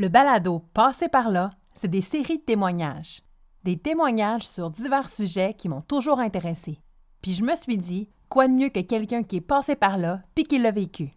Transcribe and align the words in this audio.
Le 0.00 0.06
balado 0.08 0.60
Passé 0.74 1.08
par 1.08 1.28
là, 1.28 1.50
c'est 1.74 1.88
des 1.88 2.00
séries 2.00 2.38
de 2.38 2.42
témoignages. 2.44 3.20
Des 3.64 3.76
témoignages 3.76 4.46
sur 4.46 4.70
divers 4.70 5.08
sujets 5.08 5.54
qui 5.54 5.68
m'ont 5.68 5.80
toujours 5.80 6.20
intéressé. 6.20 6.78
Puis 7.20 7.32
je 7.32 7.42
me 7.42 7.56
suis 7.56 7.76
dit, 7.76 8.08
quoi 8.28 8.46
de 8.46 8.52
mieux 8.52 8.68
que 8.68 8.78
quelqu'un 8.78 9.24
qui 9.24 9.38
est 9.38 9.40
passé 9.40 9.74
par 9.74 9.98
là 9.98 10.22
puis 10.36 10.44
qui 10.44 10.60
l'a 10.60 10.70
vécu. 10.70 11.10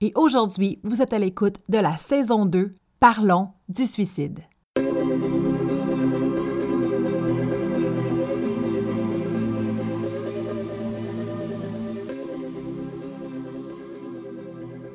Et 0.00 0.10
aujourd'hui, 0.16 0.80
vous 0.82 1.02
êtes 1.02 1.12
à 1.12 1.20
l'écoute 1.20 1.58
de 1.68 1.78
la 1.78 1.96
saison 1.98 2.46
2, 2.46 2.74
Parlons 2.98 3.50
du 3.68 3.86
suicide. 3.86 4.40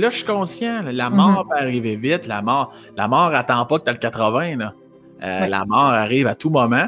Là, 0.02 0.10
je 0.10 0.18
suis 0.18 0.26
conscient, 0.26 0.82
là, 0.84 0.92
la 0.92 1.10
mort 1.10 1.46
Mhm. 1.46 1.50
peut 1.50 1.58
arriver 1.64 1.96
vite. 1.96 2.28
La 2.28 2.42
mort, 2.42 2.74
la 2.98 3.08
mort 3.08 3.34
attend 3.34 3.66
pas 3.66 3.80
que 3.80 3.86
tu 3.86 3.92
le 3.92 3.98
80. 3.98 4.58
Là. 4.58 4.74
Euh, 5.24 5.42
Ouais. 5.42 5.48
La 5.50 5.66
mort 5.66 5.78
arrive 5.86 6.28
à 6.28 6.36
tout 6.36 6.50
moment. 6.50 6.88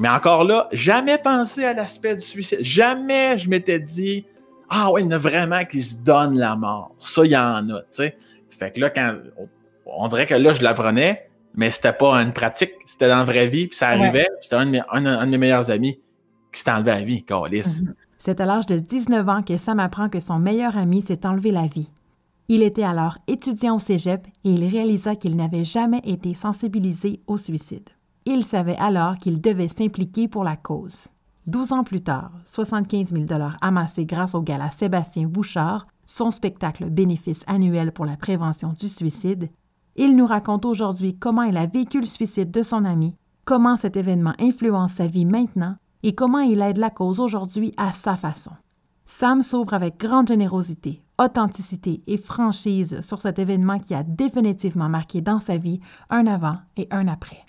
Mais 0.00 0.08
encore 0.08 0.44
là, 0.44 0.68
jamais 0.72 1.18
pensé 1.18 1.64
à 1.64 1.72
l'aspect 1.74 2.14
du 2.14 2.20
suicide. 2.20 2.58
Jamais 2.60 3.38
je 3.38 3.48
m'étais 3.48 3.80
dit 3.80 4.26
Ah 4.70 4.90
ouais, 4.92 5.00
il 5.02 5.04
y 5.04 5.08
en 5.08 5.12
a 5.12 5.18
vraiment 5.18 5.64
qui 5.64 5.82
se 5.82 5.96
donnent 5.96 6.36
la 6.38 6.54
mort. 6.56 6.94
Ça, 6.98 7.24
il 7.24 7.32
y 7.32 7.36
en 7.36 7.68
a. 7.70 7.80
tu 7.80 7.86
sais. 7.92 8.18
Fait 8.50 8.70
que 8.72 8.80
là, 8.80 8.90
quand 8.90 9.14
on, 9.86 10.08
dirait 10.08 10.26
que 10.26 10.34
là, 10.34 10.52
je 10.52 10.62
l'apprenais, 10.62 11.28
mais 11.54 11.70
c'était 11.70 11.92
pas 11.92 12.14
une 12.22 12.32
pratique, 12.32 12.72
c'était 12.84 13.08
dans 13.08 13.16
la 13.18 13.24
vraie 13.24 13.46
vie, 13.48 13.66
puis 13.68 13.76
ça 13.76 13.88
arrivait. 13.88 14.28
C'était 14.42 14.56
un, 14.56 14.66
de 14.66 14.70
mes- 14.72 14.82
un- 14.92 15.06
un 15.06 15.24
de 15.26 15.30
mes 15.30 15.38
meilleurs 15.38 15.70
amis 15.70 15.98
qui 16.52 16.60
s'est 16.60 16.70
enlevé 16.70 16.90
la 16.90 17.00
vie, 17.02 17.22
câlisse. 17.24 17.80
Mhm. 17.82 17.94
C'est 18.18 18.40
à 18.40 18.46
l'âge 18.46 18.66
de 18.66 18.78
19 18.78 19.28
ans 19.28 19.42
que 19.42 19.56
Sam 19.56 19.78
apprend 19.80 20.08
que 20.08 20.18
son 20.20 20.38
meilleur 20.38 20.76
ami 20.76 21.02
s'est 21.02 21.24
enlevé 21.24 21.50
la 21.52 21.62
vie. 21.66 21.88
Il 22.50 22.62
était 22.62 22.82
alors 22.82 23.18
étudiant 23.26 23.76
au 23.76 23.78
cégep 23.78 24.26
et 24.44 24.50
il 24.50 24.64
réalisa 24.64 25.14
qu'il 25.16 25.36
n'avait 25.36 25.66
jamais 25.66 26.00
été 26.04 26.32
sensibilisé 26.32 27.20
au 27.26 27.36
suicide. 27.36 27.90
Il 28.24 28.42
savait 28.42 28.76
alors 28.76 29.18
qu'il 29.18 29.40
devait 29.40 29.68
s'impliquer 29.68 30.28
pour 30.28 30.44
la 30.44 30.56
cause. 30.56 31.08
12 31.46 31.72
ans 31.72 31.84
plus 31.84 32.00
tard, 32.00 32.30
75 32.44 33.12
000 33.12 33.26
amassés 33.60 34.06
grâce 34.06 34.34
au 34.34 34.40
gala 34.40 34.70
Sébastien 34.70 35.26
Bouchard, 35.26 35.86
son 36.06 36.30
spectacle 36.30 36.88
bénéfice 36.88 37.42
annuel 37.46 37.92
pour 37.92 38.06
la 38.06 38.16
prévention 38.16 38.72
du 38.72 38.88
suicide, 38.88 39.50
il 39.96 40.16
nous 40.16 40.26
raconte 40.26 40.64
aujourd'hui 40.64 41.16
comment 41.18 41.42
il 41.42 41.56
a 41.56 41.66
vécu 41.66 42.00
le 42.00 42.06
suicide 42.06 42.50
de 42.50 42.62
son 42.62 42.84
ami, 42.84 43.14
comment 43.44 43.76
cet 43.76 43.96
événement 43.96 44.34
influence 44.40 44.94
sa 44.94 45.06
vie 45.06 45.26
maintenant 45.26 45.76
et 46.02 46.14
comment 46.14 46.38
il 46.38 46.62
aide 46.62 46.78
la 46.78 46.90
cause 46.90 47.20
aujourd'hui 47.20 47.72
à 47.76 47.92
sa 47.92 48.16
façon. 48.16 48.52
Sam 49.04 49.42
s'ouvre 49.42 49.74
avec 49.74 49.98
grande 49.98 50.28
générosité, 50.28 51.02
authenticité 51.18 52.00
et 52.06 52.16
franchise 52.16 53.00
sur 53.00 53.20
cet 53.20 53.38
événement 53.38 53.78
qui 53.78 53.94
a 53.94 54.02
définitivement 54.02 54.88
marqué 54.88 55.20
dans 55.20 55.40
sa 55.40 55.56
vie 55.56 55.80
un 56.10 56.26
avant 56.26 56.56
et 56.76 56.86
un 56.90 57.08
après. 57.08 57.44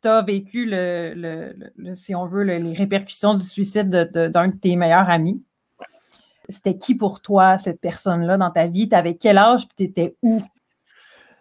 tu 0.00 0.08
as 0.08 0.22
vécu, 0.22 0.64
le, 0.64 1.12
le- 1.76 1.94
si 1.94 2.14
on 2.14 2.24
veut, 2.26 2.44
le- 2.44 2.58
les 2.58 2.72
répercussions 2.74 3.34
du 3.34 3.42
suicide 3.42 3.90
de- 3.90 4.08
de- 4.14 4.28
d'un 4.28 4.48
de, 4.48 4.52
tes 4.56 4.76
meilleurs 4.76 5.08
amis. 5.10 5.42
C'était 6.48 6.78
qui 6.78 6.94
pour 6.94 7.20
toi, 7.20 7.58
cette 7.58 7.80
personne-là, 7.80 8.38
dans 8.38 8.50
ta 8.50 8.68
vie? 8.68 8.88
Tu 8.88 8.94
avais 8.94 9.16
quel 9.16 9.36
âge 9.38 9.64
et 9.64 9.68
tu 9.76 9.82
étais 9.84 10.16
où? 10.22 10.40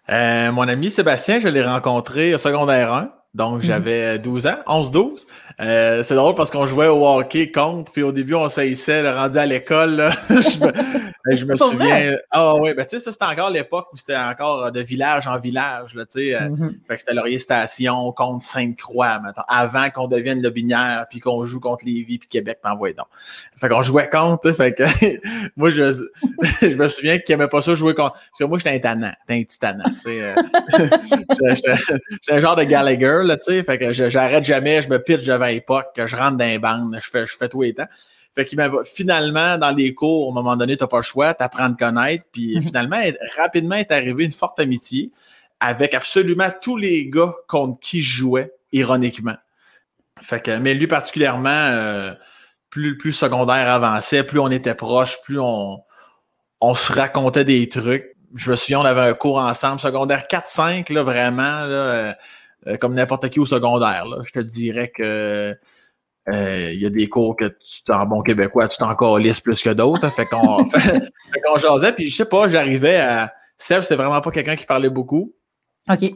Euh, 0.09 0.51
mon 0.51 0.67
ami 0.67 0.89
Sébastien, 0.89 1.39
je 1.39 1.47
l'ai 1.49 1.63
rencontré 1.63 2.33
au 2.33 2.37
secondaire 2.37 2.93
1. 2.93 3.11
Donc, 3.37 3.61
j'avais 3.61 4.17
12 4.17 4.47
ans, 4.47 4.57
11-12. 4.65 5.25
Euh, 5.59 6.03
c'est 6.03 6.15
drôle 6.15 6.35
parce 6.35 6.51
qu'on 6.51 6.65
jouait 6.67 6.87
au 6.87 7.05
hockey 7.07 7.51
contre, 7.51 7.91
puis 7.91 8.01
au 8.03 8.11
début, 8.11 8.33
on 8.35 8.49
s'haïssait, 8.49 9.01
le 9.03 9.09
rendu 9.11 9.37
à 9.37 9.45
l'école. 9.45 10.09
je 10.29 10.35
me, 10.59 11.35
je 11.35 11.45
me 11.45 11.55
Pour 11.55 11.67
souviens. 11.69 12.15
Ah 12.31 12.55
oui, 12.55 12.73
ben 12.75 12.85
tu 12.85 12.97
sais, 12.97 13.03
ça, 13.03 13.11
c'était 13.11 13.25
encore 13.25 13.49
l'époque 13.49 13.87
où 13.93 13.97
c'était 13.97 14.15
encore 14.15 14.71
de 14.71 14.79
village 14.81 15.27
en 15.27 15.39
village. 15.39 15.93
Là, 15.95 16.05
tu 16.05 16.19
sais, 16.19 16.35
euh, 16.35 16.49
Mhm. 16.49 16.77
fait 16.87 16.95
que 16.95 16.99
c'était 17.01 17.13
Laurier 17.13 17.39
Station 17.39 18.11
contre 18.11 18.43
Sainte-Croix, 18.45 19.19
mettons, 19.19 19.41
avant 19.47 19.89
qu'on 19.89 20.07
devienne 20.07 20.41
le 20.41 20.49
Binière, 20.49 21.05
puis 21.09 21.19
qu'on 21.19 21.43
joue 21.43 21.59
contre 21.59 21.85
Lévis, 21.85 22.17
puis 22.19 22.27
Québec, 22.29 22.59
m'envoie 22.63 22.93
donc. 22.93 23.07
Fait 23.55 23.69
qu'on 23.69 23.81
jouait 23.83 24.09
contre, 24.09 24.51
fait 24.53 24.73
que 24.73 24.83
moi, 25.57 25.69
je, 25.71 25.91
je 26.61 26.75
me 26.75 26.87
souviens 26.87 27.17
qu'il 27.19 27.33
aimait 27.33 27.47
pas 27.47 27.61
ça 27.61 27.75
jouer 27.75 27.93
contre. 27.95 28.13
Parce 28.13 28.39
que 28.39 28.43
moi, 28.45 28.57
j'étais 28.57 28.71
un 28.75 28.79
tannant, 28.79 29.13
un 29.29 29.43
petit 29.43 29.59
tannant, 29.59 29.83
tu 29.85 30.01
sais. 30.11 30.21
euh. 30.23 30.35
J'étais- 30.77 31.55
J'étais 31.55 31.75
j'étais 32.11 32.33
un 32.33 32.39
genre 32.41 32.55
de 32.55 32.63
Gallagher, 32.63 33.21
là, 33.27 33.37
tu 33.37 33.51
sais. 33.51 33.63
Fait 33.63 33.77
que 33.77 33.91
j'arrête 33.93 34.43
jamais, 34.43 34.81
je 34.81 34.89
me 34.89 34.97
pitch 35.01 35.23
devant 35.23 35.45
l'époque, 35.45 35.87
que 35.95 36.07
je 36.07 36.15
rentre 36.15 36.37
dans 36.37 36.45
les 36.45 36.59
bandes, 36.59 36.97
je 37.01 37.09
fais, 37.09 37.25
je 37.25 37.35
fais 37.37 37.49
tout 37.49 37.61
les 37.61 37.73
temps. 37.73 37.87
Fait 38.35 38.45
qu'il 38.45 38.59
finalement, 38.85 39.57
dans 39.57 39.71
les 39.71 39.93
cours, 39.93 40.27
à 40.27 40.31
un 40.31 40.33
moment 40.33 40.55
donné, 40.55 40.77
t'as 40.77 40.87
pas 40.87 40.97
le 40.97 41.03
choix, 41.03 41.33
t'apprends 41.33 41.65
à 41.65 41.69
te 41.71 41.77
connaître. 41.77 42.25
Puis 42.31 42.55
Mhm. 42.55 42.61
finalement, 42.61 43.01
rapidement 43.35 43.75
est 43.75 43.91
arrivée 43.91 44.25
une 44.25 44.31
forte 44.31 44.59
amitié 44.59 45.11
avec 45.59 45.93
absolument 45.95 46.49
tous 46.61 46.77
les 46.77 47.07
gars 47.09 47.33
contre 47.47 47.79
qui 47.79 48.01
je 48.01 48.17
jouais, 48.17 48.53
ironiquement. 48.71 49.35
Fait 50.21 50.39
que, 50.41 50.57
mais 50.57 50.73
lui 50.75 50.87
particulièrement, 50.87 51.49
euh, 51.49 52.13
plus, 52.69 52.97
plus 52.97 53.09
le 53.09 53.15
secondaire 53.15 53.69
avançait, 53.71 54.23
plus 54.23 54.39
on 54.39 54.49
était 54.51 54.75
proches, 54.75 55.19
plus 55.23 55.39
on, 55.39 55.79
on 56.61 56.75
se 56.75 56.91
racontait 56.93 57.45
des 57.45 57.67
trucs. 57.69 58.15
Je 58.35 58.51
me 58.51 58.55
souviens, 58.55 58.81
on 58.81 58.85
avait 58.85 59.01
un 59.01 59.13
cours 59.13 59.37
ensemble, 59.37 59.79
secondaire 59.79 60.27
4-5, 60.27 60.89
là, 60.89 61.01
vraiment, 61.01 61.65
là, 61.65 62.17
euh, 62.67 62.77
comme 62.77 62.93
n'importe 62.93 63.29
qui 63.29 63.39
au 63.39 63.45
secondaire. 63.45 64.05
Là. 64.05 64.17
Je 64.25 64.31
te 64.31 64.39
dirais 64.45 64.91
que 64.95 65.55
euh, 66.33 66.71
il 66.73 66.81
y 66.81 66.85
a 66.85 66.89
des 66.89 67.07
cours 67.07 67.35
que 67.35 67.45
tu 67.45 67.83
t'en 67.85 68.05
bon 68.05 68.21
québécois, 68.21 68.67
tu 68.67 68.77
t'en 68.77 68.93
calisses 68.95 69.39
plus 69.41 69.61
que 69.63 69.69
d'autres. 69.69 70.05
hein. 70.05 70.09
fait 70.09 70.25
qu'on 70.25 70.65
fait, 70.65 70.79
fait 71.33 71.41
qu'on 71.41 71.57
jasait, 71.57 71.93
puis 71.93 72.09
je 72.09 72.15
sais 72.15 72.25
pas, 72.25 72.49
j'arrivais 72.49 72.97
à. 72.97 73.33
Seb, 73.59 73.81
c'était 73.81 73.95
vraiment 73.95 74.21
pas 74.21 74.29
quelqu'un 74.29 74.55
qui 74.55 74.65
parlait 74.67 74.89
beaucoup 74.91 75.33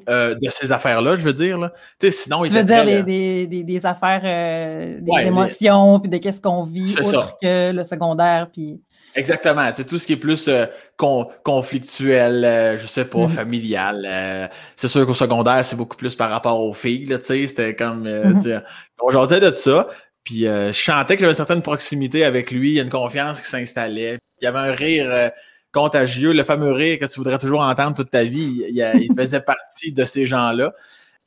euh, 0.10 0.36
de 0.36 0.50
ces 0.50 0.72
affaires-là, 0.72 1.16
je 1.16 1.24
veux 1.24 1.34
dire. 1.34 1.58
Là. 1.58 1.72
Sinon, 2.10 2.44
il 2.46 2.50
Tu 2.52 2.56
veux 2.58 2.64
dire 2.64 2.84
très, 2.84 3.02
des, 3.02 3.04
des- 3.04 3.48
des- 3.48 3.64
des 3.64 3.86
affaires, 3.86 4.22
euh, 4.24 5.00
des 5.02 5.10
Ouais, 5.12 5.22
les- 5.22 5.28
émotions, 5.30 6.00
puis 6.02 6.10
de 6.10 6.18
qu'est-ce 6.18 6.42
qu'on 6.42 6.62
vit, 6.64 6.94
autre 7.00 7.10
ça. 7.10 7.36
que 7.42 7.72
le 7.72 7.84
secondaire, 7.86 8.50
puis... 8.52 8.82
Exactement. 9.16 9.70
C'est 9.76 9.86
tout 9.86 9.98
ce 9.98 10.08
qui 10.08 10.14
est 10.14 10.18
plus 10.18 10.48
euh, 10.48 10.66
con- 10.98 11.28
conflictuel, 11.44 12.46
euh, 12.46 12.78
je 12.78 12.88
sais 12.88 13.06
pas, 13.06 13.20
Mhm. 13.20 13.30
familial. 13.30 14.06
euh, 14.08 14.48
c'est 14.76 14.88
sûr 14.88 15.06
qu'au 15.06 15.14
secondaire, 15.14 15.64
c'est 15.66 15.76
beaucoup 15.76 15.98
plus 15.98 16.16
par 16.16 16.30
rapport 16.30 16.60
aux 16.60 16.74
filles, 16.74 17.06
là, 17.06 17.18
tu 17.20 17.26
sais. 17.26 17.48
C'était 17.48 17.76
comme, 17.76 18.08
tu 18.42 18.50
sais, 18.50 18.60
on 19.02 19.10
jasait 19.10 19.40
de 19.40 19.52
ça. 19.52 19.88
Puis 20.24 20.48
euh, 20.48 20.72
je 20.72 20.80
sentais 20.80 21.16
que 21.16 21.22
j'avais 21.22 21.32
une 21.32 21.36
certaine 21.36 21.62
proximité 21.64 22.24
avec 22.24 22.52
lui, 22.52 22.72
il 22.72 22.76
y 22.76 22.80
a 22.80 22.84
une 22.84 22.90
confiance 22.90 23.42
qui 23.42 23.48
s'installait. 23.50 24.18
Il 24.42 24.46
y 24.46 24.48
avait 24.48 24.60
un 24.60 24.72
rire 24.72 25.10
euh, 25.12 25.30
contagieux, 25.74 26.32
le 26.34 26.44
fameux 26.44 26.72
rire 26.72 27.00
que 27.00 27.06
tu 27.06 27.16
voudrais 27.16 27.38
toujours 27.40 27.62
entendre 27.62 27.96
toute 27.96 28.12
ta 28.12 28.24
vie. 28.24 28.66
Il, 28.70 28.78
il- 28.78 29.08
il 29.10 29.16
faisait 29.18 29.42
partie 29.42 29.92
de 29.92 30.06
ces 30.06 30.26
gens-là. 30.26 30.74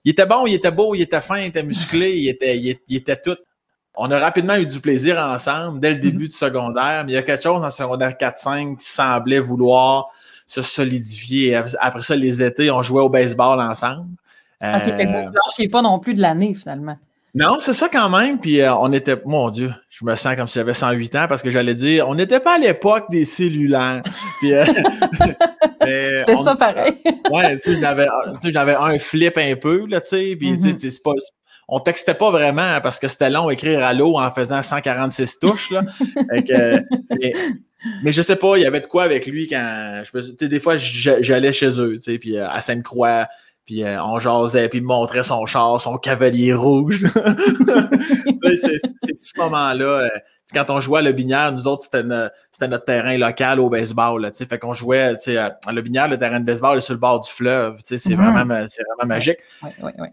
Il 0.05 0.11
était 0.13 0.27
bon, 0.27 0.47
il 0.47 0.55
était 0.55 0.71
beau, 0.71 0.95
il 0.95 1.01
était 1.03 1.21
fin, 1.23 1.39
il 1.39 1.47
était 1.47 1.63
musclé, 1.63 2.13
il 2.17 2.29
était, 2.29 2.57
il, 2.59 2.77
il 2.89 2.97
était 2.97 3.17
tout. 3.21 3.37
On 3.97 4.11
a 4.11 4.19
rapidement 4.19 4.57
eu 4.57 4.67
du 4.67 4.81
plaisir 4.81 5.19
ensemble 5.19 5.79
dès 5.81 5.91
le 5.93 5.99
début 5.99 6.27
du 6.29 6.35
secondaire, 6.35 7.05
mais 7.05 7.13
il 7.13 7.15
y 7.15 7.19
a 7.19 7.23
quelque 7.23 7.43
chose 7.45 7.63
en 7.63 7.71
secondaire 7.71 8.15
4-5 8.19 8.77
qui 8.79 8.87
semblait 8.91 9.39
vouloir 9.41 10.09
se 10.47 10.63
solidifier. 10.63 11.57
Après 11.81 12.03
ça, 12.03 12.17
les 12.17 12.43
étés, 12.43 12.71
on 12.71 12.83
jouait 12.83 13.03
au 13.03 13.09
baseball 13.09 13.61
ensemble. 13.61 14.07
OK, 14.63 14.83
fait 14.83 15.07
que 15.07 15.11
Euh, 15.11 15.23
vous 15.23 15.29
ne 15.31 15.35
lâchez 15.35 15.69
pas 15.69 15.83
non 15.83 15.99
plus 16.01 16.15
de 16.15 16.21
l'année, 16.21 16.55
finalement. 16.55 16.97
non, 17.35 17.59
c'est 17.61 17.73
ça 17.75 17.89
quand 17.89 18.09
même. 18.11 18.39
Puis 18.41 18.61
euh, 18.61 18.75
on 18.77 18.93
était, 18.93 19.21
mon 19.25 19.49
Dieu, 19.51 19.73
je 19.91 20.05
me 20.05 20.15
sens 20.17 20.35
comme 20.37 20.49
si 20.49 20.55
j'avais 20.59 20.75
108 20.75 21.15
ans 21.17 21.27
parce 21.29 21.43
que 21.43 21.51
j'allais 21.51 21.75
dire, 21.75 22.09
on 22.09 22.15
n'était 22.15 22.41
pas 22.41 22.57
à 22.57 22.59
l'époque 22.59 23.05
des 23.11 23.25
cellulaires. 23.25 24.03
Puis, 24.41 24.55
euh, 24.55 24.65
C'était 25.83 26.35
on- 26.35 26.43
ça 26.45 26.57
pareil. 26.57 26.95
Ouais, 27.31 27.59
tu 27.61 27.75
sais, 27.75 27.81
j'avais, 28.53 28.75
un 28.75 28.99
flip 28.99 29.37
un 29.39 29.55
peu, 29.57 29.87
là, 29.87 30.01
tu 30.01 30.09
sais, 30.09 30.37
puis 30.39 30.57
tu 30.57 30.63
sais, 30.63 30.69
Mhm. 30.75 30.79
c'est 30.91 31.03
pas, 31.03 31.13
on 31.69 31.81
textait 31.81 32.15
pas 32.15 32.31
vraiment 32.31 32.63
hein, 32.63 32.81
parce 32.81 32.99
que 32.99 33.09
c'était 33.09 33.31
long 33.31 33.51
écrire 33.51 33.85
à 33.85 33.93
l'eau 33.93 34.19
en 34.19 34.31
faisant 34.31 34.63
146 34.63 35.39
touches, 35.39 35.71
là. 35.71 35.83
Fait 36.31 36.45
que, 36.45 36.83
mais, 37.21 37.35
mais 38.03 38.13
je 38.13 38.23
sais 38.23 38.37
pas, 38.37 38.57
il 38.57 38.63
y 38.63 38.67
avait 38.67 38.81
de 38.81 38.87
quoi 38.87 39.05
avec 39.05 39.27
lui 39.27 39.49
quand, 39.49 40.03
je 40.05 40.47
des 40.47 40.61
fois, 40.61 40.77
j'allais 40.77 41.53
chez 41.53 41.81
eux, 41.81 41.99
puis 42.21 42.37
euh, 42.37 42.49
à 42.49 42.61
Sainte-Croix, 42.61 43.29
puis 43.67 43.83
euh, 43.83 44.03
on 44.03 44.19
jasait, 44.19 44.69
puis 44.69 44.79
il 44.79 44.83
me 44.83 44.89
montrait 44.89 45.23
son 45.23 45.47
char, 45.47 45.81
son 45.81 45.97
cavalier 45.97 46.53
rouge. 46.53 47.07
Ces 48.43 49.15
petits 49.15 49.33
moments-là, 49.39 49.87
euh, 49.87 50.09
quand 50.55 50.71
on 50.71 50.81
jouait 50.81 51.01
à 51.01 51.03
Le 51.03 51.13
Binière, 51.13 51.53
nous 51.53 51.67
autres, 51.67 51.83
c'était 51.85 52.03
no- 52.03 52.29
c'était 52.51 52.69
notre 52.69 52.85
terrain 52.85 53.19
local 53.19 53.61
au 53.61 53.69
baseball. 53.69 54.23
Là, 54.23 54.31
fait 54.33 54.59
qu'on 54.59 54.73
jouait 54.73 55.01
à 55.37 55.73
Le 55.73 55.81
Binière, 55.83 56.09
le 56.09 56.19
terrain 56.19 56.41
de 56.41 56.45
baseball 56.45 56.79
est 56.79 56.81
sur 56.81 56.95
le 56.95 57.01
bord 57.01 57.21
du 57.21 57.31
fleuve. 57.31 57.79
sais, 57.85 57.99
C'est 57.99 58.15
vraiment, 58.15 58.65
c'est 58.69 58.83
vraiment 58.85 59.09
magique. 59.09 59.39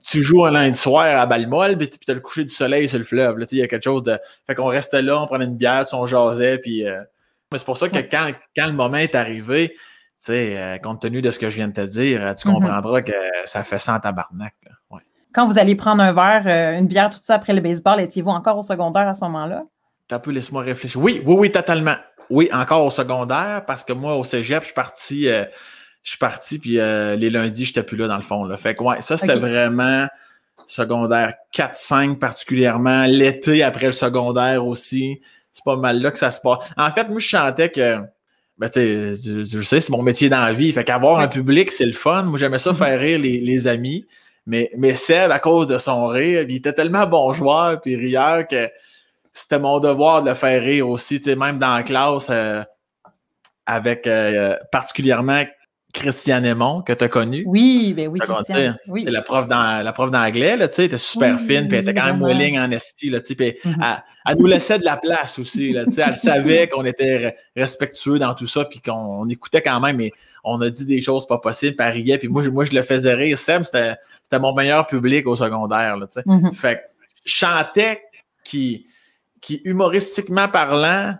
Tu 0.03 0.23
joues 0.23 0.45
un 0.45 0.51
lundi 0.51 0.77
soir 0.77 1.05
à 1.19 1.25
Balmol, 1.25 1.77
puis 1.77 1.89
tu 1.89 2.11
as 2.11 2.13
le 2.13 2.19
coucher 2.19 2.43
du 2.43 2.49
soleil 2.53 2.89
sur 2.89 2.97
le 2.97 3.03
fleuve. 3.03 3.37
Il 3.51 3.57
y 3.59 3.61
a 3.63 3.67
quelque 3.67 3.83
chose 3.83 4.03
de. 4.03 4.17
Fait 4.47 4.55
qu'on 4.55 4.65
restait 4.65 5.01
là, 5.01 5.21
on 5.21 5.27
prenait 5.27 5.45
une 5.45 5.55
bière, 5.57 5.85
on 5.93 6.05
jasait. 6.05 6.57
Puis, 6.57 6.85
euh, 6.85 7.01
mais 7.51 7.57
c'est 7.57 7.65
pour 7.65 7.77
ça 7.77 7.87
que 7.89 7.99
quand, 7.99 8.31
quand 8.55 8.65
le 8.67 8.73
moment 8.73 8.97
est 8.97 9.15
arrivé, 9.15 9.75
euh, 10.29 10.77
compte 10.77 11.01
tenu 11.01 11.21
de 11.21 11.31
ce 11.31 11.39
que 11.39 11.49
je 11.49 11.55
viens 11.55 11.67
de 11.67 11.73
te 11.73 11.81
dire, 11.81 12.35
tu 12.35 12.47
Mhm. 12.47 12.53
comprendras 12.55 13.01
que 13.01 13.11
ça 13.45 13.63
fait 13.63 13.79
ça 13.79 13.95
en 13.95 13.99
tabarnak. 13.99 14.53
là. 14.65 14.71
Ouais. 14.91 15.01
Quand 15.33 15.47
vous 15.47 15.57
allez 15.57 15.75
prendre 15.75 16.01
un 16.03 16.13
verre, 16.13 16.43
euh, 16.45 16.77
une 16.77 16.87
bière, 16.87 17.09
tout 17.09 17.19
ça 17.21 17.35
après 17.35 17.53
le 17.53 17.61
baseball, 17.61 17.99
étiez-vous 18.01 18.29
encore 18.29 18.57
au 18.57 18.63
secondaire 18.63 19.07
à 19.07 19.13
ce 19.13 19.23
moment-là? 19.25 19.63
T'as 20.11 20.17
un 20.17 20.19
peu, 20.19 20.31
laisse-moi 20.31 20.61
réfléchir. 20.63 20.99
Oui, 20.99 21.21
oui, 21.25 21.35
oui, 21.37 21.51
totalement. 21.51 21.95
Oui, 22.29 22.49
encore 22.51 22.85
au 22.85 22.89
secondaire, 22.89 23.63
parce 23.65 23.85
que 23.85 23.93
moi, 23.93 24.17
au 24.17 24.25
cégep, 24.25 24.59
je 24.59 24.65
suis 24.65 24.73
parti, 24.73 25.29
euh, 25.29 25.45
je 26.03 26.09
suis 26.09 26.17
parti, 26.17 26.59
puis 26.59 26.81
euh, 26.81 27.15
les 27.15 27.29
lundis, 27.29 27.63
j'étais 27.63 27.81
plus 27.81 27.95
là 27.95 28.09
dans 28.09 28.17
le 28.17 28.21
fond. 28.21 28.43
Là. 28.43 28.57
Fait 28.57 28.75
que 28.75 28.83
ouais, 28.83 29.01
ça, 29.01 29.15
c'était 29.15 29.37
vraiment 29.37 30.09
secondaire 30.67 31.35
4-5 31.55 32.17
particulièrement. 32.17 33.05
L'été 33.05 33.63
après 33.63 33.85
le 33.85 33.93
secondaire 33.93 34.67
aussi. 34.67 35.21
C'est 35.53 35.63
pas 35.63 35.77
mal 35.77 36.01
là 36.01 36.11
que 36.11 36.17
ça 36.17 36.31
se 36.31 36.41
passe. 36.41 36.69
En 36.75 36.91
fait, 36.91 37.07
moi, 37.07 37.19
je 37.19 37.27
chantais 37.27 37.69
que 37.69 37.99
ben, 38.57 38.67
tu 38.67 39.15
je, 39.15 39.61
sais, 39.61 39.79
c'est 39.79 39.91
mon 39.91 40.01
métier 40.01 40.27
dans 40.27 40.41
la 40.41 40.51
vie. 40.51 40.73
Fait 40.73 40.83
qu'avoir 40.83 41.21
un 41.21 41.29
public, 41.29 41.71
c'est 41.71 41.85
le 41.85 41.93
fun. 41.93 42.23
Moi, 42.23 42.37
j'aimais 42.37 42.59
ça 42.59 42.73
mm-hmm. 42.73 42.75
faire 42.75 42.99
rire 42.99 43.19
les, 43.19 43.67
amis. 43.69 44.05
Mais, 44.45 44.71
mais 44.75 44.93
Seb, 44.95 45.31
à 45.31 45.39
cause 45.39 45.67
de 45.67 45.77
son 45.77 46.07
rire, 46.07 46.45
il 46.49 46.57
était 46.57 46.73
tellement 46.73 47.07
bon 47.07 47.31
joueur 47.31 47.79
puis 47.79 47.95
rieur 47.95 48.45
que 48.45 48.69
c'était 49.33 49.59
mon 49.59 49.79
devoir 49.79 50.23
de 50.23 50.29
le 50.29 50.35
faire 50.35 50.61
rire 50.61 50.89
aussi. 50.89 51.19
Tu 51.19 51.25
sais, 51.25 51.35
même 51.35 51.59
dans 51.59 51.75
la 51.75 51.83
classe, 51.83 52.27
euh, 52.29 52.63
avec 53.65 54.07
euh, 54.07 54.55
particulièrement 54.71 55.43
Christiane 55.93 56.45
Aymon 56.45 56.81
que 56.81 56.93
tu 56.93 57.03
as 57.03 57.09
connu. 57.09 57.43
Oui, 57.45 57.93
ben 57.95 58.07
oui, 58.07 58.19
Christiane. 58.19 58.77
Oui. 58.87 59.05
La 59.07 59.21
prof 59.21 59.47
dans 59.47 59.83
la 59.83 59.93
prof 59.93 60.09
d'anglais, 60.09 60.55
là, 60.55 60.67
tu 60.67 60.75
sais, 60.75 60.85
était 60.85 60.97
super 60.97 61.37
fine, 61.39 61.67
puis 61.67 61.77
elle 61.77 61.89
était 61.89 61.93
quand 61.93 62.13
même 62.13 62.37
ligne 62.37 62.59
en 62.59 62.71
esti, 62.71 63.09
là, 63.09 63.19
tu 63.19 63.35
sais, 63.35 63.57
mm-hmm. 63.63 64.01
elle, 64.25 64.37
nous 64.37 64.47
laissait 64.47 64.79
de 64.79 64.85
la 64.85 64.97
place 64.97 65.37
aussi, 65.37 65.73
là, 65.73 65.85
tu 65.85 65.91
sais, 65.91 66.03
elle 66.07 66.15
savait 66.15 66.67
qu'on 66.67 66.85
était 66.85 67.35
respectueux 67.55 68.19
dans 68.19 68.33
tout 68.33 68.47
ça, 68.47 68.65
puis 68.65 68.79
qu'on 68.79 69.27
écoutait 69.27 69.61
quand 69.61 69.79
même, 69.79 69.97
mais 69.97 70.11
on 70.43 70.61
a 70.61 70.69
dit 70.69 70.85
des 70.85 71.01
choses 71.01 71.27
pas 71.27 71.39
possibles, 71.39 71.75
puis 71.75 71.85
elle 71.85 71.93
riait, 71.93 72.17
puis 72.17 72.29
moi, 72.29 72.47
moi, 72.49 72.65
je 72.65 72.73
le 72.73 72.83
faisais 72.83 73.13
rire. 73.13 73.37
Seb, 73.37 73.63
c'était 73.63 73.97
mon 74.39 74.53
meilleur 74.53 74.87
public 74.87 75.27
au 75.27 75.35
secondaire, 75.35 75.97
là, 75.97 76.07
tu 76.07 76.21
sais. 76.21 76.25
Mm-hmm. 76.25 76.53
Fait 76.53 76.75
que 76.75 76.81
je 77.25 77.33
chantais 77.33 78.01
qui, 78.45 78.85
qui, 79.41 79.61
humoristiquement 79.65 80.47
parlant, 80.47 81.15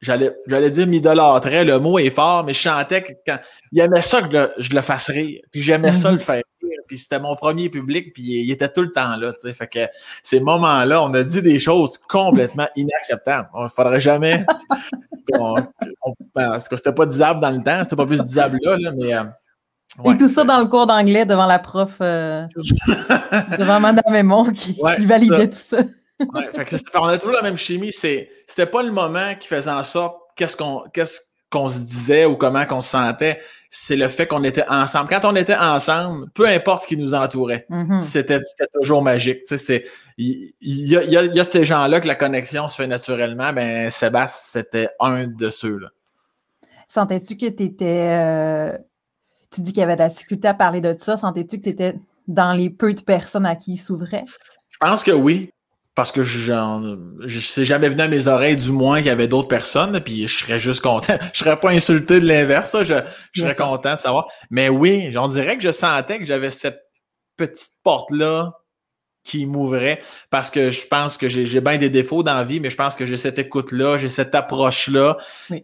j'allais, 0.00 0.36
j'allais 0.46 0.70
dire 0.70 0.86
m'idolâtrait, 0.86 1.64
le 1.64 1.78
mot 1.78 1.98
est 1.98 2.10
fort, 2.10 2.44
mais 2.44 2.52
je 2.52 2.60
chantais 2.60 3.02
que 3.02 3.12
quand 3.26 3.38
il 3.72 3.80
aimait 3.80 4.02
ça 4.02 4.22
que 4.22 4.50
je, 4.58 4.74
le 4.74 4.80
fasse 4.82 5.08
rire, 5.08 5.40
puis 5.50 5.62
j'aimais 5.62 5.92
ça 5.92 6.10
le 6.10 6.16
mhm. 6.16 6.20
faire 6.20 6.42
rire, 6.62 6.80
puis 6.86 6.98
c'était 6.98 7.20
mon 7.20 7.36
premier 7.36 7.68
public, 7.68 8.12
puis 8.12 8.22
il, 8.22 8.50
était 8.50 8.70
tout 8.70 8.82
le 8.82 8.92
temps 8.92 9.16
là, 9.16 9.32
tu 9.32 9.48
sais, 9.48 9.54
fait 9.54 9.66
que 9.66 9.86
ces 10.22 10.40
moments-là, 10.40 11.02
on 11.02 11.14
a 11.14 11.22
dit 11.22 11.42
des 11.42 11.58
choses 11.58 11.98
complètement 11.98 12.68
inacceptables. 12.76 13.48
Il 13.54 13.68
faudrait 13.74 14.00
jamais 14.00 14.44
qu'on, 15.32 15.56
parce 16.34 16.68
que 16.68 16.76
c'était 16.76 16.92
pas 16.92 17.06
disable 17.06 17.40
dans 17.40 17.50
le 17.50 17.62
temps, 17.62 17.82
c'était 17.84 17.96
pas 17.96 18.06
plus 18.06 18.24
disable 18.24 18.58
là, 18.62 18.76
mais 18.96 19.14
euh, 19.14 20.12
Et 20.12 20.16
tout 20.16 20.28
ça 20.28 20.44
dans 20.44 20.58
le 20.58 20.66
cours 20.66 20.86
d'anglais 20.86 21.24
devant 21.24 21.46
la 21.46 21.58
prof, 21.58 21.96
euh, 22.00 22.46
devant 23.58 23.80
Madame 23.80 24.14
Aymon 24.14 24.52
qui, 24.52 24.76
validait 25.04 25.48
tout 25.48 25.56
ça 25.56 25.78
on 26.20 27.04
a 27.04 27.18
toujours 27.18 27.34
la 27.34 27.42
même 27.42 27.56
chimie. 27.56 27.92
C'était 27.92 28.66
pas 28.66 28.82
le 28.82 28.92
moment 28.92 29.34
qui 29.34 29.48
faisait 29.48 29.70
en 29.70 29.84
sorte 29.84 30.18
qu'est-ce 30.36 30.56
qu'on 30.56 30.84
qu'est-ce 30.92 31.20
qu'on 31.50 31.68
se 31.68 31.78
disait 31.78 32.24
ou 32.24 32.36
comment 32.36 32.66
qu'on 32.66 32.80
se 32.80 32.90
sentait. 32.90 33.40
C'est 33.70 33.96
le 33.96 34.08
fait 34.08 34.26
qu'on 34.26 34.42
était 34.44 34.66
ensemble. 34.68 35.08
Quand 35.08 35.24
on 35.24 35.36
était 35.36 35.56
ensemble, 35.56 36.30
peu 36.30 36.46
importe 36.46 36.82
ce 36.82 36.86
qui 36.88 36.96
nous 36.96 37.14
entourait, 37.14 37.66
mm-hmm. 37.70 38.00
c'était 38.00 38.40
toujours 38.72 39.02
magique. 39.02 39.42
Il 40.18 40.52
y, 40.58 40.96
a, 40.96 41.44
ces 41.44 41.64
gens-là 41.64 42.00
que 42.00 42.06
la 42.06 42.14
connexion 42.14 42.68
se 42.68 42.76
fait 42.76 42.86
naturellement. 42.86 43.52
Ben, 43.52 43.90
Sébastien, 43.90 44.62
c'était 44.62 44.88
un 44.98 45.26
de 45.26 45.50
ceux-là. 45.50 45.88
Sentais-tu 46.88 47.36
que 47.36 47.46
tu 47.46 47.64
étais. 47.64 48.08
Euh, 48.10 48.78
tu 49.50 49.60
dis 49.60 49.72
qu'il 49.72 49.80
y 49.80 49.84
avait 49.84 49.96
de 49.96 50.00
la 50.00 50.08
difficulté 50.08 50.48
à 50.48 50.54
parler 50.54 50.80
de 50.80 50.96
ça? 50.98 51.16
Sentais-tu 51.16 51.58
que 51.58 51.64
tu 51.64 51.68
étais 51.70 51.94
dans 52.28 52.52
les 52.52 52.70
peu 52.70 52.94
de 52.94 53.02
personnes 53.02 53.46
à 53.46 53.56
qui 53.56 53.72
il 53.72 53.76
s'ouvrait? 53.76 54.24
Je 54.70 54.78
pense 54.78 55.02
que 55.02 55.10
oui 55.10 55.50
parce 55.96 56.12
que 56.12 56.22
je 56.22 57.40
sais 57.40 57.64
jamais 57.64 57.88
venu 57.88 58.02
à 58.02 58.08
mes 58.08 58.28
oreilles, 58.28 58.56
du 58.56 58.70
moins 58.70 58.98
qu'il 58.98 59.06
y 59.06 59.10
avait 59.10 59.28
d'autres 59.28 59.48
personnes, 59.48 59.98
puis 60.00 60.28
je 60.28 60.38
serais 60.38 60.58
juste 60.58 60.82
content. 60.82 61.14
je 61.32 61.38
serais 61.38 61.58
pas 61.58 61.70
insulté 61.70 62.20
de 62.20 62.26
l'inverse, 62.26 62.76
je, 62.84 62.94
je 63.32 63.40
serais 63.40 63.54
content 63.54 63.94
de 63.94 63.98
savoir. 63.98 64.26
Mais 64.50 64.68
oui, 64.68 65.08
j'en 65.12 65.26
dirais 65.26 65.56
que 65.56 65.62
je 65.62 65.72
sentais 65.72 66.18
que 66.18 66.26
j'avais 66.26 66.50
cette 66.50 66.82
petite 67.38 67.72
porte-là 67.82 68.52
qui 69.26 69.44
m'ouvrait 69.44 70.00
parce 70.30 70.50
que 70.50 70.70
je 70.70 70.86
pense 70.86 71.18
que 71.18 71.28
j'ai 71.28 71.60
bien 71.60 71.78
des 71.78 71.90
défauts 71.90 72.22
dans 72.22 72.34
la 72.34 72.44
vie, 72.44 72.60
mais 72.60 72.70
je 72.70 72.76
pense 72.76 72.94
que 72.94 73.04
j'ai 73.04 73.16
cette 73.16 73.38
écoute-là, 73.38 73.98
j'ai 73.98 74.08
cette 74.08 74.34
approche-là. 74.34 75.16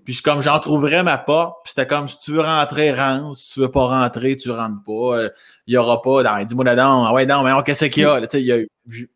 Puis 0.05 0.17
comme 0.23 0.43
j'en 0.43 0.59
trouverais 0.59 1.03
ma 1.05 1.17
porte, 1.17 1.59
puis 1.64 1.73
c'était 1.75 1.87
comme 1.87 2.09
si 2.09 2.19
tu 2.19 2.32
veux 2.32 2.41
rentrer, 2.41 2.93
rentre. 2.93 3.38
Si 3.38 3.55
tu 3.55 3.61
veux 3.61 3.70
pas 3.70 3.87
rentrer, 3.87 4.37
tu 4.37 4.50
rentres 4.50 4.82
pas. 4.85 5.17
Euh, 5.17 5.31
il 5.67 5.75
y 5.75 5.76
aura 5.76 6.03
pas. 6.03 6.44
Dis-moi 6.44 6.64
là-dedans, 6.64 7.06
ah 7.06 7.12
ouais, 7.12 7.25
non, 7.25 7.44
mais 7.44 7.50
qu'est-ce 7.64 7.85
qu'il 7.87 8.03
y 8.03 8.06
a? 8.06 8.20
Il 8.35 8.41
y 8.41 8.53
a 8.53 8.59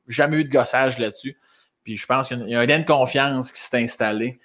jamais 0.06 0.36
eu 0.36 0.44
de 0.44 0.50
gossage 0.50 0.98
là-dessus. 0.98 1.36
Puis 1.82 1.96
je 1.96 2.06
pense 2.06 2.28
qu'il 2.28 2.48
y 2.48 2.54
a 2.54 2.60
un 2.60 2.66
lien 2.66 2.78
de 2.78 2.86
confiance 2.86 3.50
qui 3.50 3.60
s'est 3.60 3.82
installé. 3.82 4.38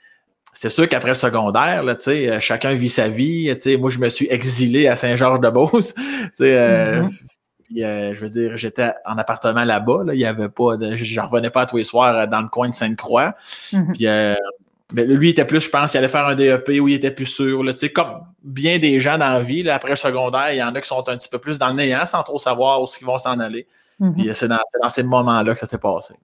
C'est 0.54 0.69
sûr 0.69 0.89
qu'après 0.89 1.09
le 1.09 1.15
secondaire, 1.15 1.83
là, 1.83 1.95
euh, 2.07 2.39
chacun 2.39 2.74
vit 2.74 2.89
sa 2.89 3.07
vie. 3.07 3.54
Moi, 3.80 3.89
je 3.89 4.00
me 4.00 4.09
suis 4.09 4.27
exilé 4.30 4.88
à 4.88 4.95
Saint-Georges-de-Beauce. 4.95 5.94
Euh, 6.42 7.04
Euh, 7.77 8.13
je 8.13 8.19
veux 8.19 8.29
dire, 8.29 8.57
j'étais 8.57 8.94
en 9.06 9.18
appartement 9.18 9.63
là-bas. 9.63 10.03
Là, 10.06 10.13
il 10.13 10.19
y 10.19 10.25
avait 10.25 10.50
pas 10.50 10.77
de, 10.77 10.95
je 10.95 11.19
ne 11.19 11.25
revenais 11.25 11.50
pas 11.50 11.65
tous 11.65 11.77
les 11.77 11.83
soirs 11.83 12.15
euh, 12.15 12.27
dans 12.27 12.41
le 12.41 12.50
coin 12.50 12.69
de 12.69 12.73
Sainte-Croix. 12.73 13.35
Mm-hmm. 13.71 13.94
Puis 13.94 14.07
euh, 14.07 14.35
ben, 14.91 15.07
lui, 15.07 15.27
il 15.27 15.31
était 15.31 15.45
plus, 15.45 15.62
je 15.62 15.69
pense, 15.69 15.94
il 15.94 15.97
allait 15.97 16.09
faire 16.09 16.27
un 16.27 16.35
DEP 16.35 16.69
où 16.81 16.88
il 16.88 16.95
était 16.95 17.12
plus 17.12 17.25
sûr. 17.25 17.63
Là, 17.63 17.73
comme 17.94 18.21
bien 18.44 18.79
des 18.79 19.00
gens 19.00 19.18
dans 19.18 19.29
la 19.29 19.39
vie, 19.39 19.63
là, 19.63 19.75
après 19.75 19.91
le 19.91 19.95
secondaire, 19.95 20.51
il 20.51 20.57
y 20.57 20.63
en 20.63 20.73
a 20.75 20.81
qui 20.81 20.88
sont 20.88 21.07
un 21.07 21.18
petit 21.18 21.29
peu 21.29 21.39
plus 21.39 21.57
dans 21.57 21.69
le 21.69 21.75
néant 21.75 22.06
sans 22.06 22.23
trop 22.23 22.38
savoir 22.38 22.81
où 22.81 22.88
ils 23.00 23.06
vont 23.06 23.18
s'en 23.18 23.39
aller. 23.39 23.68
Puis 24.18 24.31
c'est 24.33 24.47
dans, 24.47 24.57
dans, 24.81 24.89
ces 24.89 25.03
moments-là 25.03 25.53
que 25.53 25.59
ça 25.59 25.68
s'est 25.68 25.77
passé. 25.77 26.15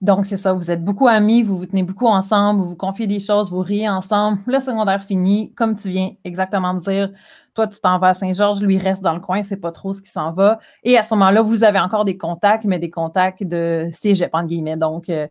Donc, 0.00 0.24
c'est 0.24 0.38
ça, 0.38 0.52
vous 0.54 0.70
êtes 0.70 0.82
beaucoup 0.82 1.08
amis, 1.08 1.42
vous 1.42 1.58
vous 1.58 1.66
tenez 1.66 1.82
beaucoup 1.82 2.06
ensemble, 2.06 2.62
vous 2.62 2.70
vous 2.70 2.76
confiez 2.76 3.06
des 3.06 3.20
choses, 3.20 3.50
vous 3.50 3.60
riez 3.60 3.88
ensemble. 3.88 4.38
Le 4.46 4.58
secondaire 4.60 5.02
fini, 5.02 5.52
comme 5.54 5.74
tu 5.74 5.90
viens 5.90 6.12
exactement 6.24 6.72
de 6.72 6.80
dire, 6.80 7.10
toi, 7.54 7.66
tu 7.66 7.80
t'en 7.80 7.98
vas 7.98 8.08
à 8.08 8.14
Saint-Georges, 8.14 8.60
lui 8.60 8.78
reste 8.78 9.02
dans 9.02 9.14
le 9.14 9.20
coin, 9.20 9.42
c'est 9.42 9.56
pas 9.56 9.72
trop 9.72 9.92
ce 9.92 10.00
qui 10.00 10.10
s'en 10.10 10.32
va. 10.32 10.58
Et 10.82 10.96
à 10.96 11.02
ce 11.02 11.14
moment-là, 11.14 11.42
vous 11.42 11.64
avez 11.64 11.78
encore 11.78 12.04
des 12.04 12.16
contacts, 12.16 12.64
mais 12.64 12.78
des 12.78 12.90
contacts 12.90 13.42
de 13.42 13.88
cégep, 13.92 14.30
entre 14.34 14.46
guillemets. 14.46 14.76
Donc, 14.76 15.08
euh, 15.08 15.26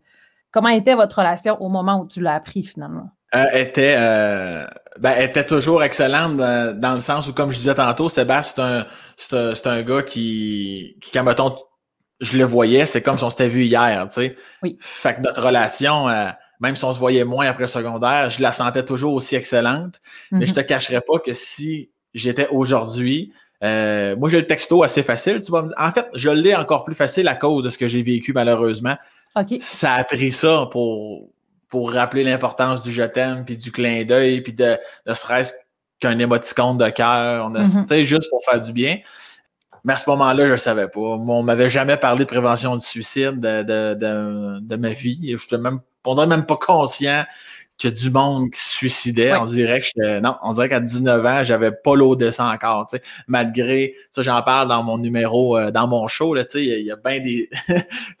comment 0.50 0.68
était 0.68 0.94
votre 0.94 1.18
relation 1.18 1.60
au 1.60 1.68
moment 1.68 2.00
où 2.00 2.06
tu 2.06 2.20
l'as 2.20 2.34
appris 2.34 2.62
finalement? 2.62 3.10
Euh, 3.34 3.44
était, 3.52 3.94
euh, 3.96 4.66
ben, 4.98 5.16
était 5.20 5.46
toujours 5.46 5.84
excellente 5.84 6.36
dans, 6.36 6.94
le 6.94 7.00
sens 7.00 7.28
où, 7.28 7.32
comme 7.32 7.52
je 7.52 7.58
disais 7.58 7.74
tantôt, 7.74 8.08
Sébastien, 8.08 8.86
c'est 9.16 9.36
un, 9.36 9.52
un, 9.52 9.70
un, 9.70 9.82
gars 9.82 10.02
qui, 10.02 10.96
qui 11.00 11.12
quand 11.12 11.22
mettons, 11.22 11.54
je 12.20 12.36
le 12.36 12.44
voyais, 12.44 12.86
c'est 12.86 13.02
comme 13.02 13.18
si 13.18 13.24
on 13.24 13.30
s'était 13.30 13.48
vu 13.48 13.64
hier, 13.64 14.06
tu 14.08 14.20
sais. 14.20 14.36
Oui. 14.62 14.76
Fait 14.80 15.14
que 15.14 15.20
notre 15.20 15.42
relation, 15.42 16.08
euh, 16.08 16.28
même 16.60 16.76
si 16.76 16.84
on 16.84 16.92
se 16.92 16.98
voyait 16.98 17.24
moins 17.24 17.46
après 17.46 17.64
le 17.64 17.68
secondaire, 17.68 18.28
je 18.28 18.42
la 18.42 18.52
sentais 18.52 18.84
toujours 18.84 19.14
aussi 19.14 19.36
excellente. 19.36 20.00
Mais 20.30 20.46
je 20.46 20.50
mhm. 20.50 20.56
te 20.56 20.60
cacherais 20.60 21.00
pas 21.00 21.18
que 21.18 21.32
si 21.32 21.90
j'étais 22.14 22.48
aujourd'hui, 22.48 23.32
euh, 23.62 24.16
moi 24.16 24.28
j'ai 24.30 24.38
le 24.38 24.46
texto 24.46 24.82
assez 24.82 25.02
facile, 25.02 25.42
tu 25.42 25.50
vois. 25.50 25.68
En 25.76 25.92
fait, 25.92 26.06
je 26.14 26.30
l'ai 26.30 26.54
encore 26.54 26.84
plus 26.84 26.94
facile 26.94 27.28
à 27.28 27.36
cause 27.36 27.64
de 27.64 27.70
ce 27.70 27.78
que 27.78 27.88
j'ai 27.88 28.02
vécu 28.02 28.32
malheureusement. 28.32 28.96
Ça 29.60 29.94
a 29.94 30.04
pris 30.04 30.32
ça 30.32 30.68
pour, 30.72 31.28
pour 31.68 31.92
rappeler 31.92 32.24
l'importance 32.24 32.82
du 32.82 32.92
je 32.92 33.02
t'aime, 33.02 33.44
puis 33.44 33.56
du 33.56 33.70
clin 33.70 34.04
d'œil, 34.04 34.40
puis 34.40 34.52
de 34.52 34.76
ne 35.06 35.14
serait-ce 35.14 35.52
qu'un 36.00 36.18
émoticône 36.18 36.78
de 36.78 36.88
cœur, 36.88 37.52
tu 37.54 37.86
sais, 37.86 38.04
juste 38.04 38.28
pour 38.30 38.42
faire 38.44 38.60
du 38.60 38.72
bien. 38.72 38.98
Mais 39.84 39.94
à 39.94 39.96
ce 39.96 40.08
moment-là, 40.10 40.46
je 40.46 40.52
ne 40.52 40.56
savais 40.56 40.88
pas. 40.88 41.16
Moi, 41.16 41.36
on 41.36 41.42
m'avait 41.42 41.70
jamais 41.70 41.96
parlé 41.96 42.24
de 42.24 42.28
prévention 42.28 42.76
du 42.76 42.84
suicide 42.84 43.40
de, 43.40 43.62
de, 43.62 44.60
de, 44.60 44.76
ma 44.76 44.90
vie. 44.90 45.36
Je 45.36 45.56
ne 45.56 45.62
même, 45.62 45.80
même 46.28 46.44
pas 46.44 46.56
conscient 46.56 47.24
qu'il 47.80 47.90
y 47.90 47.92
a 47.92 47.96
du 47.96 48.10
monde 48.10 48.50
qui 48.50 48.60
se 48.60 48.70
suicidait. 48.70 49.34
On 49.34 49.46
dirait 49.46 49.80
que 49.80 50.20
non, 50.20 50.36
on 50.42 50.52
dirait 50.52 50.68
qu'à 50.68 50.80
19 50.80 51.24
ans, 51.24 51.44
j'avais 51.44 51.72
pas 51.72 51.96
l'eau 51.96 52.14
de 52.14 52.30
ça 52.30 52.46
encore. 52.46 52.86
Tu 52.86 52.96
sais, 52.96 53.02
malgré 53.26 53.94
ça, 54.10 54.22
j'en 54.22 54.42
parle 54.42 54.68
dans 54.68 54.82
mon 54.82 54.98
numéro, 54.98 55.56
euh, 55.56 55.70
dans 55.70 55.88
mon 55.88 56.06
show. 56.06 56.34
Là, 56.34 56.44
tu 56.44 56.58
sais, 56.58 56.64
il 56.64 56.86
y 56.86 56.90
a, 56.90 56.96
bien 56.96 57.20
des, 57.20 57.48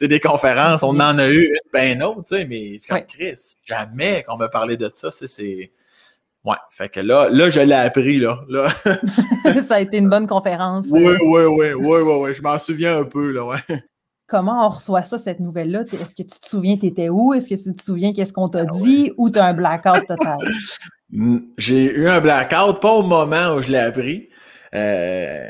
des 0.00 0.20
conférences. 0.20 0.82
On 0.82 0.98
en 0.98 1.18
a 1.18 1.28
eu 1.28 1.44
une 1.44 1.70
ben 1.72 2.02
autre, 2.02 2.22
tu 2.22 2.36
sais, 2.36 2.46
mais 2.46 2.78
c'est 2.78 2.88
comme 2.88 3.04
Chris. 3.06 3.56
Jamais 3.64 4.24
qu'on 4.26 4.38
me 4.38 4.48
parlait 4.48 4.76
de 4.76 4.90
ça. 4.92 5.10
C'est 5.10 5.70
Ouais, 6.42 6.56
fait 6.70 6.88
que 6.88 7.00
là, 7.00 7.28
là, 7.28 7.50
je 7.50 7.60
l'ai 7.60 7.74
appris, 7.74 8.18
là. 8.18 8.40
là. 8.48 8.68
ça 9.62 9.74
a 9.74 9.80
été 9.80 9.98
une 9.98 10.08
bonne 10.08 10.26
conférence. 10.26 10.86
Oui, 10.90 11.02
oui, 11.02 11.42
oui, 11.44 11.72
oui, 11.74 11.98
oui, 11.98 12.12
oui, 12.14 12.34
je 12.34 12.40
m'en 12.40 12.56
souviens 12.56 13.00
un 13.00 13.04
peu, 13.04 13.30
là, 13.30 13.44
ouais. 13.44 13.58
Comment 14.30 14.64
on 14.64 14.68
reçoit 14.68 15.02
ça, 15.02 15.18
cette 15.18 15.40
nouvelle-là? 15.40 15.82
Est-ce 15.92 16.14
que 16.14 16.22
tu 16.22 16.38
te 16.38 16.48
souviens, 16.48 16.76
tu 16.76 16.86
étais 16.86 17.08
où? 17.08 17.34
Est-ce 17.34 17.48
que 17.48 17.60
tu 17.60 17.76
te 17.76 17.82
souviens 17.82 18.12
qu'est-ce 18.12 18.32
qu'on 18.32 18.48
t'a 18.48 18.60
ah 18.60 18.78
dit 18.78 19.10
ou 19.16 19.28
tu 19.28 19.40
as 19.40 19.46
un 19.46 19.54
blackout 19.54 20.06
total? 20.06 20.38
J'ai 21.58 21.92
eu 21.92 22.08
un 22.08 22.20
blackout, 22.20 22.80
pas 22.80 22.92
au 22.92 23.02
moment 23.02 23.54
où 23.54 23.62
je 23.62 23.72
l'ai 23.72 23.78
appris. 23.78 24.28
Euh, 24.72 25.48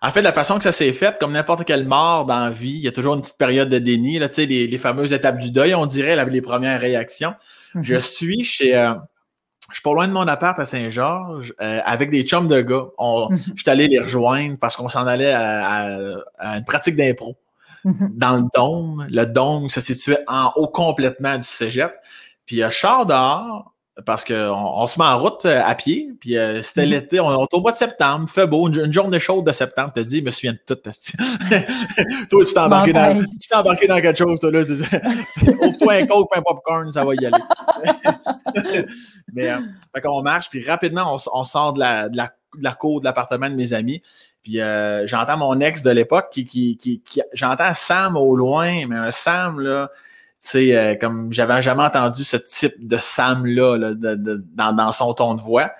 en 0.00 0.10
fait, 0.12 0.22
la 0.22 0.32
façon 0.32 0.56
que 0.56 0.64
ça 0.64 0.72
s'est 0.72 0.94
fait, 0.94 1.18
comme 1.20 1.32
n'importe 1.32 1.64
quelle 1.64 1.86
mort 1.86 2.24
dans 2.24 2.46
la 2.46 2.50
vie, 2.50 2.70
il 2.70 2.80
y 2.80 2.88
a 2.88 2.92
toujours 2.92 3.14
une 3.14 3.20
petite 3.20 3.36
période 3.36 3.68
de 3.68 3.78
déni, 3.78 4.18
là, 4.18 4.28
les, 4.38 4.66
les 4.66 4.78
fameuses 4.78 5.12
étapes 5.12 5.36
du 5.36 5.50
deuil, 5.50 5.74
on 5.74 5.84
dirait, 5.84 6.24
les 6.24 6.40
premières 6.40 6.80
réactions. 6.80 7.34
Je 7.82 7.96
mhm. 7.96 8.00
suis 8.00 8.42
chez... 8.42 8.74
Euh, 8.74 8.94
je 9.70 9.76
suis 9.76 9.82
pas 9.82 9.94
loin 9.94 10.06
de 10.06 10.12
mon 10.12 10.28
appart 10.28 10.58
à 10.58 10.66
Saint-Georges 10.66 11.54
euh, 11.62 11.80
avec 11.84 12.10
des 12.10 12.24
chums 12.24 12.46
de 12.46 12.60
gars. 12.60 12.86
Mhm. 12.98 13.38
Je 13.54 13.62
suis 13.62 13.70
allé 13.70 13.88
les 13.88 14.00
rejoindre 14.00 14.56
parce 14.58 14.76
qu'on 14.76 14.88
s'en 14.88 15.06
allait 15.06 15.32
à, 15.32 16.18
une 16.40 16.64
pratique 16.64 16.96
d'impro. 16.96 17.36
Dans 18.14 18.36
le 18.36 18.44
dôme, 18.54 19.06
le 19.10 19.24
dôme 19.24 19.68
se 19.68 19.80
situait 19.80 20.22
en 20.26 20.52
haut 20.56 20.68
complètement 20.68 21.36
du 21.36 21.46
cégep. 21.46 21.92
Puis 22.46 22.56
il 22.56 22.58
y 22.60 22.62
a 22.62 22.70
char 22.70 23.06
dehors, 23.06 23.72
parce 24.06 24.24
qu'on 24.24 24.34
on 24.34 24.86
se 24.86 24.98
met 24.98 25.04
en 25.04 25.18
route 25.18 25.44
euh, 25.44 25.60
à 25.62 25.74
pied, 25.74 26.10
puis 26.18 26.38
euh, 26.38 26.62
c'était 26.62 26.86
mm-hmm. 26.86 26.88
l'été, 26.88 27.20
on, 27.20 27.30
est 27.30 27.54
au 27.54 27.60
mois 27.60 27.72
de 27.72 27.76
septembre, 27.76 28.28
fait 28.28 28.46
beau, 28.46 28.68
une, 28.68 28.92
journée 28.92 29.20
chaude 29.20 29.46
de 29.46 29.52
septembre, 29.52 29.92
t'as 29.94 30.02
dit, 30.02 30.20
je 30.20 30.24
me 30.24 30.30
souviens 30.30 30.54
de 30.54 30.58
tout. 30.66 30.74
toi, 32.30 32.44
tu 32.44 32.52
t'es 32.52 32.58
embarqué, 32.58 32.92
dans, 32.92 33.20
embarqué 33.52 33.86
dans 33.86 34.00
quelque 34.00 34.16
chose, 34.16 34.40
toi, 34.40 34.50
là. 34.50 34.60
Ouvre-toi 34.62 35.92
un 35.92 36.06
coke, 36.06 36.30
un 36.34 36.42
popcorn, 36.42 36.90
ça 36.90 37.04
va 37.04 37.14
y 37.14 37.26
aller. 37.26 37.42
Mais, 39.34 39.50
euh, 39.50 39.58
fait 39.94 40.00
qu'on 40.00 40.22
marche, 40.22 40.48
puis 40.48 40.64
rapidement, 40.64 41.14
on, 41.32 41.44
sort 41.44 41.74
de 41.74 41.80
la, 41.80 42.08
de, 42.08 42.16
la, 42.16 42.32
de 42.56 42.64
la 42.64 42.72
cour 42.72 43.00
de 43.00 43.04
l'appartement 43.04 43.50
de 43.50 43.54
mes 43.54 43.74
amis, 43.74 44.02
puis 44.42 44.58
j'entends 45.04 45.36
mon 45.36 45.60
ex 45.60 45.82
de 45.82 45.90
l'époque 45.90 46.28
qui, 46.30 46.44
qui, 46.44 46.76
qui, 46.76 47.00
qui 47.00 47.22
j'entends 47.32 47.74
Sam 47.74 48.16
au 48.16 48.36
loin, 48.36 48.86
mais 48.86 48.96
un 48.96 49.10
Sam, 49.10 49.60
là, 49.60 49.90
sais, 50.42 50.76
euh, 50.76 50.94
comme 50.96 51.32
j'avais 51.32 51.62
jamais 51.62 51.84
entendu 51.84 52.24
ce 52.24 52.36
type 52.36 52.86
de 52.86 52.98
Sam-là 52.98 53.94
dans, 53.94 54.92
son 54.92 55.14
ton 55.14 55.34
de 55.34 55.40
voix. 55.40 55.72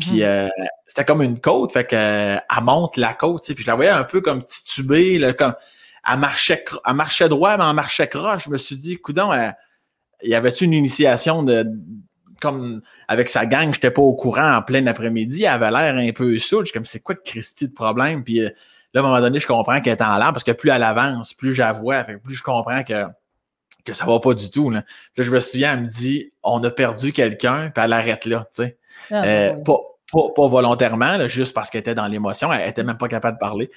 Puis 0.00 0.24
euh, 0.24 0.48
c'était 0.86 1.04
comme 1.04 1.22
une 1.22 1.38
côte, 1.38 1.72
fait 1.72 1.84
que 1.84 1.94
euh, 1.94 2.36
elle 2.36 2.64
monte 2.64 2.96
la 2.96 3.14
côte, 3.14 3.44
puis 3.54 3.62
je 3.62 3.66
la 3.68 3.76
voyais 3.76 3.90
un 3.90 4.02
peu 4.02 4.20
comme 4.20 4.42
titubée, 4.42 5.16
là, 5.18 5.32
comme 5.32 5.54
elle 6.08 6.18
marchait, 6.18 6.64
elle 6.84 6.94
marchait 6.94 7.28
droit, 7.28 7.56
mais 7.56 7.64
elle 7.68 7.74
marchait 7.74 8.08
croche. 8.08 8.44
Je 8.46 8.50
me 8.50 8.58
suis 8.58 8.76
dit, 8.76 8.96
coudon, 8.96 9.32
il 10.22 10.30
y 10.30 10.34
avait-tu 10.34 10.64
une 10.64 10.72
initiation 10.72 11.44
de 11.44 11.68
comme 12.40 12.82
avec 13.08 13.30
sa 13.30 13.46
gang, 13.46 13.72
j'étais 13.72 13.90
pas 13.90 14.02
au 14.02 14.14
courant 14.14 14.56
en 14.56 14.62
plein 14.62 14.86
après-midi, 14.86 15.44
elle 15.44 15.62
avait 15.62 15.70
l'air 15.70 15.94
un 15.96 16.12
peu 16.12 16.38
saoule. 16.38 16.64
Je 16.64 16.70
suis 16.70 16.72
comme 16.72 16.86
c'est 16.86 17.00
quoi 17.00 17.14
de 17.14 17.20
Christy 17.24 17.68
de 17.68 17.74
problème? 17.74 18.24
Puis 18.24 18.40
là, 18.40 18.50
à 18.94 18.98
un 18.98 19.02
moment 19.02 19.20
donné, 19.20 19.40
je 19.40 19.46
comprends 19.46 19.80
qu'elle 19.80 19.96
est 19.96 20.02
en 20.02 20.16
l'air 20.18 20.32
parce 20.32 20.44
que 20.44 20.52
plus 20.52 20.70
elle 20.70 20.82
avance, 20.82 21.34
plus 21.34 21.54
j'avoue, 21.54 21.92
plus 22.24 22.36
je 22.36 22.42
comprends 22.42 22.82
que 22.82 23.04
que 23.86 23.94
ça 23.94 24.04
va 24.04 24.18
pas 24.20 24.34
du 24.34 24.50
tout. 24.50 24.68
Là, 24.68 24.82
là 25.16 25.24
je 25.24 25.30
me 25.30 25.40
souviens, 25.40 25.74
elle 25.74 25.84
me 25.84 25.88
dit 25.88 26.32
on 26.42 26.62
a 26.64 26.70
perdu 26.70 27.12
quelqu'un, 27.12 27.70
puis 27.74 27.84
elle 27.84 27.92
arrête 27.92 28.26
là. 28.26 28.48
Tu 28.54 28.64
sais. 28.64 28.76
Ah, 29.10 29.24
euh, 29.24 29.52
pas, 29.54 29.78
pas, 30.12 30.48
volontairement, 30.48 31.26
juste 31.28 31.54
parce 31.54 31.70
qu'elle 31.70 31.80
était 31.80 31.94
dans 31.94 32.06
l'émotion, 32.06 32.52
elle 32.52 32.68
était 32.68 32.84
même 32.84 32.98
pas 32.98 33.08
capable 33.08 33.36
de 33.36 33.40
parler. 33.40 33.70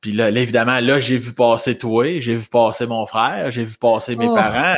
Puis 0.00 0.12
là, 0.12 0.30
évidemment, 0.30 0.78
là, 0.80 1.00
j'ai 1.00 1.16
vu 1.16 1.32
passer 1.32 1.76
toi, 1.76 2.20
j'ai 2.20 2.36
vu 2.36 2.48
passer 2.48 2.86
mon 2.86 3.04
frère, 3.06 3.50
j'ai 3.50 3.64
vu 3.64 3.76
passer 3.78 4.14
mes 4.14 4.28
oh. 4.28 4.34
parents. 4.34 4.76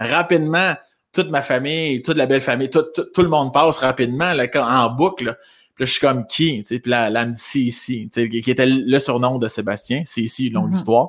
rapidement, 0.00 0.74
toute 1.16 1.30
ma 1.30 1.42
famille, 1.42 2.02
toute 2.02 2.16
la 2.16 2.26
belle 2.26 2.40
famille, 2.40 2.70
tout, 2.70 2.84
tout, 2.94 3.22
le 3.22 3.28
monde 3.28 3.52
passe 3.52 3.78
rapidement 3.78 4.32
là, 4.32 4.46
en 4.54 4.90
boucle. 4.90 5.36
Puis 5.74 5.82
là, 5.82 5.86
je 5.86 5.90
suis 5.92 6.00
comme 6.00 6.26
qui? 6.26 6.62
Puis 6.62 6.80
là, 6.86 7.10
là, 7.10 7.22
elle 7.22 7.28
me 7.28 7.32
dit 7.32 8.40
qui 8.42 8.50
était 8.50 8.66
le 8.66 8.98
surnom 8.98 9.38
de 9.38 9.48
Sébastien, 9.48 10.02
c'est 10.06 10.22
ici, 10.22 10.50
longue 10.50 10.70
mm-hmm. 10.70 10.76
histoire. 10.76 11.08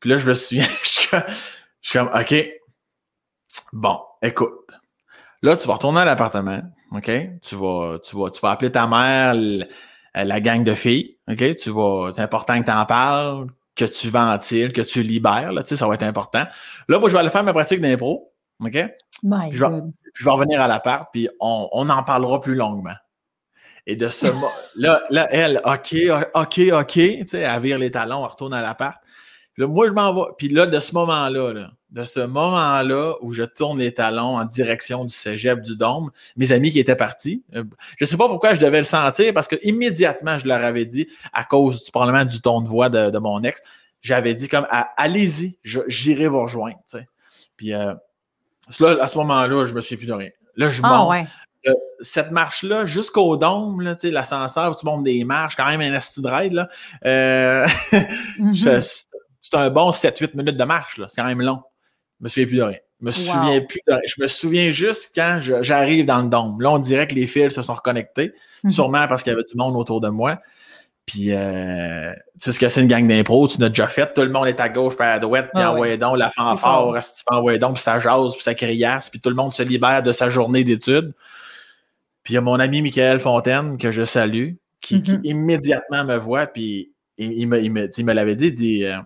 Puis 0.00 0.10
là, 0.10 0.18
je 0.18 0.26
me 0.26 0.34
souviens, 0.34 0.66
je 0.84 1.18
je 1.80 1.90
suis 1.90 1.98
comme, 1.98 2.10
OK, 2.14 2.34
bon, 3.72 4.00
écoute. 4.22 4.52
Là, 5.42 5.56
tu 5.56 5.68
vas 5.68 5.74
retourner 5.74 6.00
à 6.00 6.04
l'appartement, 6.04 6.62
OK? 6.92 7.10
Tu 7.42 7.54
vas, 7.54 7.98
tu 8.02 8.16
vas, 8.16 8.30
tu 8.30 8.40
vas 8.40 8.50
appeler 8.50 8.72
ta 8.72 8.86
mère, 8.86 9.34
la 10.14 10.40
gang 10.40 10.64
de 10.64 10.74
filles, 10.74 11.16
OK? 11.30 11.56
Tu 11.56 11.70
vas, 11.70 12.10
c'est 12.14 12.22
important 12.22 12.58
que 12.60 12.64
tu 12.64 12.72
en 12.72 12.86
parles, 12.86 13.46
que 13.76 13.84
tu 13.84 14.08
ventiles, 14.08 14.72
que 14.72 14.80
tu 14.80 15.02
libères, 15.02 15.52
là, 15.52 15.62
tu 15.62 15.70
sais, 15.70 15.76
ça 15.76 15.86
va 15.86 15.94
être 15.94 16.02
important. 16.02 16.44
Là, 16.88 16.98
moi, 16.98 17.08
je 17.08 17.14
vais 17.14 17.20
aller 17.20 17.30
faire 17.30 17.44
ma 17.44 17.52
pratique 17.52 17.80
d'impro, 17.80 18.32
OK? 18.60 18.76
Je, 19.22 19.64
vais, 19.64 19.82
je 20.14 20.24
vais 20.24 20.30
revenir 20.30 20.60
à 20.60 20.68
l'appart, 20.68 21.08
puis 21.12 21.28
on, 21.40 21.68
on 21.72 21.88
en 21.88 22.02
parlera 22.02 22.40
plus 22.40 22.54
longuement. 22.54 22.94
Et 23.86 23.94
de 23.94 24.08
ce 24.08 24.26
là, 24.76 25.02
là, 25.10 25.28
elle, 25.30 25.60
OK, 25.64 25.94
OK, 26.34 26.60
OK, 26.72 26.92
tu 26.92 27.24
sais, 27.26 27.40
elle 27.40 27.62
vire 27.62 27.78
les 27.78 27.90
talons, 27.90 28.24
elle 28.24 28.30
retourne 28.30 28.54
à 28.54 28.62
l'appart. 28.62 28.96
Là, 29.58 29.66
moi, 29.66 29.86
je 29.86 29.92
m'en 29.92 30.12
vais. 30.12 30.32
Puis 30.36 30.48
là, 30.48 30.66
de 30.66 30.80
ce 30.80 30.92
moment-là, 30.94 31.52
là, 31.52 31.70
de 31.90 32.04
ce 32.04 32.20
moment-là 32.20 33.14
où 33.22 33.32
je 33.32 33.44
tourne 33.44 33.78
les 33.78 33.94
talons 33.94 34.36
en 34.36 34.44
direction 34.44 35.04
du 35.04 35.14
cégep 35.14 35.62
du 35.62 35.76
Dôme, 35.76 36.10
mes 36.36 36.52
amis 36.52 36.72
qui 36.72 36.80
étaient 36.80 36.96
partis, 36.96 37.42
euh, 37.54 37.64
je 37.96 38.04
ne 38.04 38.06
sais 38.06 38.16
pas 38.16 38.28
pourquoi 38.28 38.54
je 38.54 38.60
devais 38.60 38.78
le 38.78 38.84
sentir 38.84 39.32
parce 39.32 39.48
que 39.48 39.56
immédiatement, 39.62 40.36
je 40.36 40.46
leur 40.46 40.62
avais 40.62 40.84
dit, 40.84 41.08
à 41.32 41.44
cause 41.44 41.84
du, 41.84 41.90
probablement 41.90 42.24
du 42.24 42.40
ton 42.40 42.60
de 42.60 42.68
voix 42.68 42.90
de, 42.90 43.18
mon 43.18 43.42
ex, 43.44 43.62
j'avais 44.02 44.34
dit 44.34 44.48
comme 44.48 44.66
allez-y, 44.96 45.58
j'irai 45.64 46.26
vous 46.26 46.42
rejoindre. 46.42 46.78
Puis 47.56 47.72
euh, 47.72 47.94
là, 48.80 48.96
à 49.02 49.08
ce 49.08 49.18
moment-là, 49.18 49.64
je 49.66 49.74
me 49.74 49.80
suis 49.80 49.96
plus 49.96 50.06
de 50.06 50.12
rien. 50.12 50.30
Là, 50.56 50.70
je 50.70 50.80
ah, 50.82 51.04
monte. 51.04 51.26
Euh, 51.66 51.72
cette 52.00 52.30
marche-là, 52.30 52.86
jusqu'au 52.86 53.36
dôme, 53.36 53.82
l'ascenseur, 54.04 54.76
tu 54.76 54.86
montes 54.86 55.02
des 55.02 55.24
marches, 55.24 55.56
quand 55.56 55.66
même 55.66 55.80
un 55.80 55.94
asti 55.94 56.20
là. 56.22 56.68
Mm-hmm 58.38 59.06
c'est 59.50 59.56
un 59.56 59.70
bon 59.70 59.90
7-8 59.90 60.36
minutes 60.36 60.56
de 60.56 60.64
marche, 60.64 60.98
là. 60.98 61.06
C'est 61.08 61.20
quand 61.20 61.26
même 61.26 61.42
long. 61.42 61.60
Je 62.20 62.24
me 62.24 62.28
souviens 62.28 62.46
plus 62.46 62.56
de 62.56 62.62
rien. 62.62 62.78
Je 63.00 63.06
me 63.06 63.10
souviens 63.10 63.60
plus 63.60 63.80
de 63.86 63.92
rien. 63.92 64.02
Je 64.06 64.22
me 64.22 64.28
souviens 64.28 64.70
juste 64.70 65.12
quand 65.14 65.40
j'arrive 65.40 66.06
dans 66.06 66.22
le 66.22 66.28
dôme. 66.28 66.60
Là, 66.60 66.72
on 66.72 66.78
dirait 66.78 67.06
que 67.06 67.14
les 67.14 67.26
fils 67.26 67.54
se 67.54 67.62
sont 67.62 67.74
reconnectés, 67.74 68.32
mhm. 68.64 68.70
sûrement 68.70 69.06
parce 69.06 69.22
qu'il 69.22 69.30
y 69.32 69.34
avait 69.34 69.44
du 69.44 69.56
monde 69.56 69.76
autour 69.76 70.00
de 70.00 70.08
moi. 70.08 70.38
Puis, 71.06 71.28
euh, 71.30 72.12
tu 72.12 72.38
sais 72.38 72.52
ce 72.52 72.58
que 72.58 72.68
c'est 72.68 72.82
une 72.82 72.88
gang 72.88 73.06
d'impro, 73.06 73.46
tu 73.46 73.60
l'as 73.60 73.68
déjà 73.68 73.86
fait. 73.86 74.12
Tout 74.12 74.22
le 74.22 74.30
monde 74.30 74.48
est 74.48 74.58
à 74.58 74.68
gauche, 74.68 74.96
puis 74.96 75.06
à 75.06 75.20
droite, 75.20 75.50
puis 75.54 75.62
ah, 75.62 75.72
envoyé 75.72 75.96
donc 75.96 76.18
la 76.18 76.30
fanfare, 76.30 76.90
reste 76.90 77.22
envoyé 77.30 77.60
donc, 77.60 77.74
puis 77.74 77.82
ça 77.82 78.00
jase, 78.00 78.34
puis 78.34 78.42
ça 78.42 78.54
criasse, 78.54 79.08
puis 79.08 79.20
tout 79.20 79.30
le 79.30 79.36
monde 79.36 79.52
se 79.52 79.62
libère 79.62 80.02
de 80.02 80.10
sa 80.10 80.28
journée 80.28 80.64
d'études. 80.64 81.14
Puis 82.24 82.34
il 82.34 82.36
y 82.36 82.38
a 82.38 82.40
mon 82.40 82.58
ami 82.58 82.82
Michael 82.82 83.20
Fontaine, 83.20 83.78
que 83.78 83.92
je 83.92 84.04
salue, 84.04 84.54
qui, 84.80 84.96
mhm. 84.96 85.20
immédiatement 85.22 86.04
me 86.04 86.16
voit, 86.16 86.48
puis 86.48 86.92
il, 87.18 87.46
me, 87.46 87.62
il 87.62 87.72
me, 87.72 88.12
l'avait 88.12 88.34
dit, 88.34 88.46
il 88.46 88.54
dit... 88.54 88.84
Euh, 88.84 88.98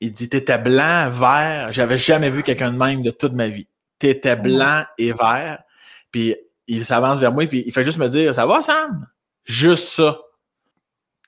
il 0.00 0.12
dit 0.12 0.28
T'étais 0.28 0.56
blanc, 0.58 1.10
vert. 1.10 1.72
J'avais 1.72 1.98
jamais 1.98 2.30
vu 2.30 2.42
quelqu'un 2.42 2.72
de 2.72 2.78
même 2.78 3.02
de 3.02 3.10
toute 3.10 3.34
ma 3.34 3.48
vie. 3.48 3.68
T'étais 3.98 4.36
blanc 4.36 4.84
et 4.96 5.12
vert. 5.12 5.58
Puis 6.10 6.34
il 6.66 6.84
s'avance 6.84 7.20
vers 7.20 7.32
moi, 7.32 7.46
puis 7.46 7.62
il 7.66 7.72
fait 7.72 7.84
juste 7.84 7.98
me 7.98 8.08
dire 8.08 8.34
Ça 8.34 8.46
va, 8.46 8.62
Sam? 8.62 9.06
Juste 9.44 9.88
ça. 9.88 10.18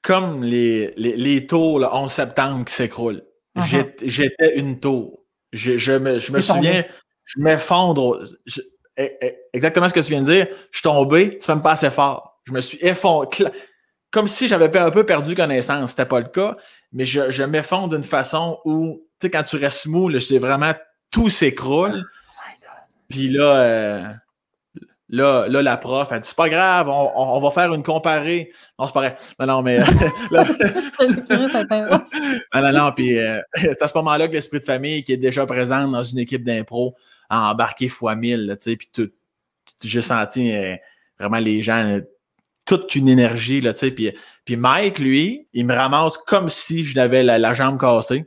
Comme 0.02 0.42
les, 0.42 0.92
les, 0.96 1.16
les 1.16 1.46
tours 1.46 1.78
le 1.78 1.86
11 1.86 2.10
septembre 2.10 2.64
qui 2.64 2.74
s'écroulent. 2.74 3.22
Uh-huh. 3.56 3.92
J'étais 4.02 4.58
une 4.58 4.80
tour. 4.80 5.20
Je, 5.52 5.76
je 5.76 5.92
me, 5.92 6.18
je 6.18 6.32
me 6.32 6.40
souviens, 6.40 6.84
je 7.24 7.40
m'effondre. 7.40 8.24
E, 8.98 9.02
e, 9.02 9.32
exactement 9.52 9.88
ce 9.88 9.94
que 9.94 10.00
tu 10.00 10.10
viens 10.10 10.22
de 10.22 10.32
dire. 10.32 10.46
Je 10.70 10.78
suis 10.78 10.82
tombé, 10.82 11.38
c'est 11.40 11.52
même 11.52 11.62
pas 11.62 11.72
assez 11.72 11.90
fort. 11.90 12.40
Je 12.44 12.52
me 12.52 12.60
suis 12.60 12.78
effondré. 12.80 13.44
Comme 14.10 14.28
si 14.28 14.48
j'avais 14.48 14.76
un 14.76 14.90
peu 14.90 15.06
perdu 15.06 15.34
connaissance. 15.34 15.90
C'était 15.90 16.06
pas 16.06 16.20
le 16.20 16.28
cas 16.28 16.56
mais 16.92 17.06
je, 17.06 17.30
je 17.30 17.42
m'effondre 17.42 17.94
d'une 17.94 18.02
façon 18.02 18.58
où, 18.64 19.02
tu 19.18 19.26
sais, 19.26 19.30
quand 19.30 19.42
tu 19.42 19.56
restes 19.56 19.86
mou, 19.86 20.08
là, 20.08 20.18
vraiment 20.38 20.74
tout 21.10 21.30
s'écroule. 21.30 22.04
Oh 22.04 22.68
Puis 23.08 23.28
là, 23.28 23.56
euh, 23.56 24.02
là, 25.12 25.46
là, 25.48 25.62
la 25.62 25.76
prof, 25.76 26.08
elle 26.10 26.20
dit 26.20 26.28
c'est 26.28 26.36
pas 26.36 26.48
grave, 26.48 26.88
on, 26.88 27.12
on, 27.14 27.40
va 27.40 27.50
faire 27.52 27.72
une 27.72 27.84
comparée. 27.84 28.50
Non, 28.78 28.86
c'est 28.86 28.92
pas 28.92 29.00
vrai. 29.00 29.16
Non, 29.38 29.46
non, 29.46 29.62
mais. 29.62 29.78
non, 32.54 32.62
non, 32.62 32.72
non, 32.72 32.92
puis 32.92 33.18
euh, 33.18 33.40
c'est 33.54 33.80
à 33.80 33.86
ce 33.86 33.96
moment-là 33.98 34.26
que 34.26 34.32
l'esprit 34.32 34.58
de 34.58 34.64
famille 34.64 35.04
qui 35.04 35.12
est 35.12 35.18
déjà 35.18 35.46
présent 35.46 35.86
dans 35.86 36.02
une 36.02 36.18
équipe 36.18 36.42
d'impro 36.42 36.96
a 37.30 37.52
embarqué 37.52 37.88
fois 37.88 38.16
mille, 38.16 38.56
puis. 38.60 38.90
J'ai 39.84 40.02
senti 40.02 40.54
euh, 40.54 40.76
vraiment 41.18 41.38
les 41.38 41.62
gens 41.62 42.00
toute 42.64 42.88
qu'une 42.88 43.08
énergie. 43.08 43.60
Puis, 43.94 44.12
puis 44.44 44.56
Mike, 44.56 44.98
lui, 44.98 45.48
il 45.52 45.66
me 45.66 45.74
ramasse 45.74 46.16
comme 46.18 46.48
si 46.48 46.84
je 46.84 46.94
n'avais 46.94 47.22
la, 47.22 47.54
jambe 47.54 47.80
cassée. 47.80 48.24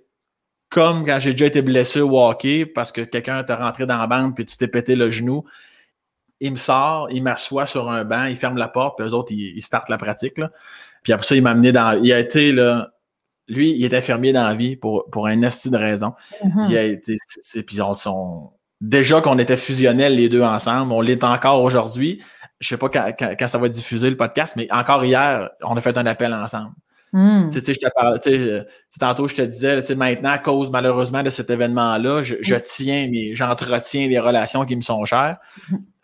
Comme 0.69 1.05
quand 1.05 1.19
j'ai 1.19 1.31
déjà 1.31 1.45
été 1.45 1.61
blessé 1.61 2.01
au 2.01 2.19
hockey 2.19 2.65
parce 2.65 2.91
que 2.91 3.01
quelqu'un 3.01 3.43
t'a 3.43 3.55
rentré 3.55 3.85
dans 3.85 3.97
la 3.97 4.07
bande 4.07 4.35
puis 4.35 4.45
tu 4.45 4.57
t'es 4.57 4.67
pété 4.67 4.95
le 4.95 5.09
genou. 5.09 5.45
Il 6.45 6.51
me 6.53 6.57
sort, 6.57 7.07
il 7.11 7.23
m'assoit 7.23 7.65
sur 7.65 7.89
un 7.89 8.03
banc, 8.03 8.25
il 8.25 8.35
ferme 8.35 8.57
la 8.57 8.67
porte, 8.67 8.97
puis 8.97 9.07
eux 9.07 9.13
autres, 9.13 9.31
ils, 9.31 9.61
startent 9.61 9.89
la 9.89 9.97
pratique. 9.97 10.37
Là. 10.37 10.51
Puis 11.03 11.13
après 11.13 11.25
ça, 11.25 11.35
il 11.35 11.43
m'a 11.43 11.51
amené 11.51 11.71
dans. 11.71 12.01
Il 12.01 12.11
a 12.13 12.19
été 12.19 12.51
là. 12.51 12.91
Lui, 13.47 13.71
il 13.71 13.85
est 13.85 13.93
infirmier 13.93 14.33
dans 14.33 14.47
la 14.47 14.55
vie 14.55 14.75
pour, 14.75 15.09
pour 15.11 15.27
un 15.27 15.41
esti 15.43 15.69
de 15.69 15.77
raison. 15.77 16.13
Mm-hmm. 16.43 16.69
Il 16.69 16.77
a 16.77 16.83
été. 16.83 17.17
Puis 17.65 17.79
on. 17.81 18.51
Déjà 18.81 19.21
qu'on 19.21 19.39
était 19.39 19.57
fusionnels 19.57 20.15
les 20.15 20.27
deux 20.27 20.41
ensemble, 20.41 20.91
on 20.91 20.99
l'est 21.01 21.23
encore 21.23 21.63
aujourd'hui 21.63 22.21
je 22.59 22.67
sais 22.67 22.77
pas 22.77 22.89
quand, 22.89 23.47
ça 23.47 23.57
va 23.57 23.67
être 23.67 23.73
diffusé 23.73 24.09
le 24.09 24.17
podcast, 24.17 24.55
mais 24.55 24.67
encore 24.71 25.03
hier, 25.03 25.49
on 25.61 25.75
a 25.75 25.81
fait 25.81 25.97
un 25.97 26.05
appel 26.05 26.33
ensemble. 26.33 26.71
Tu 27.13 27.61
sais, 27.61 27.73
je 27.73 27.79
te 27.79 27.87
parlais, 27.95 28.65
tantôt, 28.99 29.27
je 29.29 29.35
te 29.35 29.41
disais, 29.41 29.95
maintenant, 29.95 30.31
à 30.31 30.37
cause 30.37 30.69
malheureusement 30.69 31.23
de 31.23 31.29
cet 31.29 31.49
événement-là, 31.49 32.23
je, 32.23 32.35
je 32.41 32.55
tiens, 32.55 33.07
mais 33.09 33.35
j'entretiens 33.35 34.09
les 34.09 34.19
relations 34.19 34.65
qui 34.65 34.75
me 34.75 34.81
sont 34.81 35.05
chères. 35.05 35.37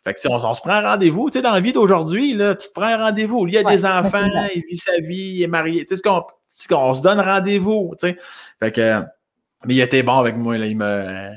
Fait 0.04 0.14
que, 0.14 0.28
on, 0.28 0.36
on, 0.36 0.54
se 0.54 0.62
prend 0.62 0.74
un 0.74 0.82
rendez-vous. 0.82 1.30
Tu 1.30 1.40
sais, 1.40 1.42
dans 1.42 1.52
la 1.52 1.60
vie 1.60 1.72
d'aujourd'hui, 1.72 2.34
là, 2.34 2.56
tu 2.56 2.68
te 2.68 2.74
prends 2.74 2.88
un 2.88 2.98
rendez-vous. 2.98 3.48
Il 3.48 3.54
y 3.54 3.58
a 3.58 3.64
des 3.64 3.86
enfants, 3.86 4.28
il 4.56 4.64
vit 4.70 4.78
sa 4.78 4.98
vie, 5.00 5.36
il 5.36 5.44
est 5.44 5.48
marié. 5.48 5.86
Tu 5.86 5.96
sais, 5.96 6.02
qu'on 6.02 6.24
qu'on 6.70 6.94
se 6.94 7.02
donne 7.02 7.20
rendez-vous, 7.20 7.96
tu 8.00 8.10
sais. 8.10 8.18
Fait 8.60 8.72
que, 8.72 9.02
mais 9.66 9.76
il 9.76 9.82
était 9.82 10.04
bon 10.04 10.18
avec 10.18 10.36
moi, 10.36 10.58
là. 10.58 10.66
Il 10.66 10.78
me, 10.78 11.32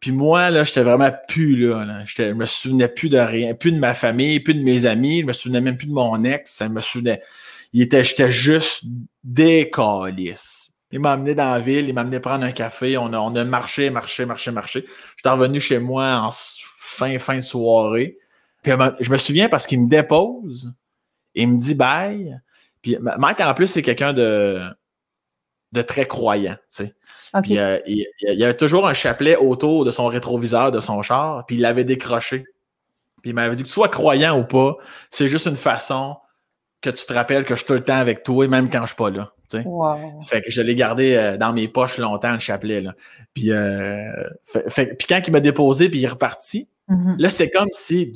puis 0.00 0.12
moi, 0.12 0.48
là, 0.50 0.64
j'étais 0.64 0.82
vraiment 0.82 1.10
plus 1.28 1.68
là. 1.68 1.84
là. 1.84 2.04
Je 2.06 2.32
me 2.32 2.46
souvenais 2.46 2.88
plus 2.88 3.10
de 3.10 3.18
rien, 3.18 3.54
plus 3.54 3.70
de 3.70 3.78
ma 3.78 3.92
famille, 3.94 4.40
plus 4.40 4.54
de 4.54 4.62
mes 4.62 4.86
amis, 4.86 5.20
je 5.20 5.26
me 5.26 5.32
souvenais 5.32 5.60
même 5.60 5.76
plus 5.76 5.86
de 5.86 5.92
mon 5.92 6.24
ex. 6.24 6.52
Ça 6.52 6.68
me 6.68 6.80
souvenait. 6.80 7.22
Il 7.74 7.82
était, 7.82 8.02
j'étais 8.02 8.32
juste 8.32 8.84
décalisse. 9.22 10.70
Il 10.90 11.00
m'a 11.00 11.12
amené 11.12 11.34
dans 11.34 11.52
la 11.52 11.60
ville, 11.60 11.88
il 11.88 11.94
m'a 11.94 12.00
amené 12.00 12.18
prendre 12.18 12.44
un 12.44 12.50
café. 12.50 12.96
On 12.96 13.12
a, 13.12 13.18
on 13.18 13.34
a 13.36 13.44
marché, 13.44 13.90
marché, 13.90 14.24
marché, 14.24 14.50
marché. 14.50 14.84
J'étais 15.16 15.28
revenu 15.28 15.60
chez 15.60 15.78
moi 15.78 16.16
en 16.16 16.30
fin, 16.90 17.18
fin 17.18 17.36
de 17.36 17.40
soirée. 17.40 18.18
Puis 18.62 18.72
je 19.00 19.10
me 19.10 19.18
souviens 19.18 19.48
parce 19.48 19.66
qu'il 19.66 19.80
me 19.80 19.88
dépose, 19.88 20.72
il 21.34 21.48
me 21.48 21.58
dit 21.58 21.74
bye. 21.74 22.38
Puis 22.82 22.96
Mike, 23.00 23.40
en 23.40 23.54
plus, 23.54 23.68
c'est 23.68 23.82
quelqu'un 23.82 24.12
de, 24.12 24.60
de 25.72 25.82
très 25.82 26.06
croyant, 26.06 26.56
tu 26.74 26.84
sais. 26.84 26.94
Euh, 27.34 27.78
il, 27.86 28.06
y 28.22 28.44
a 28.44 28.52
toujours 28.54 28.88
un 28.88 28.94
chapelet 28.94 29.36
autour 29.36 29.84
de 29.84 29.92
son 29.92 30.06
rétroviseur 30.06 30.72
de 30.72 30.80
son 30.80 31.00
char, 31.00 31.46
puis 31.46 31.56
il 31.56 31.62
l'avait 31.62 31.84
décroché. 31.84 32.44
Puis 33.22 33.30
il 33.30 33.34
m'avait 33.34 33.54
dit 33.54 33.62
que 33.62 33.68
tu 33.68 33.72
sois 33.72 33.88
croyant 33.88 34.38
ou 34.38 34.44
pas, 34.44 34.76
c'est 35.10 35.28
juste 35.28 35.46
une 35.46 35.56
façon 35.56 36.16
que 36.80 36.90
tu 36.90 37.04
te 37.04 37.12
rappelles 37.12 37.44
que 37.44 37.54
je 37.54 37.60
suis 37.60 37.66
tout 37.66 37.74
le 37.74 37.84
temps 37.84 37.98
avec 37.98 38.24
toi, 38.24 38.48
même 38.48 38.68
quand 38.68 38.80
je 38.80 38.86
suis 38.86 38.96
pas 38.96 39.10
là. 39.10 39.32
Fait 40.22 40.42
que 40.42 40.50
je 40.50 40.62
l'ai 40.62 40.74
gardé 40.74 41.14
euh, 41.14 41.36
dans 41.36 41.52
mes 41.52 41.68
poches 41.68 41.98
longtemps, 41.98 42.32
le 42.32 42.38
chapelet. 42.38 42.80
Là. 42.80 42.94
Puis, 43.34 43.50
euh, 43.50 44.12
puis 44.72 45.06
quand 45.08 45.20
il 45.26 45.32
m'a 45.32 45.40
déposé, 45.40 45.88
puis 45.88 45.98
il 45.98 46.04
est 46.04 46.08
reparti, 46.08 46.68
mm-hmm. 46.90 47.20
là, 47.20 47.30
c'est 47.30 47.50
comme 47.50 47.68
si 47.72 48.12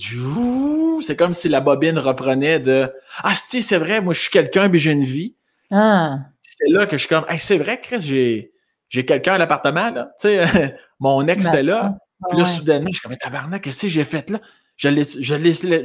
c'est 1.02 1.16
comme 1.16 1.34
si 1.34 1.48
la 1.48 1.60
bobine 1.60 1.98
reprenait 1.98 2.60
de 2.60 2.92
Ah, 3.22 3.32
c'est 3.34 3.78
vrai, 3.78 4.00
moi 4.00 4.14
je 4.14 4.20
suis 4.20 4.30
quelqu'un, 4.30 4.68
puis 4.68 4.78
j'ai 4.78 4.92
une 4.92 5.04
vie. 5.04 5.34
Ah. 5.70 6.18
C'est 6.42 6.70
là 6.70 6.86
que 6.86 6.96
je 6.96 7.06
suis 7.06 7.08
comme 7.08 7.24
c'est 7.38 7.58
vrai, 7.58 7.80
Chris, 7.80 8.00
j'ai, 8.00 8.52
j'ai 8.88 9.04
quelqu'un 9.04 9.34
à 9.34 9.38
l'appartement, 9.38 9.90
là. 9.90 10.10
Tu 10.20 10.28
sais, 10.28 10.76
mon 11.00 11.26
ex 11.26 11.46
était 11.46 11.62
là. 11.62 11.96
Puis 12.28 12.38
là, 12.38 12.46
soudainement, 12.46 12.88
je 12.92 12.98
suis 12.98 13.08
comme 13.08 13.16
tabarnak, 13.16 13.62
qu'est-ce 13.62 13.82
que 13.82 13.88
j'ai 13.88 14.04
fait 14.04 14.30
là? 14.30 14.38
Je 14.76 14.88
l'ai, 14.88 15.04
je 15.04 15.34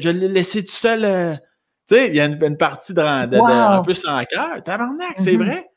l'ai, 0.10 0.27
laissé 0.27 0.63
tout 0.63 0.72
seul. 0.72 1.05
Euh, 1.05 1.36
tu 1.88 1.96
sais, 1.96 2.08
il 2.08 2.15
y 2.15 2.19
a 2.19 2.25
une, 2.25 2.58
partie 2.58 2.93
de, 2.93 3.01
un 3.01 3.84
peu 3.84 3.93
sans 3.93 4.24
cœur. 4.25 4.63
Tabarnak, 4.63 5.15
c'est 5.17 5.34
mm-hmm. 5.34 5.38
vrai. 5.38 5.69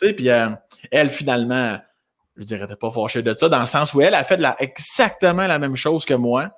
Tu 0.00 0.06
sais, 0.06 0.12
puis 0.12 0.30
euh, 0.30 0.50
elle, 0.90 1.10
finalement, 1.10 1.78
je 2.36 2.44
dirais, 2.44 2.66
t'es 2.66 2.76
pas 2.76 2.90
fâchée 2.90 3.22
de 3.22 3.36
ça, 3.38 3.48
dans 3.48 3.60
le 3.60 3.66
sens 3.66 3.94
où 3.94 4.00
elle 4.00 4.14
a 4.14 4.24
fait 4.24 4.38
la, 4.38 4.56
exactement 4.60 5.46
la 5.46 5.58
même 5.58 5.76
chose 5.76 6.04
que 6.04 6.14
moi, 6.14 6.50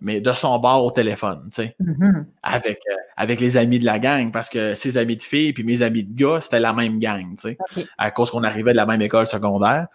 mais 0.00 0.20
de 0.20 0.32
son 0.32 0.58
bord 0.58 0.84
au 0.84 0.90
téléphone, 0.90 1.44
tu 1.46 1.62
sais, 1.62 1.76
mm-hmm. 1.80 2.24
avec, 2.42 2.80
euh, 2.90 2.96
avec 3.16 3.40
les 3.40 3.56
amis 3.56 3.78
de 3.78 3.86
la 3.86 3.98
gang, 3.98 4.30
parce 4.30 4.50
que 4.50 4.74
ses 4.74 4.98
amis 4.98 5.16
de 5.16 5.22
filles 5.22 5.52
puis 5.52 5.64
mes 5.64 5.82
amis 5.82 6.04
de 6.04 6.14
gars, 6.14 6.40
c'était 6.40 6.60
la 6.60 6.72
même 6.72 6.98
gang, 6.98 7.34
tu 7.36 7.56
sais, 7.74 7.86
à 7.96 8.10
cause 8.10 8.30
qu'on 8.30 8.44
arrivait 8.44 8.72
de 8.72 8.76
la 8.76 8.86
même 8.86 9.00
école 9.00 9.26
secondaire. 9.26 9.86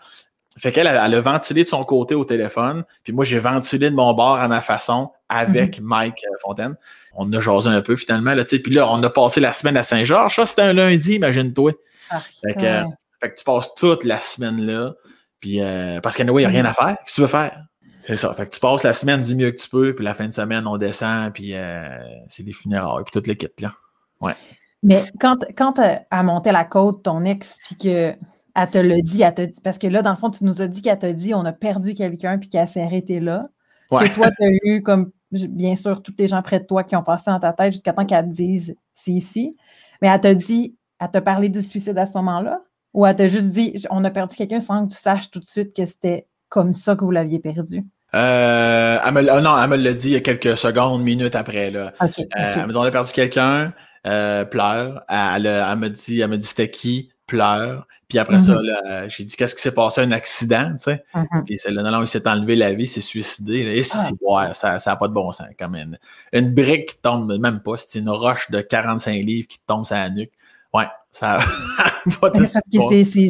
Fait 0.57 0.73
qu'elle, 0.73 0.87
elle, 0.87 1.15
a 1.15 1.21
ventilé 1.21 1.63
de 1.63 1.69
son 1.69 1.83
côté 1.85 2.13
au 2.13 2.25
téléphone, 2.25 2.83
puis 3.03 3.13
moi, 3.13 3.23
j'ai 3.23 3.39
ventilé 3.39 3.89
de 3.89 3.95
mon 3.95 4.13
bord 4.13 4.35
à 4.35 4.47
ma 4.49 4.59
façon 4.59 5.11
avec 5.29 5.79
mm-hmm. 5.79 5.83
Mike 5.83 6.25
euh, 6.25 6.35
Fontaine. 6.41 6.75
On 7.13 7.31
a 7.31 7.39
jasé 7.39 7.69
un 7.69 7.81
peu 7.81 7.95
finalement, 7.95 8.33
là, 8.33 8.43
tu 8.43 8.57
sais. 8.57 8.59
Puis 8.59 8.73
là, 8.73 8.89
on 8.91 9.01
a 9.03 9.09
passé 9.09 9.39
la 9.39 9.53
semaine 9.53 9.77
à 9.77 9.83
Saint-Georges. 9.83 10.35
Ça, 10.35 10.45
c'était 10.45 10.63
un 10.63 10.73
lundi, 10.73 11.13
imagine-toi. 11.13 11.71
Ah, 12.09 12.21
fait, 12.45 12.53
que, 12.55 12.83
fait, 13.21 13.29
que, 13.31 13.35
tu 13.37 13.43
passes 13.45 13.73
toute 13.75 14.03
la 14.03 14.19
semaine 14.19 14.59
là, 14.65 14.93
puis 15.39 15.61
euh, 15.61 16.01
parce 16.01 16.17
qu'il 16.17 16.25
n'y 16.25 16.45
a 16.45 16.47
rien 16.47 16.65
à 16.65 16.73
faire. 16.73 16.97
Qu'est-ce 16.99 17.11
que 17.11 17.15
tu 17.15 17.21
veux 17.21 17.27
faire? 17.27 17.57
C'est 18.05 18.17
ça. 18.17 18.33
Fait 18.33 18.45
que 18.45 18.51
tu 18.51 18.59
passes 18.59 18.83
la 18.83 18.93
semaine 18.93 19.21
du 19.21 19.35
mieux 19.35 19.51
que 19.51 19.61
tu 19.61 19.69
peux, 19.69 19.95
puis 19.95 20.03
la 20.03 20.13
fin 20.13 20.27
de 20.27 20.33
semaine, 20.33 20.65
on 20.67 20.77
descend, 20.77 21.33
puis 21.33 21.53
euh, 21.53 21.83
c'est 22.27 22.43
les 22.43 22.53
funérailles, 22.53 23.03
puis 23.03 23.11
toute 23.11 23.27
l'équipe, 23.27 23.59
là. 23.59 23.73
Ouais. 24.21 24.35
Mais 24.83 25.03
quand, 25.19 25.37
quand 25.55 25.79
elle 25.79 26.05
monté 26.23 26.51
la 26.51 26.65
côte, 26.65 27.03
ton 27.03 27.23
ex, 27.23 27.57
puis 27.65 27.77
que 27.77 28.15
elle 28.55 28.69
te 28.69 28.77
l'a 28.77 29.01
dit, 29.01 29.21
elle 29.21 29.33
te 29.33 29.41
dit, 29.43 29.61
parce 29.63 29.77
que 29.77 29.87
là, 29.87 30.01
dans 30.01 30.09
le 30.09 30.15
fond, 30.15 30.29
tu 30.29 30.43
nous 30.43 30.61
as 30.61 30.67
dit 30.67 30.81
qu'elle 30.81 30.99
t'a 30.99 31.13
dit 31.13 31.33
on 31.33 31.45
a 31.45 31.53
perdu 31.53 31.93
quelqu'un 31.93 32.37
puis 32.37 32.49
qu'elle 32.49 32.67
s'est 32.67 32.81
arrêtée 32.81 33.19
là. 33.19 33.47
Que 33.89 34.13
toi, 34.13 34.31
tu 34.31 34.43
as 34.43 34.51
eu, 34.63 34.81
comme 34.81 35.11
bien 35.31 35.75
sûr, 35.75 36.01
tous 36.01 36.13
les 36.17 36.27
gens 36.27 36.41
près 36.41 36.59
de 36.59 36.65
toi 36.65 36.83
qui 36.83 36.95
ont 36.95 37.03
passé 37.03 37.25
dans 37.27 37.39
ta 37.39 37.53
tête 37.53 37.73
jusqu'à 37.73 37.93
temps 37.93 38.05
qu'elle 38.05 38.25
te 38.25 38.31
dise 38.31 38.75
c'est 38.93 39.11
ici. 39.11 39.57
Mais 40.01 40.07
elle 40.07 40.19
t'a 40.19 40.33
dit, 40.33 40.75
elle 40.99 41.11
t'a 41.11 41.21
parlé 41.21 41.49
du 41.49 41.61
suicide 41.61 41.97
à 41.97 42.05
ce 42.05 42.13
moment-là? 42.13 42.61
Ou 42.93 43.05
elle 43.05 43.15
t'a 43.15 43.27
juste 43.27 43.51
dit 43.51 43.81
on 43.89 44.03
a 44.03 44.11
perdu 44.11 44.35
quelqu'un 44.35 44.59
sans 44.59 44.85
que 44.85 44.93
tu 44.93 44.99
saches 44.99 45.31
tout 45.31 45.39
de 45.39 45.45
suite 45.45 45.73
que 45.73 45.85
c'était 45.85 46.27
comme 46.51 46.73
ça 46.73 46.95
que 46.95 47.05
vous 47.05 47.11
l'aviez 47.11 47.39
perdu? 47.39 47.83
Euh, 48.13 48.99
elle 49.03 49.13
me, 49.13 49.21
oh 49.33 49.39
non, 49.39 49.57
elle 49.57 49.69
me 49.69 49.77
l'a 49.77 49.93
dit 49.93 50.09
il 50.09 50.13
y 50.13 50.15
a 50.17 50.19
quelques 50.19 50.57
secondes, 50.57 51.01
minutes 51.01 51.35
après. 51.35 51.71
Là. 51.71 51.93
Euh, 52.01 52.07
elle 52.35 52.67
me 52.67 52.73
dit 52.73 52.77
on 52.77 52.81
a 52.81 52.91
perdu 52.91 53.11
quelqu'un, 53.13 53.73
euh, 54.05 54.43
pleure. 54.43 55.01
Elle, 55.07 55.45
elle, 55.45 55.77
me 55.77 55.87
dit, 55.89 56.19
elle 56.19 56.29
me 56.29 56.37
dit 56.37 56.45
c'était 56.45 56.69
qui? 56.69 57.09
pleure. 57.31 57.87
Puis 58.09 58.19
après 58.19 58.39
ça, 58.39 58.55
mm-hmm. 58.55 59.09
j'ai 59.09 59.23
dit 59.23 59.37
qu'est-ce 59.37 59.55
qui 59.55 59.61
s'est 59.61 59.73
passé, 59.73 60.01
un 60.01 60.11
accident, 60.11 60.73
tu 60.73 60.83
sais. 60.83 61.03
Mm-hmm. 61.15 61.43
Puis 61.45 61.57
c'est 61.57 61.71
là, 61.71 61.81
non, 61.81 61.91
non, 61.91 62.01
il 62.01 62.09
s'est 62.09 62.27
enlevé 62.27 62.57
la 62.57 62.73
vie, 62.73 62.85
s'est 62.85 62.99
suicidé. 62.99 63.59
Et 63.59 63.79
ah. 63.79 63.83
si, 63.83 64.13
ouais, 64.19 64.53
ça 64.53 64.77
n'a 64.85 64.95
pas 64.97 65.07
de 65.07 65.13
bon 65.13 65.31
sens, 65.31 65.47
comme 65.57 65.75
une, 65.75 65.97
une 66.33 66.53
brique 66.53 66.89
qui 66.89 66.97
tombe, 67.01 67.31
même 67.39 67.61
pas, 67.61 67.77
c'est 67.77 67.99
une 67.99 68.09
roche 68.09 68.51
de 68.51 68.59
45 68.59 69.13
livres 69.13 69.47
qui 69.47 69.61
tombe 69.65 69.85
sur 69.85 69.95
la 69.95 70.09
nuque. 70.09 70.33
Ouais, 70.73 70.87
ça 71.13 71.39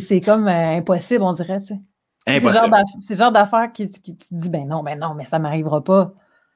c'est 0.01 0.21
comme 0.21 0.47
euh, 0.47 0.77
impossible, 0.77 1.23
on 1.23 1.33
dirait, 1.33 1.59
tu 1.59 1.67
sais. 1.67 1.79
Impossible. 2.27 2.75
C'est 3.01 3.13
le 3.13 3.19
genre 3.19 3.31
d'affaires 3.31 3.71
qui, 3.73 3.89
qui, 3.89 4.15
tu 4.15 4.27
dis, 4.31 4.49
ben 4.49 4.67
non, 4.67 4.83
ben 4.83 4.97
non, 4.97 5.13
mais 5.15 5.25
ça 5.25 5.37
ne 5.37 5.43
m'arrivera 5.43 5.83
pas. 5.83 6.13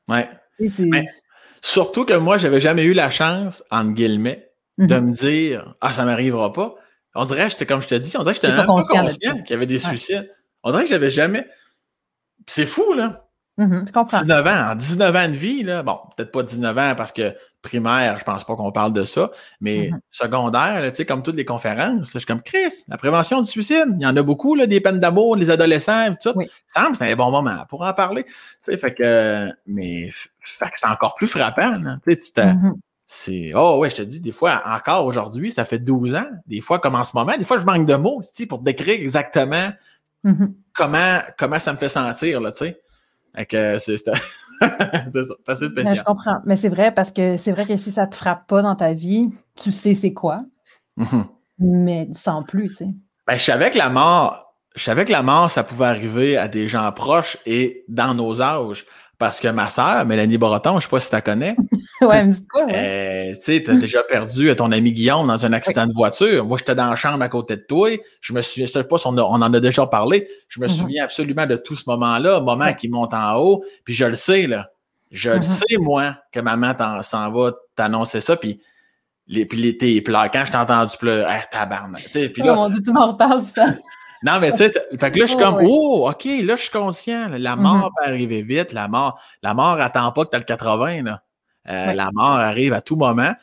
Ouais. 0.08 0.30
surtout 1.62 2.06
que 2.06 2.14
moi, 2.14 2.38
j'avais 2.38 2.62
jamais 2.62 2.84
eu 2.84 2.94
la 2.94 3.10
chance, 3.10 3.64
entre 3.72 3.92
guillemets, 3.92 4.52
de 4.78 4.86
mm-hmm. 4.86 5.02
me 5.02 5.14
dire, 5.14 5.76
ah, 5.82 5.92
ça 5.92 6.06
m'arrivera 6.06 6.54
pas. 6.54 6.76
On 7.16 7.26
dirait, 7.26 7.50
j'étais 7.50 7.66
comme 7.66 7.82
je 7.82 7.88
te 7.88 7.96
dis, 7.96 8.16
on 8.18 8.24
dirait 8.24 8.34
que 8.36 8.42
j'étais 8.42 8.54
un 8.54 8.62
peu 8.62 8.68
conscient, 8.68 9.06
qu'il 9.08 9.50
y 9.50 9.54
avait 9.54 9.66
des 9.66 9.80
suicides. 9.80 10.30
On 10.64 10.72
dirait 10.72 10.84
que 10.84 10.90
j'avais 10.90 11.10
jamais. 11.10 11.48
C'est 12.48 12.68
fou, 12.68 12.94
là. 12.94 13.25
Je 13.58 13.92
comprends. 13.92 14.22
19 14.22 14.48
ans, 14.48 14.72
en 14.72 14.76
19 14.76 15.16
ans 15.16 15.28
de 15.30 15.34
vie, 15.34 15.64
là, 15.64 15.82
bon, 15.82 15.98
peut-être 16.16 16.32
pas 16.32 16.44
19 16.44 16.78
ans 16.78 16.94
parce 16.96 17.12
que 17.12 17.34
primaire, 17.62 18.20
je 18.20 18.24
pense 18.24 18.44
pas 18.44 18.56
qu'on 18.56 18.72
parle 18.72 18.94
de 18.94 19.04
ça, 19.04 19.32
mais 19.62 19.90
mm-hmm. 19.90 20.00
secondaire, 20.12 20.92
tu 20.92 20.98
sais, 20.98 21.06
comme 21.06 21.24
toutes 21.24 21.36
les 21.36 21.46
conférences, 21.46 22.12
je 22.14 22.20
suis 22.20 22.26
comme 22.26 22.42
Chris, 22.42 22.84
la 22.88 22.98
prévention 22.98 23.42
du 23.42 23.50
suicide, 23.50 23.96
il 23.98 24.04
y 24.04 24.06
en 24.06 24.16
a 24.16 24.24
beaucoup, 24.24 24.56
là, 24.56 24.68
des 24.68 24.82
peines 24.82 25.00
d'amour, 25.00 25.36
les 25.36 25.50
adolescents, 25.50 26.10
tout 26.10 26.30
ça. 26.30 26.34
Oui. 26.36 26.50
Ça 26.68 26.90
me 26.90 26.96
c'est 26.96 27.12
un 27.12 27.16
bon 27.16 27.32
moment 27.32 27.66
pour 27.70 27.82
en 27.84 27.94
parler. 27.94 28.26
Tu 28.26 28.34
sais, 28.60 28.78
fait 28.78 28.94
que, 28.94 29.50
mais, 29.66 30.12
fait 30.42 30.66
que 30.66 30.72
c'est 30.76 30.88
encore 30.88 31.16
plus 31.16 31.28
frappant, 31.28 31.80
Tu 32.04 32.12
sais, 32.12 32.18
tu 32.18 32.32
t'as, 32.34 32.54
mm-hmm. 32.54 32.74
C'est. 33.08 33.52
Oh 33.56 33.78
ouais, 33.80 33.90
je 33.92 33.98
te 33.98 34.02
dis, 34.02 34.20
des 34.20 34.32
fois, 34.32 34.64
encore 34.66 35.06
aujourd'hui, 35.06 35.52
ça 35.52 35.64
fait 35.64 35.80
12 35.80 36.16
ans, 36.16 36.26
des 36.48 36.60
fois, 36.60 36.80
comme 36.80 36.96
en 36.96 37.04
ce 37.04 37.16
moment, 37.16 37.38
des 37.38 37.46
fois, 37.46 37.58
je 37.58 37.66
manque 37.66 37.86
de 37.86 37.96
mots 37.96 38.22
pour 38.50 38.60
décrire 38.60 39.00
exactement 39.00 39.72
mm-hmm. 40.24 40.54
comment, 40.74 41.20
comment 41.38 41.60
ça 41.60 41.72
me 41.72 41.78
fait 41.78 41.90
sentir, 41.90 42.42
là, 42.42 42.52
tu 42.52 42.66
sais. 42.66 42.82
c'est 43.80 43.98
ça. 43.98 44.14
c'est 45.12 45.24
assez 45.48 45.68
spécial. 45.68 45.96
je 45.96 46.04
comprends. 46.04 46.38
Mais 46.46 46.56
c'est 46.56 46.70
vrai 46.70 46.94
parce 46.94 47.12
que 47.12 47.38
c'est 47.38 47.52
vrai 47.52 47.66
que 47.66 47.78
si 47.78 47.92
ça 47.92 48.08
te 48.08 48.16
frappe 48.16 48.48
pas 48.48 48.62
dans 48.62 48.76
ta 48.76 48.94
vie, 48.94 49.30
tu 49.56 49.72
sais 49.72 49.94
c'est 49.94 50.14
quoi. 50.14 50.44
Mm-hmm. 50.98 51.26
Mais 51.60 52.08
sans 52.14 52.44
plus, 52.44 52.70
tu 52.70 52.76
sais. 52.76 52.90
Ben, 53.28 53.38
je 53.38 53.44
savais 53.44 53.70
que 53.70 53.78
la 53.78 53.90
mort, 53.90 54.56
je 54.76 54.84
savais 54.84 55.06
que 55.06 55.12
la 55.12 55.24
mort, 55.24 55.50
ça 55.50 55.64
pouvait 55.64 55.86
arriver 55.86 56.38
à 56.38 56.48
des 56.48 56.68
gens 56.68 56.92
proches 56.92 57.38
et 57.46 57.86
dans 57.88 58.14
nos 58.14 58.42
âges. 58.42 58.86
Parce 59.18 59.40
que 59.40 59.48
ma 59.48 59.70
sœur, 59.70 60.06
Mélanie 60.06 60.38
Boroton, 60.38 60.72
je 60.72 60.76
ne 60.76 60.82
sais 60.82 60.88
pas 60.90 61.00
si 61.00 61.10
tu 61.10 61.16
la 61.16 61.22
connais. 61.22 61.56
ouais, 62.02 62.18
elle 62.18 62.28
me 62.28 62.32
dit 62.34 62.46
quoi? 62.48 62.68
Euh, 62.70 63.34
tu 63.36 63.42
sais, 63.42 63.64
tu 63.64 63.72
as 63.72 63.76
déjà 63.76 64.04
perdu 64.04 64.54
ton 64.56 64.72
ami 64.72 64.92
Guillaume 64.92 65.28
dans 65.28 65.46
un 65.46 65.54
accident 65.54 65.88
de 65.88 65.94
voiture. 65.94 66.46
Moi, 66.46 66.58
j'étais 66.58 66.76
dans 66.76 66.90
la 66.90 66.96
chambre 66.96 67.24
à 67.24 67.30
côté 67.30 67.56
de 67.56 67.62
toi. 67.62 67.90
Je 68.20 68.34
me 68.34 68.42
souviens, 68.42 68.66
je 68.66 68.72
sais 68.72 68.84
pas 68.84 68.98
si 68.98 69.08
on, 69.08 69.18
en 69.18 69.54
a 69.54 69.60
déjà 69.60 69.86
parlé. 69.86 70.28
Je 70.50 70.60
me 70.60 70.68
mm-hmm. 70.68 70.70
souviens 70.70 71.04
absolument 71.06 71.46
de 71.46 71.56
tout 71.56 71.76
ce 71.76 71.84
moment-là, 71.88 72.42
moment 72.42 72.74
qui 72.74 72.90
monte 72.90 73.14
en 73.14 73.38
haut. 73.38 73.64
Puis 73.86 73.94
je 73.94 74.06
le 74.06 74.16
sais, 74.16 74.48
là. 74.48 74.70
Je 75.12 75.30
le 75.30 75.40
mm-hmm. 75.40 75.44
sais, 75.44 75.78
moi, 75.80 76.18
que 76.34 76.42
maman 76.42 76.74
s'en 77.02 77.32
va 77.32 77.54
t'annoncer 77.76 78.20
ça. 78.20 78.36
Puis 78.36 78.60
les, 79.28 79.46
puis 79.46 79.76
les, 79.80 80.02
pleurs. 80.02 80.30
Quand 80.30 80.46
je 80.46 80.52
t'ai 80.52 80.58
entendu 80.58 80.98
pleurer, 80.98 81.26
ah, 81.28 81.46
tabarnak. 81.50 82.04
Puis 82.12 82.44
là, 82.44 82.54
oh 82.54 82.56
mon 82.56 82.70
Dieu, 82.70 82.82
tu 82.82 82.92
m'en 82.92 83.08
reparles, 83.08 83.44
ça. 83.44 83.76
Non, 84.24 84.40
mais 84.40 84.52
tu 84.52 84.58
sais, 84.58 84.72
fait 84.98 85.12
que 85.12 85.20
là, 85.20 85.26
je 85.26 85.32
suis 85.32 85.38
comme, 85.38 85.60
oh, 85.64 86.10
OK, 86.10 86.26
là, 86.26 86.56
je 86.56 86.62
suis 86.62 86.72
conscient. 86.72 87.30
la 87.30 87.56
mort 87.56 87.90
mm-hmm. 87.90 88.04
peut 88.04 88.10
arriver 88.10 88.42
vite. 88.42 88.74
La 88.74 88.88
mort, 88.88 89.20
la 89.44 89.54
mort 89.54 89.80
attend 89.80 90.12
pas 90.12 90.26
que 90.26 90.30
tu 90.32 90.36
as 90.36 90.40
le 90.40 90.46
80. 90.46 91.04
Là. 91.04 91.24
Euh, 91.70 91.94
la 91.94 92.12
mort 92.14 92.26
arrive 92.26 92.74
à 92.74 92.82
tout 92.82 92.96
moment. 92.96 93.34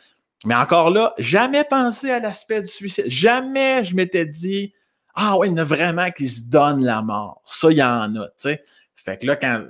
Mais 0.45 0.55
encore 0.55 0.91
là, 0.91 1.15
jamais 1.19 1.65
pensé 1.65 2.11
à 2.11 2.19
l'aspect 2.19 2.63
du 2.63 2.69
suicide. 2.69 3.05
Jamais 3.07 3.85
je 3.85 3.95
m'étais 3.95 4.27
dit, 4.27 4.73
ah 5.15 5.37
ouais, 5.37 5.49
il 5.49 5.51
y 5.51 5.55
en 5.55 5.59
a 5.59 5.65
vraiment 5.65 6.11
qui 6.11 6.29
se 6.29 6.43
donnent 6.49 6.85
la 6.85 7.03
mort. 7.03 7.43
Ça, 7.45 7.71
il 7.71 7.79
y 7.79 7.83
en 7.83 8.17
a, 8.17 8.27
tu 8.27 8.33
sais. 8.37 8.65
Fait 8.95 9.19
que 9.19 9.27
là, 9.27 9.37
quand, 9.37 9.65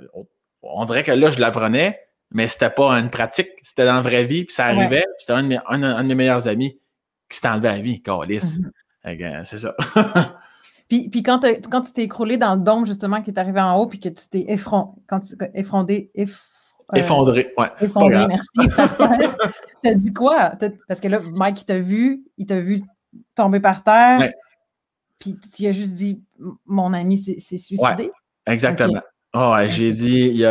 on 0.61 0.85
dirait 0.85 1.03
que 1.03 1.11
là, 1.11 1.31
je 1.31 1.39
l'apprenais, 1.39 1.99
mais 2.31 2.47
c'était 2.47 2.69
pas 2.69 2.91
une 2.93 3.09
pratique, 3.09 3.49
c'était 3.61 3.85
dans 3.85 3.95
la 3.95 4.01
vraie 4.01 4.25
vie, 4.25 4.45
puis 4.45 4.53
ça 4.53 4.65
arrivait, 4.65 5.05
c'était 5.19 5.33
un, 5.33 5.43
de 5.43 6.07
mes 6.07 6.15
meilleurs 6.15 6.47
amis 6.47 6.79
qui 7.29 7.37
s'est 7.37 7.47
enlevé 7.47 7.69
à 7.69 7.77
la 7.77 7.81
vie, 7.81 8.01
mm-hmm. 8.05 9.45
C'est 9.45 9.59
ça. 9.59 9.75
Puis, 10.89 11.23
quand, 11.23 11.45
quand, 11.71 11.81
tu 11.81 11.93
t'es 11.93 12.03
écroulé 12.03 12.37
dans 12.37 12.55
le 12.55 12.61
dôme, 12.61 12.85
justement, 12.85 13.21
qui 13.21 13.31
est 13.31 13.39
arrivé 13.39 13.59
en 13.59 13.77
haut, 13.77 13.87
puis 13.87 13.99
que 13.99 14.09
tu 14.09 14.27
t'es 14.29 14.45
effron 14.49 14.95
quand 15.07 15.21
tu, 15.21 15.35
euh, 15.41 15.47
effondré, 15.55 17.53
ouais. 17.57 17.67
Effondré, 17.81 18.27
merci. 18.27 18.47
t'as 19.83 19.95
dit 19.95 20.13
quoi? 20.13 20.53
Parce 20.87 20.99
que 20.99 21.07
là, 21.07 21.19
Mike, 21.33 21.61
il 21.61 21.65
t'a 21.65 21.79
vu, 21.79 22.23
il 22.37 22.45
t'a 22.45 22.59
vu 22.59 22.83
tomber 23.35 23.59
par 23.59 23.83
terre, 23.83 24.31
puis 25.19 25.37
tu 25.55 25.65
as 25.67 25.71
juste 25.71 25.93
dit, 25.93 26.21
mon 26.65 26.93
ami 26.93 27.17
s'est 27.17 27.57
suicidé? 27.57 28.11
exactement. 28.45 29.01
Oh, 29.35 29.55
j'ai 29.67 29.93
dit, 29.93 30.43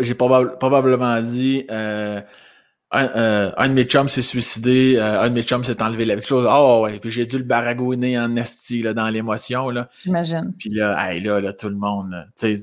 j'ai 0.00 0.14
probablement 0.14 1.20
dit, 1.22 1.66
euh, 1.70 2.20
euh, 2.94 3.52
un, 3.56 3.68
de 3.68 3.74
mes 3.74 3.84
chums 3.84 4.08
s'est 4.08 4.22
suicidé, 4.22 4.96
euh, 4.96 5.20
un 5.20 5.28
de 5.28 5.34
mes 5.34 5.42
chums 5.42 5.64
s'est 5.64 5.82
enlevé 5.82 6.06
la 6.06 6.20
chose. 6.22 6.48
Oh 6.50 6.80
ouais, 6.84 6.98
puis 6.98 7.10
j'ai 7.10 7.26
dû 7.26 7.36
le 7.36 7.44
baragouiner 7.44 8.18
en 8.18 8.34
esti 8.36 8.82
là, 8.82 8.94
dans 8.94 9.08
l'émotion. 9.10 9.68
là. 9.68 9.88
J'imagine. 10.02 10.54
Puis 10.58 10.70
là, 10.70 10.96
hey, 10.98 11.20
là, 11.20 11.40
là, 11.40 11.52
tout 11.52 11.68
le 11.68 11.76
monde, 11.76 12.26
tu 12.38 12.58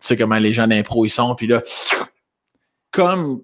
sais 0.00 0.16
comment 0.16 0.38
les 0.38 0.52
gens 0.52 0.66
d'impro 0.66 1.04
ils 1.04 1.10
sont, 1.10 1.34
puis 1.36 1.46
là, 1.46 1.62
comme 2.90 3.42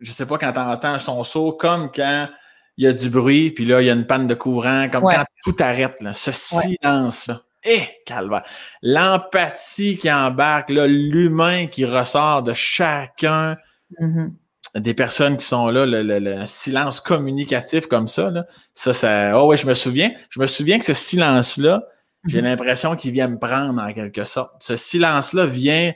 je 0.00 0.12
sais 0.12 0.26
pas, 0.26 0.38
quand 0.38 0.52
tu 0.52 0.58
entends 0.58 0.98
son 0.98 1.22
saut, 1.24 1.52
comme 1.52 1.90
quand 1.94 2.28
il 2.76 2.84
y 2.84 2.88
a 2.88 2.92
du 2.92 3.08
bruit, 3.10 3.50
puis 3.50 3.64
là, 3.64 3.82
il 3.82 3.86
y 3.86 3.90
a 3.90 3.94
une 3.94 4.06
panne 4.06 4.26
de 4.26 4.34
courant, 4.34 4.88
comme 4.90 5.02
quand 5.02 5.24
tout 5.44 5.56
arrête, 5.60 6.00
là, 6.00 6.14
ce 6.14 6.32
silence-là. 6.32 7.42
Eh, 7.66 7.88
calvaire. 8.04 8.44
L'empathie 8.82 9.96
qui 9.96 10.12
embarque, 10.12 10.68
l'humain 10.68 11.66
qui 11.66 11.86
ressort 11.86 12.42
de 12.42 12.52
chacun 12.52 13.56
mm-hmm. 13.98 14.32
Des 14.74 14.94
personnes 14.94 15.36
qui 15.36 15.44
sont 15.44 15.68
là, 15.68 15.86
le, 15.86 16.46
silence 16.46 17.00
communicatif 17.00 17.86
comme 17.86 18.08
ça, 18.08 18.30
là, 18.30 18.46
ça, 18.74 18.92
ça. 18.92 19.40
Oh 19.40 19.50
oui, 19.50 19.56
je 19.56 19.66
me 19.66 19.74
souviens. 19.74 20.12
Je 20.30 20.40
me 20.40 20.46
souviens 20.46 20.78
que 20.78 20.84
ce 20.84 20.94
silence-là, 20.94 21.84
j'ai 22.26 22.40
mm-hmm. 22.40 22.44
l'impression 22.44 22.96
qu'il 22.96 23.12
vient 23.12 23.28
me 23.28 23.38
prendre 23.38 23.80
en 23.80 23.92
quelque 23.92 24.24
sorte. 24.24 24.52
Ce 24.60 24.76
silence-là 24.76 25.46
vient 25.46 25.92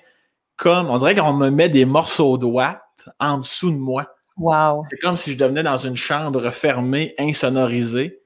comme, 0.56 0.90
on 0.90 0.98
dirait 0.98 1.14
qu'on 1.14 1.32
me 1.32 1.50
met 1.50 1.68
des 1.68 1.84
morceaux 1.84 2.38
droits 2.38 2.80
en 3.18 3.38
dessous 3.38 3.70
de 3.70 3.76
moi. 3.76 4.06
Wow. 4.36 4.84
C'est 4.90 4.98
comme 4.98 5.16
si 5.16 5.32
je 5.32 5.38
devenais 5.38 5.62
dans 5.62 5.76
une 5.76 5.96
chambre 5.96 6.50
fermée, 6.50 7.14
insonorisée, 7.18 8.20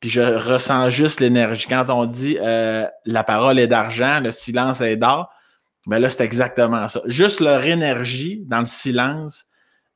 puis 0.00 0.10
je 0.10 0.20
ressens 0.20 0.90
juste 0.90 1.20
l'énergie. 1.20 1.66
Quand 1.68 1.88
on 1.88 2.06
dit 2.06 2.36
euh, 2.40 2.86
la 3.04 3.24
parole 3.24 3.58
est 3.58 3.66
d'argent, 3.66 4.20
le 4.20 4.30
silence 4.30 4.80
est 4.80 4.96
d'or, 4.96 5.30
ben 5.86 5.98
là, 5.98 6.10
c'est 6.10 6.22
exactement 6.22 6.88
ça. 6.88 7.02
Juste 7.06 7.40
leur 7.40 7.64
énergie 7.64 8.42
dans 8.46 8.60
le 8.60 8.66
silence 8.66 9.46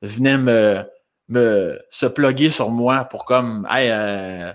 venait 0.02 0.38
me, 0.38 0.84
me 1.28 1.78
se 1.90 2.06
plugger 2.06 2.50
sur 2.50 2.70
moi 2.70 3.04
pour 3.04 3.24
comme 3.24 3.66
hey, 3.70 3.90
euh, 3.90 4.52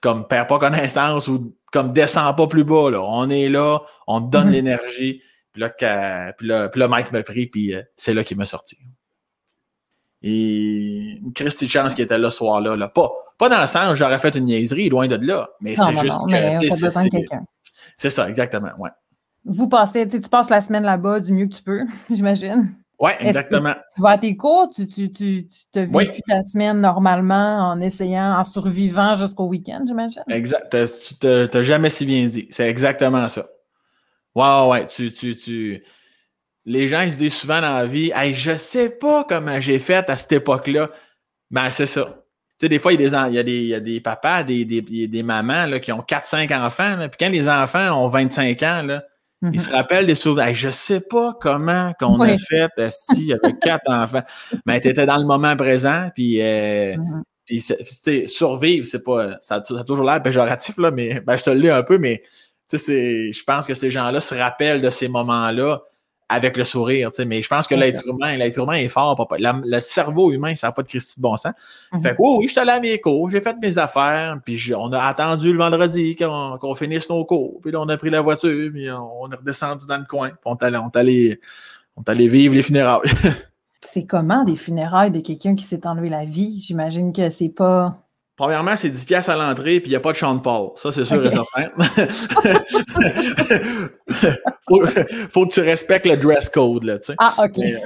comme 0.00 0.26
perds 0.26 0.46
pas 0.46 0.58
connaissance 0.58 1.28
ou 1.28 1.56
comme 1.72 1.92
descends 1.92 2.34
pas 2.34 2.46
plus 2.46 2.64
bas. 2.64 2.90
Là. 2.90 3.02
On 3.02 3.28
est 3.30 3.48
là, 3.48 3.80
on 4.06 4.20
te 4.20 4.30
donne 4.30 4.48
mm-hmm. 4.48 4.52
l'énergie. 4.52 5.22
Puis 5.52 5.60
là, 5.60 6.32
puis 6.36 6.46
là, 6.46 6.68
puis 6.68 6.80
là, 6.80 6.88
Mike 6.88 7.12
m'a 7.12 7.22
pris, 7.22 7.46
puis 7.46 7.74
euh, 7.74 7.82
c'est 7.96 8.12
là 8.12 8.24
qu'il 8.24 8.36
m'a 8.36 8.44
sorti. 8.44 8.76
Et 10.22 11.20
Christy 11.34 11.68
Chance 11.68 11.94
qui 11.94 12.02
était 12.02 12.18
là 12.18 12.30
ce 12.30 12.38
soir-là. 12.38 12.76
Là. 12.76 12.88
Pas, 12.88 13.10
pas 13.38 13.48
dans 13.48 13.60
le 13.60 13.66
sens 13.66 13.92
où 13.92 13.94
j'aurais 13.94 14.18
fait 14.18 14.34
une 14.34 14.46
niaiserie, 14.46 14.88
loin 14.88 15.06
de 15.06 15.16
là, 15.16 15.48
mais 15.60 15.76
c'est 15.76 15.96
juste 16.00 16.20
que. 16.28 17.36
C'est 17.96 18.10
ça, 18.10 18.28
exactement. 18.28 18.70
Ouais. 18.78 18.90
Vous 19.44 19.68
passez, 19.68 20.08
tu 20.08 20.20
passes 20.20 20.50
la 20.50 20.60
semaine 20.60 20.84
là-bas 20.84 21.20
du 21.20 21.32
mieux 21.32 21.46
que 21.46 21.54
tu 21.54 21.62
peux, 21.62 21.82
j'imagine. 22.10 22.74
Oui, 23.04 23.10
exactement. 23.20 23.74
Tu 23.94 24.00
vas 24.00 24.10
à 24.10 24.18
tes 24.18 24.34
cours, 24.34 24.70
tu, 24.74 24.86
tu, 24.86 25.12
tu, 25.12 25.46
tu 25.46 25.66
te 25.70 25.78
vécu 25.78 26.22
ta 26.26 26.42
semaine 26.42 26.80
normalement 26.80 27.72
en 27.72 27.80
essayant, 27.80 28.38
en 28.38 28.44
survivant 28.44 29.14
jusqu'au 29.14 29.44
week-end, 29.44 29.84
j'imagine? 29.86 30.22
Exact. 30.30 30.74
Tu 31.20 31.26
n'as 31.26 31.62
jamais 31.62 31.90
si 31.90 32.06
bien 32.06 32.26
dit. 32.26 32.48
C'est 32.50 32.66
exactement 32.66 33.28
ça. 33.28 33.46
Ouais, 34.34 34.68
ouais, 34.70 34.86
tu, 34.86 35.12
tu, 35.12 35.36
tu, 35.36 35.84
les 36.64 36.88
gens 36.88 37.02
ils 37.02 37.12
se 37.12 37.18
disent 37.18 37.34
souvent 37.36 37.60
dans 37.60 37.74
la 37.74 37.86
vie 37.86 38.10
Hey, 38.14 38.32
je 38.32 38.54
sais 38.54 38.88
pas 38.88 39.24
comment 39.24 39.60
j'ai 39.60 39.78
fait 39.78 40.08
à 40.08 40.16
cette 40.16 40.32
époque-là. 40.32 40.90
Ben, 41.50 41.70
c'est 41.70 41.86
ça. 41.86 42.06
Tu 42.58 42.64
sais, 42.64 42.68
des 42.70 42.78
fois, 42.78 42.94
il 42.94 43.00
y, 43.02 43.14
a 43.14 43.42
des, 43.42 43.58
il, 43.58 43.66
y 43.66 43.74
a 43.74 43.80
des, 43.80 44.00
papas, 44.00 44.44
des, 44.44 44.64
des, 44.64 45.08
des 45.08 45.22
mamans 45.22 45.66
là, 45.66 45.78
qui 45.78 45.92
ont 45.92 46.00
4-5 46.00 46.56
enfants. 46.58 46.96
puis 47.10 47.18
quand 47.20 47.28
les 47.28 47.50
enfants 47.50 48.02
ont 48.02 48.08
25 48.08 48.62
ans, 48.62 48.82
là, 48.82 49.04
ils 49.52 49.60
mm-hmm. 49.60 49.60
se 49.60 49.70
rappellent 49.70 50.06
des 50.06 50.14
souvenirs. 50.14 50.48
Hey, 50.48 50.54
je 50.54 50.70
sais 50.70 51.00
pas 51.00 51.36
comment 51.40 51.92
qu'on 51.98 52.20
a 52.20 52.38
fait 52.38 52.70
si 52.88 53.32
avec 53.32 53.58
quatre 53.60 53.90
enfants. 53.90 54.22
Mais 54.66 54.80
tu 54.80 54.88
étais 54.88 55.06
dans 55.06 55.18
le 55.18 55.26
moment 55.26 55.54
présent, 55.56 56.08
puis, 56.14 56.40
euh, 56.40 56.96
mm-hmm. 57.48 58.26
survivre, 58.26 58.86
c'est 58.86 59.04
pas. 59.04 59.36
Ça, 59.40 59.62
ça, 59.62 59.80
a 59.80 59.84
toujours 59.84 60.04
l'air 60.04 60.22
péjoratif, 60.22 60.76
là, 60.78 60.90
mais 60.90 61.20
ben, 61.20 61.36
ça 61.36 61.54
l'est 61.54 61.70
un 61.70 61.82
peu, 61.82 61.98
mais 61.98 62.22
je 62.72 63.44
pense 63.44 63.66
que 63.66 63.74
ces 63.74 63.90
gens-là 63.90 64.20
se 64.20 64.34
rappellent 64.34 64.82
de 64.82 64.90
ces 64.90 65.08
moments-là 65.08 65.82
avec 66.34 66.56
le 66.56 66.64
sourire, 66.64 67.10
mais 67.26 67.42
je 67.42 67.48
pense 67.48 67.66
que 67.66 67.74
l'être 67.74 68.06
humain, 68.06 68.36
l'être 68.36 68.58
humain 68.58 68.74
est 68.74 68.88
fort. 68.88 69.16
le 69.38 69.80
cerveau 69.80 70.32
humain, 70.32 70.54
ça 70.54 70.68
n'a 70.68 70.72
pas 70.72 70.82
de 70.82 70.88
Christie 70.88 71.18
de 71.18 71.22
bon 71.22 71.36
sens. 71.36 71.52
Mhm. 71.92 72.00
Fait 72.02 72.10
que 72.10 72.16
oui, 72.18 72.36
oui, 72.38 72.44
je 72.46 72.52
suis 72.52 72.60
allé 72.60 72.72
à 72.72 72.80
mes 72.80 73.00
cours, 73.00 73.30
j'ai 73.30 73.40
fait 73.40 73.56
mes 73.60 73.78
affaires, 73.78 74.38
puis 74.44 74.72
on 74.76 74.92
a 74.92 75.00
attendu 75.00 75.52
le 75.52 75.58
vendredi 75.58 76.16
qu'on 76.16 76.74
finisse 76.74 77.08
nos 77.08 77.24
cours, 77.24 77.60
puis 77.62 77.72
là, 77.72 77.80
on 77.80 77.88
a 77.88 77.96
pris 77.96 78.10
la 78.10 78.20
voiture, 78.20 78.70
puis 78.72 78.90
on, 78.90 79.30
est 79.30 79.36
redescendu 79.36 79.86
dans 79.86 79.98
le 79.98 80.06
coin, 80.06 80.28
puis 80.28 80.38
on 80.44 80.56
est 80.56 80.64
allé, 80.96 81.40
on 81.96 82.02
allé 82.02 82.28
vivre 82.28 82.54
les 82.54 82.62
funérailles. 82.62 83.00
c'est 83.80 84.06
comment 84.06 84.44
des 84.44 84.56
funérailles 84.56 85.10
de 85.10 85.20
quelqu'un 85.20 85.54
qui 85.54 85.64
s'est 85.64 85.86
enlevé 85.86 86.08
la 86.08 86.24
vie? 86.24 86.60
J'imagine 86.66 87.12
que 87.12 87.30
c'est 87.30 87.48
pas 87.48 88.03
Premièrement, 88.36 88.76
c'est 88.76 88.90
10 88.90 89.04
pièces 89.04 89.28
à 89.28 89.36
l'entrée, 89.36 89.78
puis 89.78 89.90
il 89.90 89.92
n'y 89.92 89.96
a 89.96 90.00
pas 90.00 90.10
de 90.10 90.16
Sean 90.16 90.40
Paul. 90.40 90.70
Ça, 90.74 90.90
c'est 90.90 91.04
sûr 91.04 91.24
et 91.24 91.30
certain. 91.30 91.68
faut, 94.68 94.84
faut 95.30 95.46
que 95.46 95.52
tu 95.52 95.60
respectes 95.60 96.06
le 96.06 96.16
dress 96.16 96.48
code, 96.48 96.82
là, 96.82 96.98
tu 96.98 97.06
sais. 97.06 97.14
Ah, 97.18 97.32
OK. 97.38 97.58
Euh, 97.58 97.78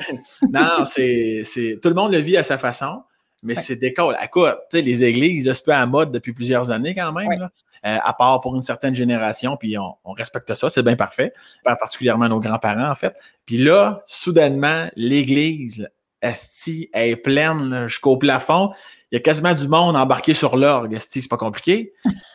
non, 0.50 0.86
c'est, 0.86 1.78
Tout 1.82 1.90
le 1.90 1.94
monde 1.94 2.14
le 2.14 2.20
vit 2.20 2.38
à 2.38 2.42
sa 2.42 2.56
façon, 2.56 3.02
mais 3.42 3.56
c'est 3.56 3.76
d'école. 3.76 4.16
Écoute, 4.24 4.54
tu 4.70 4.78
sais, 4.78 4.82
les 4.82 5.04
églises, 5.04 5.52
c'est 5.52 5.66
pas 5.66 5.76
à 5.76 5.84
mode 5.84 6.12
depuis 6.12 6.32
plusieurs 6.32 6.70
années 6.70 6.94
quand 6.94 7.12
même, 7.12 7.30
là, 7.30 7.50
euh, 7.86 7.98
à 8.02 8.12
part 8.14 8.40
pour 8.40 8.56
une 8.56 8.62
certaine 8.62 8.94
génération, 8.94 9.58
puis 9.58 9.76
on, 9.76 10.12
respecte 10.12 10.54
ça, 10.54 10.70
c'est 10.70 10.82
bien 10.82 10.96
parfait. 10.96 11.34
Particulièrement 11.62 12.28
nos 12.28 12.40
grands-parents, 12.40 12.90
en 12.90 12.94
fait. 12.94 13.14
Puis 13.44 13.58
là, 13.58 14.02
soudainement, 14.06 14.88
l'église, 14.96 15.90
Esti 16.22 16.90
est 16.92 17.16
pleine 17.16 17.86
jusqu'au 17.86 18.16
plafond 18.16 18.72
il 19.10 19.14
y 19.14 19.18
a 19.18 19.20
quasiment 19.20 19.54
du 19.54 19.68
monde 19.68 19.96
embarqué 19.96 20.34
sur 20.34 20.56
l'orgue. 20.56 20.98
C'est 21.08 21.26
pas 21.28 21.38
compliqué. 21.38 21.94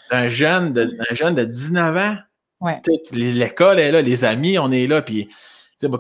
Un 0.10 0.30
jeune, 0.30 0.74
de, 0.74 0.90
un 1.10 1.16
jeune 1.16 1.36
de 1.36 1.44
19 1.44 1.98
ans. 1.98 2.18
L'école 3.12 3.80
est 3.80 3.92
là, 3.92 4.02
les 4.02 4.24
amis, 4.24 4.58
on 4.58 4.72
est 4.72 4.88
là. 4.88 5.02
Puis, 5.02 5.30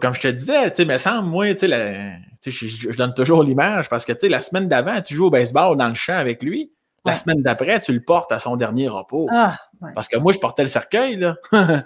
comme 0.02 0.14
je 0.14 0.22
te 0.22 0.28
disais, 0.30 0.72
tu 0.72 0.86
me 0.86 0.98
semble, 0.98 1.28
moi, 1.28 1.48
je, 1.48 2.18
je, 2.50 2.98
donne 2.98 3.14
toujours 3.14 3.44
l'image 3.44 3.90
parce 3.90 4.06
que 4.06 4.14
la 4.26 4.42
semaine 4.42 4.68
d'avant, 4.68 5.02
tu 5.02 5.14
joues 5.14 5.26
au 5.26 5.30
baseball 5.30 5.78
dans 5.78 5.90
le 5.90 5.94
champ 5.94 6.16
avec 6.16 6.42
lui. 6.42 6.72
La 7.06 7.18
semaine 7.18 7.42
d'après, 7.42 7.82
tu 7.82 7.92
le 7.92 8.00
portes 8.00 8.32
à 8.32 8.40
son 8.40 8.56
dernier 8.56 8.88
repos. 8.88 9.28
Ah, 9.30 9.58
parce 9.94 10.08
que 10.08 10.18
moi, 10.18 10.32
je 10.32 10.40
portais 10.40 10.64
le 10.64 10.70
cercueil, 10.70 11.18
là. 11.18 11.36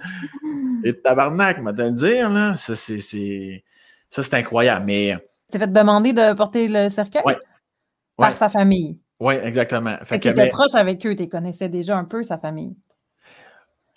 Et 0.83 0.93
tabarnak, 1.01 1.59
m'a 1.59 1.71
le 1.71 1.91
dire, 1.91 2.29
là? 2.29 2.53
Ça, 2.55 2.75
c'est 2.75 3.63
incroyable. 4.33 4.85
Mais. 4.85 5.17
Tu 5.51 5.57
fait 5.57 5.71
demander 5.71 6.13
de 6.13 6.33
porter 6.33 6.67
le 6.67 6.89
cercueil? 6.89 7.23
Par 8.17 8.33
sa 8.33 8.49
famille? 8.49 8.99
Oui, 9.19 9.35
exactement. 9.35 9.95
Fait, 10.03 10.19
que 10.19 10.23
tu 10.23 10.29
étais 10.29 10.49
proche 10.49 10.75
avec 10.75 11.05
eux, 11.05 11.15
tu 11.15 11.27
connaissais 11.27 11.69
déjà 11.69 11.97
un 11.97 12.03
peu 12.03 12.23
sa 12.23 12.37
famille. 12.37 12.75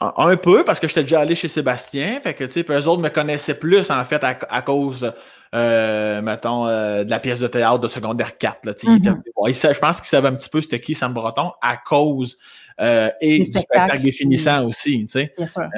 Un 0.03 0.37
peu, 0.37 0.65
parce 0.65 0.81
que 0.81 0.89
j'étais 0.89 1.03
déjà 1.03 1.21
allé 1.21 1.35
chez 1.35 1.49
Sébastien. 1.49 2.21
Fait 2.23 2.33
que, 2.33 2.45
tu 2.45 2.53
sais, 2.53 2.65
eux 2.67 2.89
autres 2.89 3.03
me 3.03 3.11
connaissaient 3.11 3.55
plus, 3.55 3.91
en 3.91 4.03
fait, 4.07 4.23
à, 4.25 4.63
cause, 4.63 5.13
euh, 5.55 6.23
mettons, 6.23 6.67
euh, 6.67 7.05
de 7.05 7.11
la 7.11 7.21
pièce 7.21 7.41
de 7.41 7.47
théâtre 7.49 7.81
de 7.81 7.89
secondaire 7.89 8.39
4. 8.39 8.65
Là, 8.65 8.73
mm-hmm. 8.73 9.75
je 9.75 9.79
pense 9.79 10.01
qu'ils 10.01 10.09
savaient 10.09 10.29
un 10.29 10.37
petit 10.37 10.49
peu 10.49 10.63
c'était 10.63 10.81
qui 10.81 10.95
Sam 10.95 11.13
Breton 11.13 11.51
à 11.61 11.77
cause 11.77 12.39
euh, 12.81 13.11
et 13.21 13.41
du 13.41 13.59
spectacle 13.59 14.01
définissant 14.01 14.65
aussi, 14.65 15.05
tu 15.05 15.09
sais. 15.09 15.35
Bien 15.37 15.47
sûr. 15.47 15.69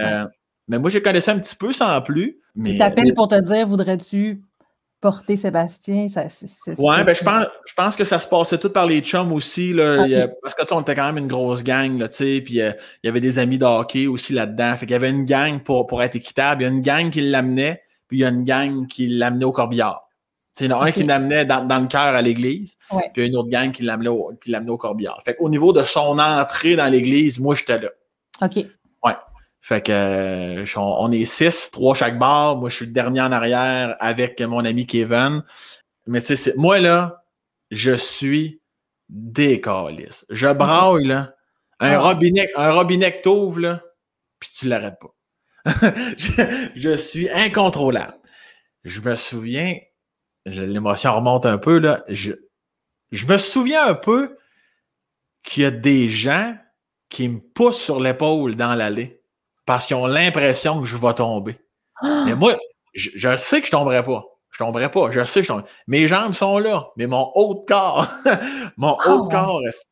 Mais 0.68 0.78
moi, 0.78 0.90
je 0.90 1.00
connaissais 1.00 1.32
un 1.32 1.38
petit 1.38 1.56
peu 1.56 1.72
sans 1.72 2.00
plus. 2.02 2.38
Mais, 2.54 2.74
Il 2.74 2.78
t'appelle 2.78 3.12
pour 3.14 3.26
te 3.26 3.40
dire, 3.40 3.66
voudrais-tu 3.66 4.42
porter 5.02 5.36
Sébastien. 5.36 6.08
Ça, 6.08 6.22
ouais, 6.78 7.04
ben, 7.04 7.14
je, 7.14 7.24
pense, 7.24 7.46
je 7.66 7.74
pense 7.74 7.96
que 7.96 8.04
ça 8.04 8.20
se 8.20 8.28
passait 8.28 8.56
tout 8.56 8.70
par 8.70 8.86
les 8.86 9.00
chums 9.00 9.32
aussi. 9.32 9.74
Là, 9.74 10.06
parce 10.40 10.54
que 10.54 10.62
on 10.72 10.80
était 10.80 10.94
quand 10.94 11.06
même 11.06 11.18
une 11.18 11.28
grosse 11.28 11.62
gang, 11.62 11.98
là, 11.98 12.08
puis 12.08 12.60
euh, 12.62 12.72
il 13.02 13.06
y 13.06 13.08
avait 13.08 13.20
des 13.20 13.38
amis 13.38 13.58
de 13.58 13.64
hockey 13.66 14.06
aussi 14.06 14.32
là-dedans. 14.32 14.74
Fait 14.76 14.86
qu'il 14.86 14.92
y 14.92 14.94
avait 14.94 15.10
une 15.10 15.26
gang 15.26 15.60
pour, 15.62 15.86
pour 15.86 16.02
être 16.02 16.16
équitable. 16.16 16.62
Il 16.62 16.64
y 16.64 16.68
a 16.68 16.70
une 16.70 16.82
gang 16.82 17.10
qui 17.10 17.20
l'amenait, 17.20 17.82
puis 18.08 18.18
il 18.18 18.20
y 18.20 18.24
a 18.24 18.28
une 18.28 18.44
gang 18.44 18.86
qui 18.86 19.08
l'amenait 19.08 19.44
au 19.44 19.52
corbillard. 19.52 20.08
Il 20.60 20.70
y 20.70 20.72
en 20.72 20.80
a 20.80 20.86
un 20.86 20.92
qui 20.92 21.02
l'amenait 21.02 21.44
dans, 21.46 21.64
dans, 21.64 21.78
le 21.78 21.86
cœur 21.88 22.14
à 22.14 22.22
l'église, 22.22 22.76
puis 23.12 23.26
une 23.26 23.36
autre 23.36 23.48
gang 23.48 23.72
qui 23.72 23.82
l'amenait 23.82 24.10
au, 24.10 24.32
qui 24.42 24.54
au 24.54 24.78
corbillard. 24.78 25.20
Fait 25.24 25.36
au 25.40 25.48
niveau 25.48 25.72
de 25.72 25.82
son 25.82 26.18
entrée 26.18 26.76
dans 26.76 26.88
l'église, 26.88 27.40
moi, 27.40 27.54
j'étais 27.54 27.80
là. 27.80 27.88
OK. 28.40 28.64
Fait 29.62 29.80
que 29.80 29.92
euh, 29.92 30.64
on 30.76 31.12
est 31.12 31.24
six, 31.24 31.70
trois 31.70 31.94
chaque 31.94 32.18
bar. 32.18 32.56
Moi, 32.56 32.68
je 32.68 32.74
suis 32.74 32.86
le 32.86 32.92
dernier 32.92 33.20
en 33.20 33.30
arrière 33.30 33.96
avec 34.00 34.40
mon 34.40 34.64
ami 34.64 34.86
Kevin. 34.86 35.44
Mais 36.06 36.20
tu 36.20 36.34
sais, 36.34 36.52
moi, 36.56 36.80
là, 36.80 37.24
je 37.70 37.92
suis 37.92 38.60
décaliste. 39.08 40.26
Je 40.30 40.48
braille, 40.48 41.04
là. 41.06 41.34
Un, 41.78 41.92
ah. 41.92 42.00
robinet, 42.00 42.50
un 42.56 42.72
robinet 42.72 43.18
que 43.18 43.22
t'ouvres, 43.22 43.60
là, 43.60 43.82
puis 44.40 44.50
tu 44.56 44.66
l'arrêtes 44.66 44.98
pas. 45.00 45.14
je, 46.74 46.96
suis 46.96 47.30
incontrôlable. 47.30 48.18
Je 48.82 49.00
me 49.00 49.14
souviens, 49.14 49.78
l'émotion 50.44 51.14
remonte 51.14 51.46
un 51.46 51.58
peu, 51.58 51.78
là. 51.78 52.02
Je, 52.08 52.32
je 53.12 53.26
me 53.26 53.38
souviens 53.38 53.86
un 53.86 53.94
peu 53.94 54.36
qu'il 55.44 55.62
y 55.62 55.66
a 55.66 55.70
des 55.70 56.10
gens 56.10 56.56
qui 57.08 57.28
me 57.28 57.38
poussent 57.40 57.82
sur 57.82 58.00
l'épaule 58.00 58.56
dans 58.56 58.74
l'allée 58.74 59.21
parce 59.66 59.86
qu'ils 59.86 59.96
ont 59.96 60.06
l'impression 60.06 60.80
que 60.80 60.86
je 60.86 60.96
vais 60.96 61.14
tomber. 61.14 61.56
Mais 62.02 62.34
moi, 62.34 62.56
je, 62.94 63.36
sais 63.36 63.60
que 63.60 63.66
je 63.66 63.72
tomberai 63.72 64.02
pas. 64.02 64.24
Je 64.50 64.58
tomberai 64.58 64.90
pas. 64.90 65.10
Je 65.10 65.24
sais 65.24 65.40
que 65.40 65.46
je 65.46 65.48
tomberai. 65.48 65.68
Mes 65.86 66.08
jambes 66.08 66.34
sont 66.34 66.58
là, 66.58 66.88
mais 66.96 67.06
mon 67.06 67.30
haut 67.34 67.60
de 67.60 67.66
corps, 67.66 68.08
mon 68.76 68.96
ah 69.04 69.10
haut 69.10 69.26
de 69.26 69.30
corps, 69.30 69.60
reste. 69.60 69.86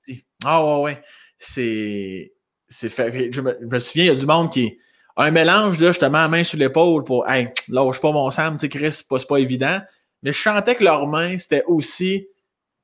Ah 0.44 0.64
ouais, 0.64 0.82
ouais. 0.82 1.02
C'est. 1.38 2.32
C'est 2.68 2.88
fait. 2.88 3.32
Je 3.32 3.40
me, 3.40 3.78
souviens, 3.78 4.04
il 4.04 4.08
y 4.08 4.10
a 4.10 4.14
du 4.14 4.26
monde 4.26 4.50
qui. 4.50 4.78
Un 5.16 5.32
mélange, 5.32 5.78
là, 5.80 5.88
justement, 5.88 6.28
main 6.28 6.44
sur 6.44 6.58
l'épaule 6.58 7.04
pour 7.04 7.28
Hey, 7.28 7.48
lâche 7.68 8.00
pas 8.00 8.12
mon 8.12 8.30
Sam, 8.30 8.56
tu 8.56 8.60
sais, 8.60 8.68
Chris, 8.68 8.92
c'est 8.92 9.08
pas, 9.08 9.18
pas 9.18 9.38
évident. 9.38 9.80
mais 10.22 10.32
je 10.32 10.38
chantais 10.38 10.76
que 10.76 10.84
leurs 10.84 11.06
mains, 11.08 11.36
c'était 11.36 11.64
aussi 11.66 12.26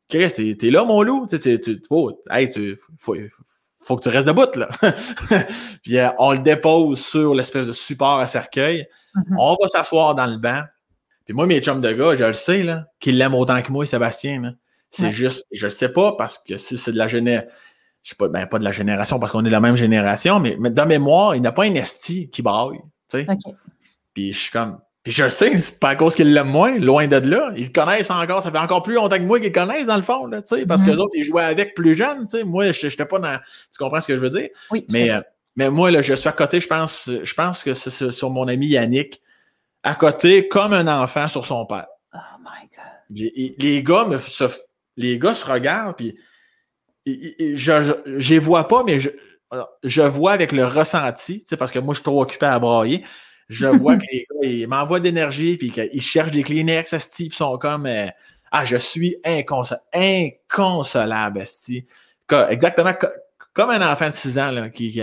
Chris, 0.08 0.56
t'es 0.58 0.70
là, 0.70 0.84
mon 0.84 1.02
loup. 1.02 1.26
Tu, 1.28 1.38
tu, 1.40 1.82
faut, 1.88 2.20
hey, 2.30 2.48
tu, 2.48 2.76
faut, 2.98 3.14
faut 3.14 3.44
que 3.88 4.02
tu 4.02 4.08
restes 4.08 4.26
debout, 4.26 4.56
là. 4.56 4.68
puis 5.82 5.98
euh, 5.98 6.08
on 6.18 6.32
le 6.32 6.38
dépose 6.38 7.04
sur 7.04 7.34
l'espèce 7.34 7.66
de 7.66 7.72
support 7.72 8.18
à 8.18 8.26
cercueil. 8.26 8.88
Mm-hmm. 9.14 9.36
On 9.38 9.56
va 9.60 9.68
s'asseoir 9.68 10.14
dans 10.14 10.26
le 10.26 10.38
banc. 10.38 10.62
Puis 11.24 11.34
moi, 11.34 11.46
mes 11.46 11.60
chums 11.60 11.80
de 11.80 11.92
gars, 11.92 12.16
je 12.16 12.24
le 12.24 12.32
sais, 12.32 12.62
là, 12.62 12.86
qu'ils 13.00 13.18
l'aiment 13.18 13.34
autant 13.34 13.60
que 13.60 13.72
moi, 13.72 13.84
Sébastien. 13.84 14.54
C'est 14.90 15.12
juste, 15.12 15.44
je 15.52 15.66
le 15.66 15.70
sais 15.70 15.90
pas 15.90 16.12
parce 16.12 16.38
que 16.38 16.56
si 16.56 16.78
c'est 16.78 16.92
de 16.92 16.96
la 16.96 17.08
génération, 17.08 17.50
je 18.02 18.10
sais 18.10 18.16
pas, 18.16 18.28
ben 18.28 18.46
pas 18.46 18.58
de 18.58 18.64
la 18.64 18.72
génération 18.72 19.18
parce 19.18 19.32
qu'on 19.32 19.40
est 19.40 19.48
de 19.48 19.52
la 19.52 19.60
même 19.60 19.76
génération, 19.76 20.38
mais, 20.38 20.56
mais 20.58 20.70
dans 20.70 20.86
mémoire, 20.86 21.34
il 21.34 21.42
n'a 21.42 21.52
pas 21.52 21.64
un 21.64 21.74
esti 21.74 22.30
qui 22.30 22.40
braille. 22.40 22.78
Tu 23.10 23.24
sais. 23.24 23.26
Puis 24.14 24.32
je 24.32 24.38
suis 24.38 24.52
comme, 24.52 24.78
puis 25.06 25.12
je 25.12 25.22
le 25.22 25.30
sais, 25.30 25.56
c'est 25.60 25.78
pas 25.78 25.90
à 25.90 25.94
cause 25.94 26.16
qu'ils 26.16 26.34
l'aiment 26.34 26.48
moins, 26.48 26.80
loin 26.80 27.06
de 27.06 27.14
là. 27.14 27.52
Ils 27.56 27.66
le 27.66 27.72
connaissent 27.72 28.10
encore, 28.10 28.42
ça 28.42 28.50
fait 28.50 28.58
encore 28.58 28.82
plus 28.82 28.94
longtemps 28.94 29.18
que 29.18 29.22
moi 29.22 29.38
qu'ils 29.38 29.50
le 29.50 29.54
connaissent 29.54 29.86
dans 29.86 29.94
le 29.94 30.02
fond, 30.02 30.26
là, 30.26 30.42
parce 30.66 30.82
que 30.82 30.90
les 30.90 30.98
autres, 30.98 31.14
ils 31.14 31.22
jouaient 31.22 31.44
avec 31.44 31.76
plus 31.76 31.94
jeunes. 31.94 32.26
Moi, 32.44 32.72
je 32.72 32.88
n'étais 32.88 33.04
pas 33.04 33.20
dans. 33.20 33.38
Tu 33.70 33.78
comprends 33.78 34.00
ce 34.00 34.08
que 34.08 34.16
je 34.16 34.20
veux 34.20 34.30
dire? 34.30 34.48
Oui. 34.72 34.84
Mais, 34.90 35.10
euh, 35.10 35.20
mais 35.54 35.70
moi, 35.70 35.92
là, 35.92 36.02
je 36.02 36.12
suis 36.12 36.28
à 36.28 36.32
côté, 36.32 36.60
je 36.60 36.66
pense, 36.66 37.08
je 37.22 37.34
pense 37.34 37.62
que 37.62 37.72
c'est 37.72 38.10
sur 38.10 38.30
mon 38.30 38.48
ami 38.48 38.66
Yannick, 38.66 39.22
à 39.84 39.94
côté, 39.94 40.48
comme 40.48 40.72
un 40.72 40.88
enfant 40.88 41.28
sur 41.28 41.46
son 41.46 41.64
père. 41.66 41.86
Oh 42.12 42.18
my 42.40 42.68
God. 42.74 42.84
Les, 43.10 43.54
les 43.56 43.82
gars, 43.84 44.06
me, 44.06 44.18
se, 44.18 44.44
les 44.96 45.20
gars 45.20 45.34
se 45.34 45.46
regardent, 45.46 45.94
puis 45.94 46.16
je 47.06 47.72
ne 48.10 48.18
les 48.28 48.38
vois 48.40 48.66
pas, 48.66 48.82
mais 48.82 48.98
je, 48.98 49.10
je 49.84 50.02
vois 50.02 50.32
avec 50.32 50.50
le 50.50 50.64
ressenti, 50.64 51.44
parce 51.56 51.70
que 51.70 51.78
moi, 51.78 51.94
je 51.94 51.98
suis 51.98 52.04
trop 52.04 52.20
occupé 52.20 52.46
à 52.46 52.58
brailler 52.58 53.04
je 53.48 53.66
vois 53.66 53.96
que 53.96 54.04
les 54.10 54.26
gars, 54.30 54.48
ils 54.48 54.66
m'envoient 54.66 55.00
d'énergie, 55.00 55.56
puis 55.56 55.70
qu'ils 55.70 56.02
cherchent 56.02 56.32
des 56.32 56.42
Kleenex, 56.42 56.92
Asti, 56.92 57.28
puis 57.28 57.36
sont 57.36 57.58
comme 57.58 57.86
euh, 57.86 58.08
Ah, 58.50 58.64
je 58.64 58.76
suis 58.76 59.16
inconsolable, 59.24 61.40
Asti. 61.40 61.86
Exactement 62.48 62.92
comme 63.56 63.70
un 63.70 63.90
enfant 63.90 64.08
de 64.08 64.12
6 64.12 64.38
ans 64.38 64.50
là, 64.50 64.68
qui, 64.68 65.00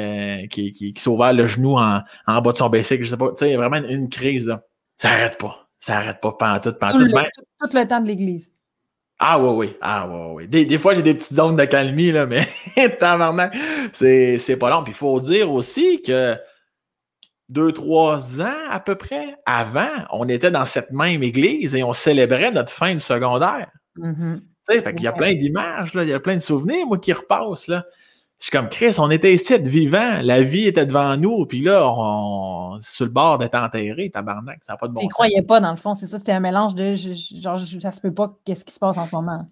qui, 0.50 0.72
qui, 0.72 0.94
qui 0.94 1.02
s'est 1.02 1.10
ouvert 1.10 1.34
le 1.34 1.48
genou 1.48 1.76
en, 1.76 2.02
en 2.28 2.42
bas 2.42 2.52
de 2.52 2.58
son 2.58 2.70
bicycle, 2.70 3.04
je 3.04 3.10
sais 3.10 3.18
pas, 3.18 3.30
tu 3.30 3.38
sais, 3.38 3.50
il 3.50 3.52
y 3.54 3.56
a 3.56 3.58
vraiment 3.58 3.86
une, 3.88 4.10
crise, 4.10 4.48
là. 4.48 4.62
Ça 5.00 5.10
n'arrête 5.10 5.40
pas. 5.40 5.68
Ça 5.80 5.94
n'arrête 5.94 6.22
pas, 6.22 6.34
pantoute, 6.34 6.78
pantoute. 6.78 7.00
Tout, 7.00 7.08
le, 7.08 7.14
ben 7.14 7.26
tout, 7.36 7.68
tout 7.68 7.76
le 7.76 7.88
temps 7.88 8.00
de 8.00 8.08
l'église. 8.08 8.52
Ah 9.18 9.40
oui, 9.40 9.50
oui. 9.50 9.78
Ah 9.82 10.08
oui, 10.08 10.34
oui. 10.34 10.48
Des, 10.48 10.66
des 10.66 10.78
fois, 10.78 10.94
j'ai 10.94 11.02
des 11.02 11.16
petites 11.16 11.34
zones 11.34 11.56
de 11.56 11.66
calmie, 11.66 12.12
là, 12.12 12.28
mais 12.28 12.48
c'est, 13.94 14.38
c'est 14.38 14.58
pas 14.58 14.70
long. 14.70 14.84
Puis 14.84 14.94
il 14.94 14.98
faut 14.98 15.20
dire 15.20 15.52
aussi 15.52 16.04
que 16.04 16.38
deux, 17.50 17.72
trois 17.72 18.42
ans 18.42 18.70
à 18.70 18.80
peu 18.80 18.96
près 18.96 19.36
avant, 19.46 19.92
on 20.12 20.28
était 20.28 20.52
dans 20.52 20.66
cette 20.66 20.92
même 20.92 21.24
église 21.24 21.76
et 21.76 21.84
on 21.84 21.94
célébrait 21.94 22.52
notre 22.52 22.72
fin 22.72 22.94
de 22.94 23.00
secondaire. 23.00 23.70
Tu 23.96 24.04
sais, 24.64 24.84
il 24.96 25.02
y 25.02 25.08
a 25.08 25.12
plein 25.12 25.36
d'images, 25.36 25.92
il 25.94 26.08
y 26.08 26.14
a 26.14 26.20
plein 26.20 26.36
de 26.36 26.42
souvenirs, 26.42 26.88
moi, 26.88 26.98
qui 26.98 27.12
repassent. 27.14 27.68
Là. 27.68 27.86
Je 28.40 28.46
suis 28.46 28.52
comme 28.52 28.70
Chris, 28.70 28.96
on 28.98 29.10
était 29.10 29.34
ici 29.34 29.58
vivant, 29.60 30.20
la 30.22 30.44
vie 30.44 30.68
était 30.68 30.86
devant 30.86 31.16
nous, 31.16 31.46
puis 31.46 31.62
là, 31.62 31.86
on, 31.86 32.78
sur 32.82 33.06
le 33.06 33.12
bord 33.12 33.38
d'être 33.38 33.56
enterré, 33.56 34.10
tabarnak, 34.10 34.60
ça 34.64 34.74
n'a 34.74 34.78
pas 34.78 34.88
de 34.88 34.94
bon 34.94 35.00
tu 35.00 35.06
sens. 35.06 35.14
croyais 35.14 35.42
pas, 35.42 35.60
dans 35.62 35.72
le 35.72 35.78
fond, 35.78 35.96
c'est 35.96 36.08
ça, 36.08 36.18
c'était 36.18 36.34
un 36.34 36.42
mélange 36.42 36.76
de 36.76 36.94
genre, 36.96 37.58
ça 37.60 37.92
se 37.92 38.02
peut 38.02 38.14
pas, 38.14 38.36
qu'est-ce 38.44 38.66
qui 38.66 38.74
se 38.74 38.80
passe 38.80 38.98
en 38.98 39.06
ce 39.06 39.16
moment? 39.16 39.48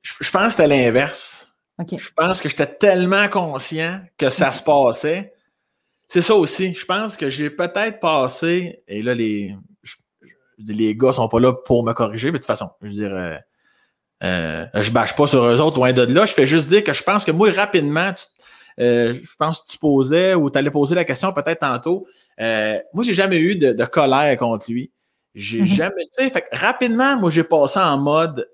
Je, 0.00 0.30
pense 0.30 0.44
que 0.44 0.50
c'était 0.50 0.66
l'inverse. 0.66 1.52
Je 1.78 2.08
pense 2.16 2.40
que 2.40 2.48
j'étais 2.48 2.66
tellement 2.66 3.28
conscient 3.28 4.00
que 4.16 4.30
ça 4.30 4.52
se 4.52 4.62
passait 4.62 5.34
c'est 6.12 6.20
ça 6.20 6.34
aussi. 6.34 6.74
Je 6.74 6.84
pense 6.84 7.16
que 7.16 7.30
j'ai 7.30 7.48
peut-être 7.48 7.98
passé, 7.98 8.82
et 8.86 9.00
là, 9.00 9.14
les, 9.14 9.56
je, 9.82 9.94
les 10.58 10.94
gars 10.94 11.14
sont 11.14 11.26
pas 11.26 11.40
là 11.40 11.54
pour 11.54 11.82
me 11.82 11.94
corriger, 11.94 12.26
mais 12.26 12.32
de 12.32 12.42
toute 12.42 12.46
façon, 12.46 12.68
je 12.82 12.88
veux 12.88 12.92
dire, 12.92 13.14
euh, 13.14 13.36
euh, 14.22 14.66
je 14.74 14.90
bâche 14.90 15.16
pas 15.16 15.26
sur 15.26 15.42
eux 15.42 15.58
autres, 15.58 15.78
loin 15.78 15.94
de 15.94 16.02
là. 16.02 16.26
Je 16.26 16.34
fais 16.34 16.46
juste 16.46 16.68
dire 16.68 16.84
que 16.84 16.92
je 16.92 17.02
pense 17.02 17.24
que 17.24 17.30
moi, 17.30 17.50
rapidement, 17.50 18.12
euh, 18.78 19.14
je 19.14 19.36
pense 19.38 19.62
que 19.62 19.70
tu 19.70 19.78
posais 19.78 20.34
ou 20.34 20.50
tu 20.50 20.58
allais 20.58 20.70
poser 20.70 20.94
la 20.94 21.04
question 21.04 21.32
peut-être 21.32 21.60
tantôt. 21.60 22.06
moi, 22.38 23.04
j'ai 23.04 23.14
jamais 23.14 23.38
eu 23.38 23.56
de, 23.56 23.84
colère 23.86 24.36
contre 24.36 24.70
lui. 24.70 24.92
J'ai 25.34 25.62
mm-hmm. 25.62 25.76
jamais. 25.76 26.04
Tu 26.18 26.24
sais, 26.24 26.30
fait 26.30 26.44
rapidement, 26.52 27.16
moi, 27.16 27.30
j'ai 27.30 27.42
passé 27.42 27.78
en 27.78 27.96
mode 27.96 28.50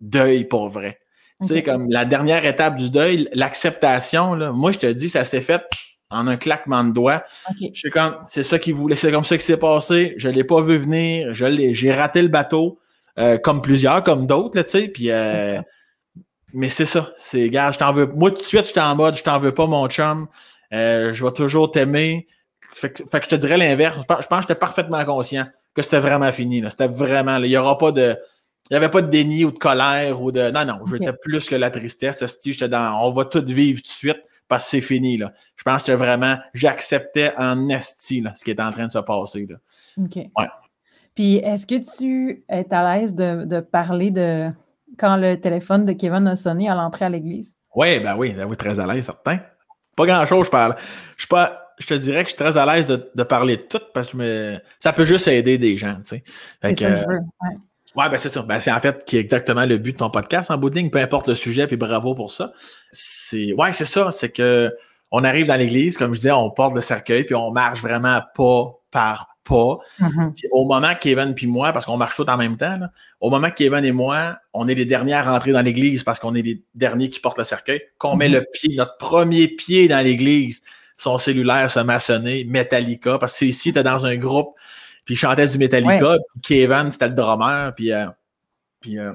deuil 0.00 0.44
pour 0.44 0.70
vrai. 0.70 0.98
Tu 1.40 1.54
sais, 1.54 1.62
comme 1.62 1.88
la 1.88 2.04
dernière 2.04 2.44
étape 2.44 2.74
du 2.74 2.90
deuil, 2.90 3.28
l'acceptation, 3.32 4.52
moi, 4.52 4.72
je 4.72 4.78
te 4.78 4.86
dis, 4.86 5.08
ça 5.08 5.24
s'est 5.24 5.40
fait 5.40 5.62
en 6.10 6.26
un 6.26 6.36
claquement 6.36 6.84
de 6.84 6.92
doigts. 6.92 7.24
Je 7.72 7.88
comme, 7.88 8.16
c'est 8.28 8.44
ça 8.44 8.58
qu'il 8.58 8.74
voulait, 8.74 8.96
c'est 8.96 9.10
comme 9.10 9.24
ça 9.24 9.36
que 9.36 9.42
c'est 9.42 9.56
passé. 9.56 10.14
Je 10.16 10.28
ne 10.28 10.34
l'ai 10.34 10.44
pas 10.44 10.60
vu 10.60 10.76
venir. 10.76 11.34
Je 11.34 11.72
j'ai 11.72 11.92
raté 11.92 12.22
le 12.22 12.28
bateau, 12.28 12.78
euh, 13.18 13.38
comme 13.38 13.62
plusieurs, 13.62 14.02
comme 14.02 14.26
d'autres, 14.26 14.60
tu 14.62 14.70
sais. 14.70 14.88
Puis, 14.88 15.10
euh, 15.10 15.60
mais 16.52 16.68
c'est 16.68 16.86
ça. 16.86 17.12
C'est, 17.16 17.48
gars, 17.50 17.72
je 17.72 17.78
t'en 17.78 17.92
veux. 17.92 18.06
Moi, 18.06 18.30
tout 18.30 18.38
de 18.38 18.42
suite, 18.42 18.66
j'étais 18.66 18.80
en 18.80 18.94
mode, 18.94 19.16
je 19.16 19.22
t'en 19.22 19.38
veux 19.38 19.52
pas, 19.52 19.66
mon 19.66 19.88
chum. 19.88 20.28
Euh, 20.72 21.12
je 21.12 21.24
vais 21.24 21.32
toujours 21.32 21.70
t'aimer. 21.70 22.26
Fait, 22.72 22.90
que 22.92 23.04
je 23.24 23.28
te 23.28 23.34
dirais 23.34 23.56
l'inverse. 23.56 23.96
Je 23.98 24.04
pense, 24.04 24.26
que 24.26 24.40
j'étais 24.42 24.54
parfaitement 24.54 25.04
conscient 25.04 25.46
que 25.74 25.82
c'était 25.82 26.00
vraiment 26.00 26.30
fini. 26.32 26.62
C'était 26.70 26.88
vraiment, 26.88 27.36
il 27.38 27.48
n'y 27.48 27.56
aura 27.56 27.78
pas 27.78 27.92
de. 27.92 28.16
Il 28.68 28.72
n'y 28.72 28.78
avait 28.78 28.90
pas 28.90 29.00
de 29.00 29.08
déni 29.08 29.44
ou 29.44 29.52
de 29.52 29.58
colère 29.58 30.20
ou 30.20 30.32
de. 30.32 30.50
Non, 30.50 30.64
non, 30.64 30.84
j'étais 30.90 31.12
plus 31.12 31.48
que 31.48 31.54
la 31.54 31.70
tristesse. 31.70 32.24
J'étais 32.44 32.68
dans. 32.68 33.00
On 33.02 33.12
va 33.12 33.24
tout 33.24 33.44
vivre 33.46 33.80
tout 33.80 33.88
de 33.88 33.88
suite 33.88 34.22
parce 34.48 34.64
que 34.64 34.70
c'est 34.70 34.80
fini. 34.80 35.16
Là. 35.16 35.32
Je 35.56 35.62
pense 35.62 35.84
que 35.84 35.92
vraiment, 35.92 36.38
j'acceptais 36.54 37.32
en 37.36 37.68
esti 37.68 38.24
ce 38.34 38.44
qui 38.44 38.50
est 38.50 38.60
en 38.60 38.70
train 38.70 38.86
de 38.86 38.92
se 38.92 38.98
passer. 38.98 39.46
Là. 39.48 39.56
OK. 39.98 40.18
Puis, 41.14 41.36
est-ce 41.36 41.66
que 41.66 41.96
tu 41.96 42.44
es 42.48 42.72
à 42.72 42.98
l'aise 42.98 43.14
de, 43.14 43.60
parler 43.60 44.10
de 44.10 44.50
quand 44.98 45.16
le 45.16 45.40
téléphone 45.40 45.86
de 45.86 45.92
Kevin 45.92 46.26
a 46.26 46.36
sonné 46.36 46.68
à 46.68 46.74
l'entrée 46.74 47.06
à 47.06 47.08
l'église? 47.08 47.56
Oui, 47.74 48.00
ben 48.00 48.16
oui, 48.16 48.32
ben 48.34 48.46
oui, 48.46 48.56
très 48.56 48.78
à 48.78 48.86
l'aise, 48.86 49.06
certain. 49.06 49.40
Pas 49.96 50.06
grand-chose, 50.06 50.46
je 50.46 50.50
parle. 50.50 50.76
Je 51.16 51.22
suis 51.22 51.28
pas. 51.28 51.62
Je 51.78 51.86
te 51.86 51.94
dirais 51.94 52.22
que 52.22 52.30
je 52.30 52.34
suis 52.34 52.42
très 52.42 52.56
à 52.56 52.64
l'aise 52.64 52.86
de, 52.86 53.22
parler 53.22 53.58
de 53.58 53.62
tout 53.62 53.80
parce 53.92 54.08
que 54.08 54.58
ça 54.78 54.92
peut 54.94 55.04
juste 55.04 55.28
aider 55.28 55.58
des 55.58 55.76
gens, 55.76 55.96
tu 55.96 56.04
sais. 56.04 56.24
C'est 56.62 56.74
ça 56.78 56.88
que 56.88 56.96
je 56.96 57.06
veux. 57.06 57.18
Ouais, 57.18 57.56
ben 57.96 58.18
c'est 58.18 58.28
ça. 58.28 58.42
Ben, 58.42 58.60
c'est 58.60 58.72
en 58.72 58.80
fait 58.80 59.04
qui 59.04 59.16
est 59.16 59.20
exactement 59.20 59.64
le 59.64 59.78
but 59.78 59.92
de 59.92 59.98
ton 59.98 60.10
podcast 60.10 60.50
en 60.50 60.58
bout 60.58 60.70
de 60.70 60.76
ligne, 60.76 60.90
peu 60.90 60.98
importe 60.98 61.28
le 61.28 61.34
sujet, 61.34 61.66
puis 61.66 61.76
bravo 61.76 62.14
pour 62.14 62.32
ça. 62.32 62.52
C'est 62.90 63.52
ouais, 63.54 63.72
c'est 63.72 63.86
ça. 63.86 64.10
C'est 64.10 64.30
que 64.30 64.72
on 65.10 65.24
arrive 65.24 65.46
dans 65.46 65.56
l'église, 65.56 65.96
comme 65.96 66.12
je 66.12 66.20
disais, 66.20 66.32
on 66.32 66.50
porte 66.50 66.74
le 66.74 66.80
cercueil, 66.80 67.24
puis 67.24 67.34
on 67.34 67.52
marche 67.52 67.80
vraiment 67.80 68.20
pas 68.34 68.72
par 68.90 69.28
pas. 69.44 69.78
Mm-hmm. 70.00 70.34
Puis 70.34 70.48
au 70.50 70.64
moment 70.64 70.92
Kevin 71.00 71.34
puis 71.34 71.46
moi, 71.46 71.72
parce 71.72 71.86
qu'on 71.86 71.96
marche 71.96 72.16
tous 72.16 72.28
en 72.28 72.36
même 72.36 72.56
temps, 72.56 72.78
au 73.20 73.30
moment 73.30 73.48
que 73.48 73.54
Kevin 73.54 73.84
et 73.84 73.92
moi, 73.92 74.36
on 74.52 74.68
est 74.68 74.74
les 74.74 74.84
derniers 74.84 75.14
à 75.14 75.22
rentrer 75.22 75.52
dans 75.52 75.62
l'église 75.62 76.02
parce 76.02 76.18
qu'on 76.18 76.34
est 76.34 76.42
les 76.42 76.62
derniers 76.74 77.08
qui 77.08 77.20
portent 77.20 77.38
le 77.38 77.44
cercueil, 77.44 77.80
qu'on 77.98 78.16
met 78.16 78.28
mm-hmm. 78.28 78.32
le 78.32 78.44
pied, 78.52 78.76
notre 78.76 78.96
premier 78.98 79.48
pied 79.48 79.88
dans 79.88 80.04
l'église, 80.04 80.62
son 80.96 81.18
cellulaire 81.18 81.70
se 81.70 81.80
maçonner, 81.80 82.44
Metallica, 82.44 83.18
parce 83.18 83.38
que 83.38 83.44
ici, 83.44 83.72
t'es 83.72 83.82
dans 83.82 84.06
un 84.06 84.16
groupe 84.16 84.54
puis 85.06 85.14
il 85.14 85.18
chantait 85.18 85.46
du 85.46 85.56
Metallica. 85.56 86.18
Puis 86.34 86.42
Kevin, 86.42 86.90
c'était 86.90 87.08
le 87.08 87.14
drummer. 87.14 87.72
Puis, 87.74 87.92
euh, 87.92 88.06
puis, 88.80 88.98
euh, 88.98 89.12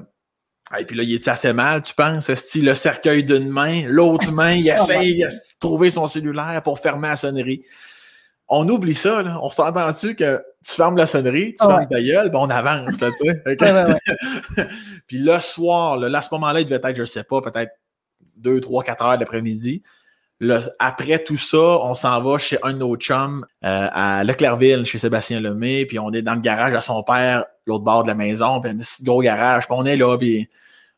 puis 0.86 0.96
là, 0.96 1.02
il 1.02 1.14
est 1.14 1.28
assez 1.28 1.52
mal, 1.52 1.82
tu 1.82 1.94
penses? 1.94 2.28
le 2.28 2.74
cercueil 2.74 3.22
d'une 3.22 3.48
main, 3.48 3.84
l'autre 3.86 4.32
main, 4.32 4.52
il 4.52 4.68
essaye 4.68 5.18
de 5.18 5.28
trouver 5.60 5.90
son 5.90 6.06
cellulaire 6.06 6.62
pour 6.64 6.80
fermer 6.80 7.08
la 7.08 7.16
sonnerie. 7.16 7.62
On 8.48 8.66
oublie 8.68 8.94
ça, 8.94 9.22
là. 9.22 9.38
On 9.42 9.50
s'entend-tu 9.50 10.14
que 10.14 10.42
tu 10.66 10.72
fermes 10.72 10.96
la 10.96 11.06
sonnerie, 11.06 11.54
tu 11.58 11.66
fermes 11.66 11.86
ta 11.88 12.02
gueule, 12.02 12.30
puis 12.30 12.40
on 12.40 12.50
avance, 12.50 13.00
là, 13.00 13.10
tu 13.10 13.28
sais. 13.28 14.66
puis 15.06 15.18
le 15.18 15.40
soir, 15.40 15.98
là, 15.98 16.18
à 16.18 16.22
ce 16.22 16.28
moment-là, 16.32 16.60
il 16.60 16.64
devait 16.64 16.80
être, 16.82 16.96
je 16.96 17.04
sais 17.04 17.24
pas, 17.24 17.42
peut-être 17.42 17.72
2, 18.36 18.60
3, 18.60 18.82
4 18.82 19.04
heures 19.04 19.18
l'après-midi 19.18 19.82
après 20.78 21.22
tout 21.22 21.36
ça, 21.36 21.58
on 21.58 21.94
s'en 21.94 22.20
va 22.22 22.38
chez 22.38 22.58
un 22.62 22.72
de 22.72 22.78
nos 22.78 22.96
chums 22.96 23.46
euh, 23.64 23.88
à 23.92 24.24
Leclerville, 24.24 24.84
chez 24.84 24.98
Sébastien 24.98 25.40
Lemay, 25.40 25.86
puis 25.86 25.98
on 25.98 26.12
est 26.12 26.22
dans 26.22 26.34
le 26.34 26.40
garage 26.40 26.74
à 26.74 26.80
son 26.80 27.02
père, 27.02 27.44
l'autre 27.66 27.84
bord 27.84 28.02
de 28.02 28.08
la 28.08 28.14
maison, 28.14 28.60
puis 28.60 28.70
un 28.70 28.76
gros 29.04 29.22
garage, 29.22 29.66
puis 29.66 29.76
on 29.78 29.84
est 29.84 29.96
là, 29.96 30.16
puis 30.18 30.48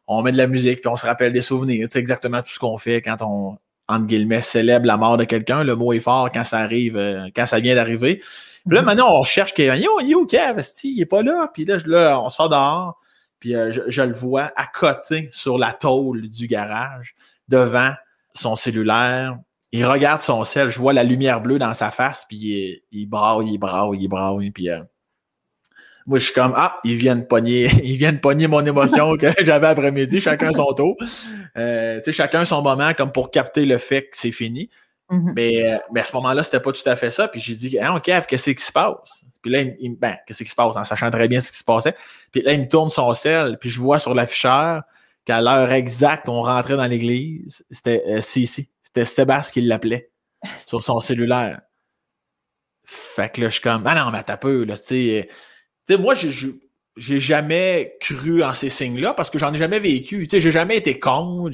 on 0.07 0.23
met 0.23 0.33
de 0.33 0.37
la 0.37 0.47
musique, 0.47 0.81
puis 0.81 0.89
on 0.89 0.97
se 0.97 1.07
rappelle 1.07 1.33
des 1.33 1.43
souvenirs. 1.43 1.89
C'est 1.91 1.99
exactement 1.99 2.41
tout 2.41 2.51
ce 2.51 2.59
qu'on 2.59 2.79
fait 2.79 3.03
quand 3.03 3.17
on, 3.21 3.59
entre 3.89 4.07
guillemets, 4.07 4.43
célèbre 4.43 4.87
la 4.87 4.97
mort 4.97 5.17
de 5.17 5.25
quelqu'un. 5.25 5.65
Le 5.65 5.77
mot 5.77 5.93
est 5.93 6.01
fort 6.01 6.31
quand 6.33 6.45
ça 6.45 6.59
arrive, 6.59 6.97
euh, 6.97 7.29
quand 7.35 7.47
ça 7.47 7.61
vient 7.61 7.75
d'arriver. 7.75 8.17
Puis 8.67 8.75
là, 8.77 8.83
mm-hmm. 8.83 8.85
maintenant, 8.85 9.21
on 9.21 9.25
cherche 9.25 9.55
quelqu'un. 9.55 9.77
Yo, 9.77 10.01
yo, 10.01 10.27
Kev, 10.27 10.63
il 10.85 11.01
est 11.01 11.07
pas 11.07 11.23
là. 11.23 11.51
Puis 11.53 11.65
là, 11.65 11.79
là, 11.87 12.21
on 12.21 12.31
sort 12.31 12.49
dehors, 12.49 13.01
puis 13.41 13.55
euh, 13.55 13.73
je, 13.73 13.83
je, 13.89 14.03
le 14.03 14.15
vois 14.15 14.53
à 14.57 14.67
côté 14.67 15.29
sur 15.33 15.59
la 15.59 15.73
tôle 15.73 16.23
du 16.29 16.47
garage, 16.47 17.15
devant 17.49 17.93
son 18.35 18.57
cellulaire, 18.57 19.39
il 19.73 19.85
regarde 19.85 20.23
son 20.23 20.45
sel, 20.45 20.69
je 20.69 20.79
vois 20.79 20.93
la 20.93 21.03
lumière 21.03 21.41
bleue 21.41 21.59
dans 21.59 21.75
sa 21.75 21.91
face, 21.91 22.25
puis 22.29 22.37
il, 22.37 22.83
il 22.93 23.07
braille, 23.07 23.53
il 23.53 23.59
braille, 23.59 23.99
il 24.01 24.09
braille, 24.09 24.51
puis 24.51 24.71
euh, 24.71 24.81
moi 26.07 26.19
je 26.19 26.27
suis 26.27 26.35
comme 26.35 26.53
ah, 26.57 26.79
ils 26.85 26.97
viennent 26.97 27.27
pogner, 27.27 27.65
ils 27.85 27.97
viennent 27.97 28.21
pogner 28.21 28.47
mon 28.47 28.65
émotion 28.65 29.17
que 29.17 29.27
j'avais 29.45 29.67
après-midi, 29.67 30.21
chacun 30.21 30.53
son 30.53 30.73
tour. 30.75 30.97
Euh, 31.57 31.99
tu 31.99 32.05
sais, 32.05 32.13
chacun 32.13 32.45
son 32.45 32.63
moment 32.63 32.95
comme 32.95 33.13
pour 33.13 33.31
capter 33.31 33.67
le 33.67 33.79
fait 33.79 34.03
que 34.03 34.17
c'est 34.17 34.33
fini. 34.33 34.71
Mhm. 35.11 35.33
Mais, 35.37 35.81
mais 35.93 36.01
à 36.01 36.05
ce 36.05 36.15
moment-là, 36.17 36.43
c'était 36.43 36.61
pas 36.61 36.73
tout 36.73 36.89
à 36.89 36.97
fait 36.97 37.11
ça. 37.11 37.29
Puis 37.29 37.39
j'ai 37.39 37.55
dit, 37.55 37.79
ah, 37.79 37.95
OK, 37.95 38.11
qu'est-ce 38.27 38.51
qui 38.51 38.65
se 38.65 38.73
passe? 38.73 39.25
Puis 39.43 39.51
là, 39.51 39.61
il, 39.61 39.97
ben, 39.99 40.17
qu'est-ce 40.27 40.43
qui 40.43 40.49
se 40.49 40.55
passe? 40.55 40.77
En 40.77 40.85
sachant 40.85 41.11
très 41.11 41.29
bien 41.29 41.41
ce 41.41 41.53
qui 41.53 41.59
se 41.59 41.65
passait. 41.65 41.95
Puis 42.33 42.41
là, 42.41 42.53
il 42.53 42.61
me 42.61 42.69
tourne 42.69 42.89
son 42.89 43.13
sel, 43.13 43.59
puis 43.59 43.69
je 43.69 43.79
vois 43.81 43.99
sur 43.99 44.15
l'afficheur 44.15 44.83
qu'à 45.25 45.41
l'heure 45.41 45.73
exacte, 45.73 46.29
on 46.29 46.43
rentrait 46.43 46.77
dans 46.77 46.87
l'église. 46.87 47.65
C'était 47.71 48.03
euh, 48.07 48.21
Cici. 48.23 48.71
C'était 48.83 49.05
Sébastien 49.05 49.53
qui 49.63 49.67
l'appelait 49.67 50.11
sur 50.67 50.83
son 50.83 51.01
cellulaire. 51.01 51.61
Fait 52.85 53.33
que 53.33 53.41
là, 53.41 53.49
je 53.49 53.55
suis 53.55 53.63
comme, 53.63 53.83
ah 53.87 53.95
non, 53.95 54.11
mais 54.11 54.23
t'as 54.23 54.37
peu, 54.37 54.65
là, 54.65 54.77
tu 54.77 54.85
sais. 54.85 55.29
euh, 55.91 55.99
moi, 55.99 56.15
j'ai- 56.15 57.21
jamais 57.21 57.97
cru 58.01 58.45
en 58.45 58.55
ces 58.55 58.69
signes-là 58.69 59.15
parce 59.15 59.31
que 59.31 59.39
j'en 59.39 59.53
ai 59.53 59.59
jamais 59.59 59.81
vécu. 59.81 60.25
Tu 60.25 60.31
sais, 60.31 60.41
j'ai 60.41 60.53
jamais 60.53 60.77
été 60.77 60.99
con. 61.01 61.49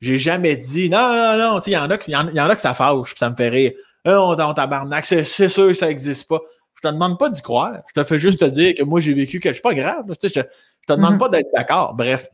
J'ai 0.00 0.18
jamais 0.18 0.56
dit, 0.56 0.90
non, 0.90 1.14
non, 1.14 1.38
non, 1.38 1.60
tu 1.60 1.66
sais, 1.66 1.70
il 1.70 1.74
y 1.74 1.78
en 1.78 1.88
a 1.90 1.96
qui- 1.96 2.10
il 2.10 2.14
y 2.14 2.16
en, 2.16 2.28
il 2.28 2.34
y 2.34 2.40
en 2.40 2.48
a 2.50 2.54
que 2.56 2.60
ça 2.60 2.74
fâche, 2.74 3.10
puis 3.10 3.18
ça 3.18 3.30
me 3.30 3.36
fait 3.36 3.48
rire. 3.48 3.72
Euh, 4.06 4.18
on 4.18 4.34
dans 4.34 4.52
tabarnak, 4.52 5.06
c'est 5.06 5.24
c'est 5.24 5.48
sûr 5.48 5.68
que 5.68 5.74
ça 5.74 5.88
existe 5.90 6.28
pas. 6.28 6.40
Je 6.74 6.86
te 6.88 6.92
demande 6.92 7.18
pas 7.18 7.30
d'y 7.30 7.40
croire. 7.40 7.78
Je 7.88 7.98
te 7.98 8.04
fais 8.06 8.18
juste 8.18 8.40
te 8.40 8.44
dire 8.44 8.74
que 8.74 8.82
moi, 8.82 9.00
j'ai 9.00 9.14
vécu 9.14 9.40
quelque 9.40 9.54
chose. 9.54 9.62
pas 9.62 9.72
grave. 9.74 10.06
là, 10.08 10.14
tu 10.16 10.28
sais, 10.28 10.34
je, 10.42 10.46
je 10.82 10.86
te 10.86 10.92
demande 10.92 11.14
Mhm. 11.14 11.18
pas 11.20 11.28
d'être 11.30 11.48
d'accord. 11.54 11.94
Bref. 11.94 12.26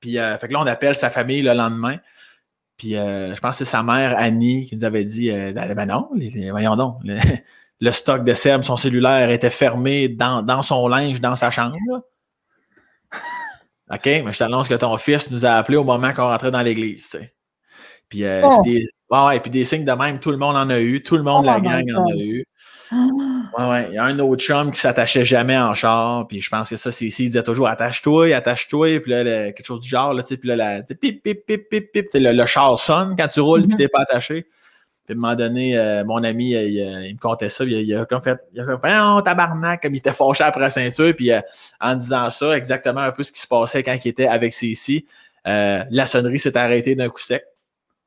Puis, 0.00 0.18
euh, 0.18 0.36
fait 0.38 0.48
que 0.48 0.52
là, 0.52 0.60
on 0.60 0.66
appelle 0.66 0.94
sa 0.96 1.10
famille 1.10 1.42
le 1.42 1.52
lendemain. 1.54 1.96
Puis, 2.76 2.96
euh, 2.96 3.34
je 3.34 3.40
pense 3.40 3.58
que 3.58 3.64
c'est 3.64 3.70
sa 3.70 3.82
mère, 3.82 4.14
Annie, 4.16 4.66
qui 4.66 4.76
nous 4.76 4.84
avait 4.84 5.04
dit 5.04 5.30
euh, 5.30 5.52
ben 5.52 5.86
non, 5.86 6.08
les- 6.14 6.30
les- 6.30 6.50
voyons 6.50 6.76
donc. 6.76 6.98
Le, 7.04 7.16
le 7.80 7.90
stock 7.92 8.24
de 8.24 8.34
Seb, 8.34 8.62
son 8.62 8.76
cellulaire 8.76 9.30
était 9.30 9.50
fermé 9.50 10.08
dans, 10.08 10.42
dans 10.42 10.62
son 10.62 10.86
linge, 10.88 11.20
dans 11.20 11.34
sa 11.36 11.50
chambre. 11.50 11.76
là. 11.90 12.00
OK, 13.90 14.04
mais 14.04 14.32
je 14.32 14.38
t'annonce 14.38 14.68
que 14.68 14.74
ton 14.74 14.96
fils 14.98 15.30
nous 15.30 15.44
a 15.46 15.52
appelé 15.52 15.76
au 15.78 15.84
moment 15.84 16.12
qu'on 16.12 16.28
rentrait 16.28 16.50
dans 16.50 16.60
l'église. 16.62 17.08
tu 17.08 17.18
sais. 17.18 17.34
Puis, 18.08 18.24
euh, 18.24 18.42
Oh. 18.44 18.60
puis 18.62 18.72
des, 18.74 18.86
ouais, 19.10 19.24
ouais, 19.26 19.40
puis 19.40 19.50
des 19.50 19.64
signes 19.64 19.84
de 19.84 19.92
même, 19.92 20.20
tout 20.20 20.30
le 20.30 20.36
monde 20.36 20.56
en 20.56 20.68
a 20.70 20.80
eu. 20.80 21.02
Tout 21.02 21.16
le 21.16 21.22
monde, 21.22 21.44
Oh 21.44 21.50
la 21.50 21.60
gang 21.60 21.84
en 21.96 22.06
a 22.06 22.14
eu. 22.16 22.44
Ouais, 22.92 23.64
ouais. 23.68 23.86
Il 23.90 23.94
y 23.94 23.98
a 23.98 24.04
un 24.04 24.18
autre 24.18 24.42
chum 24.42 24.70
qui 24.70 24.80
s'attachait 24.80 25.24
jamais 25.24 25.56
en 25.58 25.74
char. 25.74 26.26
Puis 26.26 26.40
je 26.40 26.48
pense 26.50 26.68
que 26.70 26.76
ça, 26.76 26.92
c'est 26.92 27.04
ici. 27.06 27.24
Il 27.24 27.28
disait 27.28 27.42
toujours 27.42 27.68
attache-toi, 27.68 28.34
attache-toi. 28.34 29.00
Puis 29.00 29.10
là, 29.10 29.24
le- 29.24 29.52
quelque 29.52 29.66
chose 29.66 29.80
du 29.80 29.88
genre, 29.88 30.14
là. 30.14 30.22
Puis 30.22 30.38
là, 30.44 30.56
la, 30.56 30.82
pip, 30.82 31.22
pip, 31.22 31.44
pip, 31.46 31.68
pip, 31.68 31.92
pip. 31.92 32.06
Le, 32.14 32.32
le 32.32 32.46
char 32.46 32.78
sonne 32.78 33.14
quand 33.18 33.28
tu 33.28 33.40
roules, 33.40 33.62
puis 33.62 33.72
Mhm. 33.72 33.76
t'es 33.78 33.88
pas 33.88 34.00
attaché. 34.02 34.46
Puis 35.06 35.14
à 35.14 35.18
un 35.18 35.20
moment 35.20 35.34
donné, 35.34 35.78
euh, 35.78 36.04
mon 36.04 36.22
ami, 36.22 36.50
il, 36.52 36.74
il 37.08 37.14
me 37.14 37.18
contait 37.18 37.48
ça. 37.48 37.64
puis 37.64 37.74
Il, 37.74 37.88
il 37.88 37.94
a 37.94 38.04
comme 38.04 38.22
fait, 38.22 38.38
il 38.52 38.60
a 38.60 38.64
comme 38.64 38.80
fait, 38.80 38.98
oh, 39.00 39.20
tabarnak, 39.22 39.82
comme 39.82 39.94
il 39.94 39.98
était 39.98 40.12
fâché 40.12 40.44
après 40.44 40.60
la 40.60 40.70
ceinture. 40.70 41.14
Puis 41.16 41.32
euh, 41.32 41.40
en 41.80 41.94
disant 41.96 42.28
ça, 42.30 42.56
exactement 42.56 43.00
un 43.00 43.12
peu 43.12 43.22
ce 43.22 43.32
qui 43.32 43.40
se 43.40 43.46
passait 43.48 43.82
quand 43.82 43.96
il 44.04 44.08
était 44.08 44.26
avec 44.28 44.52
Cécile, 44.52 45.02
euh, 45.46 45.82
la 45.90 46.06
sonnerie 46.06 46.38
s'est 46.38 46.56
arrêtée 46.58 46.94
d'un 46.94 47.08
coup 47.08 47.20
sec. 47.22 47.42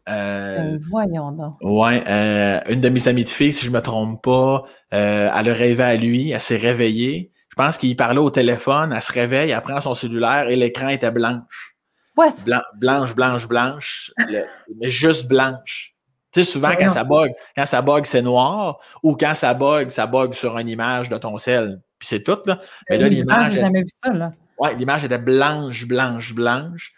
Euh, 0.10 0.58
Ben, 0.58 0.80
voyons 0.90 1.32
donc. 1.32 1.56
Ouais, 1.62 2.04
euh, 2.08 2.60
une 2.70 2.82
de 2.82 2.90
mes 2.90 3.08
amies 3.08 3.24
de 3.24 3.30
filles, 3.30 3.54
si 3.54 3.66
je 3.66 3.72
me 3.72 3.82
trompe 3.82 4.24
pas, 4.24 4.64
euh, 4.94 5.30
elle 5.36 5.50
a 5.50 5.54
rêvé 5.54 5.84
à 5.84 5.96
lui, 5.96 6.32
elle 6.32 6.42
s'est 6.42 6.58
réveillée. 6.58 7.32
Je 7.50 7.56
pense 7.56 7.78
qu'il 7.78 7.96
parlait 7.96 8.20
au 8.20 8.30
téléphone, 8.30 8.94
elle 8.96 9.02
se 9.02 9.12
réveille, 9.12 9.52
elle 9.52 9.62
prend 9.62 9.80
son 9.80 9.94
cellulaire 9.94 10.50
et 10.50 10.56
l'écran 10.56 10.88
était 10.90 11.12
blanche. 11.12 11.76
What? 12.18 12.32
Blan- 12.46 12.62
blanche, 12.78 13.16
blanche, 13.16 13.48
blanche, 13.48 14.12
le- 14.18 14.44
mais 14.80 14.90
juste 14.90 15.28
blanche. 15.28 15.94
Tu 16.34 16.44
sais, 16.46 16.50
souvent, 16.52 16.70
quand 16.80 16.90
ça 16.90 17.04
bug, 17.04 17.32
quand 17.58 17.66
ça 17.66 17.82
bug, 17.82 18.06
c'est 18.06 18.22
noir, 18.22 18.80
ou 19.04 19.16
quand 19.18 19.34
ça 19.36 19.54
bug, 19.54 19.90
ça 19.90 20.08
bug 20.08 20.34
sur 20.34 20.58
une 20.58 20.70
image 20.70 21.10
de 21.10 21.18
ton 21.18 21.38
sel. 21.38 21.82
Puis 22.00 22.08
c'est 22.08 22.24
tout, 22.24 22.40
là. 22.46 22.58
Mais 22.90 22.98
là, 22.98 23.10
l'image, 23.10 23.54
J'ai 23.54 23.60
jamais 23.60 23.82
vu 23.82 23.90
ça, 24.02 24.12
là. 24.14 24.30
Ouais, 24.58 24.74
l'image 24.76 25.04
était 25.04 25.18
blanche, 25.18 25.86
blanche, 25.86 26.34
blanche. 26.34 26.94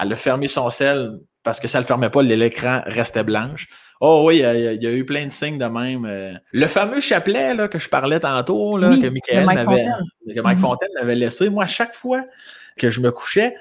Elle 0.00 0.12
a 0.12 0.16
fermé 0.16 0.46
son 0.46 0.70
sel 0.70 1.18
parce 1.46 1.60
que 1.60 1.68
ça 1.68 1.78
ne 1.78 1.84
le 1.84 1.86
fermait 1.86 2.10
pas, 2.10 2.22
l'écran 2.22 2.82
restait 2.86 3.22
blanche. 3.24 3.68
Oh 4.00 4.24
oui, 4.26 4.38
il 4.38 4.40
y, 4.40 4.44
a, 4.44 4.72
il 4.72 4.82
y 4.82 4.86
a 4.86 4.90
eu 4.92 5.04
plein 5.06 5.24
de 5.24 5.30
signes 5.30 5.56
de 5.58 5.64
même. 5.64 6.04
euh. 6.04 6.34
Le 6.52 6.66
fameux 6.66 7.00
chapelet 7.00 7.54
là, 7.54 7.68
que 7.68 7.78
je 7.78 7.88
parlais 7.88 8.18
tantôt, 8.20 8.76
là, 8.76 8.90
Oui, 8.90 9.00
que 9.00 9.06
Michael 9.06 9.46
Mike 9.46 9.60
Fontaine. 9.60 9.94
que 10.34 10.40
Mike 10.40 10.58
Mhm. 10.58 10.62
Fontaine 10.62 10.88
m'avait 10.96 11.14
laissé, 11.14 11.48
moi, 11.48 11.64
à 11.64 11.66
chaque 11.68 11.94
fois 11.94 12.22
que 12.76 12.90
je 12.90 13.00
me 13.00 13.10
couchais, 13.12 13.54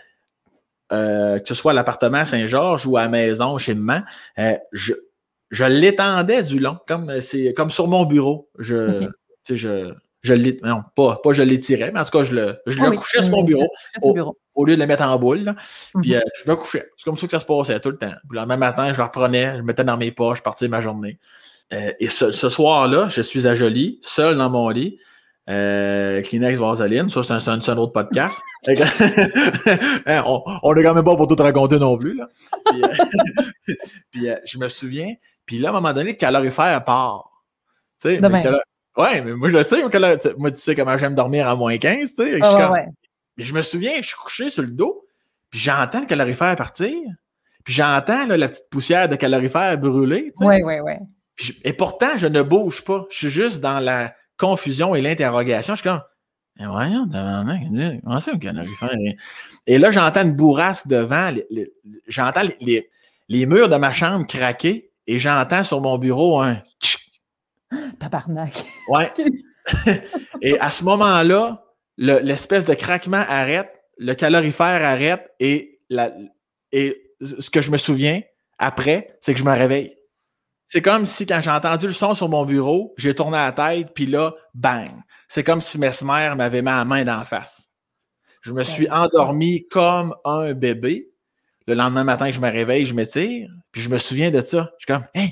euh, 0.92 1.40
que 1.40 1.48
ce 1.48 1.54
soit 1.54 1.72
à 1.72 1.74
l'appartement 1.76 2.18
à 2.18 2.26
Saint-Georges 2.26 2.86
ou 2.88 2.98
à 2.98 3.04
la 3.04 3.08
maison 3.10 3.58
chez 3.60 3.76
maman, 3.76 4.04
euh, 4.40 4.56
je, 4.74 4.94
je 5.52 5.64
l'étendais 5.64 6.42
du 6.44 6.60
long, 6.60 6.78
comme, 6.88 7.14
comme 7.56 7.70
sur 7.70 7.88
mon 7.88 8.04
bureau. 8.06 8.50
Je, 8.60 9.08
je, 9.50 9.94
je 10.26 10.34
l'é- 10.34 10.58
non, 10.64 10.82
pas, 10.96 11.20
pas 11.24 11.34
je 11.34 11.44
l'étirais, 11.44 11.92
mais 11.94 12.00
en 12.00 12.04
tout 12.06 12.18
cas, 12.18 12.24
je 12.24 12.34
le, 12.34 12.58
je 12.68 12.78
Ah 12.80 12.86
le 12.86 12.90
oui, 12.92 12.96
couchais 12.98 13.22
sur 13.22 13.32
mon 13.36 13.44
bureau 13.44 13.68
au 14.02 14.14
bureau. 14.14 14.38
au 14.56 14.66
lieu 14.66 14.76
de 14.76 14.82
le 14.82 14.88
mettre 14.88 15.04
en 15.04 15.18
boule. 15.18 15.40
là. 15.44 15.56
Puis 16.02 16.12
Mhm. 16.12 16.18
euh, 16.18 16.22
je 16.44 16.50
me 16.50 16.56
couchais. 16.56 16.88
C'est 16.98 17.06
comme 17.06 17.18
ça 17.18 17.28
que 17.28 17.32
ça 17.32 17.40
se 17.40 17.46
passait 17.46 17.80
tout 17.80 17.90
le 17.92 17.98
temps. 17.98 18.14
Puis 18.30 18.40
le 18.40 18.46
même 18.46 18.60
matin, 18.60 18.92
je 18.92 18.98
le 18.98 19.04
reprenais, 19.04 19.52
je 19.54 19.58
le 19.58 19.64
mettais 19.64 19.84
dans 19.84 19.98
mes 19.98 20.12
poches, 20.12 20.40
je 20.40 20.44
partais 20.44 20.68
ma 20.68 20.82
journée. 20.82 21.20
Euh, 21.74 21.92
et 22.00 22.10
ce, 22.10 22.32
ce 22.32 22.50
soir-là, 22.50 23.08
je 23.10 23.22
suis 23.22 23.48
à 23.48 23.56
Jolie, 23.56 24.00
seul 24.02 24.38
dans 24.38 24.50
mon 24.50 24.70
lit. 24.70 24.98
Euh, 25.48 26.24
Kleenex 26.24 26.58
Vaseline, 26.58 27.08
ça 27.10 27.22
c'est 27.22 27.34
un, 27.50 27.60
c'est 27.62 27.70
un- 27.72 27.78
autre 27.78 27.94
podcast. 27.94 28.42
Hein, 30.08 30.24
on, 30.26 30.44
on 30.64 30.76
est 30.76 30.84
quand 30.84 30.94
même 30.96 31.04
pas 31.04 31.16
pour 31.16 31.28
tout 31.28 31.36
raconter 31.42 31.78
non 31.80 31.98
plus. 31.98 32.16
Là. 32.16 32.26
Puis, 32.66 33.76
puis, 34.12 34.28
je 34.46 34.58
me 34.58 34.68
souviens, 34.70 35.14
puis 35.46 35.58
là, 35.60 35.70
à 35.70 35.72
un 35.72 35.76
moment 35.76 35.94
donné, 35.94 36.12
le 36.12 36.18
calorifère 36.18 36.84
part. 36.84 37.30
Tu 38.02 38.10
sais, 38.10 38.20
De 38.98 39.02
mais 39.02 39.10
le 39.10 39.14
Ouais, 39.14 39.22
mais 39.22 39.34
moi 39.34 39.50
je 39.50 39.58
le 39.58 39.64
sais, 39.64 39.82
moi, 39.82 40.18
tu- 40.18 40.28
moi 40.38 40.52
tu 40.52 40.60
sais 40.62 40.76
comment 40.76 40.98
j'aime 40.98 41.16
dormir 41.16 41.48
à 41.48 41.56
moins 41.56 41.78
15, 41.78 42.14
tu 42.14 42.24
sais. 42.24 42.32
Que 42.32 42.38
je 42.38 42.42
Ah, 42.44 42.54
comme- 42.64 42.72
ouais. 42.74 42.86
mais 43.38 43.44
je 43.44 43.54
me 43.54 43.62
souviens, 43.62 43.94
je 44.02 44.08
suis 44.08 44.16
couché 44.16 44.50
sur 44.50 44.64
le 44.64 44.72
dos, 44.72 45.06
puis 45.50 45.60
j'entends 45.60 46.00
le 46.02 46.06
calorifère 46.06 46.56
partir, 46.56 46.94
puis 47.64 47.74
j'entends 47.74 48.26
la 48.28 48.48
petite 48.48 48.70
poussière 48.70 49.10
de 49.10 49.16
calorifère 49.16 49.78
brûler. 49.78 50.32
tu 50.38 50.44
sais. 50.44 50.46
Ouais, 50.46 50.64
ouais, 50.64 50.80
ouais. 50.82 51.00
Je- 51.38 51.52
et 51.64 51.74
pourtant, 51.74 52.18
je 52.18 52.28
ne 52.28 52.42
bouge 52.42 52.82
pas. 52.84 53.06
Je 53.10 53.18
suis 53.18 53.30
juste 53.30 53.60
dans 53.60 53.80
la 53.80 54.14
confusion 54.38 54.96
et 54.96 55.02
l'interrogation. 55.02 55.76
Je 55.76 55.82
suis 55.82 55.90
comme, 55.90 56.02
Eh, 56.58 56.66
voyons, 56.68 57.06
comment 57.12 58.20
ça, 58.22 58.32
un 58.32 58.38
calorifère? 58.40 58.92
Et 59.68 59.78
là, 59.78 59.92
j'entends 59.92 60.24
une 60.24 60.32
bourrasque 60.32 60.88
devant. 60.88 61.30
les- 61.32 61.46
les- 61.50 61.74
j'entends 62.08 62.44
les, 62.44 62.56
les- 62.62 62.90
les 63.28 63.46
murs 63.46 63.68
de 63.68 63.76
ma 63.76 63.92
chambre 63.92 64.26
craquer 64.26 64.90
et 65.06 65.20
j'entends 65.20 65.66
sur 65.66 65.82
mon 65.82 65.98
bureau 65.98 66.40
un 66.40 66.56
tchic. 66.82 67.05
Tabarnak. 68.00 68.66
Ouais. 68.90 69.12
Et 70.42 70.60
à 70.60 70.70
ce 70.70 70.84
moment-là, 70.84 71.64
le- 71.98 72.20
l'espèce 72.20 72.66
de 72.66 72.74
craquement 72.74 73.24
arrête, 73.28 73.72
le 73.98 74.14
calorifère 74.14 74.84
arrête 74.84 75.32
et, 75.40 75.80
la, 75.90 76.12
et 76.72 77.14
ce 77.22 77.50
que 77.50 77.62
je 77.62 77.72
me 77.72 77.78
souviens 77.78 78.22
après, 78.60 79.18
c'est 79.22 79.34
que 79.34 79.40
je 79.40 79.46
me 79.46 79.54
réveille. 79.54 79.96
C'est 80.68 80.82
comme 80.82 81.06
si 81.06 81.26
quand 81.26 81.42
j'ai 81.42 81.52
entendu 81.52 81.88
le 81.88 81.94
son 81.94 82.16
sur 82.16 82.28
mon 82.28 82.44
bureau, 82.46 82.94
j'ai 82.98 83.14
tourné 83.16 83.38
la 83.38 83.52
tête, 83.52 83.94
puis 83.94 84.08
là, 84.08 84.34
bang! 84.54 84.92
C'est 85.28 85.44
comme 85.44 85.62
si 85.62 85.78
Mesmer 85.78 86.34
m'avait 86.36 86.62
mis 86.62 86.68
la 86.68 86.84
main 86.86 87.04
d'en 87.06 87.24
face. 87.24 87.70
Je 88.42 88.52
me 88.52 88.64
suis 88.64 88.90
endormi 88.90 89.68
comme 89.70 90.14
un 90.26 90.54
bébé. 90.54 91.10
Le 91.68 91.74
lendemain 91.74 92.04
matin, 92.04 92.32
je 92.32 92.40
me 92.40 92.50
réveille, 92.52 92.86
je 92.86 92.94
m'étire, 92.94 93.50
puis 93.72 93.82
je 93.82 93.90
me 93.90 93.98
souviens 93.98 94.30
de 94.30 94.42
ça. 94.42 94.72
Je 94.78 94.86
suis 94.86 94.94
comme, 94.94 95.06
hein, 95.16 95.30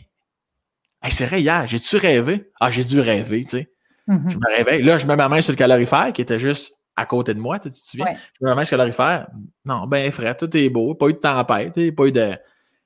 hey, 1.04 1.12
c'est 1.12 1.26
vrai, 1.26 1.42
hier, 1.42 1.68
j'ai-tu 1.68 1.98
rêvé? 1.98 2.50
Ah, 2.60 2.72
j'ai 2.72 2.84
dû 2.84 3.00
rêver, 3.00 3.44
tu 3.44 3.50
sais. 3.50 3.70
Mhm. 4.08 4.30
Je 4.30 4.38
me 4.38 4.58
réveille. 4.58 4.84
Là, 4.84 4.98
je 4.98 5.06
mets 5.06 5.16
ma 5.16 5.30
main 5.30 5.42
sur 5.42 5.52
le 5.54 5.58
calorifère 5.58 6.12
qui 6.14 6.22
était 6.22 6.40
juste 6.40 6.74
à 6.96 7.06
côté 7.06 7.34
de 7.34 7.40
moi, 7.40 7.60
tu, 7.60 7.70
te 7.70 7.76
souviens? 7.76 8.06
Ouais. 8.06 8.18
Je 8.40 8.46
mets 8.46 8.52
ma 8.52 8.56
main 8.56 8.66
sur 8.66 8.76
le 8.78 8.82
calorifère. 8.82 9.28
Non, 9.66 9.88
ben 9.88 10.12
frère, 10.12 10.36
tout 10.38 10.56
est 10.56 10.70
beau. 10.70 10.96
Pas 10.96 11.08
eu 11.08 11.14
de 11.14 11.18
tempête, 11.20 11.96
pas 11.96 12.06
eu 12.06 12.12
de. 12.12 12.36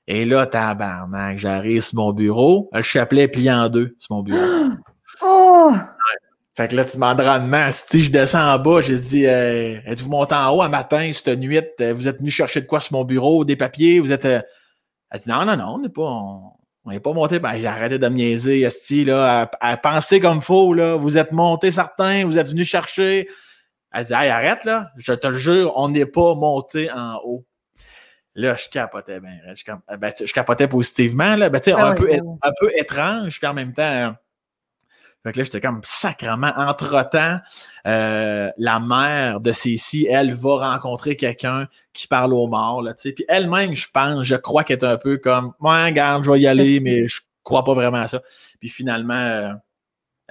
Et 0.08 0.24
là, 0.26 0.46
tabarnak, 0.46 1.38
j'arrive 1.38 1.82
sur 1.82 1.96
mon 1.96 2.14
bureau. 2.14 2.70
Le 2.74 2.82
chapelet 2.82 3.24
est 3.24 3.28
plié 3.28 3.52
en 3.52 3.68
deux 3.70 3.96
sur 4.00 4.16
mon 4.16 4.24
bureau. 4.24 4.40
Oh! 5.24 5.74
Fait 6.56 6.68
que 6.68 6.76
là, 6.76 6.86
tu 6.86 6.96
demandes 6.98 7.20
rendement. 7.22 7.70
Si 7.72 8.04
je 8.04 8.12
descends 8.12 8.54
en 8.54 8.60
bas, 8.60 8.82
j'ai 8.82 9.00
dit 9.00 9.26
euh, 9.26 9.80
Êtes-vous 9.86 10.10
monté 10.10 10.36
en 10.36 10.56
haut 10.56 10.62
un 10.62 10.70
matin, 10.70 11.12
cette 11.14 11.40
nuit, 11.40 11.60
euh, 11.82 11.94
vous 11.94 12.08
êtes 12.08 12.18
venu 12.18 12.30
chercher 12.30 12.62
de 12.62 12.68
quoi 12.68 12.80
sur 12.80 12.94
mon 12.94 13.04
bureau, 13.04 13.46
des 13.46 13.56
papiers, 13.56 14.00
vous 14.00 14.12
êtes. 14.12 14.26
euh... 14.26 14.42
Elle 15.10 15.20
dit 15.20 15.30
Non, 15.30 15.46
non, 15.46 15.58
non, 15.58 15.76
on 15.76 15.80
n'est 15.80 15.90
pas. 15.90 16.04
On... 16.04 16.52
on 16.88 16.92
n'est 16.92 17.02
pas 17.02 17.12
monté. 17.12 17.40
Ben, 17.40 17.58
j'ai 17.60 17.68
arrêté 17.68 18.00
de 18.00 18.08
me 18.08 18.16
niaiser, 18.16 18.62
Esti, 18.62 19.04
là, 19.04 19.42
à, 19.42 19.72
à 19.72 19.78
penser 19.78 20.22
comme 20.22 20.42
faux, 20.42 20.74
là. 20.74 20.96
Vous 20.96 21.18
êtes 21.18 21.34
monté 21.34 21.70
certains, 21.70 22.26
vous 22.26 22.38
êtes 22.40 22.48
venu 22.48 22.64
chercher. 22.64 23.28
Elle 23.92 24.06
dit 24.06 24.14
Hey, 24.14 24.30
arrête, 24.30 24.64
là. 24.64 24.90
Je 24.96 25.12
te 25.12 25.28
le 25.28 25.38
jure, 25.38 25.74
on 25.76 25.90
n'est 25.90 26.06
pas 26.06 26.34
monté 26.36 26.90
en 26.90 27.20
haut. 27.26 27.46
Là, 28.36 28.56
je 28.56 28.70
capotais 28.70 29.20
bien. 29.20 29.38
Je, 29.54 29.98
ben, 29.98 30.14
je 30.18 30.32
capotais 30.32 30.70
positivement, 30.70 31.36
là. 31.36 31.50
Ben, 31.50 31.60
tu 31.60 31.72
sais, 31.72 31.76
Ah 31.78 31.88
un, 31.88 31.92
oui, 31.92 31.98
peu, 31.98 32.10
oui. 32.10 32.20
un 32.42 32.52
peu 32.58 32.72
étrange, 32.78 33.38
puis 33.38 33.48
en 33.48 33.54
même 33.54 33.74
temps. 33.74 34.16
Fait 35.28 35.34
que 35.34 35.38
là, 35.40 35.44
j'étais 35.46 35.62
comme 35.62 35.82
sacrement. 35.84 36.52
Entre-temps, 36.56 37.40
euh, 37.86 38.50
la 38.58 38.80
mère 38.80 39.40
de 39.42 39.52
Cécile, 39.52 40.08
elle 40.10 40.34
va 40.34 40.72
rencontrer 40.72 41.16
quelqu'un 41.16 41.68
qui 41.94 42.08
parle 42.08 42.34
aux 42.34 42.48
morts, 42.48 42.82
là, 42.82 42.94
tu 42.94 43.02
sais. 43.04 43.12
Puis 43.12 43.26
elle-même, 43.28 43.76
je 43.76 43.88
pense, 43.92 44.24
je 44.26 44.36
crois 44.36 44.64
qu'elle 44.64 44.80
est 44.80 44.86
un 44.86 44.98
peu 44.98 45.18
comme, 45.18 45.54
ouais, 45.60 45.86
regarde, 45.86 46.24
je 46.24 46.32
vais 46.32 46.40
y 46.40 46.48
aller, 46.48 46.80
mais 46.80 47.08
je 47.08 47.22
crois 47.44 47.64
pas 47.64 47.74
vraiment 47.74 47.98
à 47.98 48.08
ça. 48.08 48.22
Puis 48.60 48.70
finalement, 48.70 49.14
euh, 49.14 49.54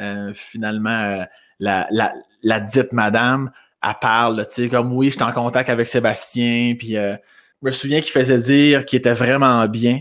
euh, 0.01 0.33
finalement, 0.35 1.25
la, 1.59 1.87
la, 1.91 2.15
la 2.43 2.61
dite 2.61 2.93
madame, 2.93 3.51
elle 3.83 3.95
parle, 4.01 4.47
tu 4.49 4.55
sais, 4.63 4.69
comme, 4.69 4.93
oui, 4.93 5.07
je 5.07 5.13
suis 5.17 5.23
en 5.23 5.33
contact 5.33 5.71
avec 5.71 5.87
Sébastien, 5.87 6.75
puis 6.79 6.93
je 6.95 7.17
me 7.63 7.71
souviens 7.71 8.01
qu'il 8.01 8.13
faisait 8.13 8.39
dire 8.39 8.85
qu'il 8.85 8.99
était 8.99 9.15
vraiment 9.15 9.67
bien. 9.69 10.01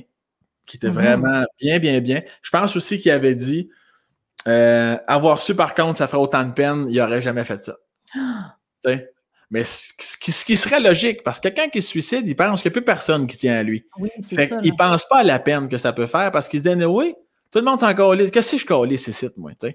qui 0.67 0.77
était 0.77 0.87
Mhm. 0.87 0.93
vraiment 0.95 1.43
bien, 1.61 1.77
bien, 1.77 1.99
bien. 2.01 2.21
Je 2.41 2.49
pense 2.49 2.75
aussi 2.75 2.99
qu'il 2.99 3.11
avait 3.11 3.35
dit 3.35 3.69
euh, 4.47 4.97
avoir 5.07 5.39
su 5.39 5.55
par 5.55 5.73
contre, 5.73 5.97
ça 5.97 6.07
ferait 6.07 6.21
autant 6.21 6.43
de 6.43 6.51
peine, 6.53 6.85
il 6.89 6.97
n'aurait 6.97 7.21
jamais 7.21 7.43
fait 7.43 7.63
ça. 7.63 7.75
Mais 9.51 9.63
ce 9.63 9.93
qui, 10.19 10.31
ce 10.31 10.43
qui 10.43 10.57
serait 10.57 10.79
logique, 10.79 11.23
parce 11.23 11.39
que 11.39 11.49
quelqu'un 11.49 11.69
qui 11.69 11.81
se 11.83 11.87
suicide, 11.89 12.23
il 12.27 12.35
pense 12.35 12.61
qu'il 12.61 12.69
n'y 12.69 12.73
a 12.73 12.77
plus 12.79 12.85
personne 12.85 13.27
qui 13.27 13.37
tient 13.37 13.53
à 13.55 13.63
lui. 13.63 13.85
Oui, 13.99 14.09
c'est 14.19 14.35
Fait 14.35 14.47
ça. 14.47 14.57
qu'il 14.57 14.71
là. 14.71 14.75
pense 14.77 15.05
pas 15.05 15.17
à 15.19 15.23
la 15.23 15.37
peine 15.39 15.69
que 15.69 15.77
ça 15.77 15.93
peut 15.93 16.07
faire 16.07 16.31
parce 16.31 16.49
qu'il 16.49 16.63
se 16.63 16.67
dit, 16.69 16.83
oui, 16.85 17.13
tout 17.51 17.59
le 17.59 17.65
monde 17.65 17.79
s'en 17.79 17.93
calisse. 17.93 18.31
Qu'est-ce 18.31 18.53
que 18.53 18.57
je 18.57 18.65
calisse 18.65 19.07
ici, 19.07 19.29
moi, 19.37 19.51
je 19.61 19.69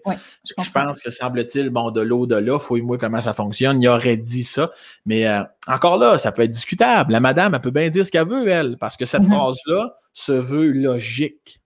Je 0.65 0.71
pense 0.73 1.01
que 1.01 1.11
semble-t-il, 1.13 1.71
bon, 1.71 1.93
de 1.93 2.01
l'eau, 2.01 2.27
de 2.27 2.35
là, 2.35 2.59
fouille-moi 2.59 2.99
comment 2.99 3.21
ça 3.21 3.33
fonctionne. 3.33 3.81
Il 3.81 3.87
aurait 3.89 4.17
dit 4.17 4.43
ça. 4.45 4.73
Mais 5.07 5.27
euh, 5.29 5.43
encore 5.69 5.99
là, 5.99 6.19
ça 6.19 6.33
peut 6.33 6.43
être 6.43 6.51
discutable. 6.51 7.13
La 7.13 7.21
madame, 7.21 7.55
elle 7.55 7.61
peut 7.61 7.71
bien 7.71 7.89
dire 7.91 8.05
ce 8.05 8.11
qu'elle 8.11 8.29
veut, 8.29 8.49
elle, 8.49 8.77
parce 8.77 8.97
que 8.97 9.07
cette 9.07 9.23
Mhm. 9.23 9.31
phrase-là 9.35 9.95
se 10.13 10.33
veut 10.33 10.73
logique. 10.73 11.61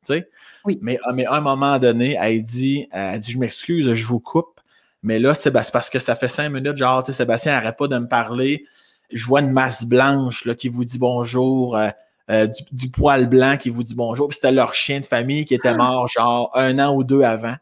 Oui. 0.64 0.78
Mais, 0.82 0.98
ah, 1.04 1.12
mais 1.12 1.26
à 1.26 1.34
un 1.34 1.40
moment 1.40 1.78
donné, 1.78 2.16
elle 2.20 2.42
dit, 2.42 2.88
elle 2.92 3.18
dit 3.20 3.32
Je 3.32 3.38
m'excuse, 3.38 3.92
je 3.94 4.06
vous 4.06 4.20
coupe. 4.20 4.60
Mais 5.02 5.18
là, 5.18 5.34
c'est 5.34 5.50
parce 5.50 5.90
que 5.90 5.98
ça 5.98 6.16
fait 6.16 6.28
cinq 6.28 6.48
minutes, 6.50 6.76
genre, 6.78 7.02
tu 7.02 7.12
sais, 7.12 7.18
Sébastien 7.18 7.52
n'arrête 7.52 7.76
pas 7.76 7.88
de 7.88 7.98
me 7.98 8.08
parler. 8.08 8.64
Je 9.12 9.26
vois 9.26 9.40
une 9.40 9.50
masse 9.52 9.84
blanche 9.84 10.44
là, 10.46 10.54
qui 10.54 10.68
vous 10.70 10.84
dit 10.84 10.98
bonjour. 10.98 11.76
euh, 11.76 11.88
euh, 12.30 12.46
du, 12.46 12.62
du 12.72 12.88
poil 12.90 13.26
blanc 13.26 13.58
qui 13.58 13.68
vous 13.68 13.82
dit 13.84 13.94
bonjour. 13.94 14.28
Puis 14.28 14.36
c'était 14.36 14.50
leur 14.52 14.72
chien 14.72 15.00
de 15.00 15.04
famille 15.04 15.44
qui 15.44 15.54
était 15.54 15.68
Ah. 15.68 15.76
mort, 15.76 16.08
genre, 16.08 16.50
un 16.54 16.78
an 16.78 16.94
ou 16.94 17.04
deux 17.04 17.20
avant. 17.22 17.52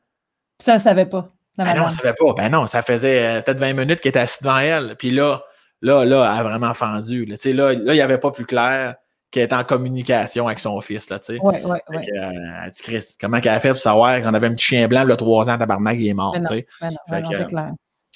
Puis 0.58 0.66
ça, 0.66 0.74
elle 0.74 0.80
savait 0.80 1.06
pas. 1.06 1.28
Ben 1.58 1.64
non, 1.64 1.70
on 1.70 1.74
madame. 1.74 1.90
savait 1.90 2.14
pas. 2.14 2.32
Ben 2.34 2.48
non, 2.48 2.66
ça 2.68 2.80
faisait 2.82 3.26
euh, 3.38 3.42
peut-être 3.42 3.58
20 3.58 3.72
minutes 3.72 4.00
qu'elle 4.00 4.10
était 4.10 4.20
assise 4.20 4.38
devant 4.40 4.58
elle. 4.58 4.94
Puis 4.96 5.10
là, 5.10 5.42
là, 5.80 6.04
là, 6.04 6.32
elle 6.32 6.40
a 6.46 6.48
vraiment 6.48 6.74
fendu. 6.74 7.24
Là, 7.24 7.34
Tu 7.36 7.42
sais, 7.42 7.52
là, 7.52 7.72
là 7.72 7.92
il 7.92 7.96
n'y 7.96 8.00
avait 8.00 8.18
pas 8.18 8.30
plus 8.30 8.46
clair 8.46 8.94
qu'elle 9.32 9.44
était 9.44 9.54
en 9.56 9.64
communication 9.64 10.46
avec 10.46 10.60
son 10.60 10.80
fils. 10.80 11.10
Là, 11.10 11.18
tu 11.18 11.34
sais. 11.34 11.40
Ouais, 11.40 11.64
ouais, 11.64 11.82
ouais. 11.88 12.12
euh, 12.16 12.30
elle 12.64 12.70
dit, 12.70 12.82
Chris, 12.82 13.04
comment 13.20 13.40
qu'elle 13.40 13.54
a 13.54 13.60
fait 13.60 13.70
pour 13.70 13.78
savoir 13.78 14.20
qu'on 14.22 14.34
avait 14.34 14.46
un 14.46 14.54
petit 14.54 14.66
chien 14.66 14.86
blanc, 14.86 15.02
le 15.04 15.16
3 15.16 15.50
ans, 15.50 15.58
tabarnak, 15.58 15.98
il 15.98 16.06
est 16.08 16.14
mort. 16.14 16.34
Tu 16.34 16.46
sais. 16.46 16.66
Non, 16.82 16.88
Fait 17.08 17.22
que, 17.22 17.44
clair. 17.48 17.72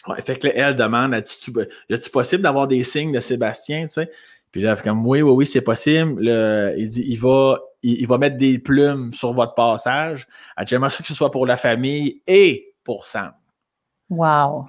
Ouais, 0.06 0.22
fait 0.22 0.38
que 0.38 0.46
là, 0.46 0.52
elle 0.54 0.76
demande, 0.76 1.14
a-tu 1.14 2.10
possible 2.12 2.42
d'avoir 2.44 2.68
des 2.68 2.84
signes 2.84 3.10
de 3.10 3.18
Sébastien, 3.18 3.86
tu 3.86 3.94
sais? 3.94 4.10
Puis 4.52 4.62
là, 4.62 4.70
elle 4.70 4.76
fait 4.76 4.84
comme, 4.84 5.04
oui, 5.04 5.20
oui, 5.22 5.32
oui, 5.32 5.46
c'est 5.46 5.60
possible. 5.62 6.22
Le- 6.22 6.74
il 6.78 6.88
dit, 6.88 7.02
il 7.06 7.18
va, 7.18 7.58
il, 7.82 8.00
il 8.02 8.06
va 8.06 8.16
mettre 8.16 8.36
des 8.36 8.58
plumes 8.60 9.12
sur 9.12 9.32
votre 9.32 9.54
passage. 9.54 10.28
J'aimerais 10.64 10.90
ça 10.90 10.98
que 10.98 11.06
ce 11.08 11.14
soit 11.14 11.30
pour 11.32 11.44
la 11.46 11.56
famille 11.56 12.22
et 12.26 12.72
pour 12.84 13.04
Sam. 13.04 13.32
Wow. 14.08 14.66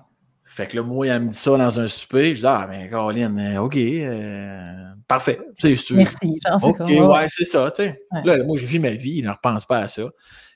Fait 0.50 0.66
que 0.68 0.78
là, 0.78 0.84
moi, 0.84 1.08
elle 1.08 1.24
me 1.24 1.28
dit 1.30 1.38
ça 1.38 1.58
dans 1.58 1.80
un 1.80 1.88
souper. 1.88 2.34
Je 2.34 2.40
dis, 2.40 2.46
ah, 2.46 2.66
ben, 2.70 2.90
Caroline, 2.90 3.38
euh, 3.38 3.62
OK, 3.62 3.76
euh, 3.78 4.86
parfait. 5.08 5.40
C'est 5.58 5.76
sûr. 5.76 5.98
Merci. 5.98 6.40
Genre, 6.48 6.64
OK, 6.64 6.80
ouais, 6.80 7.28
c'est 7.30 7.46
ça, 7.46 7.70
tu 7.70 7.84
sais. 7.84 8.02
Ouais. 8.12 8.22
Là, 8.24 8.44
moi, 8.44 8.58
je 8.58 8.66
vis 8.66 8.80
ma 8.80 8.92
vie, 8.92 9.22
je 9.22 9.28
ne 9.28 9.32
repense 9.32 9.66
pas 9.66 9.80
à 9.80 9.88
ça. 9.88 10.04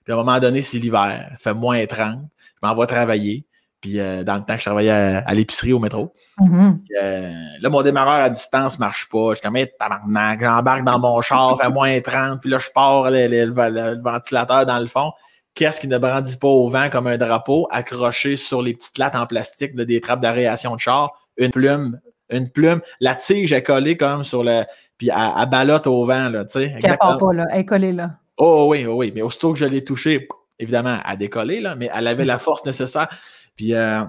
Puis 0.03 0.11
à 0.11 0.15
un 0.15 0.19
moment 0.19 0.39
donné, 0.39 0.61
c'est 0.61 0.79
l'hiver, 0.79 1.35
fait 1.39 1.53
moins 1.53 1.85
30, 1.85 2.19
je 2.61 2.67
m'en 2.67 2.75
vais 2.75 2.87
travailler. 2.87 3.45
Puis 3.81 3.99
euh, 3.99 4.23
dans 4.23 4.35
le 4.35 4.41
temps 4.41 4.53
que 4.53 4.59
je 4.59 4.65
travaillais 4.65 4.91
à, 4.91 5.17
à 5.19 5.33
l'épicerie 5.33 5.73
au 5.73 5.79
métro, 5.79 6.13
mhm. 6.39 6.79
puis, 6.83 6.95
euh, 7.01 7.31
là, 7.59 7.69
mon 7.69 7.81
démarreur 7.81 8.23
à 8.25 8.29
distance 8.29 8.77
marche 8.79 9.09
pas. 9.09 9.31
Je 9.31 9.35
suis 9.35 9.41
comme, 9.41 9.55
hey, 9.57 9.67
tabarnak, 9.79 10.39
j'embarque 10.39 10.83
dans 10.83 10.99
mon 10.99 11.19
char, 11.21 11.59
fait 11.59 11.69
moins 11.69 11.99
30, 11.99 12.39
puis 12.41 12.49
là, 12.49 12.59
je 12.59 12.69
pars 12.73 13.09
le, 13.09 13.27
le- 13.27 13.45
le- 13.45 13.69
le- 13.69 13.95
le 13.95 14.01
ventilateur 14.01 14.65
dans 14.67 14.79
le 14.79 14.85
fond. 14.87 15.11
Qu'est-ce 15.53 15.79
qui 15.81 15.87
ne 15.87 15.97
brandit 15.97 16.37
pas 16.37 16.47
au 16.47 16.69
vent 16.69 16.89
comme 16.89 17.07
un 17.07 17.17
drapeau, 17.17 17.67
accroché 17.71 18.35
sur 18.37 18.61
les 18.61 18.73
petites 18.73 18.97
lattes 18.97 19.15
en 19.15 19.27
plastique 19.27 19.71
là, 19.75 19.85
des 19.85 19.99
trappes 19.99 20.21
d'aération 20.21 20.75
de 20.75 20.79
char, 20.79 21.11
une 21.37 21.51
plume, 21.51 21.99
une 22.29 22.49
plume, 22.49 22.81
la 22.99 23.15
tige 23.15 23.51
est 23.51 23.63
collée 23.63 23.97
comme 23.97 24.23
sur 24.23 24.43
le. 24.43 24.63
Puis 24.97 25.09
elle, 25.09 25.31
elle 25.41 25.49
ballotte 25.49 25.87
au 25.87 26.05
vent, 26.05 26.29
là, 26.29 26.45
tu 26.45 26.59
sais. 26.59 26.75
Elle 26.81 26.97
part 26.97 27.17
pas, 27.17 27.33
là. 27.33 27.47
Elle 27.51 27.59
est 27.61 27.65
collée, 27.65 27.91
là. 27.91 28.11
Oh 28.37 28.67
oui, 28.69 28.85
oh, 28.87 28.95
oui, 28.95 29.11
mais 29.13 29.21
aussitôt 29.21 29.51
que 29.53 29.59
je 29.59 29.65
l'ai 29.65 29.83
touché, 29.83 30.27
évidemment, 30.57 30.99
elle 31.05 31.11
a 31.11 31.15
décollé, 31.15 31.59
là, 31.59 31.75
mais 31.75 31.89
elle 31.93 32.07
avait 32.07 32.25
la 32.25 32.39
force 32.39 32.65
nécessaire. 32.65 33.07
Puis, 33.55 33.73
euh, 33.73 34.03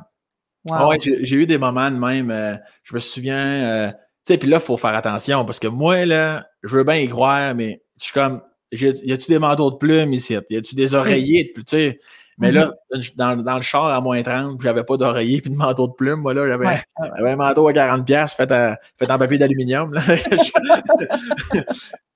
Wow. 0.71 0.91
ouais, 0.91 0.99
j'ai 1.01 1.37
eu 1.37 1.47
des 1.47 1.59
moments 1.59 1.91
de 1.91 1.97
même. 1.97 2.31
euh, 2.31 2.55
je 2.85 2.95
me 2.95 3.01
souviens, 3.01 3.65
euh, 3.65 3.91
tu 3.91 3.97
sais, 4.35 4.39
puis 4.39 4.49
là, 4.49 4.59
il 4.59 4.63
faut 4.63 4.77
faire 4.77 4.95
attention 4.95 5.45
parce 5.45 5.59
que 5.59 5.67
moi, 5.67 6.07
là, 6.07 6.47
je 6.63 6.77
veux 6.77 6.85
bien 6.85 6.97
y 6.97 7.09
croire, 7.09 7.53
mais 7.57 7.83
je 7.99 8.05
suis 8.05 8.13
comme, 8.13 8.41
y 8.73 9.13
a-tu 9.13 9.31
des 9.31 9.39
manteaux 9.39 9.71
de 9.71 9.77
plumes 9.77 10.13
ici? 10.13 10.37
Y 10.51 10.57
a-tu 10.57 10.75
des 10.75 10.95
oreillers? 10.95 11.45
de 11.45 11.53
plus, 11.53 11.65
Tu 11.65 11.77
sais, 11.77 11.99
mais 12.39 12.51
là, 12.51 12.73
dans, 13.17 13.37
dans 13.37 13.57
le 13.57 13.63
char 13.63 13.87
à 13.87 14.01
moins 14.01 14.23
30, 14.23 14.61
j'avais 14.61 14.85
pas 14.85 14.97
d'oreiller 14.97 15.41
puis 15.41 15.51
de 15.51 15.57
manteau 15.57 15.87
de 15.87 15.93
plumes. 15.93 16.21
Moi, 16.21 16.35
là, 16.35 16.47
j'avais 16.49 16.67
Ouais, 16.67 17.31
un 17.31 17.37
manteau 17.37 17.69
à 17.69 17.73
40$ 17.73 18.35
fait, 18.35 18.51
à- 18.51 18.79
fait 18.99 19.11
en 19.11 19.19
papier 19.19 19.39
d'aluminium. 19.39 19.95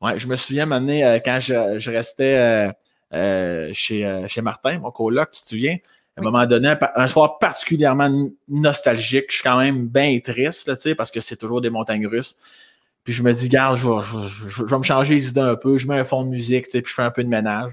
ouais, 0.00 0.18
je 0.18 0.26
me 0.26 0.36
souviens 0.36 0.66
maintenant 0.66 0.94
quand 1.24 1.38
je, 1.40 1.78
je 1.78 1.90
restais 1.90 2.36
euh, 2.36 2.72
euh, 3.14 3.70
chez, 3.72 4.04
euh, 4.04 4.26
chez 4.28 4.42
Martin, 4.42 4.78
mon 4.78 4.90
coloc, 4.90 5.30
tu 5.30 5.42
te 5.42 5.48
souviens? 5.48 5.76
À 6.16 6.20
un 6.20 6.24
Oui. 6.24 6.32
moment 6.32 6.46
donné, 6.46 6.74
un 6.94 7.08
soir 7.08 7.38
particulièrement 7.38 8.10
nostalgique, 8.48 9.26
je 9.28 9.34
suis 9.34 9.42
quand 9.42 9.58
même 9.58 9.86
bien 9.86 10.18
triste, 10.20 10.66
là, 10.66 10.74
parce 10.96 11.10
que 11.10 11.20
c'est 11.20 11.36
toujours 11.36 11.60
des 11.60 11.70
montagnes 11.70 12.06
russes. 12.06 12.36
Puis 13.06 13.14
je 13.14 13.22
me 13.22 13.32
dis, 13.32 13.48
garde, 13.48 13.78
je 13.78 13.88
vais, 13.88 14.00
je- 14.02 14.28
je- 14.28 14.48
je 14.48 14.64
vais 14.64 14.78
me 14.78 14.82
changer 14.82 15.14
les 15.14 15.28
idées 15.28 15.40
un 15.40 15.54
peu, 15.56 15.78
je 15.78 15.86
mets 15.86 15.96
un 15.98 16.04
fond 16.04 16.24
de 16.24 16.28
musique, 16.28 16.64
tu 16.66 16.72
sais, 16.72 16.82
puis 16.82 16.90
je 16.90 16.94
fais 16.94 17.02
un 17.02 17.10
peu 17.12 17.22
de 17.24 17.28
ménage. 17.28 17.72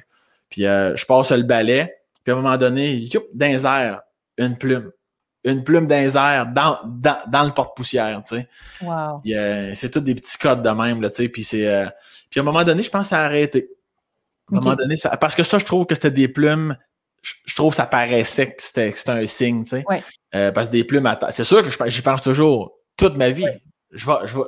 Puis 0.50 0.66
euh, 0.68 0.96
je 0.96 1.06
passe 1.06 1.32
le 1.32 1.42
balai, 1.42 1.92
puis 2.24 2.32
à 2.32 2.38
un 2.38 2.42
moment 2.42 2.56
donné, 2.58 2.94
youp, 2.98 3.26
dans 3.34 3.48
les 3.48 3.66
airs, 3.66 4.04
une 4.38 4.56
plume. 4.58 4.92
Une 5.44 5.64
plume 5.64 5.88
dans 5.88 5.96
les 5.96 6.16
airs, 6.16 6.46
dans, 6.54 6.78
dans, 6.86 7.18
dans 7.28 7.44
le 7.44 7.52
porte-poussière, 7.52 8.22
tu 8.26 8.36
sais. 8.38 8.48
Wow. 8.82 9.22
Euh, 9.28 9.72
c'est 9.76 9.90
tous 9.90 10.00
des 10.02 10.16
petits 10.16 10.38
codes 10.38 10.62
de 10.62 10.70
même, 10.70 11.02
là, 11.02 11.10
tu 11.10 11.16
sais. 11.18 11.30
Puis 11.30 11.44
c'est. 11.44 11.68
euh, 11.68 11.88
Puis 12.30 12.40
à 12.40 12.44
un 12.44 12.46
moment 12.46 12.64
donné, 12.64 12.84
je 12.84 12.90
pense 12.92 13.08
que 13.08 13.10
ça 13.10 13.20
a 13.22 13.26
arrêté. 13.26 13.70
À 14.54 14.58
un 14.58 14.60
moment 14.62 14.76
donné, 14.76 14.96
ça... 14.96 15.10
parce 15.18 15.34
que 15.36 15.44
ça, 15.44 15.58
je 15.58 15.66
trouve 15.66 15.86
que 15.88 15.96
c'était 15.96 16.12
des 16.12 16.28
plumes. 16.30 16.78
Je, 17.48 17.56
trouve 17.56 17.72
que 17.72 17.78
ça 17.78 17.86
paraissait 17.88 18.52
que 18.54 18.62
c'était 18.62 18.92
que 18.92 18.98
c'était 19.00 19.12
un 19.12 19.26
signe, 19.26 19.64
tu 19.64 19.70
sais. 19.72 19.84
Ouais. 19.90 20.04
Euh, 20.36 20.52
parce 20.52 20.68
que 20.68 20.74
des 20.74 20.84
plumes 20.84 21.06
à 21.08 21.18
C'est 21.32 21.44
sûr 21.46 21.64
que 21.64 21.90
j'y 21.90 22.02
pense 22.02 22.22
toujours 22.22 22.78
toute 22.98 23.16
ma 23.18 23.30
vie. 23.32 23.48
Je 23.92 24.06
vais, 24.06 24.14
je 24.26 24.38
vais, 24.38 24.44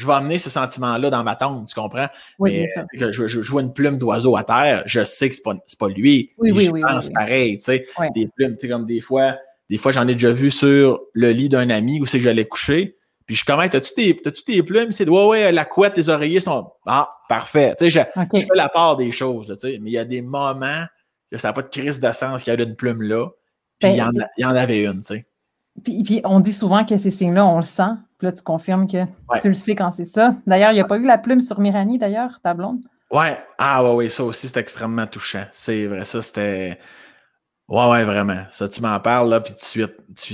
je 0.00 0.06
vais 0.06 0.12
amener 0.14 0.38
ce 0.38 0.50
sentiment-là 0.50 1.10
dans 1.10 1.22
ma 1.22 1.36
tombe, 1.36 1.66
tu 1.66 1.74
comprends? 1.74 2.08
Oui, 2.38 2.52
Mais 2.52 2.58
bien 2.58 2.72
sûr. 2.72 2.84
que 2.98 3.12
je, 3.12 3.28
je, 3.28 3.42
je 3.42 3.50
vois 3.50 3.62
une 3.62 3.72
plume 3.72 3.98
d'oiseau 3.98 4.36
à 4.36 4.44
terre, 4.44 4.82
je 4.86 5.04
sais 5.04 5.28
que 5.28 5.34
c'est 5.34 5.42
pas, 5.42 5.54
pas 5.78 5.88
lui. 5.88 6.32
Oui, 6.38 6.50
oui, 6.52 6.64
j'y 6.64 6.70
oui, 6.70 6.80
pense 6.82 7.06
oui, 7.08 7.12
pareil, 7.14 7.58
tu 7.58 7.64
sais. 7.64 7.86
Des 8.14 8.28
plumes, 8.28 8.56
tu 8.56 8.66
sais, 8.66 8.72
comme 8.72 8.86
des 8.86 9.00
fois, 9.00 9.36
des 9.68 9.78
fois, 9.78 9.92
j'en 9.92 10.08
ai 10.08 10.14
déjà 10.14 10.32
vu 10.32 10.50
sur 10.50 11.00
le 11.12 11.30
lit 11.30 11.48
d'un 11.48 11.70
ami 11.70 12.00
où 12.00 12.06
c'est 12.06 12.18
que 12.18 12.24
j'allais 12.24 12.46
coucher. 12.46 12.96
Puis 13.26 13.36
je 13.36 13.44
commence, 13.44 13.70
t'as-tu 13.70 13.92
des, 13.96 14.16
t'as-tu 14.20 14.42
des 14.44 14.62
plumes? 14.64 14.90
C'est 14.90 15.08
ouais, 15.08 15.26
ouais, 15.26 15.52
la 15.52 15.64
couette, 15.64 15.96
les 15.96 16.08
oreillers 16.08 16.40
sont. 16.40 16.72
Ah, 16.86 17.08
parfait. 17.28 17.74
Tu 17.78 17.84
sais, 17.84 17.90
je, 17.90 18.00
je 18.34 18.40
fais 18.40 18.56
la 18.56 18.68
part 18.68 18.96
des 18.96 19.12
choses, 19.12 19.46
tu 19.46 19.54
sais. 19.58 19.78
Mais 19.80 19.90
il 19.90 19.92
y 19.92 19.98
a 19.98 20.04
des 20.04 20.22
moments 20.22 20.84
que 21.30 21.38
ça 21.38 21.48
n'a 21.48 21.52
pas 21.52 21.62
de 21.62 21.68
crise 21.68 22.00
de 22.00 22.10
sens 22.10 22.42
qu'il 22.42 22.52
y 22.52 22.56
a 22.56 22.60
une 22.60 22.74
plume 22.74 23.02
là. 23.02 23.26
Puis 23.78 23.88
Ben, 23.88 23.94
il, 23.94 23.98
y 23.98 24.02
en 24.02 24.08
a- 24.08 24.28
il 24.36 24.42
y 24.42 24.44
en 24.44 24.56
avait 24.56 24.82
une, 24.82 25.02
tu 25.02 25.14
sais. 25.14 25.26
Puis, 25.82 26.02
puis 26.02 26.20
on 26.24 26.40
dit 26.40 26.52
souvent 26.52 26.84
que 26.84 26.96
ces 26.96 27.10
signes-là, 27.10 27.46
on 27.46 27.56
le 27.56 27.62
sent. 27.62 27.90
Puis 28.18 28.26
là, 28.26 28.32
tu 28.32 28.42
confirmes 28.42 28.86
que 28.86 28.98
Ouais. 29.28 29.40
tu 29.40 29.48
le 29.48 29.54
sais 29.54 29.74
quand 29.74 29.90
c'est 29.92 30.04
ça. 30.04 30.34
D'ailleurs, 30.46 30.72
il 30.72 30.74
n'y 30.74 30.80
a 30.80 30.84
pas 30.84 30.98
eu 30.98 31.04
la 31.06 31.18
plume 31.18 31.40
sur 31.40 31.58
Mirani, 31.60 31.98
d'ailleurs, 31.98 32.40
ta 32.42 32.54
blonde? 32.54 32.80
Ouais, 33.10 33.38
ah 33.58 33.82
ouais, 33.84 33.94
ouais, 33.94 34.08
ça 34.08 34.22
aussi, 34.24 34.46
c'est 34.48 34.58
extrêmement 34.58 35.06
touchant. 35.06 35.44
C'est 35.52 35.86
vrai, 35.86 36.04
ça, 36.04 36.22
c'était. 36.22 36.78
Ouais, 37.68 37.88
ouais, 37.88 38.04
vraiment. 38.04 38.44
Ça, 38.50 38.68
tu 38.68 38.82
m'en 38.82 38.98
parles, 39.00 39.30
là, 39.30 39.40
puis 39.40 39.54
tu, 39.54 39.86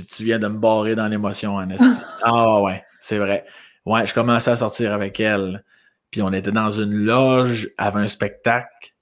tu 0.04 0.24
viens 0.24 0.38
de 0.38 0.48
me 0.48 0.58
barrer 0.58 0.94
dans 0.94 1.06
l'émotion, 1.08 1.56
en. 1.56 1.66
Ah 2.22 2.60
ouais, 2.62 2.82
c'est 3.00 3.18
vrai. 3.18 3.44
Ouais, 3.84 4.06
je 4.06 4.12
commençais 4.14 4.50
à 4.50 4.56
sortir 4.56 4.92
avec 4.92 5.20
elle. 5.20 5.62
Puis 6.10 6.22
on 6.22 6.32
était 6.32 6.52
dans 6.52 6.70
une 6.70 6.92
loge 6.94 7.68
avant 7.78 7.98
un 8.00 8.08
spectacle. 8.08 8.94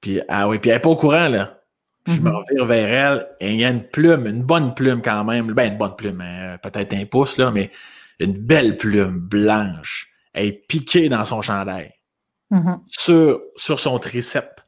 Puis, 0.00 0.20
ah 0.28 0.48
oui, 0.48 0.58
puis 0.58 0.70
elle 0.70 0.76
n'est 0.76 0.80
pas 0.80 0.88
au 0.90 0.96
courant, 0.96 1.28
là. 1.28 1.59
Puis 2.04 2.14
je 2.14 2.20
me 2.20 2.30
Mhm. 2.30 2.36
revire 2.36 2.66
vers 2.66 2.88
elle 2.88 3.26
et 3.40 3.52
il 3.52 3.60
y 3.60 3.64
a 3.64 3.70
une 3.70 3.84
plume, 3.84 4.26
une 4.26 4.42
bonne 4.42 4.74
plume 4.74 5.02
quand 5.02 5.22
même. 5.24 5.52
Ben, 5.52 5.72
une 5.72 5.78
bonne 5.78 5.96
plume, 5.96 6.20
hein, 6.22 6.56
peut-être 6.62 6.94
un 6.94 7.04
pouce, 7.04 7.36
là, 7.36 7.50
mais 7.50 7.70
une 8.20 8.32
belle 8.32 8.76
plume 8.76 9.18
blanche. 9.18 10.08
Elle 10.32 10.46
est 10.46 10.66
piquée 10.66 11.08
dans 11.08 11.24
son 11.24 11.42
chandail 11.42 11.92
Mhm, 12.50 12.80
sur, 12.88 13.40
sur 13.56 13.78
son 13.80 13.98
triceps. 13.98 14.62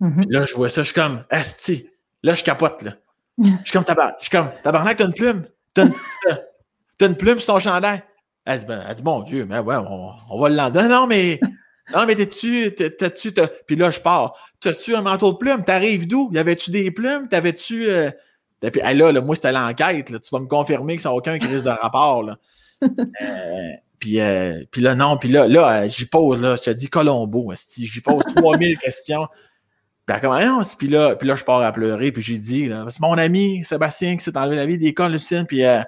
mhm. 0.00 0.26
Puis 0.26 0.34
là, 0.34 0.44
je 0.44 0.54
vois 0.54 0.68
ça, 0.68 0.82
je 0.82 0.86
suis 0.86 0.94
comme, 0.94 1.24
Asti, 1.30 1.88
là, 2.22 2.34
je 2.34 2.42
capote, 2.42 2.82
là. 2.82 2.92
Je 3.38 3.44
suis 3.64 3.72
comme, 3.72 3.84
tabarnak, 3.84 4.16
je 4.20 4.24
suis 4.26 4.30
comme, 4.36 4.50
tabarnak, 4.62 4.96
t'as 4.98 5.06
une 5.06 5.14
plume? 5.14 5.46
T'as 5.74 5.86
une, 5.86 5.92
une 7.00 7.16
plume 7.16 7.38
sur 7.40 7.54
ton 7.54 7.60
chandail? 7.60 8.02
Elle 8.44 8.58
dit, 8.58 8.66
ben, 8.66 8.84
elle 8.88 8.94
dit, 8.96 9.02
mon 9.02 9.22
Dieu, 9.22 9.46
mais 9.48 9.58
ouais, 9.60 9.76
on, 9.76 10.10
on 10.30 10.40
va 10.40 10.48
l'enlever. 10.48 10.82
Non, 10.82 10.88
non, 10.88 11.06
mais, 11.06 11.40
non, 11.94 12.06
mais 12.06 12.14
t'es-tu, 12.14 12.72
t'as- 12.74 12.90
t'as-tu, 12.90 13.32
t'as- 13.34 13.48
puis 13.66 13.76
là, 13.76 13.90
je 13.90 14.00
pars. 14.00 14.34
T'as-tu 14.60 14.94
un 14.94 15.02
manteau 15.02 15.32
de 15.32 15.38
plumes? 15.38 15.64
T'arrives 15.64 16.06
d'où? 16.06 16.30
Y 16.32 16.38
avait-tu 16.38 16.70
des 16.70 16.90
plumes? 16.90 17.28
T'avais-tu, 17.28 17.88
euh... 17.90 18.10
Et 18.62 18.70
puis, 18.70 18.80
hey, 18.84 18.96
là, 18.96 19.10
là, 19.10 19.20
moi, 19.20 19.34
c'était 19.34 19.50
l'enquête, 19.50 20.10
là. 20.10 20.20
Tu 20.20 20.28
vas 20.30 20.38
me 20.38 20.46
confirmer 20.46 20.94
que 20.96 21.02
ça 21.02 21.08
n'a 21.08 21.16
aucun 21.16 21.38
crise 21.38 21.64
de 21.64 21.70
rapport, 21.70 22.22
là. 22.22 22.36
Euh, 23.22 23.70
puis, 24.00 24.18
euh, 24.18 24.64
puis 24.72 24.82
là, 24.82 24.96
non, 24.96 25.16
puis 25.16 25.28
là, 25.28 25.46
là, 25.46 25.86
j'y 25.86 26.06
pose, 26.06 26.42
là, 26.42 26.56
je 26.56 26.62
te 26.62 26.70
dis 26.70 26.88
Colombo, 26.88 27.52
j'y 27.76 28.00
pose 28.00 28.24
3000 28.34 28.76
questions. 28.82 29.28
Puis 30.04 30.20
comme, 30.20 30.32
Ah 30.32 30.60
puis 30.76 30.88
là, 30.88 31.14
puis 31.14 31.28
là, 31.28 31.36
je 31.36 31.44
pars 31.44 31.62
à 31.62 31.70
pleurer, 31.70 32.10
puis 32.10 32.20
j'ai 32.22 32.38
dit, 32.38 32.64
là, 32.66 32.84
c'est 32.88 32.98
mon 33.00 33.16
ami 33.16 33.62
Sébastien 33.62 34.16
qui 34.16 34.24
s'est 34.24 34.36
enlevé 34.36 34.56
la 34.56 34.66
vie 34.66 34.78
des 34.78 34.92
cas, 34.92 35.08
Lucine, 35.08 35.46
puis, 35.46 35.64
euh, 35.64 35.80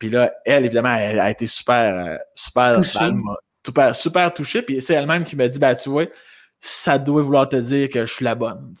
puis 0.00 0.10
là, 0.10 0.32
elle, 0.44 0.64
évidemment, 0.64 0.96
elle 0.96 1.20
a 1.20 1.30
été 1.30 1.46
super, 1.46 2.18
super, 2.34 2.74
Touchée. 2.74 2.98
dans 2.98 3.06
le 3.06 3.36
super, 3.64 3.94
super 3.96 4.32
touchée, 4.34 4.62
puis 4.62 4.80
c'est 4.82 4.94
elle-même 4.94 5.24
qui 5.24 5.36
m'a 5.36 5.48
dit, 5.48 5.58
ben, 5.58 5.74
tu 5.74 5.88
vois, 5.88 6.06
ça 6.60 6.98
doit 6.98 7.22
vouloir 7.22 7.48
te 7.48 7.56
dire 7.56 7.88
que 7.88 8.04
je 8.04 8.12
suis 8.12 8.24
la 8.24 8.34
bonne. 8.34 8.74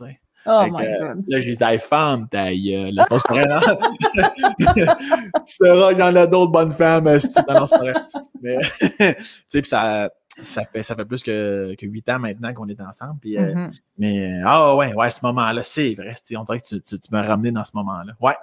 Oh 0.44 0.62
Fait 0.64 0.70
my 0.70 0.76
que, 0.78 1.00
God. 1.14 1.24
Là, 1.28 1.40
j'ai 1.40 1.54
dit, 1.54 1.78
femme, 1.78 2.28
ta 2.28 2.52
gueule. 2.52 2.94
Là, 2.94 3.04
c'est 3.08 3.22
pas 3.28 3.34
vrai, 3.34 3.46
non? 3.46 3.60
tu 5.46 5.54
sauras 5.54 5.90
qu'il 5.90 5.98
y 6.00 6.02
en 6.02 6.16
a 6.16 6.26
d'autres 6.26 6.50
bonnes 6.50 6.72
femmes. 6.72 7.06
esti. 7.06 7.38
Non, 7.48 7.66
c'est 7.66 7.76
pas 7.76 7.82
vrai. 7.82 7.94
Mais, 8.42 8.58
tu 8.80 9.24
sais, 9.48 9.62
puis 9.62 9.68
ça, 9.68 10.10
ça, 10.42 10.64
fait, 10.64 10.82
ça 10.82 10.96
fait 10.96 11.04
plus 11.04 11.22
que, 11.22 11.74
que 11.78 11.86
8 11.86 12.08
ans 12.10 12.18
maintenant 12.18 12.52
qu'on 12.54 12.68
est 12.68 12.80
ensemble. 12.80 13.20
Puis, 13.20 13.38
euh, 13.38 13.54
Mhm. 13.54 13.70
mais, 13.98 14.32
euh, 14.40 14.42
ah 14.44 14.74
ouais, 14.76 14.92
ouais, 14.94 15.10
ce 15.12 15.20
moment-là, 15.22 15.62
c'est 15.62 15.94
vrai. 15.94 16.14
On 16.36 16.42
dirait 16.44 16.58
que 16.60 16.66
tu, 16.66 16.80
tu, 16.82 16.98
tu 16.98 17.08
m'as 17.12 17.22
ramené 17.22 17.52
dans 17.52 17.64
ce 17.64 17.72
moment-là. 17.74 18.12
Ouais. 18.20 18.34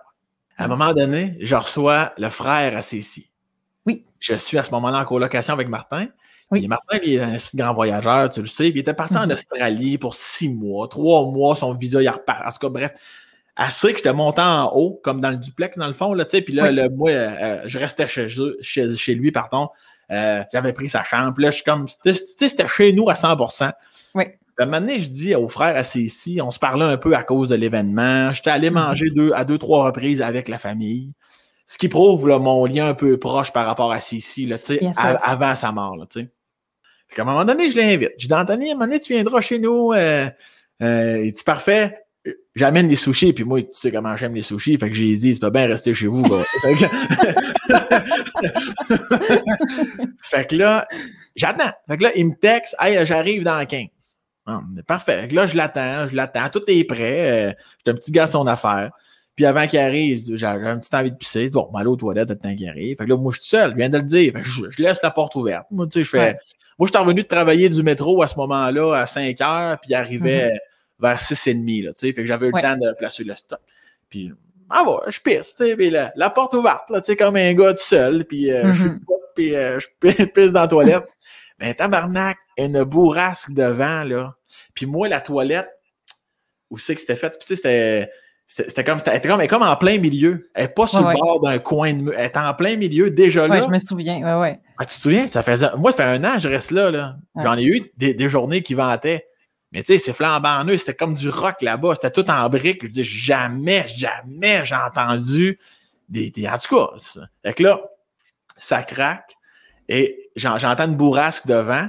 À 0.58 0.66
un 0.66 0.68
moment 0.68 0.94
donné, 0.94 1.38
je 1.42 1.56
reçois 1.56 2.14
le 2.18 2.30
frère 2.30 2.78
à 2.78 2.82
Cécile. 2.82 3.24
Oui. 3.86 4.06
Je 4.20 4.36
suis 4.36 4.58
à 4.58 4.64
ce 4.64 4.72
moment-là 4.72 5.00
en 5.00 5.06
colocation 5.06 5.54
avec 5.54 5.68
Martin. 5.70 6.08
Oui. 6.52 6.60
Puis 6.60 6.68
Martin, 6.68 6.98
il 7.04 7.14
est 7.14 7.20
un 7.22 7.38
grand 7.56 7.74
voyageur, 7.74 8.30
tu 8.30 8.42
le 8.42 8.48
sais. 8.48 8.66
Puis 8.72 8.80
il 8.80 8.80
était 8.80 8.94
parti 8.94 9.16
en 9.18 9.26
Mhm. 9.26 9.34
Australie 9.34 9.98
pour 9.98 10.14
six 10.16 10.50
mois, 10.50 10.88
trois 10.88 11.26
mois, 11.26 11.56
son 11.56 11.74
visa, 11.74 12.02
il 12.02 12.10
repart. 12.10 12.42
En 12.48 12.52
tout 12.52 12.60
cas, 12.60 12.70
bref. 12.70 12.92
Assez 13.56 13.92
que 13.92 13.98
j'étais 13.98 14.14
monté 14.14 14.42
en 14.42 14.72
haut, 14.74 15.02
comme 15.04 15.20
dans 15.20 15.32
le 15.32 15.36
duplex, 15.36 15.78
dans 15.78 15.88
le 15.88 15.94
fond, 15.94 16.14
là, 16.14 16.24
tu 16.24 16.32
sais. 16.32 16.42
Puis 16.42 16.54
là, 16.54 16.70
Oui. 16.72 16.90
moi, 16.96 17.10
euh, 17.12 17.30
euh, 17.42 17.62
je 17.66 17.78
restais 17.78 18.08
chez, 18.08 18.28
eux- 18.40 18.58
chez, 18.62 18.96
chez 18.96 19.16
lui, 19.16 19.32
pardon. 19.34 19.68
Euh, 20.12 20.44
J'avais 20.54 20.72
pris 20.74 20.88
sa 20.90 21.04
chambre. 21.04 21.34
Puis 21.34 21.44
là, 21.44 21.52
je 21.52 21.56
suis 21.56 21.64
comme, 21.66 21.86
tu 21.86 22.14
sais, 22.14 22.24
c'était 22.50 22.68
chez 22.68 22.94
nous 22.94 23.10
à 23.10 23.16
100 23.16 23.36
Oui. 24.16 24.24
un 24.58 24.66
moment 24.66 24.80
donné, 24.80 25.02
je 25.02 25.10
dis 25.10 25.36
au 25.36 25.48
frère 25.50 25.76
assis 25.76 26.04
ici, 26.04 26.40
on 26.42 26.52
se 26.52 26.60
parlait 26.60 26.86
un 26.86 26.98
peu 26.98 27.16
à 27.16 27.24
cause 27.24 27.50
de 27.50 27.56
l'événement. 27.56 28.32
J'étais 28.34 28.50
allé 28.50 28.70
Mhm. 28.70 28.76
manger 28.76 29.10
deux, 29.14 29.32
à 29.34 29.44
deux, 29.46 29.58
trois 29.58 29.86
reprises 29.86 30.22
avec 30.22 30.48
la 30.48 30.58
famille. 30.58 31.12
Ce 31.68 31.78
qui 31.78 31.90
prouve 31.90 32.28
là, 32.28 32.40
mon 32.40 32.66
lien 32.66 32.88
un 32.88 32.94
peu 32.96 33.18
proche 33.18 33.52
par 33.54 33.66
rapport 33.68 33.92
à 33.92 34.00
Sissi, 34.02 34.46
là, 34.48 34.58
avant 35.22 35.54
sa 35.54 35.72
mort. 35.72 35.96
Là, 35.98 36.06
tu 36.10 36.22
sais. 36.22 36.30
Fait 37.10 37.16
qu'à 37.16 37.22
un 37.24 37.26
moment 37.26 37.44
donné, 37.46 37.70
je 37.70 37.78
l'invite. 37.78 38.12
Je 38.18 38.28
dis, 38.28 38.34
Anthony, 38.34 38.70
à 38.70 38.72
un 38.72 38.76
moment 38.76 38.86
donné, 38.86 39.00
tu 39.00 39.14
viendras 39.14 39.42
chez 39.42 39.60
nous. 39.60 39.92
Euh, 39.94 40.30
euh, 40.82 41.22
il 41.26 41.32
dit, 41.34 41.44
parfait. 41.44 41.98
J'amène 42.56 42.88
des 42.88 42.96
sushis, 42.98 43.34
puis 43.34 43.44
moi, 43.46 43.62
tu 43.62 43.68
sais 43.72 43.92
comment 43.92 44.16
j'aime 44.18 44.36
les 44.36 44.42
sushis. 44.42 44.78
Fait 44.78 44.90
que 44.90 44.96
j'ai 44.96 45.16
dit, 45.16 45.34
tu 45.34 45.40
peux 45.40 45.50
bien 45.50 45.66
rester 45.68 45.94
chez 45.94 46.08
vous. 46.08 46.24
Fait 50.22 50.46
que- 50.48 50.56
là, 50.56 50.86
j'attends. 51.36 51.72
Fait 51.88 51.98
que 51.98 52.04
là, 52.04 52.12
il 52.16 52.28
me 52.28 52.36
texte, 52.36 52.76
hey, 52.80 53.06
j'arrive 53.06 53.44
dans 53.44 53.66
15. 53.66 53.88
Ah, 54.46 54.62
mais 54.74 54.84
parfait. 54.84 55.22
Fait 55.24 55.28
que 55.30 55.36
là, 55.36 55.46
je 55.46 55.56
l'attends, 55.56 56.08
je 56.08 56.16
l'attends. 56.16 56.50
Tout 56.50 56.64
est 56.68 56.84
prêt. 56.84 57.50
Euh, 57.50 57.54
J'étais 57.78 57.92
un 57.92 57.96
petit 57.96 58.12
gars 58.12 58.24
à 58.24 58.28
son 58.28 58.48
affaire. 58.48 58.92
Puis 59.40 59.46
avant 59.46 59.66
qu'il 59.68 59.80
arrive, 59.80 60.36
j'ai 60.36 60.46
un 60.46 60.78
petit 60.80 60.94
envie 60.94 61.12
de 61.12 61.16
pisser. 61.16 61.44
Je 61.44 61.48
dis, 61.48 61.54
bon, 61.54 61.70
ben, 61.72 61.80
aller 61.80 61.88
aux 61.88 61.96
toilettes, 61.96 62.28
le 62.30 62.38
temps 62.38 62.54
qu'il 62.54 62.68
arrive. 62.68 62.98
Fait 62.98 63.06
que 63.06 63.10
là, 63.10 63.16
moi, 63.16 63.32
je 63.34 63.40
suis 63.40 63.48
seul, 63.52 63.72
je 63.72 63.76
viens 63.78 63.88
de 63.88 63.98
le 63.98 64.04
dire. 64.04 64.34
Fait 64.34 64.42
que 64.42 64.46
je, 64.46 64.70
je 64.70 64.82
laisse 64.84 65.02
la 65.02 65.12
porte 65.12 65.34
ouverte. 65.36 65.66
Moi, 65.72 65.88
tu 65.88 66.00
sais, 66.00 66.04
je 66.04 66.10
fais. 66.10 66.18
Ouais. 66.18 66.38
Moi, 66.78 66.88
je 66.88 66.92
suis 66.92 66.98
revenu 67.02 67.22
de 67.24 67.28
travailler 67.28 67.70
du 67.70 67.82
métro 67.82 68.22
à 68.22 68.28
ce 68.28 68.36
moment-là 68.36 68.96
à 68.96 69.06
5 69.08 69.40
heures, 69.40 69.80
puis 69.80 69.92
il 69.92 69.96
arrivait 69.96 70.60
vers 71.00 71.22
6 71.22 71.48
et 71.48 71.54
demi, 71.54 71.82
là, 71.82 71.94
tu 71.94 72.06
sais. 72.06 72.12
Fait 72.12 72.22
que 72.24 72.28
j'avais 72.28 72.48
eu 72.50 72.52
Ouais. 72.52 72.62
le 72.62 72.68
temps 72.68 72.76
de 72.76 72.94
placer 72.98 73.24
le 73.24 73.34
stock. 73.34 73.62
Puis, 74.10 74.30
ah 74.70 74.84
ouais, 74.84 74.98
je 75.10 75.22
pisse, 75.22 75.56
tu 75.56 75.66
sais. 75.68 75.76
Puis 75.78 75.90
la, 75.90 76.12
la 76.18 76.30
porte 76.30 76.54
ouverte, 76.56 76.90
là, 76.90 77.00
tu 77.00 77.06
sais, 77.06 77.16
comme 77.16 77.38
un 77.38 77.54
gars 77.54 77.72
tout 77.72 77.80
seul. 77.80 78.26
Puis 78.26 78.52
euh, 78.52 78.74
je 78.74 78.82
suis 78.82 78.90
Mhm. 78.90 79.00
puis 79.36 79.56
euh, 79.56 79.80
je 79.80 79.88
pi- 80.02 80.26
pisse 80.34 80.52
dans 80.52 80.60
la 80.64 80.68
toilette. 80.68 81.08
Ben, 81.60 81.74
tabarnak, 81.74 82.36
une 82.58 82.84
bourrasque 82.84 83.54
de 83.54 83.64
vent, 83.64 84.04
là. 84.04 84.36
Puis 84.74 84.86
moi, 84.86 85.08
la 85.08 85.22
toilette, 85.22 85.70
où 86.70 86.78
c'est 86.78 86.94
que 86.94 87.00
c'était 87.00 87.16
fait? 87.16 87.30
Puis 87.30 87.40
tu 87.40 87.46
sais, 87.48 87.56
c'était... 87.56 88.10
C'était 88.52 88.84
comme, 88.84 88.98
c'était 88.98 89.22
comme, 89.22 89.40
elle 89.40 89.46
est 89.46 89.48
comme 89.48 89.62
en 89.62 89.76
plein 89.76 90.00
milieu. 90.00 90.50
Elle 90.56 90.64
n'est 90.66 90.70
pas 90.74 90.88
sur 90.88 91.00
Ouais, 91.06 91.14
le 91.14 91.20
ouais. 91.20 91.22
bord 91.22 91.40
d'un 91.40 91.60
coin 91.60 91.94
de 91.94 92.02
mur. 92.02 92.14
Elle 92.18 92.26
est 92.26 92.36
en 92.38 92.52
plein 92.56 92.76
milieu 92.78 93.12
déjà 93.12 93.48
là. 93.48 93.62
je 93.64 93.70
me 93.70 93.78
souviens. 93.80 94.18
Ouais, 94.24 94.42
ouais. 94.42 94.60
Ah, 94.80 94.86
tu 94.86 94.96
te 94.98 95.02
souviens? 95.02 95.28
Ça 95.28 95.44
faisait... 95.44 95.68
Moi, 95.78 95.92
ça 95.92 95.98
fait 95.98 96.04
un 96.04 96.24
an 96.24 96.34
que 96.34 96.40
je 96.40 96.48
reste 96.50 96.72
là. 96.72 96.90
là. 96.90 97.16
Ouais. 97.36 97.44
J'en 97.44 97.56
ai 97.60 97.64
eu 97.64 97.92
des, 97.96 98.16
des 98.16 98.28
journées 98.28 98.64
qui 98.64 98.74
vantaient. 98.74 99.28
Mais 99.72 99.84
tu 99.84 99.94
sais, 99.94 100.00
c'est 100.00 100.14
flambant 100.14 100.64
neuf. 100.64 100.80
C'était 100.80 100.96
comme 100.96 101.14
du 101.14 101.30
rock 101.30 101.62
là-bas. 101.62 101.94
C'était 101.94 102.10
tout 102.10 102.28
en 102.32 102.50
briques. 102.50 102.84
Je 102.84 102.90
dis 102.90 103.04
jamais, 103.04 103.86
jamais 103.88 104.66
j'ai 104.66 104.76
entendu 104.76 105.60
des, 106.10 106.32
des- 106.32 106.48
En 106.50 106.58
tout 106.58 106.76
cas, 106.76 106.88
ça. 106.98 107.22
Fait 107.46 107.54
que 107.54 107.62
là, 107.62 107.80
ça 108.58 108.82
craque. 108.82 109.36
Et 109.88 110.32
j'en- 110.36 110.58
j'entends 110.58 110.86
une 110.88 110.96
bourrasque 110.96 111.46
devant. 111.46 111.88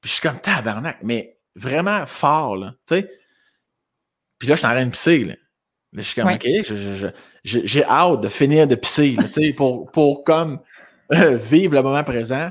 Puis 0.00 0.08
je 0.08 0.14
suis 0.14 0.22
comme 0.22 0.40
tabarnak. 0.40 0.96
Mais 1.02 1.36
vraiment 1.56 2.06
fort, 2.06 2.56
là. 2.56 2.72
Tu 2.88 2.94
sais? 2.94 3.10
Puis 4.38 4.48
là, 4.48 4.54
je 4.54 4.60
suis 4.60 4.66
en 4.66 4.70
train 4.70 4.86
de 4.86 4.90
pisser, 4.90 5.24
là. 5.24 5.34
Je 5.92 6.02
suis 6.02 6.14
comme, 6.14 6.26
Ouais. 6.30 6.34
OK, 6.36 6.48
je- 6.66 6.74
je- 6.94 7.06
je- 7.44 7.60
j'ai 7.64 7.84
hâte 7.84 8.20
de 8.20 8.28
finir 8.28 8.66
de 8.68 8.74
pisser, 8.76 9.12
là, 9.16 9.24
tu 9.24 9.44
sais, 9.46 9.52
pour, 9.52 9.90
pour 9.90 10.22
comme 10.24 10.60
euh, 11.12 11.36
vivre 11.36 11.74
le 11.74 11.82
moment 11.82 12.04
présent. 12.04 12.50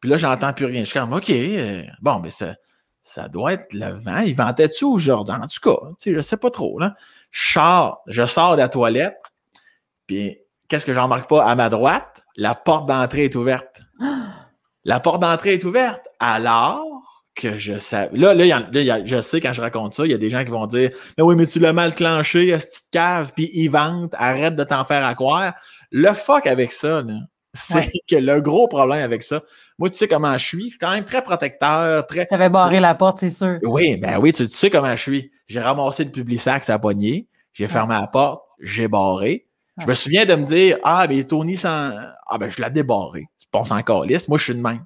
Puis 0.00 0.10
là, 0.10 0.16
j'entends 0.16 0.52
plus 0.52 0.64
rien. 0.66 0.80
Je 0.80 0.86
suis 0.90 0.98
comme, 0.98 1.12
OK, 1.12 1.30
euh, 1.30 1.82
bon, 2.00 2.16
ben 2.20 2.30
ça, 2.30 2.54
ça 3.02 3.28
doit 3.28 3.52
être 3.52 3.72
le 3.74 3.90
vent. 3.92 4.18
Il 4.20 4.34
ventait-tu 4.34 4.84
aujourd'hui? 4.84 5.34
En 5.34 5.46
tout 5.46 5.60
cas, 5.62 5.76
tu 6.00 6.10
sais, 6.10 6.14
je 6.14 6.20
sais 6.20 6.36
pas 6.36 6.50
trop, 6.50 6.78
là. 6.78 6.94
Je 7.30 7.52
sors, 7.52 8.02
je 8.08 8.26
sors 8.26 8.52
de 8.52 8.56
la 8.58 8.68
toilette, 8.68 9.16
puis 10.06 10.38
qu'est-ce 10.68 10.84
que 10.86 10.92
j'en 10.94 11.04
remarque 11.04 11.28
pas? 11.30 11.44
À 11.44 11.54
ma 11.54 11.68
droite, 11.68 12.22
la 12.36 12.54
porte 12.56 12.86
d'entrée 12.88 13.24
est 13.24 13.36
ouverte. 13.36 13.82
La 14.84 14.98
porte 14.98 15.20
d'entrée 15.20 15.52
est 15.52 15.64
ouverte. 15.64 16.00
Alors 16.20 16.99
que 17.34 17.58
je 17.58 17.78
sais. 17.78 18.10
Là, 18.12 18.34
là, 18.34 18.44
y 18.44 18.48
là, 18.48 18.94
a- 18.94 19.04
je 19.04 19.20
sais 19.22 19.40
quand 19.40 19.52
je 19.52 19.60
raconte 19.60 19.92
ça, 19.92 20.04
il 20.04 20.10
y 20.10 20.14
a 20.14 20.18
des 20.18 20.30
gens 20.30 20.44
qui 20.44 20.50
vont 20.50 20.66
dire 20.66 20.90
Mais 21.16 21.22
oui, 21.24 21.34
mais 21.36 21.46
tu 21.46 21.58
l'as 21.58 21.72
mal 21.72 21.94
clenché, 21.94 22.52
à 22.52 22.60
cette 22.60 22.70
petite 22.70 22.90
cave, 22.90 23.32
puis 23.34 23.50
il 23.52 23.68
vente, 23.68 24.12
arrête 24.18 24.56
de 24.56 24.64
t'en 24.64 24.84
faire 24.84 25.04
à 25.06 25.14
croire. 25.14 25.54
Le 25.90 26.12
fuck 26.12 26.46
avec 26.46 26.72
ça, 26.72 27.02
c'est 27.54 27.74
Ouais. 27.74 27.90
que 28.08 28.16
le 28.16 28.40
gros 28.40 28.68
problème 28.68 29.02
avec 29.02 29.22
ça, 29.22 29.42
moi, 29.78 29.90
tu 29.90 29.96
sais 29.96 30.06
comment 30.08 30.36
je 30.38 30.44
suis, 30.46 30.64
je 30.64 30.68
suis 30.70 30.78
quand 30.78 30.90
même 30.92 31.04
très 31.04 31.22
protecteur, 31.22 32.06
très. 32.06 32.26
T'avais 32.26 32.50
barré 32.50 32.78
la 32.80 32.94
porte, 32.94 33.18
c'est 33.18 33.30
sûr. 33.30 33.58
Oui, 33.62 33.96
ben 33.96 34.18
oui, 34.20 34.32
tu, 34.32 34.46
tu 34.46 34.54
sais 34.54 34.70
comment 34.70 34.94
je 34.94 35.02
suis. 35.02 35.30
J'ai 35.46 35.60
ramassé 35.60 36.04
le 36.04 36.10
public 36.10 36.40
sac 36.40 36.68
à 36.68 36.72
la 36.74 36.78
poignée, 36.78 37.26
j'ai 37.52 37.66
fermé 37.68 37.94
la 37.94 38.06
porte, 38.06 38.42
j'ai 38.60 38.86
barré. 38.88 39.46
Je 39.80 39.86
me 39.86 39.94
souviens 39.94 40.26
de 40.26 40.34
me 40.34 40.44
dire 40.44 40.76
Ah, 40.84 41.06
ben 41.06 41.24
Tony 41.24 41.56
sans. 41.56 41.90
Ah, 42.26 42.38
ben 42.38 42.50
je 42.50 42.60
l'ai 42.62 42.70
débarré. 42.70 43.24
Je 43.40 43.46
pense 43.50 43.70
encore 43.70 44.04
liste. 44.04 44.28
Moi, 44.28 44.36
je 44.38 44.44
suis 44.44 44.54
de 44.54 44.60
même. 44.60 44.84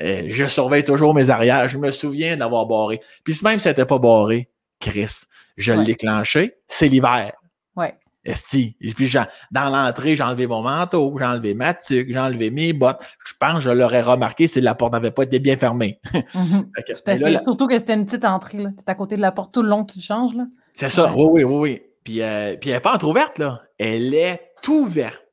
Euh, 0.00 0.22
je 0.28 0.44
surveille 0.44 0.84
toujours 0.84 1.14
mes 1.14 1.30
arrières. 1.30 1.68
Je 1.68 1.78
me 1.78 1.90
souviens 1.90 2.36
d'avoir 2.36 2.66
barré. 2.66 3.00
Puis 3.24 3.38
même 3.44 3.58
si 3.58 3.64
c'était 3.68 3.84
pas 3.86 3.98
barré, 3.98 4.48
Chris, 4.80 5.22
je 5.56 5.72
Ouais. 5.72 5.84
l'ai 5.84 5.94
clenché. 5.94 6.54
C'est 6.66 6.88
l'hiver. 6.88 7.32
Ouais. 7.76 7.94
Esti. 8.24 8.76
Et 8.80 8.92
puis, 8.94 9.12
dans 9.50 9.68
l'entrée, 9.70 10.14
j'ai 10.14 10.22
enlevé 10.22 10.46
mon 10.46 10.62
manteau, 10.62 11.12
j'ai 11.18 11.24
enlevé 11.24 11.54
ma 11.54 11.74
tuque, 11.74 12.06
j'ai 12.10 12.18
enlevé 12.18 12.50
mes 12.52 12.72
bottes. 12.72 13.00
Je 13.26 13.32
pense 13.38 13.54
que 13.54 13.60
je 13.60 13.70
l'aurais 13.70 14.00
remarqué 14.02 14.46
si 14.46 14.60
la 14.60 14.74
porte 14.76 14.92
n'avait 14.92 15.10
pas 15.10 15.24
été 15.24 15.38
bien 15.40 15.56
fermée. 15.56 16.00
Mhm. 16.34 16.70
Fait 16.76 16.82
que- 16.84 16.92
Tout 16.92 16.98
à 17.06 17.14
mais 17.14 17.18
là, 17.18 17.26
fait. 17.26 17.32
la- 17.32 17.42
Surtout 17.42 17.66
que 17.66 17.76
c'était 17.78 17.94
une 17.94 18.04
petite 18.06 18.24
entrée. 18.24 18.58
là. 18.58 18.70
T'es 18.76 18.90
à 18.90 18.94
côté 18.94 19.16
de 19.16 19.20
la 19.20 19.32
porte 19.32 19.52
tout 19.52 19.62
le 19.62 19.68
long 19.68 19.84
que 19.84 19.92
tu 19.92 20.00
changes. 20.00 20.34
Là. 20.34 20.44
C'est 20.74 20.88
ça, 20.88 21.12
Ouais. 21.12 21.24
oui, 21.24 21.42
oui, 21.42 21.44
oui, 21.44 21.58
oui. 21.60 21.82
Puis, 22.04 22.22
euh, 22.22 22.56
puis 22.60 22.70
elle 22.70 22.76
n'est 22.76 22.80
pas 22.80 22.94
entrouverte, 22.94 23.38
là. 23.38 23.62
Elle 23.78 24.14
est 24.14 24.40
ouverte. 24.68 25.24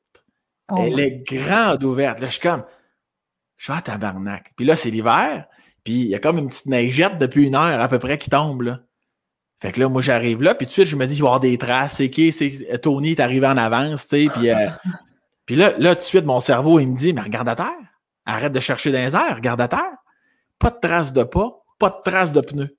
Oh 0.72 0.76
Elle 0.80 1.00
est 1.00 1.24
grande 1.32 1.84
ouverte. 1.84 2.20
Là, 2.20 2.28
je 2.28 2.34
suis 2.34 2.42
comme, 2.42 2.64
je 3.60 3.72
vais 3.72 3.78
à 3.78 3.82
tabarnak. 3.82 4.53
Puis 4.55 4.66
là, 4.66 4.76
c'est 4.76 4.89
l'hiver. 4.89 5.45
Puis 5.84 5.93
il 5.93 6.07
y 6.07 6.16
a 6.16 6.20
comme 6.20 6.38
une 6.39 6.47
petite 6.47 6.66
neigette 6.66 7.20
depuis 7.20 7.45
une 7.45 7.55
heure 7.55 7.80
à 7.80 7.88
peu 7.88 7.99
près 7.99 8.18
qui 8.18 8.30
tombe, 8.30 8.64
là. 8.64 8.80
Fait 9.62 9.74
que 9.74 9.80
là, 9.82 9.89
moi, 9.89 10.01
j'arrive 10.01 10.41
là, 10.41 10.55
puis 10.55 10.66
tout 10.66 10.70
de 10.70 10.74
suite, 10.74 10.86
je 10.86 10.95
me 10.95 11.05
dis, 11.05 11.16
il 11.16 11.20
va 11.20 11.26
y 11.26 11.28
avoir 11.28 11.39
des 11.41 11.57
traces. 11.57 11.97
C'est 11.97 12.10
qui? 12.10 12.32
C'est 12.32 12.80
Tony 12.82 13.12
est 13.12 13.20
arrivé 13.20 13.45
en 13.45 13.57
avance, 13.57 14.07
tu 14.07 14.24
sais. 14.24 14.28
Puis, 14.34 14.49
euh, 14.49 14.70
puis 15.45 15.57
là, 15.57 15.74
là, 15.78 15.95
tout 15.95 15.99
de 15.99 16.05
suite, 16.05 16.26
mon 16.26 16.39
cerveau, 16.39 16.80
il 16.80 16.88
me 16.88 16.95
dit, 16.95 17.14
mais 17.14 17.22
regarde 17.22 17.49
à 17.49 17.55
terre. 17.57 17.68
Arrête 18.26 18.53
de 18.53 18.60
chercher 18.62 18.93
dans 18.93 18.99
les 18.99 19.14
airs, 19.14 19.36
regarde 19.36 19.60
à 19.60 19.68
terre. 19.68 19.97
Pas 20.60 20.70
de 20.70 20.78
traces 20.82 21.12
de 21.12 21.24
pas, 21.24 21.62
pas 21.78 21.89
de 21.89 22.10
traces 22.10 22.32
de 22.32 22.39
pneus. 22.39 22.78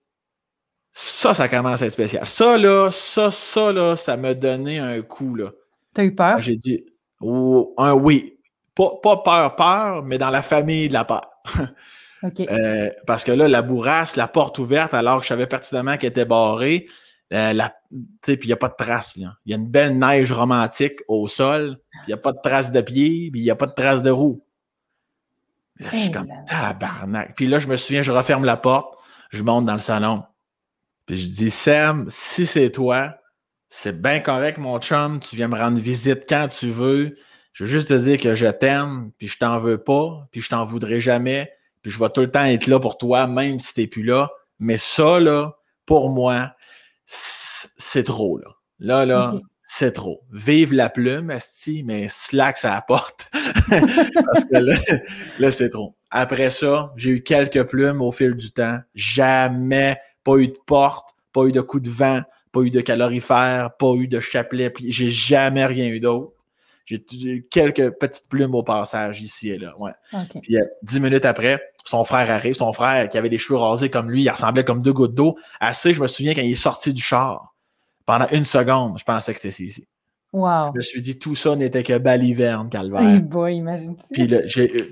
Ça, 0.92 1.34
ça 1.34 1.48
commence 1.48 1.82
à 1.82 1.86
être 1.86 1.92
spécial. 1.92 2.26
Ça, 2.26 2.56
là, 2.56 2.90
ça, 2.90 3.30
ça, 3.30 3.72
là, 3.72 3.94
ça 3.96 4.16
m'a 4.16 4.32
donné 4.32 4.78
un 4.78 5.02
coup, 5.02 5.34
là. 5.34 5.50
T'as 5.92 6.04
eu 6.04 6.14
peur? 6.14 6.38
J'ai 6.38 6.56
dit, 6.56 6.86
oh, 7.20 7.74
un 7.76 7.92
oui. 7.92 8.39
Pas, 8.74 8.90
pas 9.02 9.16
peur, 9.18 9.56
peur, 9.56 10.02
mais 10.04 10.18
dans 10.18 10.30
la 10.30 10.42
famille 10.42 10.88
de 10.88 10.92
la 10.94 11.04
peur. 11.04 11.28
Euh, 12.50 12.90
parce 13.06 13.24
que 13.24 13.32
là, 13.32 13.48
la 13.48 13.62
bourrasse, 13.62 14.14
la 14.14 14.28
porte 14.28 14.58
ouverte, 14.58 14.92
alors 14.92 15.18
que 15.18 15.22
je 15.22 15.28
savais 15.28 15.46
pertinemment 15.46 15.96
qu'elle 15.96 16.10
était 16.10 16.26
barrée, 16.26 16.86
euh, 17.32 17.54
la- 17.54 17.74
puis 18.22 18.36
il 18.42 18.46
n'y 18.46 18.52
a 18.52 18.56
pas 18.56 18.68
de 18.68 18.74
traces. 18.76 19.16
Là. 19.16 19.36
Il 19.46 19.52
y 19.52 19.54
a 19.54 19.56
une 19.56 19.70
belle 19.70 19.98
neige 19.98 20.30
romantique 20.30 21.00
au 21.08 21.26
sol, 21.28 21.78
il 22.04 22.08
n'y 22.08 22.12
a 22.12 22.18
pas 22.18 22.32
de 22.32 22.38
traces 22.42 22.72
de 22.72 22.80
pied, 22.82 23.30
puis 23.30 23.40
il 23.40 23.44
n'y 23.44 23.50
a 23.50 23.56
pas 23.56 23.64
de 23.66 23.72
traces 23.72 24.02
de 24.02 24.10
roue. 24.10 24.44
Là, 25.78 25.88
je 25.92 25.96
suis 25.96 26.10
comme 26.10 26.28
tabarnak. 26.46 27.34
Puis 27.36 27.46
là, 27.46 27.58
je 27.58 27.68
me 27.68 27.78
souviens, 27.78 28.02
je 28.02 28.10
referme 28.12 28.44
la 28.44 28.58
porte, 28.58 28.98
je 29.30 29.42
monte 29.42 29.64
dans 29.64 29.72
le 29.72 29.78
salon. 29.80 30.22
Puis 31.06 31.16
je 31.16 31.26
dis, 31.32 31.50
Sam, 31.50 32.04
si 32.10 32.44
c'est 32.44 32.70
toi, 32.70 33.14
c'est 33.70 33.98
bien 33.98 34.20
correct, 34.20 34.58
mon 34.58 34.78
chum, 34.78 35.20
tu 35.20 35.36
viens 35.36 35.48
me 35.48 35.56
rendre 35.56 35.78
visite 35.78 36.24
quand 36.28 36.48
tu 36.48 36.68
veux. 36.70 37.16
Je 37.52 37.64
veux 37.64 37.70
juste 37.70 37.88
te 37.88 37.94
dire 37.94 38.18
que 38.18 38.34
je 38.34 38.46
t'aime, 38.46 39.10
puis 39.18 39.26
je 39.26 39.38
t'en 39.38 39.58
veux 39.58 39.78
pas, 39.78 40.28
puis 40.30 40.40
je 40.40 40.48
t'en 40.48 40.64
voudrais 40.64 41.00
jamais, 41.00 41.52
puis 41.82 41.90
je 41.90 41.98
vais 41.98 42.10
tout 42.10 42.20
le 42.20 42.30
temps 42.30 42.44
être 42.44 42.66
là 42.66 42.78
pour 42.78 42.98
toi, 42.98 43.26
même 43.26 43.58
si 43.58 43.74
t'es 43.74 43.86
plus 43.86 44.02
là. 44.02 44.30
Mais 44.58 44.78
ça, 44.78 45.18
là, 45.20 45.56
pour 45.86 46.10
moi, 46.10 46.54
c'est 47.04 48.04
trop, 48.04 48.38
là. 48.38 48.48
Là, 48.78 49.04
là, 49.04 49.34
c'est 49.62 49.92
trop. 49.92 50.22
Vive 50.32 50.72
la 50.72 50.88
plume, 50.88 51.30
Asti, 51.30 51.82
mais 51.82 52.08
slack 52.08 52.56
ça 52.56 52.74
apporte. 52.74 53.28
Parce 53.68 54.44
que 54.44 54.56
là, 54.56 54.76
là, 55.38 55.50
c'est 55.50 55.68
trop. 55.68 55.96
Après 56.10 56.50
ça, 56.50 56.92
j'ai 56.96 57.10
eu 57.10 57.22
quelques 57.22 57.64
plumes 57.64 58.02
au 58.02 58.10
fil 58.10 58.34
du 58.34 58.50
temps. 58.52 58.78
Jamais 58.94 59.98
pas 60.24 60.36
eu 60.36 60.48
de 60.48 60.58
porte, 60.66 61.10
pas 61.32 61.44
eu 61.44 61.52
de 61.52 61.60
coup 61.60 61.80
de 61.80 61.90
vent, 61.90 62.22
pas 62.52 62.60
eu 62.62 62.70
de 62.70 62.80
calorifère, 62.80 63.70
pas 63.78 63.92
eu 63.94 64.08
de 64.08 64.20
chapelet, 64.20 64.70
puis 64.70 64.90
j'ai 64.90 65.10
jamais 65.10 65.66
rien 65.66 65.86
eu 65.86 66.00
d'autre. 66.00 66.32
J'ai 66.90 67.46
quelques 67.50 67.90
petites 67.98 68.28
plumes 68.28 68.54
au 68.54 68.62
passage 68.62 69.20
ici 69.20 69.50
et 69.50 69.58
là. 69.58 69.74
Ouais. 69.78 69.92
Puis 70.42 70.56
euh, 70.56 70.64
dix 70.82 71.00
minutes 71.00 71.24
après, 71.24 71.60
son 71.84 72.04
frère 72.04 72.30
arrive, 72.30 72.54
son 72.54 72.72
frère 72.72 73.08
qui 73.08 73.18
avait 73.18 73.28
les 73.28 73.38
cheveux 73.38 73.58
rasés 73.58 73.90
comme 73.90 74.10
lui, 74.10 74.22
il 74.22 74.30
ressemblait 74.30 74.64
comme 74.64 74.82
deux 74.82 74.92
gouttes 74.92 75.14
d'eau. 75.14 75.36
Assez, 75.60 75.94
je 75.94 76.00
me 76.00 76.06
souviens 76.06 76.34
quand 76.34 76.42
il 76.42 76.52
est 76.52 76.54
sorti 76.54 76.92
du 76.92 77.02
char, 77.02 77.54
pendant 78.06 78.26
une 78.32 78.44
seconde, 78.44 78.98
je 78.98 79.04
pensais 79.04 79.32
que 79.34 79.40
c'était 79.40 79.62
ici. 79.62 79.86
Wow. 80.32 80.70
Je 80.74 80.78
me 80.78 80.82
suis 80.82 81.00
dit, 81.00 81.18
tout 81.18 81.34
ça 81.34 81.56
n'était 81.56 81.82
que 81.82 81.98
baliverne, 81.98 82.68
calvaire. 82.68 83.02
Hey 83.02 83.18
boy, 83.18 83.56
imagine 83.56 83.96
Puis 84.12 84.32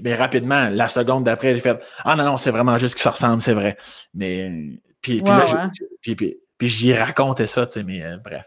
mais 0.03 0.15
rapidement, 0.15 0.69
la 0.69 0.89
seconde 0.89 1.25
d'après, 1.25 1.55
j'ai 1.55 1.61
fait 1.61 1.81
Ah 2.05 2.17
non, 2.17 2.25
non, 2.25 2.37
c'est 2.37 2.51
vraiment 2.51 2.77
juste 2.79 2.97
qu'ils 2.97 3.05
se 3.05 3.09
ressemblent, 3.09 3.43
c'est 3.43 3.55
vrai. 3.55 3.77
Mais 4.15 4.51
puis, 5.01 5.23
puis, 5.23 5.31
là, 5.31 5.71
puis, 6.01 6.17
puis, 6.17 6.37
puis 6.57 6.69
j'y 6.69 6.93
racontais 6.93 7.47
ça, 7.47 7.67
tu 7.67 7.75
sais, 7.75 7.85
mais 7.85 8.03
euh, 8.03 8.17
bref. 8.23 8.47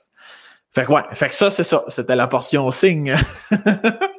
Fait 0.74 0.86
que 0.86 0.92
ouais, 0.92 1.02
fait 1.12 1.30
que 1.30 1.36
ça, 1.36 1.52
c'est 1.52 1.66
ça. 1.66 1.84
C'était 1.88 2.16
la 2.16 2.28
portion 2.28 2.72
signe. 2.72 3.14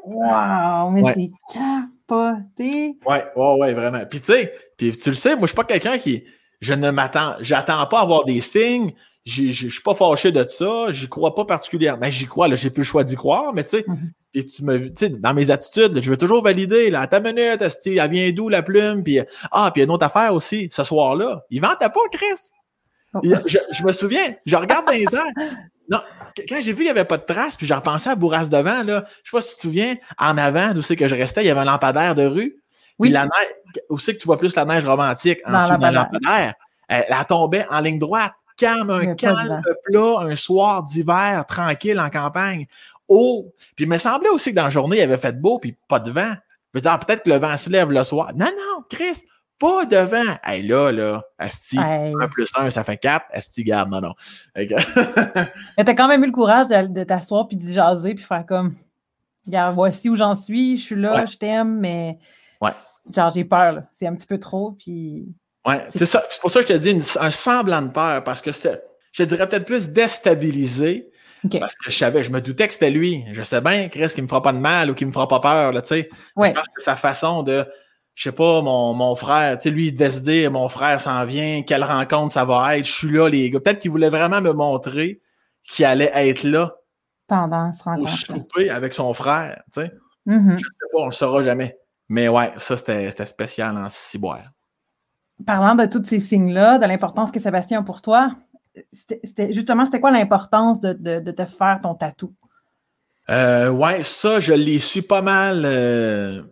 wow, 0.04 0.90
mais 0.90 1.02
c'est 1.14 1.30
capoté. 1.54 2.96
Ouais, 3.06 3.24
ouais, 3.34 3.56
ouais, 3.58 3.72
vraiment. 3.72 4.04
Puis 4.04 4.20
tu 4.20 4.32
sais, 4.32 4.52
puis 4.76 4.96
tu 4.96 5.10
le 5.10 5.16
sais, 5.16 5.30
moi, 5.30 5.42
je 5.42 5.46
suis 5.46 5.56
pas 5.56 5.64
quelqu'un 5.64 5.96
qui. 5.96 6.24
Je 6.60 6.74
ne 6.74 6.90
m'attends. 6.90 7.34
J'attends 7.40 7.86
pas 7.86 8.00
à 8.00 8.02
avoir 8.02 8.24
des 8.24 8.40
signes. 8.40 8.92
Je 9.24 9.52
suis 9.52 9.82
pas 9.82 9.94
fâché 9.94 10.30
de 10.30 10.46
ça. 10.46 10.92
J'y 10.92 11.08
crois 11.08 11.34
pas 11.34 11.44
particulièrement. 11.46 12.00
Ben, 12.00 12.10
j'y 12.10 12.26
crois, 12.26 12.48
là, 12.48 12.56
j'ai 12.56 12.70
plus 12.70 12.82
le 12.82 12.86
choix 12.86 13.04
d'y 13.04 13.16
croire, 13.16 13.54
mais 13.54 13.64
tu 13.64 13.70
sais, 13.70 13.84
mm-hmm. 13.88 14.46
tu 14.46 14.64
me, 14.64 14.88
tu 14.88 14.92
sais, 14.96 15.08
dans 15.08 15.32
mes 15.32 15.50
attitudes, 15.50 16.00
je 16.02 16.10
veux 16.10 16.16
toujours 16.16 16.42
valider, 16.42 16.90
là, 16.90 17.02
à 17.02 17.06
ta 17.06 17.20
minute, 17.20 17.62
elle 17.86 18.10
vient 18.10 18.32
d'où 18.32 18.48
la 18.48 18.62
plume, 18.62 19.04
puis 19.04 19.20
ah, 19.52 19.70
puis 19.72 19.80
il 19.80 19.82
y 19.82 19.82
a 19.82 19.84
une 19.84 19.92
autre 19.92 20.06
affaire 20.06 20.34
aussi, 20.34 20.68
ce 20.72 20.82
soir-là. 20.82 21.44
Il 21.50 21.60
vendait 21.60 21.78
pas, 21.78 22.00
Chris. 22.10 22.50
Oh. 23.14 23.20
Je, 23.22 23.84
me 23.84 23.92
souviens, 23.92 24.34
je 24.46 24.56
regarde 24.56 24.86
dans 24.86 24.92
les 24.92 25.02
airs. 25.12 25.70
Non, 25.92 26.00
quand 26.48 26.60
j'ai 26.62 26.72
vu 26.72 26.76
qu'il 26.76 26.84
n'y 26.84 26.90
avait 26.90 27.04
pas 27.04 27.18
de 27.18 27.24
traces, 27.24 27.56
puis 27.56 27.66
j'ai 27.66 27.74
repensé 27.74 28.08
à 28.08 28.14
Bourras 28.14 28.46
devant, 28.46 28.82
là, 28.82 29.04
je 29.22 29.30
sais 29.30 29.36
pas 29.36 29.42
si 29.42 29.50
tu 29.50 29.56
te 29.56 29.60
souviens, 29.60 29.96
en 30.18 30.38
avant, 30.38 30.72
d'où 30.72 30.80
c'est 30.80 30.96
que 30.96 31.06
je 31.06 31.14
restais, 31.14 31.44
il 31.44 31.48
y 31.48 31.50
avait 31.50 31.60
un 31.60 31.66
lampadaire 31.66 32.14
de 32.14 32.24
rue. 32.24 32.56
Oui. 32.98 33.10
la 33.10 33.24
neige, 33.24 33.82
où 33.88 33.98
c'est 33.98 34.14
que 34.14 34.20
tu 34.20 34.26
vois 34.26 34.38
plus 34.38 34.54
la 34.54 34.64
neige 34.64 34.84
romantique 34.84 35.40
en 35.44 35.60
dessous 35.60 35.76
d'un 35.76 35.90
lampadaire? 35.90 36.54
Elle, 36.88 37.04
elle, 37.08 37.26
tombait 37.26 37.66
en 37.70 37.80
ligne 37.80 37.98
droite, 37.98 38.32
calme, 38.56 38.90
un 38.90 39.14
calme 39.14 39.60
plat, 39.84 40.20
un 40.20 40.36
soir 40.36 40.84
d'hiver, 40.84 41.44
tranquille 41.46 41.98
en 42.00 42.10
campagne. 42.10 42.66
Oh! 43.08 43.52
Puis 43.76 43.84
il 43.84 43.88
me 43.88 43.98
semblait 43.98 44.30
aussi 44.30 44.50
que 44.50 44.56
dans 44.56 44.64
la 44.64 44.70
journée, 44.70 44.98
il 44.98 45.02
avait 45.02 45.18
fait 45.18 45.38
beau, 45.38 45.58
puis 45.58 45.76
pas 45.88 46.00
de 46.00 46.10
vent. 46.10 46.32
Je 46.72 46.78
me 46.78 46.80
disais, 46.80 46.90
ah, 46.90 46.98
peut-être 46.98 47.24
que 47.24 47.30
le 47.30 47.36
vent 47.36 47.56
se 47.56 47.68
lève 47.68 47.90
le 47.90 48.04
soir. 48.04 48.30
Non, 48.34 48.46
non, 48.46 48.84
Chris, 48.88 49.24
pas 49.62 49.86
devant. 49.86 50.36
Hey, 50.42 50.66
là, 50.66 50.90
là, 50.90 51.24
Asti, 51.38 51.78
1 51.78 52.14
plus 52.28 52.50
1, 52.56 52.70
ça 52.70 52.82
fait 52.82 52.96
4. 52.96 53.26
Asti, 53.30 53.62
garde, 53.62 53.90
non, 53.90 54.00
non. 54.00 54.14
Mais 54.56 55.84
t'as 55.84 55.94
quand 55.94 56.08
même 56.08 56.24
eu 56.24 56.26
le 56.26 56.32
courage 56.32 56.66
de, 56.66 57.04
t'asseoir 57.04 57.46
puis 57.46 57.56
d'y 57.56 57.72
jaser 57.72 58.14
puis 58.14 58.24
faire 58.24 58.44
comme, 58.44 58.74
regarde, 59.46 59.76
voici 59.76 60.10
où 60.10 60.16
j'en 60.16 60.34
suis, 60.34 60.76
je 60.76 60.82
suis 60.82 60.96
là, 60.96 61.26
je 61.26 61.36
t'aime, 61.36 61.78
mais 61.78 62.18
genre, 63.14 63.30
j'ai 63.30 63.44
peur, 63.44 63.84
C'est 63.92 64.08
un 64.08 64.14
petit 64.16 64.26
peu 64.26 64.38
trop, 64.38 64.72
puis. 64.72 65.28
Ouais, 65.64 65.84
c'est 65.90 66.06
ça. 66.06 66.20
C'est 66.28 66.40
pour 66.40 66.50
ça 66.50 66.60
que 66.60 66.68
je 66.68 66.72
te 66.72 66.78
dis 66.78 67.00
un 67.20 67.30
semblant 67.30 67.82
de 67.82 67.90
peur, 67.90 68.24
parce 68.24 68.42
que 68.42 68.50
c'était, 68.50 68.82
je 69.12 69.22
dirais 69.22 69.48
peut-être 69.48 69.66
plus 69.66 69.90
déstabilisé. 69.90 71.08
Parce 71.58 71.74
que 71.74 71.90
je 71.90 71.98
savais, 71.98 72.22
je 72.22 72.30
me 72.30 72.40
doutais 72.40 72.68
que 72.68 72.74
c'était 72.74 72.90
lui. 72.90 73.24
Je 73.32 73.42
sais 73.42 73.60
bien, 73.60 73.88
Chris, 73.88 74.10
qu'il 74.14 74.22
me 74.22 74.28
fera 74.28 74.42
pas 74.42 74.52
de 74.52 74.58
mal 74.58 74.90
ou 74.90 74.94
qu'il 74.94 75.08
me 75.08 75.12
fera 75.12 75.26
pas 75.26 75.40
peur, 75.40 75.72
là, 75.72 75.82
tu 75.82 75.88
sais. 75.88 76.08
Je 76.36 76.50
pense 76.52 76.68
que 76.72 76.80
sa 76.80 76.94
façon 76.94 77.42
de, 77.42 77.66
je 78.14 78.24
sais 78.24 78.32
pas, 78.32 78.60
mon, 78.60 78.92
mon 78.94 79.14
frère, 79.14 79.56
tu 79.56 79.64
sais, 79.64 79.70
lui, 79.70 79.88
il 79.88 79.92
devait 79.92 80.10
se 80.10 80.20
dire, 80.20 80.50
mon 80.50 80.68
frère 80.68 81.00
s'en 81.00 81.24
vient, 81.24 81.62
quelle 81.62 81.84
rencontre 81.84 82.32
ça 82.32 82.44
va 82.44 82.76
être, 82.76 82.84
je 82.84 82.92
suis 82.92 83.10
là, 83.10 83.28
les 83.28 83.50
gars. 83.50 83.60
Peut-être 83.60 83.78
qu'il 83.78 83.90
voulait 83.90 84.10
vraiment 84.10 84.40
me 84.40 84.52
montrer 84.52 85.20
qu'il 85.64 85.84
allait 85.84 86.10
être 86.14 86.42
là. 86.42 86.76
Pendant 87.26 87.72
ce 87.72 87.82
rencontre. 87.84 88.10
souper 88.10 88.68
avec 88.68 88.92
son 88.94 89.14
frère, 89.14 89.62
tu 89.72 89.80
sais. 89.80 89.92
Mm-hmm. 90.26 90.56
Je 90.56 90.64
sais 90.64 90.86
pas, 90.92 90.98
on 90.98 91.06
le 91.06 91.12
saura 91.12 91.42
jamais. 91.42 91.76
Mais 92.08 92.28
ouais, 92.28 92.52
ça, 92.58 92.76
c'était 92.76 93.26
spécial 93.26 93.76
en 93.76 93.88
ciboire. 93.88 94.50
Parlant 95.46 95.74
de 95.74 95.86
tous 95.86 96.04
ces 96.04 96.20
signes-là, 96.20 96.78
de 96.78 96.86
l'importance 96.86 97.32
que 97.32 97.40
Sébastien 97.40 97.80
a 97.80 97.82
pour 97.82 98.02
toi, 98.02 98.32
c'était 98.92 99.52
justement, 99.52 99.86
c'était 99.86 100.00
quoi 100.00 100.10
l'importance 100.10 100.80
de, 100.80 100.92
de, 100.92 101.30
te 101.30 101.44
faire 101.44 101.80
ton 101.82 101.94
tatou? 101.94 102.34
Euh, 103.30 103.70
ouais, 103.70 104.02
ça, 104.02 104.40
je 104.40 104.52
l'ai 104.52 104.78
su 104.78 105.02
pas 105.02 105.22
mal. 105.22 105.62
Euh, 105.64 106.42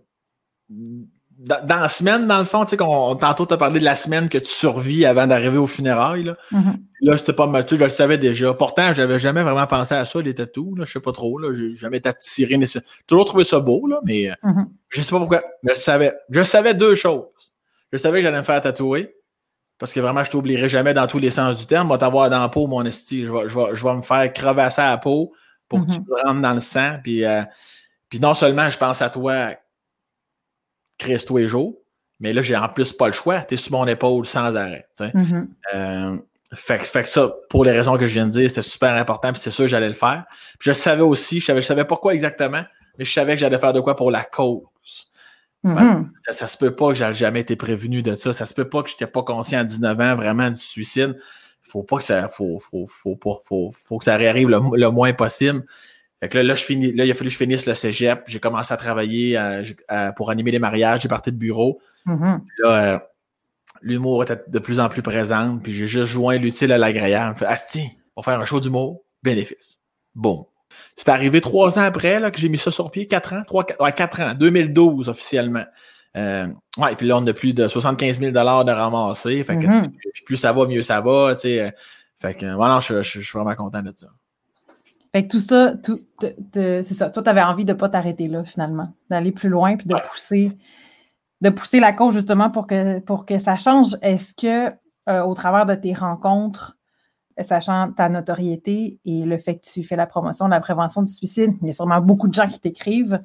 dans, 1.40 1.80
la 1.80 1.88
semaine, 1.88 2.26
dans 2.26 2.38
le 2.38 2.44
fond, 2.44 2.64
tu 2.66 2.70
sais, 2.70 2.76
tantôt, 2.76 3.46
tu 3.46 3.54
as 3.54 3.56
parlé 3.56 3.80
de 3.80 3.84
la 3.84 3.96
semaine 3.96 4.28
que 4.28 4.36
tu 4.36 4.50
survis 4.50 5.06
avant 5.06 5.26
d'arriver 5.26 5.56
au 5.56 5.66
funérailles. 5.66 6.24
Là, 6.24 6.36
mm-hmm. 6.52 6.76
là 7.00 7.16
c'était 7.16 7.32
pas 7.32 7.46
mal. 7.46 7.64
Tu 7.64 7.76
je 7.76 7.82
le 7.82 7.88
savais 7.88 8.18
déjà. 8.18 8.52
Pourtant, 8.52 8.92
j'avais 8.92 9.18
jamais 9.18 9.42
vraiment 9.42 9.66
pensé 9.66 9.94
à 9.94 10.04
ça, 10.04 10.20
les 10.20 10.34
tatous. 10.34 10.76
Là, 10.76 10.84
je 10.84 10.92
sais 10.92 11.00
pas 11.00 11.12
trop. 11.12 11.38
Là, 11.38 11.54
j'ai 11.54 11.70
jamais 11.70 11.96
été 11.96 12.10
attiré. 12.10 12.58
J'ai 12.60 12.80
toujours 13.06 13.24
trouvé 13.24 13.44
ça 13.44 13.58
beau, 13.58 13.86
là, 13.86 14.00
mais 14.04 14.30
euh, 14.30 14.34
mm-hmm. 14.44 14.66
je 14.90 15.00
sais 15.00 15.10
pas 15.10 15.18
pourquoi. 15.18 15.42
Mais 15.62 15.74
je 15.74 15.80
savais. 15.80 16.12
Je 16.28 16.42
savais 16.42 16.74
deux 16.74 16.94
choses. 16.94 17.24
Je 17.90 17.96
savais 17.96 18.18
que 18.18 18.24
j'allais 18.24 18.38
me 18.38 18.42
faire 18.42 18.60
tatouer. 18.60 19.16
Parce 19.78 19.94
que 19.94 20.00
vraiment, 20.00 20.22
je 20.22 20.30
t'oublierai 20.30 20.68
jamais 20.68 20.92
dans 20.92 21.06
tous 21.06 21.18
les 21.18 21.30
sens 21.30 21.56
du 21.56 21.64
terme. 21.64 21.88
Moi, 21.88 21.96
t'avoir 21.96 22.28
dans 22.28 22.40
la 22.40 22.50
peau, 22.50 22.66
mon 22.66 22.84
esti. 22.84 23.24
Je 23.24 23.32
vais, 23.32 23.48
je, 23.48 23.58
vais, 23.58 23.74
je 23.74 23.82
vais 23.82 23.94
me 23.94 24.02
faire 24.02 24.30
crevasser 24.30 24.82
à 24.82 24.90
la 24.90 24.98
peau 24.98 25.32
pour 25.70 25.86
que 25.86 25.92
tu 25.92 26.00
mm-hmm. 26.00 26.26
rentres 26.26 26.40
dans 26.42 26.52
le 26.52 26.60
sang. 26.60 26.98
Puis, 27.02 27.24
euh, 27.24 27.42
puis 28.10 28.20
non 28.20 28.34
seulement 28.34 28.68
je 28.68 28.76
pense 28.76 29.00
à 29.00 29.08
toi 29.08 29.54
Chris 31.00 31.24
tous 31.26 31.38
les 31.38 31.48
jours. 31.48 31.74
Mais 32.20 32.32
là, 32.32 32.42
j'ai 32.42 32.54
en 32.54 32.68
plus 32.68 32.92
pas 32.92 33.06
le 33.06 33.12
choix. 33.12 33.40
Tu 33.40 33.54
es 33.54 33.56
sur 33.56 33.72
mon 33.72 33.86
épaule 33.86 34.26
sans 34.26 34.54
arrêt. 34.54 34.86
Mm-hmm. 35.00 35.48
Euh, 35.74 36.16
fait, 36.54 37.02
que 37.02 37.08
ça, 37.08 37.32
pour 37.48 37.64
les 37.64 37.72
raisons 37.72 37.96
que 37.96 38.06
je 38.06 38.12
viens 38.12 38.26
de 38.26 38.32
dire, 38.32 38.48
c'était 38.48 38.62
super 38.62 38.94
important, 38.94 39.32
puis 39.32 39.40
c'est 39.40 39.50
sûr 39.50 39.64
que 39.64 39.70
j'allais 39.70 39.88
le 39.88 39.94
faire. 39.94 40.24
Puis 40.58 40.70
je 40.70 40.72
savais 40.72 41.02
aussi, 41.02 41.40
je 41.40 41.46
savais, 41.46 41.62
je 41.62 41.66
savais 41.66 41.86
pas 41.86 41.96
quoi 41.96 42.14
exactement, 42.14 42.62
mais 42.98 43.04
je 43.04 43.12
savais 43.12 43.34
que 43.34 43.40
j'allais 43.40 43.58
faire 43.58 43.72
de 43.72 43.80
quoi 43.80 43.96
pour 43.96 44.10
la 44.10 44.22
cause. 44.22 44.62
Mm-hmm. 45.64 46.08
ça, 46.30 46.48
se 46.48 46.56
peut 46.56 46.74
pas 46.74 46.88
que 46.88 46.94
j'avais 46.94 47.14
jamais 47.14 47.40
été 47.40 47.56
prévenu 47.56 48.02
de 48.02 48.14
ça. 48.14 48.32
Ça 48.32 48.46
se 48.46 48.54
peut 48.54 48.68
pas 48.68 48.82
que 48.82 48.90
je 48.90 48.94
n'étais 48.94 49.06
pas 49.06 49.22
conscient 49.22 49.60
à 49.60 49.64
19 49.64 50.00
ans 50.00 50.16
vraiment 50.16 50.50
du 50.50 50.60
suicide. 50.60 51.18
Faut 51.62 51.82
pas 51.82 51.98
que 51.98 52.04
ça. 52.04 52.28
Faut, 52.28 52.58
faut, 52.58 52.86
faut, 52.86 53.18
faut, 53.44 53.72
faut 53.72 53.98
que 53.98 54.04
ça 54.04 54.16
réarrive 54.16 54.48
le 54.48 54.88
moins 54.88 55.12
possible. 55.12 55.64
Fait 56.20 56.28
que 56.28 56.38
là, 56.38 56.54
je 56.54 56.62
finis, 56.62 56.92
là, 56.92 57.06
il 57.06 57.10
a 57.10 57.14
fallu 57.14 57.28
que 57.28 57.32
je 57.32 57.38
finisse 57.38 57.66
le 57.66 57.74
cégep. 57.74 58.24
J'ai 58.26 58.40
commencé 58.40 58.74
à 58.74 58.76
travailler 58.76 59.40
pour 60.16 60.30
animer 60.30 60.50
les 60.50 60.58
mariages, 60.58 61.02
j'ai 61.02 61.08
parti 61.08 61.32
de 61.32 61.36
bureau. 61.36 61.80
Mm-hmm. 62.06 62.40
Là, 62.58 62.94
euh, 62.94 62.98
l'humour 63.82 64.22
était 64.22 64.42
de 64.46 64.58
plus 64.58 64.80
en 64.80 64.88
plus 64.90 65.02
présent. 65.02 65.58
Puis 65.62 65.72
j'ai 65.72 65.86
juste 65.86 66.12
joint 66.12 66.36
l'utile 66.36 66.72
à 66.72 66.78
l'agréable. 66.78 67.36
Fait, 67.36 67.46
Asti, 67.46 67.84
on 68.16 68.20
va 68.20 68.32
faire 68.32 68.40
un 68.40 68.44
show 68.44 68.60
d'humour, 68.60 69.02
bénéfice. 69.22 69.78
Bon. 70.14 70.46
C'est 70.94 71.08
arrivé 71.08 71.40
trois 71.40 71.78
ans 71.78 71.82
après 71.82 72.20
là, 72.20 72.30
que 72.30 72.38
j'ai 72.38 72.50
mis 72.50 72.58
ça 72.58 72.70
sur 72.70 72.90
pied, 72.90 73.06
quatre 73.06 73.32
ans, 73.32 73.42
trois, 73.46 73.64
quatre, 73.64 73.82
ouais, 73.82 73.92
quatre 73.92 74.20
ans, 74.20 74.34
2012 74.34 75.08
officiellement. 75.08 75.64
Euh, 76.16 76.48
ouais, 76.76 76.92
et 76.92 76.96
puis 76.96 77.06
là, 77.06 77.16
on 77.16 77.26
a 77.26 77.32
plus 77.32 77.54
de 77.54 77.66
75 77.66 78.20
000 78.20 78.32
de 78.32 78.70
ramasser. 78.70 79.42
Fait 79.42 79.56
que 79.56 79.66
mm-hmm. 79.66 79.90
plus 80.26 80.36
ça 80.36 80.52
va, 80.52 80.66
mieux 80.66 80.82
ça 80.82 81.00
va. 81.00 81.34
Fait 81.36 82.34
que 82.34 82.54
voilà, 82.54 82.80
je, 82.80 83.02
je, 83.02 83.20
suis 83.20 83.32
vraiment 83.32 83.54
content 83.54 83.80
de 83.80 83.92
ça. 83.96 84.08
Fait 85.12 85.26
que 85.26 85.32
tout 85.32 85.40
ça, 85.40 85.74
tout, 85.82 86.00
c'est 86.52 86.84
ça. 86.84 87.10
Toi, 87.10 87.22
tu 87.22 87.28
avais 87.28 87.42
envie 87.42 87.64
de 87.64 87.72
ne 87.72 87.78
pas 87.78 87.88
t'arrêter 87.88 88.28
là, 88.28 88.44
finalement, 88.44 88.94
d'aller 89.08 89.32
plus 89.32 89.48
loin 89.48 89.76
puis 89.76 89.86
de 89.86 89.94
pousser 89.94 90.56
de 91.40 91.50
pousser 91.50 91.80
la 91.80 91.92
cause 91.92 92.14
justement 92.14 92.50
pour 92.50 92.66
que, 92.66 93.00
pour 93.00 93.24
que 93.26 93.38
ça 93.38 93.56
change. 93.56 93.96
Est-ce 94.02 94.34
que 94.34 94.74
euh, 95.08 95.22
au 95.24 95.34
travers 95.34 95.66
de 95.66 95.74
tes 95.74 95.94
rencontres, 95.94 96.76
sachant 97.40 97.92
ta 97.92 98.08
notoriété 98.08 99.00
et 99.06 99.24
le 99.24 99.38
fait 99.38 99.56
que 99.56 99.64
tu 99.64 99.82
fais 99.82 99.96
la 99.96 100.06
promotion 100.06 100.44
de 100.46 100.50
la 100.50 100.60
prévention 100.60 101.02
du 101.02 101.12
suicide, 101.12 101.52
il 101.62 101.66
y 101.68 101.70
a 101.70 101.72
sûrement 101.72 102.00
beaucoup 102.00 102.28
de 102.28 102.34
gens 102.34 102.46
qui 102.46 102.60
t'écrivent. 102.60 103.22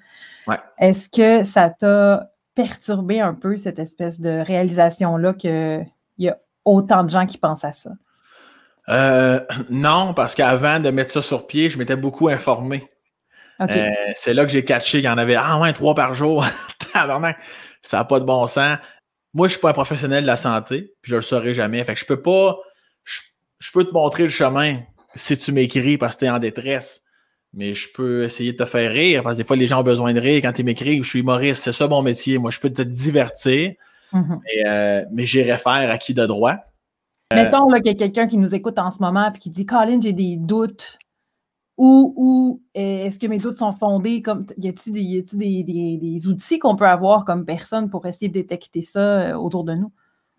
Est-ce 0.77 1.09
que 1.09 1.43
ça 1.43 1.69
t'a 1.69 2.29
perturbé 2.53 3.19
un 3.19 3.33
peu 3.33 3.57
cette 3.57 3.79
espèce 3.79 4.21
de 4.21 4.29
réalisation-là 4.29 5.33
qu'il 5.33 5.85
y 6.17 6.29
a 6.29 6.37
autant 6.63 7.03
de 7.03 7.09
gens 7.09 7.25
qui 7.25 7.37
pensent 7.37 7.65
à 7.65 7.73
ça? 7.73 7.91
Euh, 8.89 9.39
non, 9.69 10.13
parce 10.13 10.35
qu'avant 10.35 10.79
de 10.79 10.89
mettre 10.91 11.11
ça 11.11 11.21
sur 11.21 11.47
pied, 11.47 11.69
je 11.69 11.77
m'étais 11.77 11.95
beaucoup 11.95 12.29
informé. 12.29 12.87
Euh, 13.61 13.89
c'est 14.15 14.33
là 14.33 14.45
que 14.45 14.51
j'ai 14.51 14.65
catché 14.65 14.97
qu'il 14.97 15.05
y 15.05 15.09
en 15.09 15.17
avait 15.17 15.35
ah 15.35 15.59
ouais, 15.59 15.71
trois 15.71 15.95
par 15.95 16.13
jour. 16.13 16.45
ça 16.93 17.97
n'a 17.97 18.05
pas 18.05 18.19
de 18.19 18.25
bon 18.25 18.45
sens. 18.47 18.77
Moi, 19.33 19.47
je 19.47 19.53
suis 19.53 19.61
pas 19.61 19.69
un 19.69 19.73
professionnel 19.73 20.23
de 20.23 20.27
la 20.27 20.35
santé, 20.35 20.93
puis 21.01 21.11
je 21.11 21.15
le 21.15 21.21
saurai 21.21 21.53
jamais. 21.53 21.83
Fait 21.83 21.93
que 21.93 21.99
je 21.99 22.05
peux 22.05 22.21
pas. 22.21 22.57
Je, 23.03 23.71
peux 23.71 23.83
te 23.83 23.91
montrer 23.91 24.23
le 24.23 24.29
chemin 24.29 24.79
si 25.15 25.37
tu 25.37 25.51
m'écris 25.51 25.97
parce 25.97 26.15
que 26.15 26.19
tu 26.19 26.25
es 26.25 26.29
en 26.29 26.39
détresse. 26.39 27.01
Mais 27.53 27.73
je 27.73 27.87
peux 27.93 28.23
essayer 28.23 28.51
de 28.51 28.57
te 28.57 28.65
faire 28.65 28.91
rire 28.91 29.23
parce 29.23 29.35
que 29.35 29.41
des 29.41 29.47
fois, 29.47 29.55
les 29.55 29.67
gens 29.67 29.79
ont 29.79 29.83
besoin 29.83 30.13
de 30.13 30.19
rire 30.19 30.41
quand 30.41 30.51
tu 30.51 30.63
m'écris. 30.63 30.97
Je 31.01 31.09
suis 31.09 31.19
humoriste, 31.19 31.63
c'est 31.63 31.71
ça 31.71 31.87
mon 31.87 32.01
métier. 32.01 32.37
Moi, 32.37 32.51
je 32.51 32.59
peux 32.59 32.69
te 32.69 32.81
divertir, 32.81 33.73
mm-hmm. 34.11 34.39
mais, 34.43 34.69
euh, 34.69 35.05
mais 35.13 35.25
j'irai 35.25 35.57
faire 35.57 35.89
à 35.89 35.97
qui 35.97 36.13
de 36.13 36.25
droit. 36.25 36.57
Euh, 37.33 37.35
Mettons 37.35 37.67
qu'il 37.67 37.87
y 37.87 37.89
a 37.89 37.93
quelqu'un 37.95 38.27
qui 38.27 38.37
nous 38.37 38.53
écoute 38.53 38.77
en 38.77 38.91
ce 38.91 39.01
moment 39.01 39.31
et 39.31 39.37
qui 39.37 39.49
dit 39.49 39.65
Colin, 39.65 39.99
j'ai 40.01 40.13
des 40.13 40.37
doutes. 40.37 40.99
Ou, 41.77 42.13
ou 42.15 42.61
est-ce 42.73 43.19
que 43.19 43.27
mes 43.27 43.37
doutes 43.37 43.57
sont 43.57 43.73
fondés? 43.73 44.21
Comme, 44.21 44.45
y 44.57 44.69
a-t-il 44.69 44.93
des, 44.93 45.63
des, 45.97 46.27
outils 46.27 46.57
qu'on 46.57 46.77
peut 46.77 46.87
avoir 46.87 47.25
comme 47.25 47.45
personne 47.45 47.89
pour 47.89 48.05
essayer 48.05 48.29
de 48.29 48.33
détecter 48.33 48.81
ça 48.81 48.99
euh, 48.99 49.33
autour 49.33 49.65
de 49.65 49.73
nous? 49.73 49.91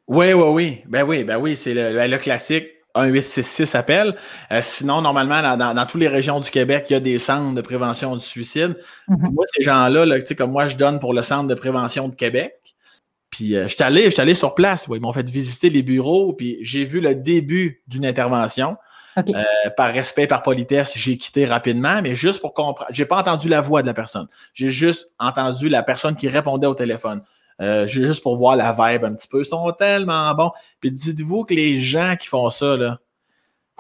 Oui, 0.07 0.33
oui, 0.33 0.49
oui. 0.53 0.83
Ben 0.87 1.05
oui, 1.05 1.25
ben 1.25 1.39
oui, 1.39 1.57
c'est 1.57 1.75
le, 1.75 2.07
le 2.07 2.19
classique. 2.19 2.69
1866 3.05 3.75
appelle. 3.75 4.17
Euh, 4.51 4.61
sinon, 4.63 5.03
normalement, 5.03 5.57
dans, 5.57 5.75
dans, 5.75 5.87
toutes 5.87 6.01
les 6.01 6.09
régions 6.09 6.41
du 6.41 6.51
Québec, 6.51 6.87
il 6.91 6.95
y 6.95 6.97
a 6.97 7.01
des 7.01 7.19
centres 7.19 7.55
de 7.55 7.61
prévention 7.61 8.15
du 8.15 8.23
suicide. 8.23 8.77
Mhm. 9.09 9.33
Moi, 9.33 9.45
ces 9.55 9.63
gens-là, 9.63 10.07
là, 10.07 10.21
tu 10.21 10.27
sais, 10.29 10.35
comme 10.35 10.53
moi, 10.53 10.67
je 10.67 10.77
donne 10.77 10.99
pour 10.99 11.13
le 11.13 11.23
centre 11.23 11.47
de 11.47 11.55
prévention 11.55 12.09
de 12.09 12.15
Québec. 12.15 12.76
Puis, 13.31 13.57
euh, 13.57 13.65
je 13.65 13.75
suis 13.75 13.83
allé, 13.83 14.09
j'étais 14.11 14.23
allé 14.23 14.35
sur 14.35 14.55
place. 14.55 14.89
Ouais, 14.89 14.99
ils 14.99 15.01
m'ont 15.01 15.13
fait 15.13 15.29
visiter 15.29 15.71
les 15.71 15.83
bureaux, 15.83 16.33
puis 16.33 16.59
j'ai 16.61 16.85
vu 16.85 17.01
le 17.01 17.15
début 17.15 17.83
d'une 17.87 18.07
intervention. 18.07 18.77
Euh, 19.19 19.45
par 19.77 19.95
respect, 19.95 20.27
par 20.27 20.43
politesse, 20.43 20.93
j'ai 20.97 21.17
quitté 21.17 21.47
rapidement, 21.47 22.03
mais 22.03 22.15
juste 22.15 22.41
pour 22.41 22.53
comprendre. 22.53 22.91
J'ai 22.91 23.07
pas 23.07 23.19
entendu 23.19 23.49
la 23.49 23.63
voix 23.63 23.81
de 23.81 23.87
la 23.87 23.95
personne. 23.95 24.29
J'ai 24.53 24.71
juste 24.71 25.11
entendu 25.19 25.69
la 25.69 25.83
personne 25.83 26.17
qui 26.17 26.29
répondait 26.29 26.67
au 26.67 26.75
téléphone. 26.75 27.23
Euh, 27.63 27.87
juste 27.87 28.23
pour 28.23 28.37
voir 28.37 28.57
la 28.57 28.73
vibe 28.73 29.05
un 29.05 29.15
petit 29.15 29.29
peu. 29.29 29.41
Ils 29.41 29.47
sont 29.47 29.73
tellement 29.73 30.35
bons. 30.35 30.53
Puis 30.81 30.93
dites-vous 30.93 31.45
que 31.45 31.55
les 31.55 31.79
gens 31.79 32.17
qui 32.21 32.29
font 32.29 32.51
ça, 32.51 32.77
là, 32.77 32.99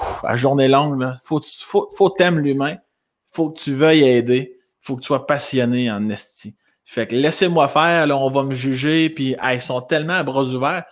ouf, 0.01 0.25
à 0.25 0.37
journée 0.37 0.69
longue, 0.69 0.99
là, 0.99 1.19
faut, 1.23 1.43
faut, 1.43 1.91
faut 1.95 2.09
t'aimer 2.09 2.41
l'humain. 2.41 2.77
Faut 3.33 3.51
que 3.51 3.61
tu 3.61 3.75
veuilles 3.75 4.05
aider. 4.05 4.59
Faut 4.81 4.97
que 4.97 5.03
tu 5.03 5.09
sois 5.09 5.27
passionné 5.27 5.91
en 5.91 6.09
esti. 6.09 6.57
Fait 6.87 7.07
que 7.07 7.15
laissez-moi 7.15 7.69
faire, 7.69 8.07
là, 8.07 8.17
on 8.17 8.31
va 8.31 8.45
me 8.45 8.55
juger, 8.55 9.11
puis 9.11 9.37
ils 9.43 9.63
sont 9.63 9.83
tellement 9.83 10.15
à 10.15 10.23
bras 10.23 10.45
ouverts. 10.45 10.85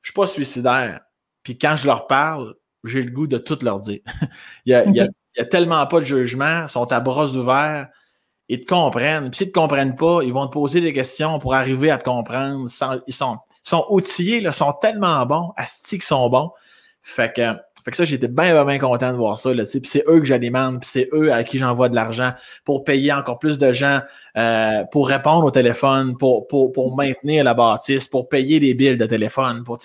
Je 0.00 0.08
suis 0.08 0.14
pas 0.14 0.26
suicidaire. 0.26 1.00
Puis 1.42 1.58
quand 1.58 1.76
je 1.76 1.86
leur 1.86 2.06
parle, 2.06 2.54
j'ai 2.84 3.02
le 3.02 3.10
goût 3.10 3.26
de 3.26 3.36
tout 3.36 3.58
leur 3.60 3.80
dire. 3.80 4.00
il, 4.64 4.70
y 4.70 4.74
a, 4.74 4.84
il, 4.86 4.94
y 4.94 5.00
a, 5.00 5.04
il 5.04 5.38
y 5.38 5.40
a 5.40 5.44
tellement 5.44 5.86
pas 5.86 6.00
de 6.00 6.04
jugement, 6.04 6.62
ils 6.62 6.70
sont 6.70 6.90
à 6.90 7.00
bras 7.00 7.26
ouverts 7.26 7.88
ils 8.48 8.60
te 8.60 8.66
comprennent. 8.66 9.30
Puis 9.30 9.38
s'ils 9.38 9.46
ne 9.48 9.52
te 9.52 9.58
comprennent 9.58 9.96
pas, 9.96 10.20
ils 10.22 10.32
vont 10.32 10.46
te 10.46 10.52
poser 10.52 10.80
des 10.80 10.92
questions 10.92 11.38
pour 11.38 11.54
arriver 11.54 11.90
à 11.90 11.98
te 11.98 12.04
comprendre. 12.04 12.66
Ils 13.06 13.12
sont, 13.12 13.40
ils 13.64 13.68
sont 13.68 13.86
outillés, 13.88 14.38
ils 14.42 14.52
sont 14.52 14.72
tellement 14.80 15.24
bons, 15.26 15.52
asti 15.56 15.96
qu'ils 15.96 16.02
sont 16.02 16.28
bons. 16.28 16.50
Fait 17.00 17.32
que, 17.34 17.56
fait 17.84 17.90
que 17.90 17.96
ça, 17.98 18.06
j'étais 18.06 18.28
bien, 18.28 18.64
bien 18.64 18.78
content 18.78 19.12
de 19.12 19.18
voir 19.18 19.38
ça. 19.38 19.52
Là, 19.52 19.64
puis 19.70 19.82
c'est 19.84 20.04
eux 20.08 20.18
que 20.18 20.24
j'alimente, 20.24 20.80
puis 20.80 20.88
c'est 20.90 21.08
eux 21.12 21.30
à 21.32 21.44
qui 21.44 21.58
j'envoie 21.58 21.90
de 21.90 21.94
l'argent 21.94 22.32
pour 22.64 22.82
payer 22.82 23.12
encore 23.12 23.38
plus 23.38 23.58
de 23.58 23.72
gens, 23.74 24.00
euh, 24.38 24.84
pour 24.90 25.06
répondre 25.06 25.44
au 25.44 25.50
téléphone, 25.50 26.16
pour, 26.16 26.46
pour, 26.46 26.72
pour 26.72 26.96
maintenir 26.96 27.44
la 27.44 27.52
bâtisse, 27.52 28.08
pour 28.08 28.30
payer 28.30 28.58
les 28.58 28.72
billes 28.72 28.96
de 28.96 29.04
téléphone, 29.04 29.64
pour, 29.64 29.78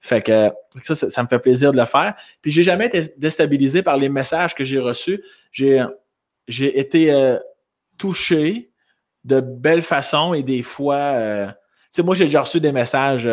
fait 0.00 0.22
que 0.22 0.50
ça, 0.82 0.94
ça, 0.94 1.22
me 1.22 1.28
fait 1.28 1.38
plaisir 1.38 1.72
de 1.72 1.76
le 1.76 1.84
faire. 1.84 2.14
Puis 2.40 2.50
j'ai 2.50 2.62
jamais 2.62 2.86
été 2.86 3.02
déstabilisé 3.18 3.82
par 3.82 3.98
les 3.98 4.08
messages 4.08 4.54
que 4.54 4.64
j'ai 4.64 4.78
reçus. 4.78 5.22
J'ai, 5.52 5.84
j'ai 6.48 6.80
été 6.80 7.12
euh, 7.12 7.36
touché 7.98 8.72
de 9.24 9.40
belle 9.40 9.82
façon 9.82 10.32
et 10.32 10.42
des 10.42 10.62
fois, 10.62 10.96
euh, 10.96 11.46
tu 11.46 11.52
sais, 11.92 12.02
moi 12.02 12.14
j'ai 12.14 12.24
déjà 12.24 12.40
reçu 12.40 12.58
des 12.58 12.72
messages. 12.72 13.28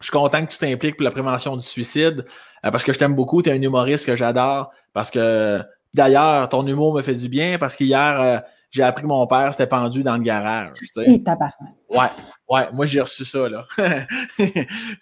Je 0.00 0.06
suis 0.06 0.12
content 0.12 0.44
que 0.44 0.52
tu 0.52 0.58
t'impliques 0.58 0.96
pour 0.96 1.04
la 1.04 1.10
prévention 1.10 1.56
du 1.56 1.64
suicide 1.64 2.24
euh, 2.64 2.70
parce 2.70 2.84
que 2.84 2.92
je 2.92 2.98
t'aime 2.98 3.14
beaucoup. 3.14 3.42
Tu 3.42 3.50
es 3.50 3.52
un 3.52 3.60
humoriste 3.60 4.06
que 4.06 4.16
j'adore. 4.16 4.70
Parce 4.92 5.10
que 5.10 5.60
d'ailleurs, 5.94 6.48
ton 6.48 6.66
humour 6.66 6.94
me 6.94 7.02
fait 7.02 7.14
du 7.14 7.28
bien 7.28 7.58
parce 7.58 7.76
qu'hier, 7.76 8.20
euh, 8.20 8.38
j'ai 8.70 8.82
appris 8.82 9.02
que 9.02 9.08
mon 9.08 9.26
père 9.26 9.50
s'était 9.52 9.66
pendu 9.66 10.02
dans 10.02 10.16
le 10.16 10.22
garage. 10.22 10.76
Tu 10.78 10.86
sais. 10.86 11.06
Ouais, 11.90 12.08
ouais, 12.50 12.68
moi 12.74 12.84
j'ai 12.84 13.00
reçu 13.00 13.24
ça, 13.24 13.48
là. 13.48 13.64
tu 14.36 14.44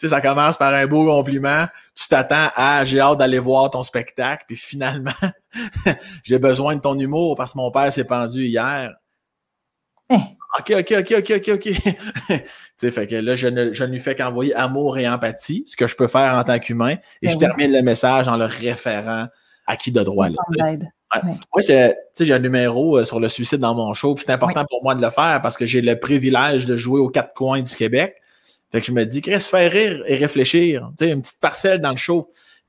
sais, 0.00 0.08
ça 0.08 0.20
commence 0.20 0.56
par 0.56 0.72
un 0.72 0.86
beau 0.86 1.04
compliment. 1.04 1.66
Tu 1.96 2.06
t'attends 2.06 2.48
à 2.54 2.84
j'ai 2.84 3.00
hâte 3.00 3.18
d'aller 3.18 3.40
voir 3.40 3.70
ton 3.70 3.82
spectacle, 3.82 4.44
puis 4.46 4.56
finalement, 4.56 5.10
j'ai 6.22 6.38
besoin 6.38 6.76
de 6.76 6.80
ton 6.80 6.96
humour 6.96 7.34
parce 7.34 7.54
que 7.54 7.58
mon 7.58 7.72
père 7.72 7.92
s'est 7.92 8.04
pendu 8.04 8.46
hier. 8.46 8.94
Eh. 10.10 10.14
OK, 10.58 10.72
OK, 10.78 10.94
OK, 10.98 11.14
OK, 11.18 11.32
OK, 11.36 11.48
OK. 11.48 11.60
tu 12.28 12.42
sais, 12.76 12.90
fait 12.90 13.06
que 13.06 13.16
là, 13.16 13.36
je 13.36 13.48
ne, 13.48 13.72
je 13.72 13.84
ne 13.84 13.92
lui 13.92 14.00
fais 14.00 14.14
qu'envoyer 14.14 14.54
amour 14.54 14.98
et 14.98 15.08
empathie, 15.08 15.64
ce 15.66 15.76
que 15.76 15.86
je 15.86 15.94
peux 15.94 16.06
faire 16.06 16.34
en 16.34 16.44
tant 16.44 16.58
qu'humain, 16.58 16.92
et 17.22 17.26
Ben 17.26 17.30
je 17.30 17.36
oui. 17.36 17.40
termine 17.40 17.72
le 17.72 17.82
message 17.82 18.28
en 18.28 18.36
le 18.36 18.46
référant 18.46 19.26
à 19.66 19.76
qui 19.76 19.92
de 19.92 20.02
droit. 20.02 20.28
Là. 20.28 20.34
Ouais. 20.58 20.78
Ouais. 21.14 21.20
Moi, 21.22 21.62
j'ai 21.66 21.90
tu 21.90 21.94
sais, 22.14 22.26
j'ai 22.26 22.34
un 22.34 22.38
numéro 22.38 22.98
euh, 22.98 23.04
sur 23.04 23.20
le 23.20 23.28
suicide 23.28 23.58
dans 23.58 23.74
mon 23.74 23.94
show, 23.94 24.14
puis 24.14 24.24
c'est 24.26 24.32
important 24.32 24.64
pour 24.68 24.82
moi 24.82 24.94
de 24.94 25.02
le 25.02 25.10
faire 25.10 25.40
parce 25.42 25.56
que 25.56 25.66
j'ai 25.66 25.80
le 25.80 25.98
privilège 25.98 26.66
de 26.66 26.76
jouer 26.76 27.00
aux 27.00 27.08
quatre 27.08 27.32
coins 27.34 27.62
du 27.62 27.74
Québec. 27.74 28.16
Fait 28.72 28.80
que 28.80 28.86
je 28.86 28.92
me 28.92 29.04
dis, 29.04 29.20
Chris, 29.20 29.40
faire 29.40 29.70
rire 29.70 30.02
et 30.06 30.16
réfléchir. 30.16 30.90
Tu 30.98 31.04
sais, 31.04 31.12
une 31.12 31.22
petite 31.22 31.40
parcelle 31.40 31.80
dans 31.80 31.92
le 31.92 31.96
show. 31.96 32.28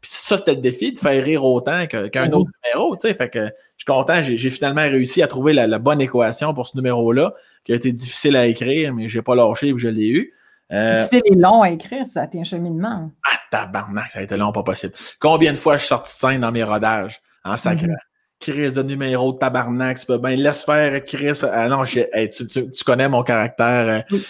Puis 0.09 0.19
ça, 0.21 0.37
c'était 0.37 0.53
le 0.55 0.61
défi, 0.61 0.93
de 0.93 0.99
faire 0.99 1.21
rire 1.21 1.43
autant 1.43 1.85
qu'un 1.85 2.03
Oui. 2.05 2.33
autre 2.33 2.49
numéro. 2.63 2.95
Tu 2.95 3.07
sais, 3.09 3.13
fait 3.13 3.29
que 3.29 3.39
je 3.47 3.51
suis 3.77 3.85
content, 3.85 4.23
j'ai 4.23 4.49
finalement 4.49 4.81
réussi 4.83 5.21
à 5.21 5.27
trouver 5.27 5.51
la, 5.51 5.67
la 5.67 5.79
bonne 5.79 5.99
équation 5.99 6.53
pour 6.53 6.65
ce 6.65 6.77
numéro-là, 6.77 7.33
qui 7.65 7.73
a 7.73 7.75
été 7.75 7.91
difficile 7.91 8.37
à 8.37 8.45
écrire, 8.47 8.93
mais 8.93 9.09
j'ai 9.09 9.21
pas 9.21 9.35
lâché 9.35 9.67
et 9.67 9.73
je 9.77 9.89
l'ai 9.89 10.07
eu. 10.07 10.33
Euh, 10.71 11.03
les 11.11 11.35
longs 11.35 11.61
à 11.61 11.71
écrire, 11.71 12.05
ça 12.05 12.21
a 12.21 12.25
été 12.25 12.39
un 12.39 12.43
cheminement. 12.45 13.11
ah, 13.25 13.37
tabarnak, 13.51 14.09
ça 14.11 14.19
a 14.19 14.21
été 14.21 14.37
long, 14.37 14.51
pas 14.53 14.63
possible. 14.63 14.93
Combien 15.19 15.51
de 15.51 15.57
fois 15.57 15.73
je 15.75 15.79
suis 15.79 15.87
sorti 15.89 16.13
de 16.13 16.19
scène 16.19 16.41
dans 16.41 16.51
mes 16.53 16.63
rodages? 16.63 17.19
En 17.43 17.57
sacré? 17.57 17.87
Mhm. 17.87 17.95
Chris 18.39 18.71
de 18.73 18.83
numéro 18.83 19.33
de 19.33 19.37
tabarnak, 19.39 19.99
tu 19.99 20.05
peux 20.05 20.17
bien 20.19 20.35
laisse 20.35 20.63
faire 20.63 21.03
Chris. 21.05 21.39
Ah 21.51 21.67
non, 21.67 21.83
hey, 21.85 22.29
tu, 22.29 22.45
tu- 22.47 22.69
tu 22.69 22.83
connais 22.83 23.09
mon 23.09 23.23
caractère. 23.23 23.87
euh, 23.89 23.99
Oui. 24.11 24.25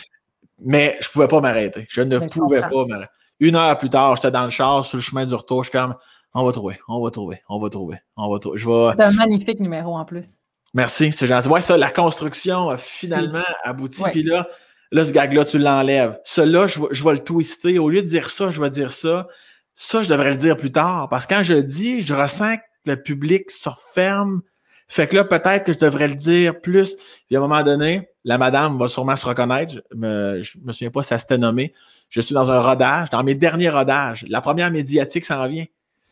Mais 0.63 0.95
je 1.01 1.09
pouvais 1.09 1.28
pas 1.28 1.39
m'arrêter. 1.41 1.86
Je 1.89 2.01
ne 2.01 2.17
pouvais 2.19 2.61
pas 2.61 2.86
m'arrêter. 2.88 3.11
Une 3.39 3.55
heure 3.55 3.77
plus 3.77 3.89
tard, 3.89 4.15
j'étais 4.15 4.31
dans 4.31 4.45
le 4.45 4.49
char, 4.49 4.85
sur 4.85 4.97
le 4.97 5.03
chemin 5.03 5.25
du 5.25 5.33
retour, 5.35 5.63
je 5.63 5.69
suis 5.69 5.77
comme 5.77 5.95
on 6.33 6.43
va 6.45 6.51
trouver, 6.51 6.79
on 6.88 7.03
va 7.03 7.09
trouver, 7.11 7.41
on 7.49 7.59
va 7.59 7.69
trouver, 7.69 7.97
on 8.15 8.31
va 8.31 8.39
trouver. 8.39 8.57
Je 8.59 8.67
vais. 8.67 8.91
C'est 8.97 9.03
un 9.03 9.11
magnifique 9.11 9.59
numéro 9.59 9.95
en 9.95 10.05
plus. 10.05 10.25
Merci, 10.73 11.11
c'est 11.11 11.25
gentil. 11.27 11.47
Ouais, 11.47 11.61
ça, 11.61 11.77
la 11.77 11.89
construction 11.91 12.69
a 12.69 12.77
finalement 12.77 13.43
abouti. 13.63 14.03
Puis 14.11 14.21
là, 14.23 14.47
là, 14.91 15.05
ce 15.05 15.11
gag-là, 15.11 15.45
tu 15.45 15.57
l'enlèves. 15.57 16.19
Celui-là, 16.25 16.67
je, 16.67 16.79
vais- 16.81 16.88
je 16.91 17.03
vais 17.03 17.13
le 17.13 17.19
twister. 17.23 17.79
Au 17.79 17.89
lieu 17.89 18.01
de 18.01 18.07
dire 18.07 18.29
ça, 18.29 18.51
je 18.51 18.61
vais 18.61 18.69
dire 18.69 18.91
ça. 18.91 19.27
Ça, 19.73 20.03
je 20.03 20.09
devrais 20.09 20.31
le 20.31 20.35
dire 20.38 20.57
plus 20.57 20.71
tard. 20.71 21.07
Parce 21.09 21.25
que 21.25 21.35
quand 21.35 21.43
je 21.43 21.53
le 21.53 21.63
dis, 21.63 22.01
je 22.01 22.13
ressens 22.13 22.57
que 22.57 22.61
le 22.85 23.01
public 23.01 23.49
se 23.49 23.69
referme. 23.69 24.41
Fait 24.88 25.07
que 25.07 25.15
là, 25.15 25.23
peut-être 25.23 25.63
que 25.63 25.73
je 25.73 25.79
devrais 25.79 26.07
le 26.09 26.15
dire 26.15 26.59
plus. 26.61 26.95
Puis 27.27 27.35
à 27.35 27.39
un 27.39 27.41
moment 27.41 27.63
donné, 27.63 28.09
la 28.28 28.38
madame 28.38 28.78
va 28.78 28.88
sûrement 28.89 29.15
se 29.15 29.25
reconnaître. 29.25 29.73
Je 29.91 29.95
me, 29.97 30.43
je 30.43 30.57
me 30.63 30.73
souviens 30.73 30.91
pas 30.91 31.01
si 31.01 31.07
ça 31.09 31.17
s'était 31.17 31.38
nommé. 31.38 31.73
Je 32.09 32.19
suis 32.21 32.34
dans 32.34 32.51
un 32.51 32.59
rodage, 32.59 33.09
dans 33.09 33.23
mes 33.23 33.36
derniers 33.36 33.69
rodages. 33.69 34.25
La 34.28 34.41
première 34.41 34.69
médiatique 34.69 35.23
s'en 35.25 35.47
vient. 35.47 35.65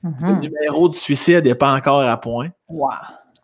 Le 0.03 0.09
Mhm. 0.09 0.39
numéro 0.39 0.87
du 0.87 0.95
suicide 0.97 1.43
n'est 1.45 1.55
pas 1.55 1.73
encore 1.73 2.01
à 2.01 2.19
point. 2.21 2.49
Wow. 2.69 2.89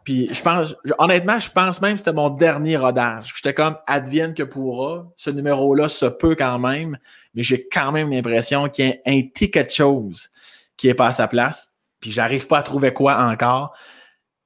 Puis 0.03 0.33
je 0.33 0.41
pense, 0.41 0.75
je- 0.85 0.93
honnêtement, 0.99 1.39
je 1.39 1.49
pense 1.49 1.81
même 1.81 1.93
que 1.93 1.99
c'était 1.99 2.13
mon 2.13 2.29
dernier 2.29 2.77
rodage. 2.77 3.33
J'étais 3.35 3.53
comme 3.53 3.77
advienne 3.87 4.33
que 4.33 4.43
pourra. 4.43 5.05
Ce 5.17 5.29
numéro-là 5.29 5.89
se 5.89 6.05
peut 6.05 6.35
quand 6.35 6.57
même, 6.59 6.97
mais 7.35 7.43
j'ai 7.43 7.67
quand 7.67 7.91
même 7.91 8.09
l'impression 8.11 8.69
qu'il 8.69 8.85
y 8.87 8.91
a 8.91 8.95
un 9.05 9.21
petit 9.27 9.51
quelque 9.51 9.73
chose 9.73 10.29
qui 10.77 10.87
est 10.87 10.93
pas 10.95 11.07
à 11.07 11.11
sa 11.13 11.27
place. 11.27 11.67
Puis 11.99 12.11
j'arrive 12.11 12.47
pas 12.47 12.59
à 12.59 12.63
trouver 12.63 12.93
quoi 12.93 13.17
encore. 13.25 13.73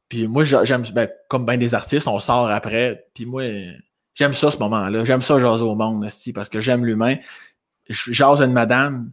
Puis 0.09 0.27
moi, 0.27 0.43
j'a- 0.43 0.65
j'aime, 0.65 0.83
ben, 0.93 1.09
comme 1.29 1.45
bien 1.45 1.57
des 1.57 1.73
artistes, 1.73 2.07
on 2.07 2.19
sort 2.19 2.49
après. 2.49 3.05
Puis 3.13 3.25
moi, 3.25 3.43
j'aime 4.15 4.33
ça 4.33 4.49
ce 4.51 4.57
moment-là. 4.57 5.05
J'aime 5.05 5.21
ça 5.21 5.37
jaser 5.39 5.63
au 5.63 5.75
monde, 5.75 6.07
parce 6.33 6.49
que 6.49 6.59
j'aime 6.59 6.85
l'humain. 6.85 7.17
Je 7.87 8.11
jase 8.11 8.41
une 8.41 8.51
madame. 8.53 9.11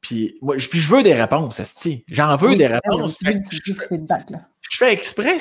Puis, 0.00 0.36
moi, 0.42 0.58
je- 0.58 0.68
puis 0.68 0.78
je 0.80 0.88
veux 0.92 1.02
des 1.02 1.14
réponses, 1.14 1.58
esti. 1.60 2.04
J'en 2.08 2.36
veux 2.36 2.50
Oui, 2.50 2.56
des 2.56 2.68
ben 2.68 2.80
oui, 2.84 2.90
réponses. 2.92 3.18
je 3.22 4.76
fais 4.76 4.92
exprès, 4.92 5.38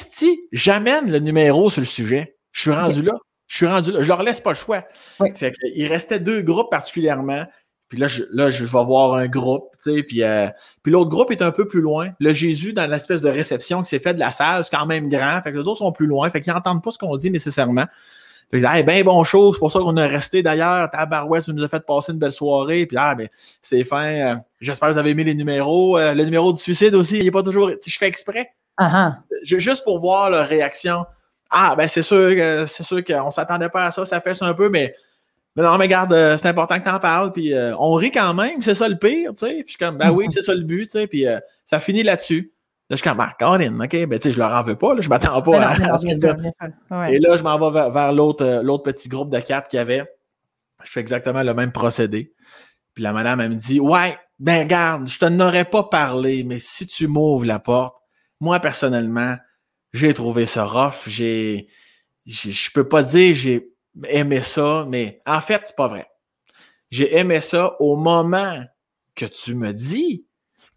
j'amène 0.51 1.11
le 1.11 1.19
numéro 1.19 1.69
sur 1.69 1.81
le 1.81 1.85
sujet. 1.87 2.37
Je 2.51 2.61
suis 2.61 2.71
rendu 2.71 3.01
là. 3.01 3.13
Je 3.47 3.55
suis 3.57 3.65
rendu 3.67 3.91
là. 3.91 4.01
Je 4.01 4.07
leur 4.07 4.23
laisse 4.23 4.41
pas 4.41 4.51
le 4.51 4.55
choix. 4.55 4.83
Fait 5.35 5.53
il 5.75 5.87
restait 5.87 6.19
deux 6.19 6.41
groupes 6.41 6.69
particulièrement. 6.69 7.45
Puis 7.89 7.99
là, 7.99 8.07
je, 8.07 8.23
là, 8.31 8.51
je 8.51 8.63
vais 8.63 8.83
voir 8.85 9.15
un 9.15 9.27
groupe, 9.27 9.65
tu 9.83 9.91
sais, 9.97 10.03
puis, 10.03 10.23
euh, 10.23 10.47
puis 10.81 10.93
l'autre 10.93 11.09
groupe 11.09 11.29
est 11.31 11.41
un 11.41 11.51
peu 11.51 11.67
plus 11.67 11.81
loin. 11.81 12.11
Le 12.21 12.33
Jésus, 12.33 12.71
dans 12.71 12.89
l'espèce 12.89 13.19
de 13.19 13.27
réception 13.29 13.81
qui 13.81 13.89
s'est 13.89 13.99
fait 13.99 14.13
de 14.13 14.19
la 14.19 14.31
salle, 14.31 14.63
c'est 14.63 14.73
quand 14.73 14.85
même 14.85 15.09
grand. 15.09 15.41
Fait 15.41 15.51
que 15.51 15.57
les 15.57 15.67
autres 15.67 15.79
sont 15.79 15.91
plus 15.91 16.07
loin. 16.07 16.29
Fait 16.29 16.39
qu'ils 16.39 16.53
n'entendent 16.53 16.81
pas 16.81 16.91
ce 16.91 16.97
qu'on 16.97 17.17
dit 17.17 17.29
nécessairement. 17.31 17.87
Fait 18.51 18.59
que, 18.61 18.65
hey, 18.67 18.83
ben 18.83 19.03
bon 19.03 19.23
chose, 19.23 19.55
c'est 19.55 19.59
pour 19.59 19.71
ça 19.71 19.79
qu'on 19.79 19.95
est 19.97 20.05
resté 20.07 20.43
d'ailleurs. 20.43 20.89
Tabarouette, 20.91 21.47
nous 21.47 21.63
a 21.63 21.67
fait 21.69 21.85
passer 21.85 22.11
une 22.11 22.19
belle 22.19 22.31
soirée. 22.33 22.85
Puis, 22.85 22.97
ah, 22.99 23.15
ben, 23.15 23.29
c'est 23.61 23.83
fin. 23.85 24.03
euh, 24.05 24.35
J'espère 24.59 24.89
que 24.89 24.93
vous 24.93 24.99
avez 24.99 25.11
aimé 25.11 25.23
les 25.23 25.35
numéros. 25.35 25.97
Euh, 25.97 26.13
le 26.13 26.23
numéro 26.25 26.51
du 26.51 26.59
suicide 26.59 26.93
aussi, 26.95 27.17
il 27.19 27.23
n'est 27.25 27.31
pas 27.31 27.43
toujours. 27.43 27.71
Je 27.85 27.97
fais 27.97 28.07
exprès. 28.07 28.49
Ju- 29.43 29.59
juste 29.61 29.83
pour 29.83 29.99
voir 29.99 30.29
leur 30.29 30.47
réaction. 30.47 31.05
Ah, 31.49 31.75
ben 31.77 31.87
c'est 31.87 32.01
sûr 32.01 32.29
que 32.35 32.65
c'est 32.67 32.83
sûr 32.83 33.03
qu'on 33.03 33.31
s'attendait 33.31 33.69
pas 33.69 33.85
à 33.85 33.91
ça, 33.91 34.05
ça 34.05 34.21
fait 34.21 34.33
ça 34.33 34.45
un 34.45 34.53
peu, 34.53 34.69
mais, 34.69 34.95
mais 35.55 35.63
non, 35.63 35.77
mais 35.77 35.83
regarde, 35.85 36.13
euh, 36.13 36.37
c'est 36.37 36.47
important 36.47 36.79
que 36.79 36.83
tu 36.85 36.89
en 36.89 36.99
parles, 36.99 37.33
puis 37.33 37.53
euh, 37.53 37.75
on 37.77 37.93
rit 37.93 38.11
quand 38.11 38.33
même, 38.33 38.61
c'est 38.61 38.73
ça 38.75 38.87
le 38.87 38.95
pire, 38.97 39.31
tu 39.31 39.45
sais. 39.45 39.53
Puis 39.55 39.63
je 39.65 39.69
suis 39.71 39.77
comme, 39.77 39.97
ben 39.97 40.11
oui, 40.11 40.27
c'est 40.29 40.41
ça 40.43 40.53
le 40.53 40.63
but, 40.63 40.85
tu 40.85 40.91
sais, 40.91 41.07
puis 41.07 41.25
ça 41.65 41.79
finit 41.81 42.03
là-dessus. 42.03 42.51
Là, 42.91 42.97
je 42.97 43.01
suis 43.03 43.09
comme, 43.09 43.21
ah, 43.21 43.33
Colin, 43.39 43.79
OK, 43.79 44.05
ben 44.05 44.19
tu 44.19 44.27
sais, 44.27 44.33
je 44.33 44.37
leur 44.37 44.51
en 44.51 44.63
veux 44.63 44.75
pas, 44.75 44.93
là, 44.95 44.99
je 44.99 45.07
m'attends 45.07 45.41
pas 45.41 45.51
Mais 45.51 45.59
non, 45.59 45.65
à, 45.65 45.77
mais 45.77 45.87
non, 45.87 45.93
à 45.93 45.97
ce 45.97 46.07
sûr. 46.09 46.35
Ouais. 46.91 47.13
Et 47.15 47.19
là, 47.19 47.37
je 47.37 47.41
m'en 47.43 47.57
vais 47.57 47.71
vers, 47.73 47.89
vers 47.89 48.11
l'autre, 48.11 48.43
euh, 48.45 48.61
l'autre 48.61 48.83
petit 48.83 49.07
groupe 49.07 49.29
de 49.29 49.39
quatre 49.39 49.69
qu'il 49.69 49.77
y 49.77 49.79
avait. 49.79 50.03
Je 50.83 50.91
fais 50.91 50.99
exactement 50.99 51.41
le 51.41 51.53
même 51.53 51.71
procédé. 51.71 52.33
Puis 52.93 53.01
la 53.01 53.13
madame, 53.13 53.39
elle 53.39 53.51
me 53.51 53.55
dit 53.55 53.79
Ouais, 53.79 54.17
ben 54.39 54.63
regarde, 54.63 55.07
je 55.07 55.17
t'en 55.17 55.39
aurais 55.39 55.63
pas 55.63 55.83
parlé, 55.83 56.43
mais 56.43 56.59
si 56.59 56.85
tu 56.85 57.07
m'ouvres 57.07 57.45
la 57.45 57.59
porte, 57.59 57.95
moi, 58.41 58.59
personnellement, 58.59 59.37
j'ai 59.93 60.13
trouvé 60.13 60.45
ça 60.45 60.65
rough. 60.65 61.07
J'ai- 61.07 61.69
Je 62.25 62.71
peux 62.73 62.89
pas 62.89 63.03
dire 63.03 63.33
j'ai 63.35 63.69
aimé 64.09 64.41
ça, 64.41 64.85
mais 64.89 65.21
en 65.25 65.39
fait, 65.39 65.61
c'est 65.65 65.75
pas 65.77 65.87
vrai. 65.87 66.07
j'ai 66.89 67.15
aimé 67.17 67.39
ça 67.39 67.77
au 67.79 67.95
moment 67.95 68.61
que 69.15 69.25
tu 69.25 69.55
me 69.55 69.71
dis 69.71 70.25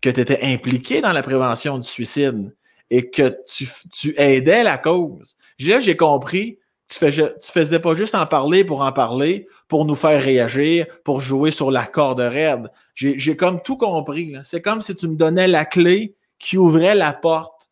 que 0.04 0.10
tu 0.10 0.20
étais 0.20 0.40
impliqué 0.42 1.00
dans 1.00 1.12
la 1.12 1.22
prévention 1.22 1.78
du 1.78 1.88
suicide 1.88 2.54
et 2.90 3.08
que 3.08 3.34
tu, 3.48 3.66
tu 3.90 4.14
aidais 4.18 4.62
la 4.62 4.76
cause. 4.76 5.36
Là, 5.58 5.80
j'ai 5.80 5.96
compris 5.96 6.58
tu 6.88 6.98
faisais, 6.98 7.34
tu 7.40 7.50
faisais 7.50 7.78
pas 7.78 7.94
juste 7.94 8.14
en 8.14 8.26
parler 8.26 8.62
pour 8.62 8.82
en 8.82 8.92
parler, 8.92 9.46
pour 9.68 9.86
nous 9.86 9.94
faire 9.94 10.22
réagir, 10.22 10.86
pour 11.02 11.20
jouer 11.20 11.50
sur 11.50 11.70
la 11.70 11.86
corde 11.86 12.20
raide. 12.20 12.70
J'ai 12.94 13.36
comme 13.36 13.62
tout 13.62 13.78
compris. 13.78 14.34
C'est 14.44 14.60
comme 14.60 14.82
si 14.82 14.94
tu 14.94 15.08
me 15.08 15.16
donnais 15.16 15.48
la 15.48 15.64
clé 15.64 16.14
qui 16.38 16.58
ouvrait 16.58 16.94
la 16.94 17.12
porte 17.14 17.70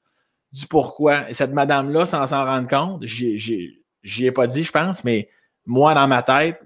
du 0.53 0.67
pourquoi. 0.67 1.29
Et 1.29 1.35
cette 1.35 1.53
madame-là, 1.53 2.07
sans 2.07 2.27
s'en 2.27 2.45
rendre 2.45 2.69
compte, 2.69 3.05
j'y 3.05 3.77
ai 4.21 4.33
pas 4.33 4.47
dit, 4.47 4.65
je 4.65 4.73
pense, 4.73 5.05
mais 5.05 5.29
moi, 5.67 5.95
dans 5.95 6.09
ma 6.09 6.23
tête, 6.23 6.59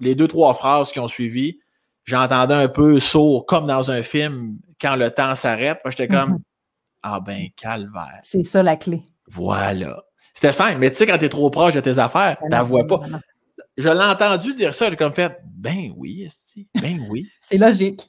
les 0.00 0.14
deux, 0.14 0.28
trois 0.28 0.54
phrases 0.54 0.92
qui 0.92 1.00
ont 1.00 1.08
suivi, 1.08 1.58
j'entendais 2.10 2.54
un 2.54 2.68
peu 2.68 2.98
sourd, 2.98 3.46
comme 3.46 3.66
dans 3.66 3.90
un 3.90 4.02
film, 4.02 4.58
quand 4.80 4.96
le 4.96 5.10
temps 5.10 5.34
s'arrête. 5.34 5.78
J'étais 5.86 6.08
comme, 6.08 6.34
mm-hmm. 6.34 6.42
ah 7.02 7.20
ben, 7.20 7.46
calvaire. 7.56 8.20
C'est 8.22 8.44
ça 8.44 8.62
la 8.62 8.76
clé. 8.76 9.02
Voilà. 9.28 10.02
C'était 10.34 10.52
simple, 10.52 10.78
mais 10.78 10.90
tu 10.90 10.96
sais, 10.96 11.06
quand 11.06 11.18
tu 11.18 11.26
es 11.26 11.28
trop 11.28 11.50
proche 11.50 11.74
de 11.74 11.80
tes 11.80 11.98
affaires, 11.98 12.36
tu 12.42 12.50
la 12.50 12.62
vois 12.62 12.86
pas. 12.86 13.00
Je 13.76 13.88
l'ai 13.88 14.04
entendu 14.04 14.54
dire 14.54 14.74
ça, 14.74 14.90
j'ai 14.90 14.96
comme 14.96 15.12
fait, 15.12 15.38
ben 15.44 15.92
oui, 15.96 16.28
ben 16.74 16.98
oui. 17.08 17.26
C'est 17.40 17.56
logique. 17.56 18.08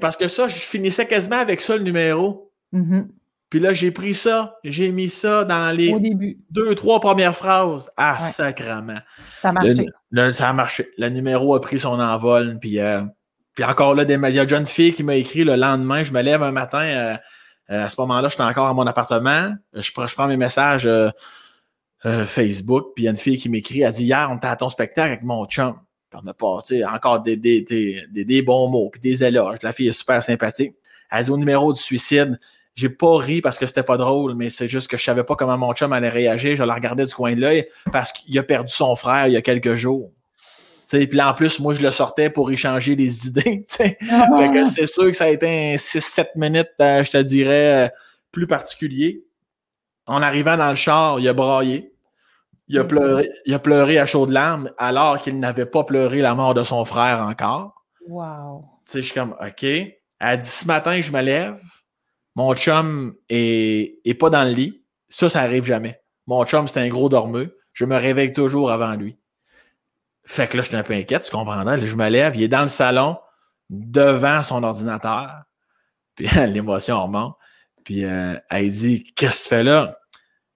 parce 0.00 0.16
que 0.16 0.28
ça, 0.28 0.48
je 0.48 0.54
finissais 0.54 1.06
quasiment 1.06 1.38
avec 1.38 1.60
ça 1.60 1.76
le 1.76 1.82
numéro. 1.82 2.52
Mm-hmm. 2.72 3.08
Puis 3.50 3.60
là, 3.60 3.74
j'ai 3.74 3.90
pris 3.90 4.14
ça, 4.14 4.58
j'ai 4.64 4.92
mis 4.92 5.10
ça 5.10 5.44
dans 5.44 5.76
les 5.76 5.94
deux, 6.50 6.74
trois 6.74 7.00
premières 7.00 7.36
phrases. 7.36 7.90
Ah, 7.98 8.18
sacrement. 8.30 9.00
Ça 9.42 9.50
a 9.50 9.52
marché. 9.52 9.86
ça 10.32 10.48
a 10.48 10.52
marché. 10.54 10.88
Le 10.96 11.10
numéro 11.10 11.54
a 11.54 11.60
pris 11.60 11.78
son 11.78 12.00
envol. 12.00 12.58
Puis, 12.58 12.78
euh, 12.78 13.02
puis 13.54 13.64
encore 13.64 13.94
là, 13.94 14.04
il 14.04 14.34
y 14.34 14.38
a 14.38 14.58
une 14.58 14.66
fille 14.66 14.92
qui 14.92 15.02
m'a 15.02 15.16
écrit 15.16 15.44
le 15.44 15.56
lendemain. 15.56 16.02
Je 16.02 16.12
me 16.12 16.22
lève 16.22 16.42
un 16.42 16.52
matin. 16.52 16.82
Euh, 16.82 17.16
euh, 17.70 17.84
à 17.84 17.90
ce 17.90 18.00
moment-là, 18.00 18.28
j'étais 18.28 18.42
encore 18.42 18.66
à 18.66 18.74
mon 18.74 18.86
appartement. 18.86 19.52
Je, 19.74 19.90
prends 19.92 20.26
mes 20.26 20.36
messages 20.36 20.86
euh, 20.86 21.10
Facebook, 22.26 22.92
puis 22.94 23.04
il 23.04 23.06
y 23.06 23.08
a 23.08 23.10
une 23.10 23.16
fille 23.16 23.38
qui 23.38 23.48
m'écrit, 23.48 23.82
elle 23.82 23.92
dit 23.92 24.04
Hier, 24.04 24.28
on 24.30 24.36
était 24.36 24.48
à 24.48 24.56
ton 24.56 24.68
spectacle 24.68 25.08
avec 25.08 25.22
mon 25.22 25.44
chum. 25.46 25.78
Puis 26.10 26.20
on 26.22 26.26
a 26.26 26.34
pas, 26.34 26.62
encore 26.94 27.20
des, 27.20 27.36
des, 27.36 27.62
des, 27.62 28.24
des, 28.24 28.42
bons 28.42 28.68
mots, 28.68 28.90
puis 28.90 29.00
des 29.00 29.22
éloges. 29.22 29.58
La 29.62 29.72
fille 29.72 29.88
est 29.88 29.92
super 29.92 30.22
sympathique. 30.22 30.74
Elle 31.10 31.24
dit 31.24 31.30
au 31.30 31.36
numéro 31.36 31.72
du 31.72 31.80
suicide, 31.80 32.38
j'ai 32.74 32.88
pas 32.88 33.18
ri 33.18 33.40
parce 33.40 33.58
que 33.58 33.66
c'était 33.66 33.82
pas 33.82 33.98
drôle, 33.98 34.34
mais 34.34 34.50
c'est 34.50 34.68
juste 34.68 34.88
que 34.88 34.96
je 34.96 35.04
savais 35.04 35.24
pas 35.24 35.36
comment 35.36 35.58
mon 35.58 35.72
chum 35.74 35.92
allait 35.92 36.08
réagir. 36.08 36.56
Je 36.56 36.64
la 36.64 36.74
regardais 36.74 37.06
du 37.06 37.14
coin 37.14 37.34
de 37.34 37.40
l'œil 37.40 37.68
parce 37.92 38.12
qu'il 38.12 38.38
a 38.38 38.42
perdu 38.42 38.72
son 38.72 38.96
frère 38.96 39.26
il 39.26 39.34
y 39.34 39.36
a 39.36 39.42
quelques 39.42 39.74
jours. 39.74 40.10
Puis 40.98 41.16
là, 41.16 41.30
en 41.30 41.34
plus, 41.34 41.58
moi, 41.60 41.74
je 41.74 41.82
le 41.82 41.90
sortais 41.90 42.30
pour 42.30 42.50
échanger 42.50 42.96
des 42.96 43.26
idées. 43.26 43.64
Ah. 44.10 44.26
c'est 44.64 44.86
sûr 44.86 45.06
que 45.06 45.12
ça 45.12 45.24
a 45.24 45.28
été 45.28 45.46
un 45.46 45.76
6-7 45.76 46.28
minutes, 46.36 46.68
euh, 46.80 47.02
je 47.04 47.10
te 47.10 47.18
dirais, 47.18 47.86
euh, 47.86 47.88
plus 48.30 48.46
particulier. 48.46 49.24
En 50.06 50.22
arrivant 50.22 50.56
dans 50.56 50.70
le 50.70 50.76
char, 50.76 51.20
il 51.20 51.28
a 51.28 51.32
braillé. 51.32 51.92
Il 52.68 52.78
a, 52.78 52.84
pleuré, 52.84 53.28
il 53.44 53.52
a 53.52 53.58
pleuré 53.58 53.98
à 53.98 54.06
chaudes 54.06 54.30
larmes 54.30 54.70
alors 54.78 55.20
qu'il 55.20 55.38
n'avait 55.38 55.66
pas 55.66 55.84
pleuré 55.84 56.20
la 56.20 56.34
mort 56.34 56.54
de 56.54 56.64
son 56.64 56.84
frère 56.84 57.20
encore. 57.20 57.74
Wow. 58.08 58.64
Tu 58.86 58.92
sais, 58.92 58.98
je 58.98 59.04
suis 59.06 59.14
comme, 59.14 59.36
OK. 59.40 59.60
Dit, 59.60 60.48
ce 60.48 60.66
matin, 60.66 61.00
je 61.00 61.12
me 61.12 61.20
lève, 61.20 61.60
mon 62.34 62.54
chum 62.54 63.14
est, 63.28 63.98
est 64.04 64.14
pas 64.14 64.30
dans 64.30 64.44
le 64.44 64.54
lit. 64.54 64.82
Ça, 65.08 65.28
ça 65.28 65.40
arrive 65.40 65.64
jamais. 65.64 66.00
Mon 66.26 66.44
chum, 66.46 66.66
c'est 66.66 66.80
un 66.80 66.88
gros 66.88 67.08
dormeux. 67.08 67.58
Je 67.72 67.84
me 67.84 67.96
réveille 67.96 68.32
toujours 68.32 68.70
avant 68.70 68.94
lui. 68.94 69.18
Fait 70.24 70.48
que 70.48 70.56
là, 70.56 70.62
je 70.62 70.68
suis 70.68 70.76
un 70.76 70.82
peu 70.82 70.94
inquiète, 70.94 71.24
tu 71.24 71.30
comprends? 71.30 71.64
Je 71.76 71.96
me 71.96 72.08
lève, 72.08 72.36
il 72.36 72.42
est 72.42 72.48
dans 72.48 72.62
le 72.62 72.68
salon, 72.68 73.18
devant 73.70 74.42
son 74.42 74.62
ordinateur. 74.62 75.42
Puis 76.14 76.28
l'émotion 76.48 77.02
remonte. 77.02 77.36
Puis 77.84 78.04
euh, 78.04 78.36
elle 78.50 78.70
dit 78.70 79.04
Qu'est-ce 79.16 79.38
que 79.38 79.42
tu 79.42 79.48
fais 79.48 79.62
là? 79.62 79.98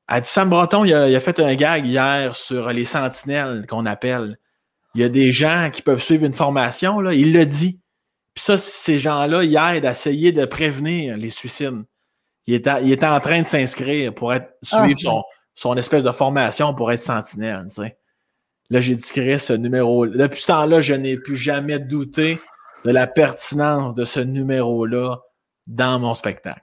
Elle 0.09 0.21
dit 0.21 0.29
Sam 0.29 0.51
Breton, 0.51 0.85
il 0.85 0.95
a, 0.95 1.21
fait 1.21 1.41
un 1.41 1.55
gag 1.55 1.85
hier 1.85 2.37
sur 2.37 2.69
les 2.69 2.85
sentinelles 2.85 3.67
qu'on 3.67 3.87
appelle. 3.87 4.39
Il 4.95 5.01
y 5.01 5.05
a 5.05 5.09
des 5.09 5.33
gens 5.33 5.71
qui 5.73 5.83
peuvent 5.83 6.03
suivre 6.03 6.25
une 6.25 6.33
formation, 6.33 7.01
là, 7.01 7.13
il 7.13 7.33
le 7.33 7.45
dit. 7.45 7.81
Puis 8.35 8.45
ça, 8.45 8.57
ces 8.59 8.99
gens-là, 8.99 9.43
ils 9.43 9.57
aident 9.57 9.87
à 9.87 9.91
essayer 9.91 10.31
de 10.31 10.45
prévenir 10.45 11.17
les 11.17 11.31
suicides. 11.31 11.85
Il 12.47 12.55
était, 12.55 12.83
il 12.83 12.93
était 12.93 13.07
en 13.07 13.19
train 13.19 13.43
de 13.43 13.47
s'inscrire 13.47 14.15
pour 14.15 14.33
être, 14.33 14.55
suivre 14.63 14.85
ah, 14.85 15.03
son, 15.03 15.25
son, 15.55 15.77
espèce 15.77 16.05
de 16.05 16.13
formation 16.13 16.75
pour 16.75 16.93
être 16.93 17.01
sentinelle. 17.01 17.65
Tu 17.69 17.83
sais. 17.83 17.99
Là, 18.71 18.81
j'ai 18.81 18.97
créé 18.97 19.39
ce 19.39 19.53
numéro. 19.53 20.07
Depuis 20.07 20.41
ce 20.41 20.49
temps-là, 20.49 20.81
je 20.81 20.95
n'ai 20.95 21.17
plus 21.17 21.37
jamais 21.37 21.79
douté 21.79 22.41
de 22.85 22.91
la 22.91 23.07
pertinence 23.07 23.95
de 23.95 24.05
ce 24.05 24.21
numéro-là 24.21 25.21
dans 25.67 25.99
mon 25.99 26.15
spectacle. 26.15 26.63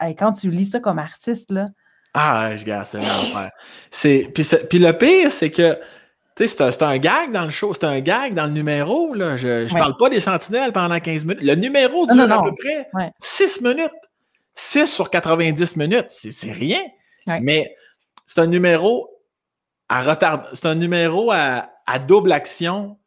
quand 0.00 0.32
tu 0.32 0.50
lis 0.50 0.66
ça 0.66 0.80
comme 0.80 0.98
artiste, 0.98 1.50
là, 1.52 1.68
ah, 2.14 2.56
je 2.56 2.64
garde, 2.64 2.86
c'est 2.86 2.98
l'enfer. 2.98 3.50
Puis, 4.34 4.48
puis 4.68 4.78
le 4.78 4.92
pire, 4.92 5.30
c'est 5.30 5.50
que 5.50 5.78
c'est 6.36 6.60
un, 6.60 6.88
un, 6.88 6.98
gag 6.98 7.32
dans 7.32 7.44
le 7.44 7.50
show, 7.50 7.74
c'est 7.74 7.84
un 7.84 8.00
gag 8.00 8.34
dans 8.34 8.46
le 8.46 8.52
numéro. 8.52 9.12
Là. 9.14 9.36
Je 9.36 9.64
ne 9.64 9.78
parle 9.78 9.96
pas 9.96 10.08
des 10.08 10.20
sentinelles 10.20 10.72
pendant 10.72 10.98
15 10.98 11.24
minutes. 11.24 11.42
Le 11.42 11.54
numéro 11.54 12.06
dure 12.06 12.32
à 12.32 12.42
peu 12.42 12.54
près 12.54 13.12
6 13.20 13.60
minutes. 13.60 13.90
6 14.54 14.86
sur 14.86 15.10
90 15.10 15.76
minutes, 15.76 16.06
c'est 16.08 16.52
rien. 16.52 16.80
Mais 17.40 17.74
c'est 18.26 18.40
un 18.40 18.46
numéro 18.46 19.08
à 19.88 20.02
retard. 20.02 20.46
C'est 20.54 20.66
un 20.66 20.74
numéro 20.74 21.30
à, 21.30 21.70
à 21.86 21.98
double 21.98 22.32
action. 22.32 22.98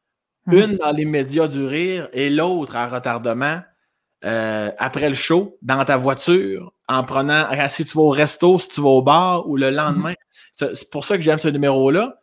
Hum. 0.48 0.58
Une 0.58 0.78
dans 0.78 0.92
les 0.92 1.06
médias 1.06 1.48
du 1.48 1.64
rire 1.64 2.10
et 2.14 2.30
l'autre 2.30 2.76
à 2.76 2.88
retardement 2.88 3.62
euh, 4.24 4.72
après 4.78 5.10
le 5.10 5.16
show, 5.16 5.58
dans 5.62 5.84
ta 5.84 5.98
voiture, 5.98 6.74
en 6.88 7.04
prenant, 7.04 7.48
si 7.70 7.86
tu 7.86 7.98
vas 7.98 8.04
au 8.04 8.10
resto, 8.10 8.60
si 8.60 8.68
tu 8.68 8.82
vas 8.82 8.90
au 8.90 9.02
bar 9.02 9.48
ou 9.48 9.58
le 9.58 9.70
lendemain. 9.70 10.14
Mm-hmm. 10.60 10.76
C'est 10.76 10.90
pour 10.92 11.06
ça 11.06 11.18
que 11.18 11.24
j'aime 11.24 11.40
ce 11.40 11.48
numéro-là. 11.48 12.20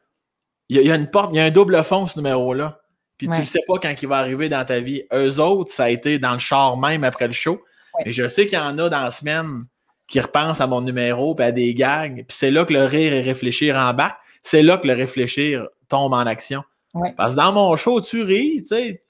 Il 0.69 0.81
y, 0.81 0.91
a 0.91 0.95
une 0.95 1.11
porte, 1.11 1.31
il 1.33 1.39
y 1.39 1.41
a 1.41 1.45
un 1.45 1.51
double 1.51 1.83
fond, 1.83 2.07
ce 2.07 2.19
numéro-là. 2.19 2.81
Puis 3.17 3.29
tu 3.29 3.41
ne 3.41 3.45
sais 3.45 3.63
pas 3.67 3.79
quand 3.79 3.95
il 4.01 4.07
va 4.07 4.19
arriver 4.19 4.49
dans 4.49 4.65
ta 4.65 4.81
vie. 4.81 5.03
Eux 5.13 5.41
autres, 5.41 5.73
ça 5.73 5.85
a 5.85 5.89
été 5.89 6.19
dans 6.19 6.35
le 6.35 6.39
char 6.39 6.77
même 6.77 7.05
après 7.05 7.27
le 7.27 7.33
show. 7.33 7.61
Et 8.05 8.13
je 8.13 8.29
sais 8.29 8.47
qu'il 8.47 8.59
y 8.59 8.63
en 8.63 8.79
a 8.79 8.89
dans 8.89 9.03
la 9.03 9.11
semaine 9.11 9.65
qui 10.07 10.21
repensent 10.21 10.61
à 10.61 10.67
mon 10.67 10.83
numéro 10.83 11.35
puis 11.35 11.45
à 11.45 11.51
des 11.51 11.75
gags. 11.75 12.25
Puis 12.29 12.37
c'est 12.37 12.51
là 12.51 12.65
que 12.65 12.73
le 12.73 12.85
rire 12.85 13.13
et 13.13 13.21
réfléchir 13.21 13.77
embarque. 13.77 14.19
C'est 14.43 14.63
là 14.63 14.79
que 14.79 14.87
le 14.87 14.95
réfléchir 14.95 15.69
tombe 15.89 16.13
en 16.13 16.27
action. 16.27 16.63
Parce 17.17 17.35
que 17.35 17.41
dans 17.41 17.53
mon 17.53 17.77
show, 17.77 18.01
tu 18.01 18.23
ris, 18.23 18.65
tu 18.69 19.01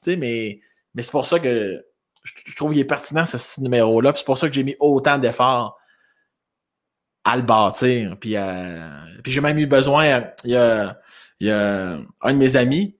sais, 0.00 0.16
mais, 0.16 0.60
mais 0.94 1.02
c'est 1.02 1.10
pour 1.10 1.26
ça 1.26 1.38
que 1.38 1.84
je 2.46 2.54
trouve 2.54 2.72
qu'il 2.72 2.80
est 2.80 2.84
pertinent 2.84 3.24
ce, 3.24 3.60
numéro-là. 3.60 4.12
C'est 4.16 4.24
pour 4.24 4.38
ça 4.38 4.48
que 4.48 4.54
j'ai 4.54 4.64
mis 4.64 4.76
autant 4.80 5.18
d'efforts 5.18 5.78
à 7.24 7.36
le 7.36 7.42
bâtir. 7.42 8.16
Puis, 8.20 8.36
euh, 8.36 8.88
puis 9.22 9.32
j'ai 9.32 9.40
même 9.40 9.58
eu 9.58 9.66
besoin. 9.66 10.04
Il 10.44 10.50
y 10.50 10.56
a, 10.56 11.00
il 11.40 11.46
y 11.48 11.50
a 11.50 11.98
un 12.20 12.32
de 12.32 12.38
mes 12.38 12.56
amis, 12.56 12.96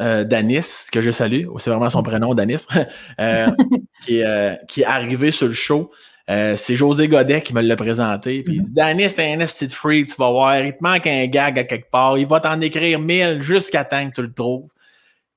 euh, 0.00 0.24
Danis, 0.24 0.88
que 0.90 1.00
je 1.00 1.10
salue, 1.10 1.46
c'est 1.58 1.70
vraiment 1.70 1.90
son 1.90 2.02
prénom, 2.02 2.34
Danis, 2.34 2.66
euh, 3.20 3.50
qui, 4.04 4.18
est, 4.18 4.66
qui 4.66 4.82
est 4.82 4.86
arrivé 4.86 5.30
sur 5.30 5.46
le 5.46 5.54
show. 5.54 5.90
C'est 6.28 6.76
José 6.76 7.08
Godet 7.08 7.42
qui 7.42 7.54
me 7.54 7.60
l'a 7.60 7.76
présenté. 7.76 8.42
Puis 8.42 8.56
il 8.56 8.62
dit 8.62 8.72
Danis, 8.72 9.10
c'est 9.10 9.32
un 9.32 9.40
esti 9.40 9.68
free, 9.68 10.06
tu 10.06 10.14
vas 10.18 10.30
voir. 10.30 10.58
Il 10.58 10.72
te 10.72 10.82
manque 10.82 11.06
un 11.06 11.26
gag 11.26 11.58
à 11.58 11.64
quelque 11.64 11.90
part. 11.90 12.18
Il 12.18 12.26
va 12.26 12.40
t'en 12.40 12.60
écrire 12.60 12.98
mille 12.98 13.42
jusqu'à 13.42 13.84
temps 13.84 14.08
que 14.08 14.14
tu 14.14 14.22
le 14.22 14.32
trouves. 14.32 14.70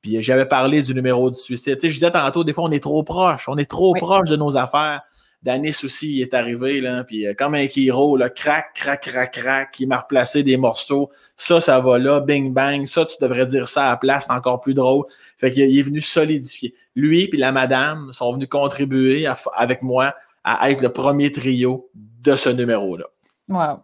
Puis 0.02 0.22
j'avais 0.22 0.46
parlé 0.46 0.84
du 0.84 0.94
numéro 0.94 1.32
du 1.32 1.38
suicide. 1.38 1.80
je 1.82 1.88
disais 1.88 2.12
tantôt, 2.12 2.44
des 2.44 2.54
fois, 2.54 2.66
on 2.66 2.72
est 2.72 2.84
trop 2.84 3.04
proche. 3.04 3.50
On 3.50 3.58
est 3.58 3.70
trop 3.70 3.94
proche 3.94 4.30
de 4.30 4.36
nos 4.36 4.56
affaires. 4.56 5.02
Danis 5.46 5.78
aussi 5.84 6.22
est 6.22 6.34
arrivé, 6.34 6.82
là, 6.82 7.04
puis 7.04 7.28
euh, 7.28 7.36
comme 7.38 7.54
un 7.54 7.68
Kiro, 7.68 8.18
là, 8.18 8.32
crac, 8.32 8.74
crac, 8.74 9.04
crac, 9.04 9.32
crac, 9.32 9.80
il 9.80 9.88
m'a 9.88 9.98
replacé 9.98 10.42
des 10.42 10.58
morceaux. 10.58 11.12
Ça, 11.38 11.62
ça 11.62 11.80
va 11.80 12.00
là, 12.00 12.20
bing, 12.20 12.52
bang. 12.52 12.88
Ça, 12.88 13.06
tu 13.06 13.16
devrais 13.22 13.46
dire 13.46 13.68
ça 13.68 13.88
à 13.88 13.90
la 13.92 13.98
place, 13.98 14.26
c'est 14.26 14.34
encore 14.34 14.60
plus 14.60 14.74
drôle. 14.74 15.06
Fait 15.38 15.52
qu'il 15.52 15.78
est 15.78 15.84
venu 15.84 16.02
solidifier. 16.02 16.74
Lui 16.96 17.28
puis 17.28 17.38
la 17.38 17.52
madame 17.52 18.12
sont 18.12 18.34
venus 18.34 18.48
contribuer 18.48 19.28
avec 19.54 19.84
moi 19.84 20.16
à 20.46 20.72
être 20.72 20.82
le 20.82 20.90
premier 20.90 21.32
trio 21.32 21.90
de 21.94 22.36
ce 22.36 22.50
numéro-là. 22.50 23.06
Wow. 23.50 23.80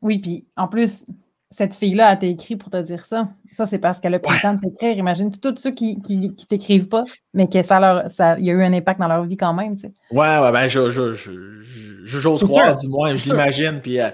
Oui, 0.00 0.20
puis 0.20 0.46
en 0.56 0.68
plus, 0.68 1.04
cette 1.50 1.74
fille-là 1.74 2.08
a 2.08 2.14
été 2.14 2.30
écrit 2.30 2.56
pour 2.56 2.70
te 2.70 2.80
dire 2.80 3.04
ça. 3.04 3.30
Ça, 3.52 3.66
c'est 3.66 3.78
parce 3.78 3.98
qu'elle 3.98 4.14
a 4.14 4.20
pris 4.20 4.34
le 4.34 4.40
temps 4.40 4.54
de 4.54 4.60
t'écrire. 4.60 4.96
Imagine 4.96 5.30
tous 5.36 5.56
ceux 5.56 5.72
qui, 5.72 6.00
qui, 6.00 6.46
t'écrivent 6.48 6.88
pas, 6.88 7.02
mais 7.34 7.48
que 7.48 7.62
ça 7.62 7.80
leur 7.80 8.08
ça, 8.10 8.38
y 8.38 8.48
a 8.48 8.52
eu 8.52 8.62
un 8.62 8.72
impact 8.72 9.00
dans 9.00 9.08
leur 9.08 9.24
vie 9.24 9.36
quand 9.36 9.52
même. 9.52 9.74
Tu 9.74 9.82
sais. 9.82 9.92
Ouais, 10.12 10.38
ouais, 10.38 10.52
ben, 10.52 10.68
j'ose 10.68 12.44
croire, 12.44 12.78
du 12.78 12.88
moins, 12.88 13.16
je 13.16 13.24
l'imagine. 13.24 13.80
Puis, 13.82 14.00
euh, 14.00 14.10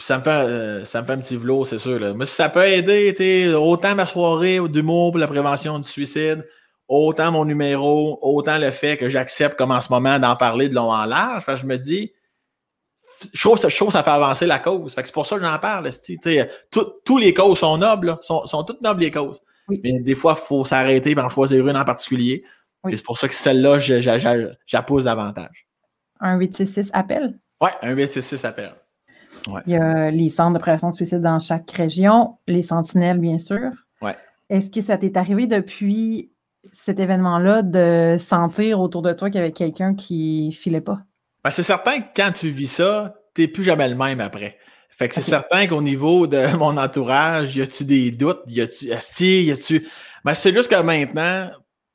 ça, 0.00 0.18
me 0.18 0.24
fait, 0.24 0.30
euh, 0.30 0.84
ça 0.86 1.02
me 1.02 1.06
fait 1.06 1.12
un 1.12 1.18
petit 1.18 1.36
velours, 1.36 1.66
c'est 1.66 1.78
sûr. 1.78 2.00
Là. 2.00 2.14
Mais 2.14 2.24
si 2.24 2.34
ça 2.34 2.48
peut 2.48 2.66
aider, 2.66 3.54
autant 3.54 3.94
ma 3.94 4.06
soirée 4.06 4.58
d'humour 4.68 5.12
pour 5.12 5.20
la 5.20 5.28
prévention 5.28 5.78
du 5.78 5.88
suicide, 5.88 6.44
autant 6.90 7.30
mon 7.30 7.44
numéro, 7.44 8.18
autant 8.20 8.58
le 8.58 8.72
fait 8.72 8.96
que 8.96 9.08
j'accepte, 9.08 9.56
comme 9.56 9.70
en 9.70 9.80
ce 9.80 9.90
moment, 9.90 10.18
d'en 10.18 10.36
parler 10.36 10.68
de 10.68 10.74
long 10.74 10.90
en 10.90 11.04
large. 11.04 11.44
je 11.46 11.64
me 11.64 11.78
dis, 11.78 12.12
je 13.32 13.40
trouve, 13.40 13.60
que 13.60 13.92
ça 13.92 14.02
fait 14.02 14.10
avancer 14.10 14.46
la 14.46 14.58
cause. 14.58 14.92
c'est 14.94 15.12
pour 15.12 15.24
ça 15.24 15.36
que 15.36 15.42
j'en 15.44 15.58
parle. 15.58 15.88
tous 16.70 17.18
les 17.18 17.32
causes 17.32 17.58
sont 17.60 17.78
nobles, 17.78 18.18
sont, 18.22 18.64
toutes 18.64 18.82
nobles 18.82 19.02
les 19.02 19.10
causes. 19.10 19.40
Mais 19.68 20.00
des 20.00 20.16
fois, 20.16 20.36
il 20.36 20.44
faut 20.44 20.64
s'arrêter 20.64 21.12
et 21.12 21.20
en 21.20 21.28
choisir 21.28 21.66
une 21.66 21.76
en 21.76 21.84
particulier. 21.84 22.44
C'est 22.90 23.04
pour 23.04 23.16
ça 23.16 23.28
que 23.28 23.34
celle-là, 23.34 23.78
j'appose 24.66 25.04
davantage. 25.04 25.68
Un 26.18 26.36
866 26.38 26.90
appel? 26.92 27.38
Oui, 27.60 27.70
un 27.82 27.92
866 27.92 28.44
appel. 28.44 28.74
Il 29.66 29.72
y 29.72 29.76
a 29.76 30.10
les 30.10 30.28
centres 30.28 30.54
de 30.54 30.58
prévention 30.58 30.90
de 30.90 30.94
suicide 30.94 31.20
dans 31.20 31.38
chaque 31.38 31.70
région, 31.70 32.36
les 32.48 32.62
sentinelles, 32.62 33.18
bien 33.18 33.38
sûr. 33.38 33.70
Ouais. 34.02 34.16
Est-ce 34.48 34.70
que 34.70 34.80
ça 34.80 34.98
t'est 34.98 35.16
arrivé 35.16 35.46
depuis 35.46 36.32
cet 36.72 36.98
événement-là 36.98 37.62
de 37.62 38.16
sentir 38.18 38.80
autour 38.80 39.02
de 39.02 39.12
toi 39.12 39.30
qu'il 39.30 39.38
y 39.38 39.42
avait 39.42 39.52
quelqu'un 39.52 39.94
qui 39.94 40.52
filait 40.52 40.80
pas? 40.80 41.00
Ben, 41.44 41.50
c'est 41.50 41.62
certain 41.62 42.00
que 42.00 42.08
quand 42.14 42.32
tu 42.32 42.48
vis 42.48 42.68
ça, 42.68 43.14
tu 43.34 43.42
n'es 43.42 43.48
plus 43.48 43.64
jamais 43.64 43.88
le 43.88 43.94
même 43.94 44.20
après. 44.20 44.58
Fait 44.90 45.08
que 45.08 45.14
c'est 45.14 45.22
certain 45.22 45.66
qu'au 45.66 45.80
niveau 45.80 46.26
de 46.26 46.54
mon 46.58 46.76
entourage, 46.76 47.56
y 47.56 47.62
a-tu 47.62 47.84
des 47.84 48.10
doutes? 48.10 48.42
Y 48.46 48.60
a-tu, 48.60 49.24
y 49.24 49.50
a-tu. 49.50 49.88
Ben, 50.24 50.34
c'est 50.34 50.52
juste 50.52 50.70
que 50.70 50.80
maintenant, 50.82 51.50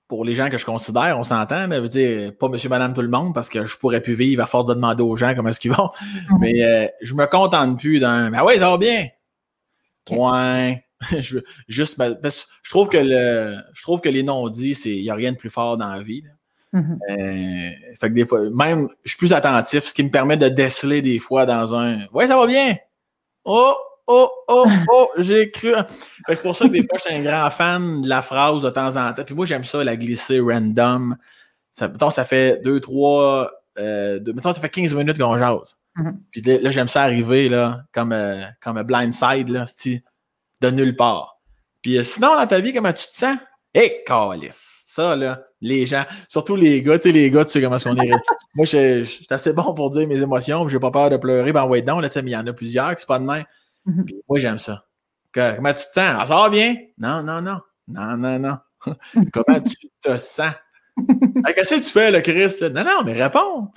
pour 0.07 0.25
les 0.25 0.35
gens 0.35 0.49
que 0.49 0.57
je 0.57 0.65
considère, 0.65 1.17
on 1.19 1.23
s'entend, 1.23 1.67
mais 1.67 1.79
veut 1.79 1.89
dire, 1.89 2.35
pas 2.37 2.47
monsieur, 2.47 2.69
madame, 2.69 2.93
tout 2.93 3.01
le 3.01 3.07
monde, 3.09 3.33
parce 3.33 3.49
que 3.49 3.65
je 3.65 3.77
pourrais 3.77 4.01
plus 4.01 4.13
vivre 4.13 4.41
à 4.43 4.47
force 4.47 4.65
de 4.65 4.73
demander 4.73 5.03
aux 5.03 5.15
gens 5.15 5.33
comment 5.35 5.49
est-ce 5.49 5.59
qu'ils 5.59 5.73
vont. 5.73 5.89
Mhm. 6.01 6.37
Mais 6.39 6.63
euh, 6.63 6.87
je 7.01 7.13
me 7.13 7.25
contente 7.27 7.79
plus 7.79 7.99
d'un. 7.99 8.31
Ben 8.31 8.43
ouais, 8.43 8.57
ça 8.57 8.71
va 8.71 8.77
bien. 8.77 9.07
Ouais. 10.09 10.84
je, 11.19 11.39
juste, 11.67 12.01
je 12.01 12.69
trouve 12.69 12.89
que 12.89 12.97
le, 12.97 13.57
je 13.73 13.81
trouve 13.81 14.01
que 14.01 14.09
les 14.09 14.23
non-dits, 14.23 14.79
il 14.85 15.03
n'y 15.03 15.09
a 15.09 15.15
rien 15.15 15.31
de 15.31 15.37
plus 15.37 15.49
fort 15.49 15.77
dans 15.77 15.89
la 15.89 16.03
vie. 16.03 16.23
Mhm. 16.75 16.99
Euh, 17.09 17.69
fait 17.99 18.09
que 18.09 18.13
des 18.13 18.25
fois, 18.25 18.49
même, 18.49 18.89
je 19.03 19.11
suis 19.11 19.17
plus 19.17 19.33
attentif, 19.33 19.85
ce 19.85 19.93
qui 19.93 20.03
me 20.03 20.09
permet 20.09 20.35
de 20.35 20.49
déceler 20.49 21.01
des 21.01 21.19
fois 21.19 21.45
dans 21.45 21.73
un. 21.73 22.05
Ouais, 22.11 22.27
ça 22.27 22.35
va 22.35 22.45
bien. 22.47 22.75
Oh, 23.45 23.73
oh, 24.07 24.29
oh, 24.49 24.65
oh, 24.91 25.09
j'ai 25.17 25.51
cru. 25.51 25.73
C'est 26.27 26.41
pour 26.41 26.55
ça 26.55 26.65
que 26.65 26.71
des 26.71 26.85
fois, 26.85 26.97
je 26.97 27.09
suis 27.09 27.15
un 27.15 27.21
grand 27.21 27.49
fan 27.49 28.01
de 28.01 28.09
la 28.09 28.21
phrase 28.21 28.61
de 28.61 28.69
temps 28.69 28.95
en 28.97 29.13
temps. 29.13 29.23
Puis 29.23 29.35
moi, 29.35 29.45
j'aime 29.45 29.63
ça, 29.63 29.83
la 29.83 29.95
glisser 29.95 30.41
random. 30.41 31.15
Ça, 31.71 31.87
mettons, 31.87 32.09
ça 32.09 32.25
fait 32.25 32.61
deux, 32.61 32.81
trois. 32.81 33.51
Euh, 33.77 34.19
mettons, 34.33 34.51
ça 34.51 34.59
fait 34.59 34.69
15 34.69 34.93
minutes 34.95 35.17
qu'on 35.17 35.37
jase. 35.37 35.77
Mm-hmm. 35.97 36.15
Puis 36.31 36.41
là, 36.41 36.71
j'aime 36.71 36.89
ça 36.89 37.03
arriver, 37.03 37.47
là, 37.47 37.83
comme, 37.93 38.11
euh, 38.11 38.43
comme 38.61 38.77
un 38.77 38.83
blindside, 38.83 39.47
là, 39.47 39.65
de 40.71 40.75
nulle 40.75 40.95
part. 40.95 41.39
Puis 41.81 41.97
euh, 41.97 42.03
sinon, 42.03 42.35
dans 42.35 42.47
ta 42.47 42.59
vie, 42.59 42.73
comment 42.73 42.93
tu 42.93 43.07
te 43.07 43.15
sens? 43.15 43.37
Hé, 43.73 44.03
hey, 44.07 44.51
Ça, 44.85 45.15
là, 45.15 45.43
les 45.61 45.85
gens, 45.85 46.05
surtout 46.29 46.55
les 46.55 46.81
gars, 46.81 46.97
tu 46.97 47.09
sais, 47.09 47.11
les 47.11 47.29
gars, 47.29 47.45
tu 47.45 47.51
sais 47.51 47.61
comment 47.61 47.75
est-ce 47.75 47.87
qu'on 47.87 47.97
est. 47.97 48.09
Moi, 48.55 48.65
je 48.65 49.03
suis 49.03 49.27
assez 49.29 49.53
bon 49.53 49.73
pour 49.73 49.91
dire 49.91 50.07
mes 50.07 50.21
émotions, 50.21 50.67
j'ai 50.67 50.79
pas 50.79 50.91
peur 50.91 51.09
de 51.09 51.17
pleurer, 51.17 51.51
ben 51.51 51.65
ouais, 51.65 51.81
donc, 51.81 52.01
là, 52.01 52.09
tu 52.09 52.13
sais, 52.13 52.21
mais 52.21 52.31
il 52.31 52.33
y 52.33 52.37
en 52.37 52.47
a 52.47 52.53
plusieurs 52.53 52.95
qui 52.95 53.01
sont 53.01 53.07
pas 53.07 53.19
de 53.19 53.25
main. 53.25 53.43
Mhm. 53.85 54.05
moi, 54.27 54.39
j'aime 54.39 54.57
ça. 54.57 54.85
comment 55.31 55.73
tu 55.73 55.85
te 55.85 55.93
sens? 55.93 56.15
Ah, 56.17 56.25
ça 56.25 56.35
va 56.35 56.49
bien? 56.49 56.75
Non, 56.97 57.21
non, 57.21 57.41
non. 57.41 57.59
Non, 57.87 58.17
non, 58.17 58.39
non. 58.39 58.57
comment 59.33 59.61
tu 59.61 59.89
te 60.01 60.17
sens? 60.17 60.53
Qu'est-ce 61.55 61.75
que 61.75 61.83
tu 61.83 61.91
fais, 61.91 62.09
le 62.09 62.21
Christ? 62.21 62.63
Non, 62.63 62.83
non, 62.83 63.03
mais 63.05 63.13
réponds. 63.13 63.71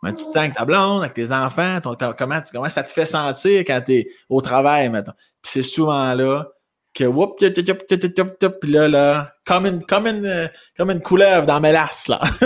Comment 0.00 0.12
tu 0.12 0.24
te 0.24 0.30
sens 0.30 0.36
avec 0.36 0.54
ta 0.54 0.64
blonde, 0.64 1.02
avec 1.02 1.14
tes 1.14 1.32
enfants? 1.32 1.80
comment, 2.16 2.40
comment 2.52 2.68
ça 2.68 2.82
te 2.82 2.90
fait 2.90 3.06
sentir 3.06 3.60
quand 3.60 3.80
tu 3.84 3.94
es 3.94 4.08
au 4.28 4.40
travail, 4.40 4.88
maintenant? 4.88 5.14
Puis 5.42 5.52
c'est 5.52 5.62
souvent 5.62 6.14
là 6.14 6.48
que 6.94 7.04
whoop, 7.04 7.38
puis 7.38 8.72
là, 8.72 8.88
là, 8.88 9.32
comme 9.44 9.66
une, 9.66 9.84
comme 9.84 10.06
une, 10.06 10.50
comme 10.76 10.90
une 10.90 11.00
couleuvre 11.00 11.46
dans 11.46 11.60
mes 11.60 11.72
lasses, 11.72 12.08
là. 12.08 12.20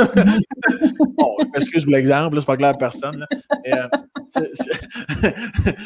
bon, 0.98 1.36
pour 1.36 1.90
l'exemple, 1.90 2.38
c'est 2.38 2.46
pas 2.46 2.57
clair 2.57 2.70
à 2.70 2.74
personne. 2.74 3.26
Euh, 3.66 3.88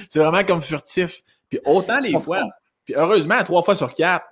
c'est 0.09 0.19
vraiment 0.19 0.43
comme 0.45 0.63
furtif. 0.63 1.21
Puis 1.49 1.61
autant 1.65 1.99
des 1.99 2.19
fois, 2.19 2.43
puis 2.85 2.95
heureusement, 2.97 3.43
trois 3.45 3.63
fois 3.63 3.77
sur 3.77 3.93
quatre, 3.95 4.27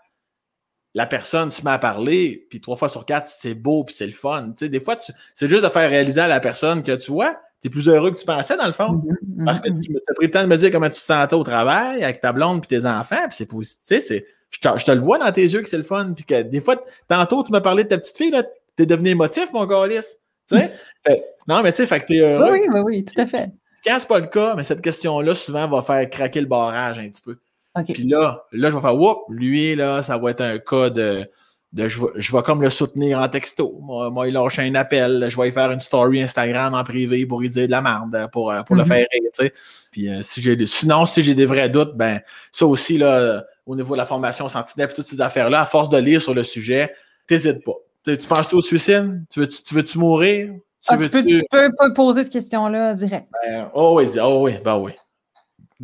la 0.95 1.07
personne 1.07 1.51
se 1.51 1.63
met 1.63 1.73
à 1.73 1.79
parler, 1.79 2.47
puis 2.49 2.61
trois 2.61 2.77
fois 2.77 2.89
sur 2.89 3.05
quatre, 3.05 3.29
c'est 3.29 3.55
beau, 3.55 3.85
puis 3.85 3.95
c'est 3.95 4.07
le 4.07 4.13
fun. 4.13 4.53
Tu 4.57 4.65
sais, 4.65 4.69
des 4.69 4.81
fois, 4.81 4.97
c'est 5.35 5.49
juste 5.49 5.65
de 5.65 5.69
faire 5.69 5.91
réaliser 5.91 6.21
à 6.21 6.29
la 6.29 6.39
personne 6.39 6.83
que 6.83 6.93
tu 6.93 7.11
vois, 7.11 7.37
tu 7.61 7.67
es 7.67 7.71
plus 7.71 7.89
heureux 7.89 8.13
que 8.13 8.19
tu 8.19 8.25
pensais, 8.25 8.57
dans 8.57 8.67
le 8.67 8.73
fond. 8.73 9.03
Mm-hmm, 9.03 9.45
Parce 9.45 9.59
que 9.59 9.71
mm-hmm. 9.71 9.83
tu 9.83 9.97
as 10.09 10.15
pris 10.15 10.27
le 10.27 10.31
temps 10.31 10.43
de 10.43 10.47
me 10.49 10.57
dire 10.57 10.71
comment 10.71 10.89
tu 10.89 11.01
te 11.01 11.05
sentais 11.05 11.35
au 11.35 11.43
travail 11.43 12.05
avec 12.05 12.21
ta 12.21 12.33
blonde 12.33 12.61
puis 12.61 12.69
tes 12.69 12.87
enfants, 12.87 13.27
puis 13.29 13.37
c'est 13.37 13.47
positif. 13.47 14.05
Je 14.51 14.61
te, 14.61 14.79
je 14.79 14.85
te 14.85 14.93
le 14.93 15.01
vois 15.01 15.19
dans 15.19 15.33
tes 15.33 15.43
yeux 15.43 15.63
que 15.63 15.69
c'est 15.69 15.79
le 15.79 15.83
fun. 15.83 16.13
Puis 16.15 16.25
que 16.25 16.43
des 16.43 16.61
fois, 16.61 16.77
tantôt, 17.09 17.43
tu 17.43 17.51
m'as 17.51 17.61
parlé 17.61 17.83
de 17.83 17.89
ta 17.89 17.99
petite 17.99 18.17
fille, 18.17 18.31
là, 18.31 18.45
t'es 18.77 18.87
devenu 18.87 19.11
émotif, 19.11 19.53
mon 19.53 19.67
calice. 19.67 20.19
Tu 20.49 20.57
sais? 20.57 20.71
non, 21.49 21.63
mais 21.63 21.73
tu 21.73 21.79
sais, 21.79 21.87
fait 21.87 22.01
que 22.01 22.07
t'es 22.07 22.21
heureux. 22.21 22.53
Oui, 22.53 22.61
oui, 22.73 22.81
oui, 22.81 23.05
tout 23.05 23.21
à 23.21 23.27
fait. 23.27 23.51
Quand 23.85 23.99
c'est 23.99 24.09
pas 24.09 24.21
le 24.21 24.27
cas, 24.27 24.55
mais 24.55 24.63
cette 24.63 24.81
question-là, 24.81 25.35
souvent, 25.35 25.69
va 25.69 25.83
faire 25.83 26.09
craquer 26.09 26.41
le 26.41 26.47
barrage 26.47 26.99
un 26.99 27.09
petit 27.09 27.21
peu. 27.21 27.37
OK. 27.77 27.93
Puis 27.93 28.05
là, 28.05 28.45
là, 28.53 28.70
je 28.70 28.75
vais 28.77 28.81
faire, 28.81 28.97
whoop, 28.97 29.25
lui, 29.29 29.75
là, 29.75 30.03
ça 30.03 30.16
va 30.18 30.31
être 30.31 30.41
un 30.43 30.59
cas 30.59 30.91
de, 30.91 31.25
de 31.72 31.89
je, 31.89 32.01
vais, 32.01 32.07
je 32.16 32.31
vais 32.37 32.43
comme 32.43 32.62
le 32.62 32.70
soutenir 32.70 33.18
en 33.18 33.29
texto. 33.29 33.79
Moi, 33.83 34.11
moi, 34.11 34.29
il 34.29 34.35
lâche 34.35 34.59
un 34.61 34.75
appel, 34.77 35.27
je 35.29 35.37
vais 35.37 35.47
lui 35.47 35.53
faire 35.53 35.70
une 35.72 35.81
story 35.81 36.22
Instagram 36.22 36.72
en 36.75 36.85
privé 36.85 37.27
pour 37.27 37.41
lui 37.41 37.51
dire 37.51 37.66
de 37.66 37.70
la 37.72 37.83
merde, 37.83 38.29
pour, 38.33 38.53
euh, 38.53 38.62
pour 38.62 38.77
le 38.77 38.83
Mhm. 38.83 38.89
faire 38.89 39.07
rire, 39.12 39.31
tu. 39.39 39.51
Puis 39.91 40.09
euh, 40.09 40.22
si 40.22 40.41
j'ai 40.41 40.55
des- 40.55 40.66
sinon, 40.66 41.05
si 41.05 41.22
j'ai 41.22 41.35
des 41.35 41.47
vrais 41.47 41.68
doutes, 41.68 41.97
ben, 41.97 42.20
ça 42.53 42.64
aussi, 42.66 42.97
là, 42.97 43.45
au 43.66 43.75
niveau 43.75 43.95
de 43.95 43.99
la 43.99 44.07
formation 44.07 44.49
Sentinelle 44.49 44.91
et 44.91 44.95
toutes 44.95 45.07
ces 45.07 45.20
affaires-là, 45.20 45.62
à 45.62 45.66
force 45.66 45.89
de 45.89 45.99
lire 45.99 46.22
sur 46.22 46.35
le 46.35 46.43
sujet, 46.45 46.95
t'hésites 47.27 47.64
pas. 47.64 47.75
Tu 48.05 48.18
tu 48.18 48.29
penses-tu 48.29 48.55
au 48.55 48.61
suicide? 48.61 49.22
Tu 49.33 49.41
veux-tu 49.41 49.85
tu 49.85 49.99
mourir? 49.99 50.53
Tu 50.53 50.61
Ah, 50.89 50.97
tu, 50.97 51.03
veux-tu- 51.05 51.22
peux, 51.22 51.27
tu 51.27 51.45
peux 51.51 51.70
pas 51.77 51.91
poser 51.93 52.22
cette 52.25 52.33
question-là 52.35 52.93
direct. 52.95 53.27
ben, 53.43 53.70
oh 53.75 53.95
oui, 53.99 54.07
oh 54.22 54.43
oui, 54.45 54.53
ben 54.62 54.77
oui. 54.77 54.93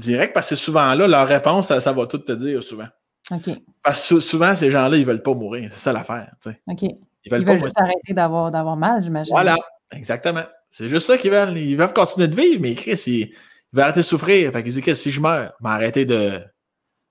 Direct, 0.01 0.33
parce 0.35 0.49
que 0.51 0.57
souvent 0.57 0.95
là, 0.95 1.07
leur 1.07 1.27
réponse, 1.29 1.69
ça, 1.69 1.81
ça 1.81 1.93
va 1.93 2.07
tout 2.07 2.19
te 2.19 2.33
dire 2.33 2.63
souvent. 2.63 2.89
Parce 3.29 3.43
que 3.43 3.51
sou- 3.95 4.21
souvent, 4.21 4.57
ces 4.57 4.71
gens-là, 4.71 4.97
ils 4.97 5.05
veulent 5.05 5.23
pas 5.23 5.35
mourir. 5.35 5.71
C'est 5.73 5.81
ça 5.81 5.93
l'affaire. 5.93 6.33
sais. 6.43 6.61
OK. 6.67 6.83
Ils 6.83 6.97
Ils 7.25 7.31
veulent 7.31 7.45
veulent 7.45 7.59
pas 7.59 7.65
juste 7.65 7.79
mourir. 7.79 7.93
arrêter 7.93 8.13
d'avoir, 8.15 8.51
d'avoir 8.51 8.77
mal, 8.77 9.03
j'imagine. 9.03 9.33
Voilà, 9.33 9.57
exactement. 9.93 10.43
C'est 10.69 10.89
juste 10.89 11.07
ça 11.07 11.17
qu'ils 11.19 11.31
veulent. 11.31 11.57
Ils 11.57 11.77
veulent 11.77 11.93
continuer 11.93 12.29
de 12.29 12.35
vivre, 12.37 12.61
mais 12.61 12.75
Chris, 12.75 13.01
ils, 13.07 13.13
ils 13.21 13.33
veulent 13.73 13.85
arrêter 13.85 14.01
de 14.01 14.05
souffrir. 14.05 14.51
Fait 14.53 14.63
qu'ils 14.63 14.73
disent 14.73 14.83
que 14.83 14.95
si 14.95 15.11
je 15.11 15.21
meurs, 15.21 15.53
m'arrêter 15.61 16.05
de 16.07 16.41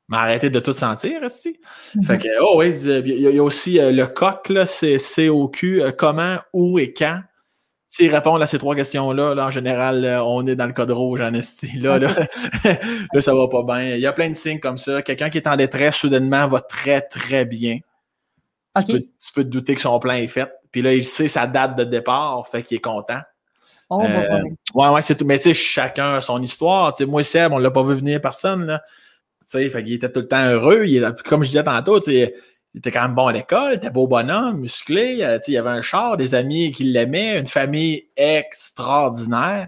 m'arrêter 0.10 0.50
de 0.50 0.60
tout 0.60 0.74
sentir, 0.74 1.24
esti. 1.24 1.56
Mhm. 1.96 2.04
Fait 2.04 2.18
que, 2.18 2.28
oh 2.42 2.56
oui, 2.58 2.70
il 2.82 2.88
y 2.88 2.92
a, 2.94 2.98
il 3.30 3.36
y 3.36 3.40
a 3.40 3.44
aussi 3.44 3.80
euh, 3.80 3.92
le 3.92 4.08
coq, 4.08 4.50
là, 4.50 4.66
c'est 4.66 4.98
COQ, 4.98 5.82
euh, 5.84 5.92
comment, 5.92 6.38
où 6.54 6.80
et 6.80 6.92
quand. 6.94 7.22
S'ils 7.92 8.14
répondent 8.14 8.42
à 8.42 8.46
ces 8.48 8.60
trois 8.60 8.76
questions-là, 8.76 9.34
là, 9.34 9.48
en 9.48 9.52
général, 9.52 10.02
là, 10.02 10.24
on 10.24 10.46
est 10.46 10.56
dans 10.56 10.68
le 10.68 10.74
code 10.74 10.92
rouge 10.92 11.22
en 11.22 11.34
esti. 11.34 11.78
Là, 11.80 11.98
là, 11.98 12.14
là, 13.14 13.22
ça 13.22 13.34
va 13.34 13.48
pas 13.48 13.64
bien. 13.64 13.96
Il 13.96 14.00
y 14.00 14.06
a 14.06 14.14
plein 14.14 14.30
de 14.30 14.36
signes 14.36 14.60
comme 14.60 14.78
ça. 14.78 15.02
Quelqu'un 15.02 15.30
qui 15.32 15.40
est 15.40 15.48
en 15.48 15.56
détresse, 15.56 15.96
soudainement, 15.96 16.48
va 16.48 16.62
très, 16.62 17.02
très 17.02 17.46
bien. 17.46 17.80
Tu, 18.86 18.86
peux, 18.94 19.00
tu 19.00 19.34
peux 19.34 19.44
te 19.44 19.50
douter 19.50 19.74
que 19.76 19.82
son 19.82 19.98
plan 20.00 20.14
est 20.14 20.28
fait. 20.28 20.50
Puis 20.72 20.84
là, 20.84 20.94
il 20.94 21.04
sait 21.04 21.28
sa 21.28 21.48
date 21.48 21.76
de 21.76 21.84
départ, 21.84 22.48
fait 22.48 22.62
qu'il 22.62 22.78
est 22.78 22.82
content. 22.82 23.22
Oh, 23.90 24.04
Euh, 24.04 24.42
ouais. 24.76 24.88
Ouais, 24.90 25.02
c'est 25.02 25.16
tout. 25.16 25.26
Mais 25.26 25.40
tu 25.40 25.46
sais, 25.46 25.54
chacun 25.56 26.14
a 26.16 26.22
son 26.22 26.40
histoire. 26.44 26.94
Tu 26.94 27.04
sais, 27.04 27.10
moi, 27.10 27.24
Seb, 27.24 27.52
on 27.54 27.58
l'a 27.58 27.72
pas 27.72 27.82
vu 27.84 27.96
venir 27.96 28.22
personne, 28.22 28.66
là. 28.68 28.84
Tu 29.52 29.58
sais, 29.58 29.70
fait 29.72 29.84
qu'il 29.84 29.94
était 29.94 30.12
tout 30.12 30.20
le 30.20 30.28
temps 30.28 30.46
heureux. 30.46 30.84
Il 30.86 31.04
est- 31.04 31.22
comme 31.24 31.42
je 31.44 31.50
disais 31.50 31.64
tantôt, 31.64 32.00
tu 32.00 32.12
sais, 32.12 32.36
il 32.80 32.88
était 32.88 32.92
quand 32.98 33.02
même 33.02 33.14
bon 33.16 33.28
à 33.28 33.34
l'école, 33.34 33.74
il 33.74 33.76
était 33.76 33.90
beau 33.90 34.08
bonhomme, 34.08 34.62
musclé. 34.62 35.20
euh, 35.22 35.38
il 35.50 35.58
avait 35.58 35.70
un 35.70 35.82
char, 35.82 36.16
des 36.16 36.34
amis 36.34 36.72
qui 36.72 36.86
l'aimaient, 36.86 37.38
une 37.38 37.46
famille 37.46 38.08
extraordinaire. 38.16 39.68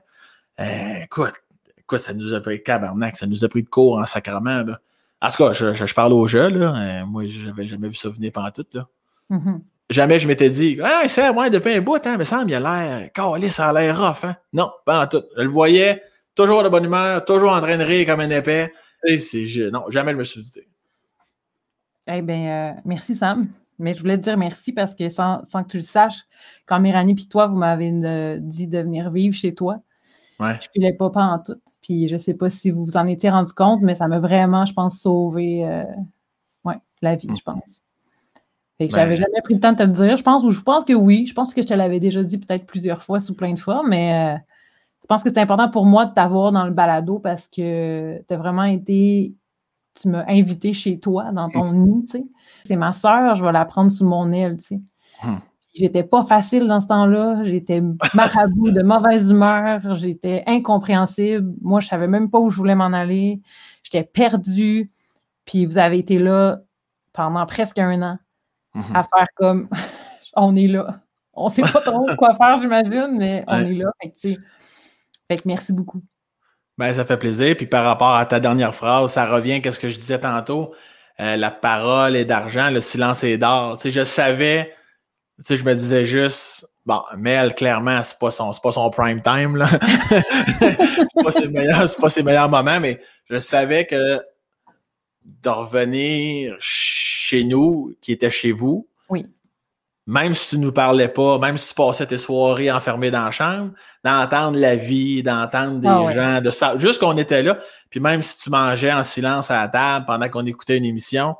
Euh, 0.61 1.03
écoute, 1.03 1.33
écoute, 1.77 1.99
ça 1.99 2.13
nous 2.13 2.33
a 2.33 2.39
pris 2.39 2.63
cabernac, 2.63 3.17
ça 3.17 3.27
nous 3.27 3.43
a 3.43 3.49
pris 3.49 3.63
de 3.63 3.67
cours 3.67 3.97
en 3.97 4.05
sacrement, 4.05 4.63
là. 4.63 4.79
En 5.21 5.29
tout 5.29 5.43
cas, 5.43 5.51
je, 5.51 5.73
je, 5.73 5.85
je 5.85 5.93
parle 5.93 6.13
au 6.13 6.25
jeu, 6.25 6.47
là. 6.47 7.01
Euh, 7.01 7.05
moi, 7.05 7.23
j'avais 7.27 7.67
jamais 7.67 7.89
vu 7.89 7.95
ça 7.95 8.07
venir 8.07 8.31
pendant 8.31 8.51
tout, 8.51 8.65
là. 8.73 8.87
Mhm. 9.29 9.61
Jamais 9.89 10.17
je 10.17 10.27
m'étais 10.29 10.49
dit, 10.49 10.79
ah, 10.81 11.03
c'est 11.07 11.33
moi, 11.33 11.49
depuis 11.49 11.73
un 11.73 11.81
bout, 11.81 11.99
hein, 12.05 12.15
mais 12.17 12.23
ça, 12.23 12.45
il 12.47 12.55
a 12.55 12.59
l'air, 12.61 13.11
calé, 13.11 13.49
ça 13.49 13.69
a 13.69 13.73
l'air 13.73 13.99
rough, 13.99 14.23
hein. 14.23 14.37
Non, 14.53 14.71
pas 14.85 15.03
en 15.03 15.07
tout. 15.07 15.23
Je 15.35 15.41
le 15.43 15.49
voyais, 15.49 16.01
toujours 16.33 16.63
de 16.63 16.69
bonne 16.69 16.85
humeur, 16.85 17.25
toujours 17.25 17.51
en 17.51 17.59
train 17.59 17.77
de 17.77 17.83
rire 17.83 18.05
comme 18.05 18.21
un 18.21 18.29
épais. 18.29 18.71
Non, 19.73 19.89
jamais 19.89 20.13
je 20.13 20.17
me 20.17 20.23
suis 20.23 20.43
douté. 20.43 20.69
Eh 22.07 22.21
bien, 22.21 22.73
euh, 22.75 22.81
merci 22.85 23.15
Sam. 23.15 23.47
Mais 23.79 23.93
je 23.95 23.99
voulais 24.01 24.17
te 24.17 24.23
dire 24.23 24.37
merci 24.37 24.73
parce 24.73 24.93
que 24.93 25.09
sans, 25.09 25.43
sans 25.45 25.63
que 25.63 25.69
tu 25.69 25.77
le 25.77 25.83
saches, 25.83 26.23
quand 26.67 26.79
Méranie 26.79 27.15
puis 27.15 27.27
toi, 27.27 27.47
vous 27.47 27.57
m'avez 27.57 27.89
euh, 27.91 28.37
dit 28.39 28.67
de 28.67 28.77
venir 28.79 29.09
vivre 29.11 29.35
chez 29.35 29.55
toi, 29.55 29.79
Ouais. 30.39 30.57
je 30.61 30.67
filais 30.73 30.93
pas 30.93 31.09
pas 31.11 31.23
en 31.23 31.39
tout. 31.39 31.59
Puis 31.81 32.07
je 32.09 32.17
sais 32.17 32.33
pas 32.33 32.49
si 32.49 32.71
vous 32.71 32.83
vous 32.85 32.97
en 32.97 33.07
étiez 33.07 33.29
rendu 33.29 33.53
compte, 33.53 33.81
mais 33.81 33.95
ça 33.95 34.07
m'a 34.07 34.19
vraiment, 34.19 34.65
je 34.65 34.73
pense, 34.73 34.99
sauvé 34.99 35.65
euh, 35.67 35.83
ouais, 36.65 36.75
la 37.01 37.15
vie, 37.15 37.29
je 37.35 37.43
pense. 37.43 37.81
Fait 38.79 38.87
que 38.87 38.93
Ben- 38.93 38.99
j'avais 39.01 39.17
jamais 39.17 39.41
pris 39.43 39.53
le 39.55 39.59
temps 39.59 39.73
de 39.73 39.77
te 39.77 39.83
le 39.83 39.91
dire. 39.91 40.17
Je 40.17 40.23
pense, 40.23 40.43
ou 40.43 40.49
je 40.51 40.61
pense 40.61 40.85
que 40.85 40.93
oui. 40.93 41.27
Je 41.27 41.33
pense 41.35 41.53
que 41.53 41.61
je 41.61 41.67
te 41.67 41.73
l'avais 41.75 41.99
déjà 41.99 42.23
dit 42.23 42.39
peut-être 42.39 42.65
plusieurs 42.65 43.03
fois 43.03 43.19
sous 43.19 43.35
plein 43.35 43.53
de 43.53 43.59
formes, 43.59 43.89
mais 43.89 44.35
euh, 44.35 44.39
je 45.03 45.07
pense 45.07 45.23
que 45.23 45.29
c'est 45.29 45.39
important 45.39 45.69
pour 45.69 45.85
moi 45.85 46.05
de 46.07 46.13
t'avoir 46.13 46.51
dans 46.51 46.65
le 46.65 46.71
balado 46.71 47.19
parce 47.19 47.47
que 47.47 48.19
tu 48.27 48.33
as 48.33 48.37
vraiment 48.37 48.63
été. 48.65 49.35
Tu 49.99 50.07
m'as 50.07 50.23
invité 50.27 50.71
chez 50.73 50.99
toi, 50.99 51.31
dans 51.33 51.49
ton 51.49 51.73
nid, 51.73 52.05
tu 52.05 52.11
sais. 52.19 52.25
C'est 52.65 52.75
ma 52.77 52.93
sœur, 52.93 53.35
je 53.35 53.43
vais 53.43 53.51
la 53.51 53.65
prendre 53.65 53.91
sous 53.91 54.05
mon 54.05 54.31
aile, 54.31 54.57
tu 54.57 54.67
sais. 54.67 54.81
Hmm. 55.23 55.37
J'étais 55.73 56.03
pas 56.03 56.23
facile 56.23 56.67
dans 56.67 56.79
ce 56.81 56.87
temps-là. 56.87 57.43
J'étais 57.43 57.81
marabout, 58.13 58.71
de 58.71 58.81
mauvaise 58.83 59.29
humeur. 59.31 59.93
J'étais 59.95 60.43
incompréhensible. 60.47 61.53
Moi, 61.61 61.79
je 61.79 61.87
savais 61.87 62.07
même 62.09 62.29
pas 62.29 62.39
où 62.39 62.49
je 62.49 62.57
voulais 62.57 62.75
m'en 62.75 62.91
aller. 62.93 63.41
J'étais 63.83 64.03
perdue. 64.03 64.89
Puis 65.45 65.65
vous 65.65 65.77
avez 65.77 65.99
été 65.99 66.19
là 66.19 66.59
pendant 67.13 67.45
presque 67.45 67.79
un 67.79 68.01
an 68.01 68.17
Mhm. 68.75 68.95
à 68.95 69.03
faire 69.03 69.27
comme 69.35 69.69
on 70.35 70.55
est 70.55 70.67
là. 70.67 71.01
On 71.33 71.49
sait 71.49 71.61
pas 71.61 71.81
trop 71.81 72.05
quoi 72.17 72.33
faire, 72.35 72.57
j'imagine, 72.57 73.15
mais 73.17 73.43
on 73.47 73.61
Ouais. 73.63 73.71
est 73.71 73.75
là. 73.75 73.91
Fait 74.01 74.09
que, 74.11 74.15
tu 74.15 74.33
sais, 74.33 74.39
fait 75.29 75.37
que 75.37 75.43
merci 75.45 75.73
beaucoup. 75.73 76.01
Ben, 76.81 76.95
ça 76.95 77.05
fait 77.05 77.17
plaisir. 77.17 77.55
Puis 77.55 77.67
par 77.67 77.83
rapport 77.83 78.15
à 78.15 78.25
ta 78.25 78.39
dernière 78.39 78.73
phrase, 78.73 79.11
ça 79.11 79.27
revient 79.27 79.61
à 79.63 79.71
ce 79.71 79.79
que 79.79 79.87
je 79.87 79.99
disais 79.99 80.19
tantôt. 80.19 80.73
Euh, 81.19 81.37
la 81.37 81.51
parole 81.51 82.15
est 82.15 82.25
d'argent, 82.25 82.71
le 82.71 82.81
silence 82.81 83.23
est 83.23 83.37
d'or. 83.37 83.77
Tu 83.77 83.83
sais, 83.83 83.91
je 83.91 84.03
savais, 84.03 84.73
tu 85.37 85.43
sais, 85.43 85.57
je 85.57 85.63
me 85.63 85.75
disais 85.75 86.05
juste, 86.05 86.67
bon, 86.87 87.03
Mel, 87.15 87.53
clairement, 87.53 88.01
c'est 88.01 88.17
pas 88.17 88.31
son, 88.31 88.51
pas 88.63 88.71
son 88.71 88.89
prime 88.89 89.21
time, 89.21 89.57
là. 89.57 89.69
c'est 90.59 91.23
pas 91.23 91.31
ses 91.31 91.47
meilleurs, 91.49 91.87
c'est 91.87 92.01
pas 92.01 92.09
ses 92.09 92.23
meilleurs 92.23 92.49
moments, 92.49 92.79
mais 92.79 92.99
je 93.29 93.37
savais 93.37 93.85
que 93.85 94.19
de 95.23 95.49
revenir 95.49 96.57
chez 96.59 97.43
nous, 97.43 97.95
qui 98.01 98.11
était 98.11 98.31
chez 98.31 98.51
vous, 98.51 98.87
Oui. 99.07 99.27
Même 100.11 100.33
si 100.33 100.49
tu 100.49 100.57
nous 100.59 100.73
parlais 100.73 101.07
pas, 101.07 101.37
même 101.39 101.55
si 101.55 101.69
tu 101.69 101.73
passais 101.75 102.05
tes 102.05 102.17
soirées 102.17 102.69
enfermées 102.69 103.11
dans 103.11 103.23
la 103.23 103.31
chambre, 103.31 103.71
d'entendre 104.03 104.59
la 104.59 104.75
vie, 104.75 105.23
d'entendre 105.23 105.79
des 105.79 105.87
Ah 105.87 106.03
ouais. 106.03 106.13
gens, 106.13 106.41
de 106.41 106.51
ça, 106.51 106.77
juste 106.77 106.99
qu'on 106.99 107.17
était 107.17 107.41
là, 107.43 107.57
puis 107.89 107.99
même 108.01 108.21
si 108.21 108.37
tu 108.37 108.49
mangeais 108.49 108.91
en 108.91 109.03
silence 109.03 109.51
à 109.51 109.61
la 109.61 109.67
table 109.69 110.05
pendant 110.05 110.27
qu'on 110.27 110.45
écoutait 110.45 110.75
une 110.77 110.83
émission, 110.85 111.35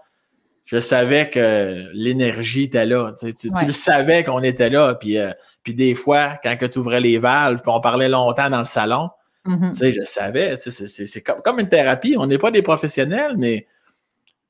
je 0.65 0.80
savais 0.80 1.30
que 1.30 1.86
l'énergie 1.93 2.63
était 2.63 2.86
là. 2.86 3.11
Tu, 3.19 3.49
le 3.65 3.74
savais 3.74 4.24
qu'on 4.24 4.41
était 4.41 4.69
là. 4.69 4.95
Puis, 4.95 5.17
euh, 5.17 5.32
puis 5.63 5.74
des 5.74 5.93
fois, 5.95 6.39
quand 6.41 6.55
tu 6.72 6.80
ouvrais 6.80 7.01
les 7.01 7.17
valves, 7.17 7.61
puis 7.61 7.72
on 7.76 7.82
parlait 7.82 8.07
longtemps 8.07 8.49
dans 8.49 8.59
le 8.59 8.65
salon, 8.65 9.09
Mhm. 9.43 9.74
sais, 9.74 9.91
je 9.91 10.01
savais. 10.05 10.55
C'est- 10.55 11.22
comme, 11.22 11.41
comme 11.41 11.59
une 11.59 11.67
thérapie. 11.67 12.15
On 12.17 12.26
n'est 12.28 12.38
pas 12.38 12.51
des 12.51 12.61
professionnels, 12.61 13.34
mais 13.38 13.67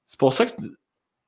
c'est 0.06 0.20
pour 0.20 0.34
ça 0.34 0.46
que 0.46 0.52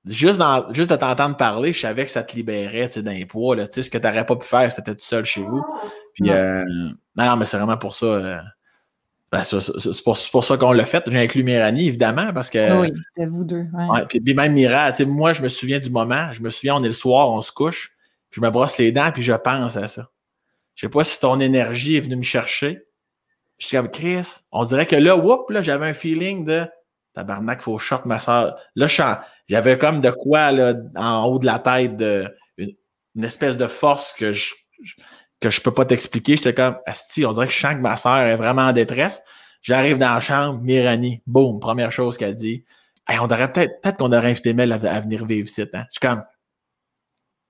juste, 0.05 0.37
dans, 0.37 0.71
juste 0.73 0.89
de 0.89 0.95
t'entendre 0.95 1.37
parler, 1.37 1.73
je 1.73 1.79
savais 1.79 2.05
que 2.05 2.11
ça 2.11 2.23
te 2.23 2.35
libérait 2.35 2.89
d'un 2.97 3.21
poids. 3.27 3.55
Là, 3.55 3.65
ce 3.69 3.81
que 3.89 3.97
tu 3.97 4.03
n'aurais 4.05 4.25
pas 4.25 4.35
pu 4.35 4.47
faire, 4.47 4.71
c'était 4.71 4.93
tout 4.93 5.01
seul 5.01 5.25
chez 5.25 5.41
vous. 5.41 5.63
Puis, 6.13 6.29
Ouais. 6.29 6.35
euh, 6.35 6.63
non, 7.15 7.25
non, 7.25 7.35
mais 7.37 7.45
c'est 7.45 7.57
vraiment 7.57 7.77
pour 7.77 7.95
ça. 7.95 8.05
euh, 8.05 8.39
ben, 9.31 9.43
c'est 9.43 10.03
pour, 10.03 10.43
ça 10.45 10.57
qu'on 10.57 10.73
l'a 10.73 10.85
fait. 10.85 11.03
J'ai 11.07 11.17
inclus 11.17 11.43
Méranie, 11.43 11.87
évidemment, 11.87 12.31
parce 12.33 12.51
que. 12.51 12.81
oui, 12.81 12.93
c'était 13.07 13.27
vous 13.27 13.43
deux. 13.43 13.65
ouais. 13.73 13.87
Ouais, 13.89 14.05
puis, 14.07 14.21
puis 14.21 14.35
même 14.35 14.53
Mira, 14.53 14.91
moi, 15.07 15.33
je 15.33 15.41
me 15.41 15.47
souviens 15.47 15.79
du 15.79 15.89
moment. 15.89 16.31
Je 16.33 16.41
me 16.41 16.51
souviens, 16.51 16.75
on 16.75 16.83
est 16.83 16.87
le 16.87 16.93
soir, 16.93 17.31
on 17.31 17.41
se 17.41 17.51
couche, 17.51 17.93
puis 18.29 18.39
je 18.41 18.45
me 18.45 18.51
brosse 18.51 18.77
les 18.77 18.91
dents, 18.91 19.11
puis 19.11 19.23
je 19.23 19.33
pense 19.33 19.75
à 19.75 19.87
ça. 19.87 20.09
Je 20.75 20.81
sais 20.85 20.89
pas 20.89 21.03
si 21.03 21.19
ton 21.19 21.39
énergie 21.39 21.97
est 21.97 22.01
venue 22.01 22.17
me 22.17 22.21
chercher. 22.23 22.83
Je 23.57 23.67
suis 23.67 23.77
comme 23.77 23.89
Chris. 23.89 24.27
On 24.51 24.65
dirait 24.65 24.85
que 24.85 24.95
là, 24.95 25.15
whoop, 25.15 25.49
là, 25.49 25.61
j'avais 25.63 25.87
un 25.87 25.93
feeling 25.93 26.45
de 26.45 26.67
tabarnak, 27.13 27.61
faut 27.61 27.77
shot 27.77 28.01
ma 28.05 28.19
soeur. 28.19 28.55
Là, 28.75 28.87
j'avais 29.47 29.77
comme 29.77 29.99
de 30.01 30.09
quoi 30.11 30.51
là, 30.51 30.73
en 30.95 31.25
haut 31.25 31.39
de 31.39 31.45
la 31.45 31.59
tête, 31.59 31.95
de, 31.97 32.27
une, 32.57 32.71
une 33.15 33.23
espèce 33.23 33.57
de 33.57 33.67
force 33.67 34.13
que 34.13 34.31
je, 34.33 34.53
je- 34.83 34.95
que 35.39 35.49
je 35.49 35.59
peux 35.61 35.73
pas 35.73 35.85
t'expliquer. 35.85 36.37
J'étais 36.37 36.53
comme 36.53 36.77
Asti, 36.85 37.25
on 37.25 37.33
dirait 37.33 37.47
que 37.47 37.53
je 37.53 37.59
sens 37.59 37.73
que 37.73 37.79
ma 37.79 37.97
soeur 37.97 38.15
est 38.17 38.35
vraiment 38.37 38.63
en 38.63 38.73
détresse. 38.73 39.21
J'arrive 39.61 39.97
dans 39.97 40.13
la 40.13 40.19
chambre, 40.21 40.59
Mirani, 40.61 41.21
boum, 41.27 41.59
première 41.59 41.91
chose 41.91 42.17
qu'elle 42.17 42.35
dit. 42.35 42.63
Hey, 43.07 43.19
on 43.19 43.25
aurait 43.25 43.51
peut-être 43.51 43.81
peut-être 43.81 43.97
qu'on 43.97 44.13
aurait 44.13 44.29
invité 44.31 44.53
Mel 44.53 44.71
à, 44.71 44.75
à 44.75 44.99
venir 45.01 45.25
vivre 45.25 45.47
ici. 45.47 45.61
Hein? 45.61 45.85
Je 45.89 45.99
suis 45.99 45.99
comme 46.01 46.23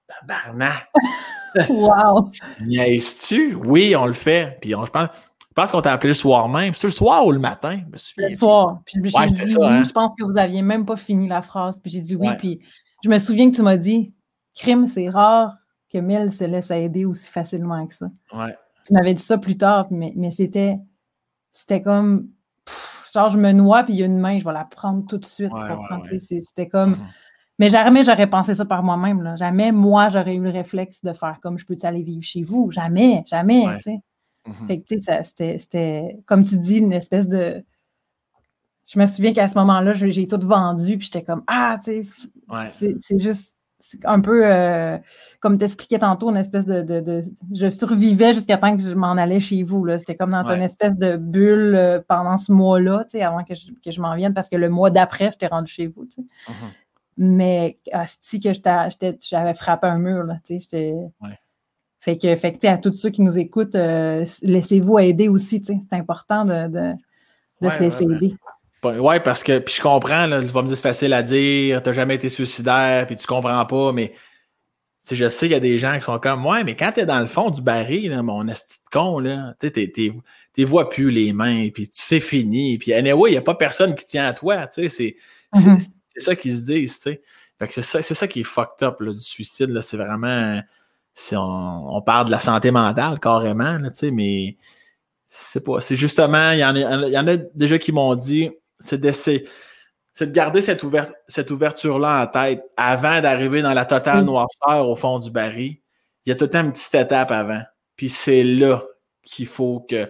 Tabarnak! 0.07 0.89
Wow! 1.69 2.31
Niaises-tu? 2.61 3.53
Oui, 3.53 3.95
on 3.95 4.07
le 4.07 4.13
fait. 4.13 4.57
Puis 4.59 4.73
on, 4.73 4.85
je 4.87 4.89
pense, 4.91 5.09
je 5.55 5.61
pense 5.61 5.69
qu'on 5.69 5.81
t'a 5.81 5.93
appelé 5.93 6.07
le 6.09 6.13
soir 6.15 6.49
même. 6.49 6.73
C'est 6.73 6.87
le 6.87 6.91
soir 6.91 7.23
ou 7.27 7.31
le 7.31 7.37
matin? 7.37 7.79
Je 7.85 7.91
me 7.91 7.97
souviens 7.97 8.29
Le 8.29 8.35
soir. 8.35 8.81
Puis 8.85 8.95
j'ai 9.03 9.15
Ouais, 9.15 9.27
dit 9.27 9.51
ça, 9.51 9.59
oui, 9.59 9.67
hein. 9.67 9.83
je 9.87 9.91
pense 9.91 10.11
que 10.17 10.25
vous 10.25 10.35
aviez 10.35 10.63
même 10.63 10.83
pas 10.83 10.95
fini 10.95 11.27
la 11.27 11.43
phrase. 11.43 11.77
Puis 11.79 11.91
j'ai 11.91 12.01
dit 12.01 12.15
oui. 12.15 12.27
Ouais. 12.27 12.37
Puis 12.37 12.59
je 13.03 13.09
me 13.09 13.19
souviens 13.19 13.51
que 13.51 13.55
tu 13.55 13.61
m'as 13.61 13.77
dit 13.77 14.11
Crime, 14.55 14.87
c'est 14.87 15.09
rare 15.09 15.53
que 15.91 15.99
Mel 15.99 16.31
se 16.31 16.43
laisse 16.45 16.71
aider 16.71 17.05
aussi 17.05 17.29
facilement 17.29 17.85
que 17.85 17.93
ça. 17.93 18.07
Ouais. 18.33 18.57
Tu 18.83 18.93
m'avais 18.93 19.13
dit 19.13 19.21
ça 19.21 19.37
plus 19.37 19.55
tard, 19.55 19.85
mais, 19.91 20.11
mais 20.15 20.31
c'était 20.31 20.79
c'était 21.51 21.83
comme 21.83 22.29
pff, 22.65 23.11
genre 23.13 23.29
je 23.29 23.37
me 23.37 23.51
noie 23.51 23.83
puis 23.83 23.93
il 23.93 23.99
y 23.99 24.01
a 24.01 24.07
une 24.07 24.19
main, 24.19 24.39
je 24.39 24.43
vais 24.45 24.53
la 24.53 24.65
prendre 24.65 25.05
tout 25.05 25.19
de 25.19 25.25
suite. 25.25 25.51
C'était 26.19 26.67
comme. 26.67 26.91
Mhm. 26.93 27.07
Mais 27.59 27.69
jamais 27.69 28.03
j'aurais 28.03 28.25
pensé 28.27 28.55
ça 28.55 28.65
par 28.65 28.81
moi-même. 28.81 29.35
Jamais 29.37 29.71
moi 29.71 30.09
j'aurais 30.09 30.33
eu 30.35 30.41
le 30.41 30.49
réflexe 30.49 31.01
de 31.03 31.13
faire 31.13 31.37
comme 31.43 31.59
je 31.59 31.65
peux-tu 31.67 31.85
aller 31.85 32.01
vivre 32.01 32.23
chez 32.23 32.41
vous? 32.41 32.71
Jamais, 32.71 33.23
jamais. 33.27 33.67
Ouais. 33.67 34.01
Mhm. 34.47 34.67
Fait 34.67 34.79
que, 34.79 34.85
tu 34.85 34.99
sais, 35.01 35.23
c'était, 35.23 35.57
c'était, 35.57 36.19
comme 36.25 36.43
tu 36.43 36.57
dis, 36.57 36.77
une 36.77 36.93
espèce 36.93 37.27
de. 37.27 37.63
Je 38.85 38.99
me 38.99 39.05
souviens 39.05 39.33
qu'à 39.33 39.47
ce 39.47 39.57
moment-là, 39.59 39.93
j'ai 39.93 40.27
tout 40.27 40.39
vendu, 40.41 40.97
puis 40.97 41.05
j'étais 41.05 41.23
comme, 41.23 41.43
ah, 41.47 41.77
tu 41.83 42.03
sais, 42.03 42.09
Ouais. 42.49 42.67
c'est, 42.67 42.95
c'est 42.99 43.17
juste 43.19 43.55
c'est 43.85 44.05
un 44.05 44.21
peu, 44.21 44.45
euh, 44.49 44.97
comme 45.41 45.57
t'expliquais 45.57 45.99
tantôt, 45.99 46.29
une 46.29 46.37
espèce 46.37 46.65
de, 46.65 46.81
de- 46.83 47.01
de- 47.01 47.21
Je 47.53 47.69
survivais 47.69 48.33
jusqu'à 48.33 48.57
temps 48.57 48.75
que 48.77 48.81
je 48.81 48.93
m'en 48.95 49.11
allais 49.11 49.41
chez 49.41 49.61
vous, 49.61 49.83
là. 49.83 49.99
C'était 49.99 50.15
comme 50.15 50.31
dans 50.31 50.45
Ouais. 50.45 50.55
une 50.55 50.61
espèce 50.61 50.95
de 50.97 51.17
bulle 51.17 51.75
euh, 51.75 51.99
pendant 52.07 52.37
ce 52.37 52.51
mois-là, 52.53 53.03
tu 53.03 53.11
sais, 53.17 53.23
avant 53.23 53.43
que 53.43 53.53
je, 53.55 53.71
que 53.83 53.91
je 53.91 53.99
m'en 53.99 54.15
vienne, 54.15 54.33
parce 54.33 54.47
que 54.47 54.55
le 54.55 54.69
mois 54.69 54.89
d'après, 54.89 55.31
j'étais 55.31 55.47
rendue 55.47 55.69
chez 55.71 55.87
vous. 55.87 56.03
Mhm. 56.17 56.55
Mais, 57.17 57.77
si 58.21 58.39
que 58.39 58.53
j'étais- 58.53 58.89
j'étais- 58.89 59.17
j'avais 59.21 59.53
frappé 59.53 59.87
un 59.87 59.97
mur, 59.99 60.23
là, 60.23 60.35
tu 60.45 60.53
sais, 60.55 60.59
j'étais... 60.61 60.93
Ouais. 61.21 61.37
Fait 62.03 62.17
que, 62.17 62.35
fait 62.35 62.51
que, 62.51 62.67
à 62.67 62.77
tous 62.77 62.93
ceux 62.97 63.11
qui 63.11 63.21
nous 63.21 63.37
écoutent, 63.37 63.75
euh, 63.75 64.25
laissez-vous 64.41 64.99
aider 64.99 65.29
aussi. 65.29 65.61
C'est 65.63 65.77
important 65.95 66.43
de, 66.43 66.67
de, 66.67 66.91
de 67.61 67.67
Ouais, 67.67 67.77
se 67.77 67.83
laisser 67.83 68.05
ouais, 68.05 68.15
aider. 68.15 68.35
Ouais, 68.83 69.21
parce 69.21 69.41
que, 69.41 69.59
puis 69.59 69.75
je 69.75 69.81
comprends, 69.81 70.25
là, 70.25 70.41
tu 70.41 70.47
vas 70.47 70.63
me 70.63 70.67
dire 70.67 70.75
c'est 70.75 70.83
facile 70.83 71.13
à 71.13 71.23
dire, 71.23 71.81
t'as 71.81 71.93
jamais 71.93 72.15
été 72.15 72.27
suicidaire, 72.27 73.07
puis 73.07 73.15
tu 73.15 73.25
comprends 73.25 73.65
pas, 73.65 73.93
mais 73.93 74.13
je 75.09 75.29
sais 75.29 75.45
qu'il 75.45 75.53
y 75.53 75.55
a 75.55 75.61
des 75.61 75.77
gens 75.79 75.95
qui 75.95 76.01
sont 76.03 76.19
comme, 76.19 76.45
ouais, 76.45 76.65
mais 76.65 76.75
quand 76.75 76.91
t'es 76.93 77.05
dans 77.05 77.21
le 77.21 77.27
fond 77.27 77.49
du 77.49 77.61
baril, 77.61 78.11
là, 78.11 78.21
mon 78.21 78.49
esti 78.49 78.79
de 78.79 78.89
con, 78.91 79.19
là, 79.19 79.53
t'es- 79.59 80.65
vois 80.65 80.89
plus 80.89 81.09
les 81.09 81.31
mains, 81.31 81.69
puis 81.69 81.87
tu 81.87 82.01
sais, 82.01 82.19
fini, 82.19 82.77
puis 82.79 82.91
anyway, 82.93 83.31
il 83.31 83.33
y 83.35 83.37
a 83.37 83.41
pas 83.41 83.55
personne 83.55 83.95
qui 83.95 84.05
tient 84.05 84.25
à 84.27 84.33
toi, 84.33 84.67
tu 84.67 84.81
sais, 84.83 84.89
c'est 84.89 85.15
c'est- 85.53 85.69
Mhm. 85.69 85.77
c'est 86.09 86.19
ça 86.19 86.35
qu'ils 86.35 86.57
se 86.57 86.63
disent, 86.63 86.97
tu 86.99 87.11
sais. 87.11 87.21
Fait 87.59 87.67
que 87.67 87.73
c'est 87.73 87.81
ça, 87.81 88.01
c'est 88.01 88.13
ça 88.15 88.27
qui 88.27 88.41
est 88.41 88.43
fucked 88.43 88.85
up, 88.85 88.99
là, 88.99 89.13
du 89.13 89.19
suicide, 89.19 89.69
là, 89.69 89.81
c'est 89.81 89.95
vraiment, 89.97 90.59
c'est- 91.13 91.35
on, 91.37 91.95
on 91.95 92.01
parle 92.01 92.25
de 92.27 92.31
la 92.31 92.39
santé 92.39 92.71
mentale, 92.71 93.19
carrément, 93.19 93.77
là, 93.77 93.89
tu 93.91 93.97
sais, 93.97 94.11
mais 94.11 94.57
c'est 95.27 95.63
pas, 95.63 95.81
c'est 95.81 95.95
justement, 95.95 96.51
il 96.51 96.59
y, 96.59 96.65
en 96.65 96.75
a, 96.75 97.07
il 97.07 97.13
y 97.13 97.17
en 97.17 97.27
a 97.27 97.37
déjà 97.55 97.77
qui 97.79 97.91
m'ont 97.91 98.15
dit, 98.15 98.51
c'est 98.79 98.99
d'essayer, 98.99 99.47
c'est 100.13 100.27
de 100.27 100.31
garder 100.31 100.61
cette, 100.61 100.83
ouver- 100.83 101.11
cette 101.27 101.49
ouverture-là 101.51 102.23
en 102.23 102.27
tête 102.27 102.63
avant 102.77 103.19
d'arriver 103.21 103.61
dans 103.63 103.73
la 103.73 103.85
totale 103.85 104.19
Oui. 104.19 104.25
noirceur 104.25 104.87
au 104.87 104.95
fond 104.95 105.17
du 105.19 105.31
baril. 105.31 105.77
Il 106.25 106.29
y 106.29 106.31
a 106.31 106.35
tout 106.35 106.45
le 106.45 106.49
temps 106.51 106.61
une 106.61 106.71
petite 106.71 106.93
étape 106.95 107.31
avant. 107.31 107.61
Puis 107.95 108.09
c'est 108.09 108.43
là 108.43 108.83
qu'il 109.23 109.47
faut 109.47 109.85
que 109.89 110.05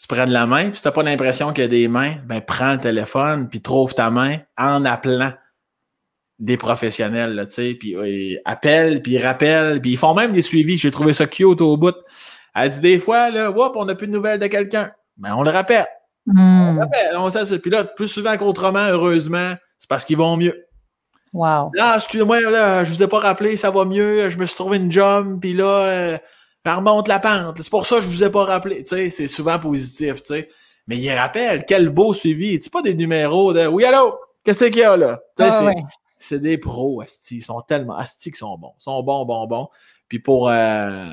tu 0.00 0.06
prennes 0.06 0.30
la 0.30 0.46
main. 0.46 0.66
Puis 0.68 0.76
si 0.76 0.82
tu 0.82 0.88
n'as 0.88 0.92
pas 0.92 1.02
l'impression 1.02 1.52
qu'il 1.52 1.62
y 1.62 1.66
a 1.66 1.68
des 1.68 1.88
mains, 1.88 2.16
ben 2.24 2.40
prends 2.40 2.72
le 2.74 2.78
téléphone, 2.78 3.48
puis 3.48 3.60
trouve 3.60 3.94
ta 3.94 4.10
main 4.10 4.38
en 4.56 4.84
appelant 4.84 5.32
des 6.42 6.56
professionnels, 6.56 7.34
là, 7.36 7.46
tu 7.46 7.54
sais, 7.54 7.74
puis 7.74 7.94
euh, 7.94 8.36
appelle, 8.44 9.00
puis 9.00 9.16
rappelle, 9.16 9.80
puis 9.80 9.92
ils 9.92 9.96
font 9.96 10.12
même 10.12 10.32
des 10.32 10.42
suivis. 10.42 10.76
J'ai 10.76 10.90
trouvé 10.90 11.12
ça 11.12 11.26
cute 11.26 11.60
au 11.60 11.76
bout. 11.76 11.94
Elle 12.54 12.70
dit 12.70 12.80
des 12.80 12.98
fois, 12.98 13.30
là, 13.30 13.50
Whoop, 13.50 13.74
on 13.76 13.84
n'a 13.84 13.94
plus 13.94 14.08
de 14.08 14.12
nouvelles 14.12 14.40
de 14.40 14.48
quelqu'un. 14.48 14.90
Ben, 15.16 15.34
on 15.36 15.44
le 15.44 15.50
rappelle. 15.50 15.86
Hmm. 16.26 16.80
rappelle. 16.80 17.16
On 17.16 17.30
sait 17.30 17.46
ça. 17.46 17.58
Puis 17.58 17.70
là, 17.70 17.84
plus 17.84 18.08
souvent 18.08 18.36
qu'autrement, 18.36 18.88
heureusement, 18.88 19.54
c'est 19.78 19.88
parce 19.88 20.04
qu'ils 20.04 20.16
vont 20.16 20.36
mieux. 20.36 20.66
Wow. 21.32 21.70
Là, 21.74 21.94
excusez-moi, 21.96 22.40
là, 22.40 22.82
je 22.82 22.92
vous 22.92 23.02
ai 23.04 23.06
pas 23.06 23.20
rappelé, 23.20 23.56
ça 23.56 23.70
va 23.70 23.84
mieux, 23.84 24.28
je 24.28 24.36
me 24.36 24.44
suis 24.44 24.56
trouvé 24.56 24.78
une 24.78 24.90
job, 24.90 25.38
puis 25.40 25.54
là, 25.54 25.64
euh, 25.64 26.18
elle 26.64 26.72
remonte 26.72 27.06
la 27.06 27.20
pente. 27.20 27.56
C'est 27.62 27.70
pour 27.70 27.86
ça 27.86 27.96
que 27.96 28.02
je 28.02 28.08
vous 28.08 28.24
ai 28.24 28.30
pas 28.30 28.44
rappelé. 28.44 28.82
Tu 28.82 28.96
sais, 28.96 29.10
c'est 29.10 29.28
souvent 29.28 29.60
positif, 29.60 30.22
tu 30.22 30.34
sais. 30.34 30.48
Mais 30.88 30.96
il 30.96 31.12
rappelle, 31.12 31.64
quel 31.66 31.88
beau 31.88 32.12
suivi. 32.12 32.60
C'est 32.60 32.72
pas 32.72 32.82
des 32.82 32.94
numéros 32.94 33.52
de 33.52 33.64
Oui, 33.66 33.84
allô, 33.84 34.18
qu'est-ce 34.44 34.64
qu'il 34.64 34.78
y 34.78 34.82
a 34.82 34.96
là? 34.96 35.20
Ah 35.38 35.64
ouais. 35.64 35.74
C'est 36.22 36.38
des 36.40 36.58
pros, 36.58 37.00
Asti. 37.00 37.36
Ils 37.36 37.42
sont 37.42 37.60
tellement 37.62 37.96
Asti 37.96 38.30
qu'ils 38.30 38.38
sont 38.38 38.56
bons. 38.58 38.72
Ils 38.78 38.82
sont 38.84 39.02
bons, 39.02 39.24
bons, 39.24 39.46
bons. 39.46 39.68
Puis 40.08 40.18
pour, 40.18 40.48
euh, 40.48 41.10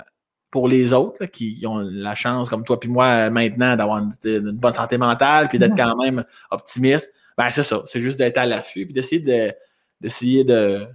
pour 0.52 0.68
les 0.68 0.94
autres 0.94 1.18
là, 1.20 1.28
qui 1.28 1.64
ont 1.68 1.78
la 1.78 2.16
chance, 2.16 2.50
comme 2.50 2.64
toi 2.64 2.80
puis 2.80 2.90
moi, 2.90 3.06
euh, 3.06 3.30
maintenant, 3.30 3.76
d'avoir 3.76 4.00
une, 4.00 4.12
une 4.24 4.58
bonne 4.58 4.74
santé 4.74 4.98
mentale 4.98 5.48
puis 5.50 5.60
d'être 5.60 5.76
quand 5.76 5.96
même 5.98 6.24
optimiste, 6.52 7.12
ben 7.38 7.50
c'est 7.52 7.64
ça. 7.64 7.82
C'est 7.86 8.02
juste 8.02 8.18
d'être 8.18 8.38
à 8.38 8.46
l'affût 8.46 8.86
puis 8.86 8.94
d'essayer 8.94 9.22
de 9.22 9.54
d'essayer 10.02 10.44
de, 10.46 10.88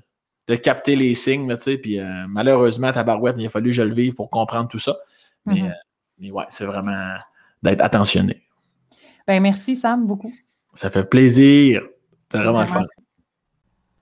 de 0.46 0.54
capter 0.56 0.96
les 0.96 1.14
signes, 1.14 1.48
là, 1.48 1.56
tu 1.56 1.64
sais. 1.64 1.78
Puis 1.78 2.00
euh, 2.00 2.24
malheureusement, 2.28 2.90
ta 2.92 3.02
barouette, 3.04 3.36
il 3.38 3.46
a 3.46 3.50
fallu 3.50 3.70
que 3.70 3.76
je 3.76 3.82
le 3.82 3.94
vive 3.94 4.14
pour 4.14 4.30
comprendre 4.30 4.68
tout 4.68 4.78
ça. 4.78 4.96
Mais, 5.46 5.60
Mhm. 5.60 5.66
euh, 5.66 5.72
mais 6.18 6.30
ouais, 6.30 6.44
c'est 6.48 6.64
vraiment 6.64 7.16
d'être 7.62 7.82
attentionné. 7.82 8.42
Ben, 9.26 9.42
merci, 9.42 9.76
Sam, 9.76 10.06
beaucoup. 10.06 10.32
Ça 10.74 10.90
fait 10.90 11.08
plaisir. 11.08 11.82
C'est 12.30 12.38
vraiment 12.38 12.62
le 12.62 12.66
fun. 12.66 12.84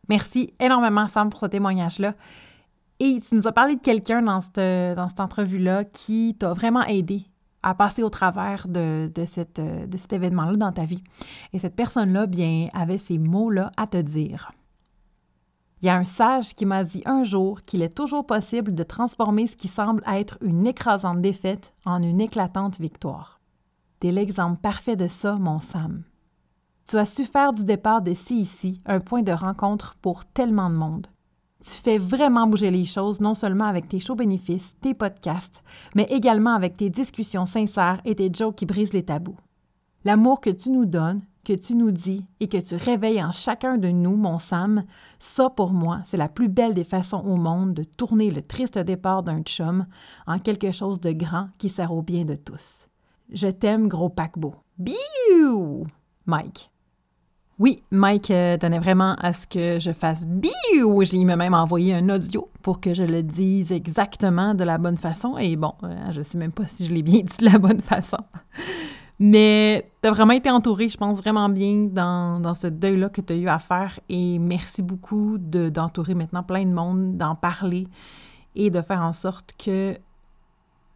Merci 0.09 0.53
énormément, 0.59 1.07
Sam, 1.07 1.31
pour 1.31 1.41
ce 1.41 1.47
témoignage-là. 1.47 2.15
Et 3.01 3.19
tu 3.21 3.35
nous 3.35 3.49
as 3.49 3.53
parlé 3.53 3.77
de 3.77 3.81
quelqu'un 3.81 4.23
dans 4.23 4.41
cette, 4.41 4.97
dans 4.97 5.09
cette 5.09 5.21
entrevue-là 5.21 5.85
qui 5.85 6.37
t'a 6.39 6.53
vraiment 6.53 6.85
aidé 6.85 7.25
à 7.63 7.75
passer 7.75 8.03
au 8.03 8.11
travers 8.11 8.67
de, 8.69 9.11
de, 9.15 9.25
cette, 9.25 9.61
de 9.61 9.97
cet 9.97 10.13
événement-là 10.13 10.57
dans 10.57 10.73
ta 10.73 10.85
vie. 10.85 11.03
Et 11.53 11.59
cette 11.59 11.77
personne-là, 11.77 12.27
bien, 12.27 12.69
avait 12.73 12.99
ces 12.99 13.19
mots-là 13.19 13.73
à 13.77 13.87
te 13.87 13.97
dire. 13.97 14.51
Il 15.81 15.87
y 15.87 15.89
a 15.89 15.97
un 15.97 16.05
sage 16.05 16.55
qui 16.55 16.65
m'a 16.65 16.85
dit 16.85 17.03
un 17.07 17.25
jour 17.25 17.63
qu'il 17.63 17.83
est 17.83 17.95
toujours 17.97 18.25
possible 18.25 18.73
de 18.73 18.83
transformer 18.85 19.49
ce 19.49 19.57
qui 19.57 19.67
semble 19.67 20.03
être 20.07 20.39
une 20.41 20.67
écrasante 20.67 21.21
défaite 21.21 21.75
en 21.85 22.03
une 22.03 22.21
éclatante 22.21 22.79
victoire. 22.79 23.41
T'es 23.99 24.13
l'exemple 24.13 24.61
parfait 24.61 24.95
de 24.95 25.09
ça, 25.09 25.35
mon 25.35 25.59
Sam. 25.59 26.05
Tu 26.89 26.97
as 26.97 27.07
su 27.07 27.25
faire 27.25 27.53
du 27.53 27.65
départ 27.65 28.03
de 28.03 28.11
ici 28.11 28.79
un 28.87 29.01
point 29.01 29.23
de 29.23 29.33
rencontre 29.33 29.97
pour 30.03 30.25
tellement 30.25 30.69
de 30.69 30.75
monde. 30.75 31.07
Tu 31.63 31.71
fais 31.71 31.99
vraiment 31.99 32.47
bouger 32.49 32.71
les 32.71 32.85
choses, 32.85 33.21
non 33.21 33.35
seulement 33.35 33.67
avec 33.67 33.89
tes 33.89 34.01
shows 34.01 34.17
bénéfices, 34.17 34.75
tes 34.81 34.95
podcasts, 34.95 35.63
mais 35.95 36.05
également 36.11 36.55
avec 36.55 36.77
tes 36.77 36.91
discussions 36.91 37.47
sincères 37.47 38.01
et 38.05 38.17
tes 38.17 38.31
jokes 38.33 38.57
qui 38.57 38.67
brisent 38.67 38.93
les 38.93 39.05
tabous. 39.05 39.37
L'amour 40.05 40.41
que 40.41 40.51
tu 40.51 40.71
nous 40.71 40.87
donnes, 40.87 41.23
que 41.45 41.53
tu 41.53 41.77
nous 41.77 41.93
dis 41.93 42.27
et 42.41 42.49
que 42.49 42.59
tu 42.59 42.75
réveilles 42.75 43.23
en 43.23 43.31
chacun 43.31 43.79
de 43.79 43.89
nous, 43.89 44.17
mon 44.17 44.39
Sam, 44.39 44.85
ça 45.21 45.51
pour 45.51 45.73
moi, 45.73 46.01
c'est 46.05 46.17
la 46.17 46.29
plus 46.29 46.49
belle 46.49 46.75
des 46.75 46.85
façons 46.85 47.23
au 47.25 47.37
monde 47.37 47.75
de 47.75 47.85
tourner 47.85 48.31
le 48.31 48.43
triste 48.43 48.79
départ 48.79 49.23
d'un 49.23 49.43
chum 49.43 49.87
en 50.27 50.39
quelque 50.39 50.73
chose 50.73 51.01
de 51.01 51.13
grand 51.13 51.49
qui 51.59 51.69
sert 51.69 51.93
au 51.93 52.03
bien 52.03 52.25
de 52.25 52.35
tous. 52.35 52.89
Je 53.31 53.49
t'aime, 53.49 53.89
gros 53.89 54.09
paquebot. 54.09 54.55
Biou! 54.79 55.85
Mike. 56.27 56.72
Oui, 57.63 57.81
Mike 57.93 58.33
euh, 58.33 58.59
tenait 58.59 58.81
vraiment 58.81 59.15
à 59.21 59.33
ce 59.33 59.47
que 59.47 59.79
je 59.79 59.93
fasse 59.93 60.27
biou. 60.27 61.05
J'ai 61.05 61.25
même 61.25 61.55
envoyé 61.55 61.95
un 61.95 62.09
audio 62.09 62.51
pour 62.61 62.81
que 62.81 62.93
je 62.93 63.05
le 63.05 63.23
dise 63.23 63.71
exactement 63.71 64.53
de 64.53 64.65
la 64.65 64.79
bonne 64.79 64.97
façon. 64.97 65.39
Et 65.39 65.55
bon, 65.55 65.73
euh, 65.85 66.11
je 66.11 66.23
sais 66.23 66.39
même 66.39 66.51
pas 66.51 66.67
si 66.67 66.85
je 66.85 66.93
l'ai 66.93 67.05
bien 67.05 67.21
dit 67.21 67.37
de 67.39 67.45
la 67.45 67.61
bonne 67.61 67.81
façon. 67.81 68.19
Mais 69.21 69.89
tu 70.03 70.09
as 70.09 70.11
vraiment 70.11 70.33
été 70.33 70.51
entouré, 70.51 70.89
je 70.89 70.97
pense, 70.97 71.19
vraiment 71.19 71.49
bien 71.49 71.85
dans, 71.85 72.53
ce 72.53 72.67
deuil-là 72.67 73.11
que 73.11 73.21
tu 73.21 73.33
as 73.33 73.37
eu 73.37 73.47
à 73.47 73.61
faire. 73.61 74.01
Et 74.09 74.41
merci 74.41 74.83
beaucoup 74.83 75.39
d'entourer 75.39 76.17
maintenant 76.17 76.43
plein 76.43 76.65
de 76.65 76.73
monde, 76.73 77.17
d'en 77.17 77.37
parler 77.37 77.87
et 78.57 78.71
de 78.71 78.83
faire 78.83 79.03
en 79.03 79.13
sorte 79.13 79.53
que 79.57 79.97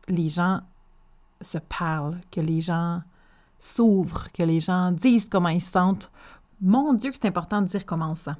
les 0.08 0.28
gens 0.28 0.62
se 1.40 1.58
parlent, 1.58 2.18
que 2.32 2.40
les 2.40 2.60
gens 2.60 3.02
s'ouvrent, 3.60 4.32
que 4.32 4.42
les 4.42 4.58
gens 4.58 4.90
disent 4.90 5.28
comment 5.28 5.48
ils 5.48 5.62
se 5.62 5.70
sentent. 5.70 6.10
Mon 6.60 6.94
Dieu, 6.94 7.10
c'est 7.12 7.26
important 7.26 7.60
de 7.60 7.66
dire 7.66 7.84
comment 7.84 8.14
ça. 8.14 8.36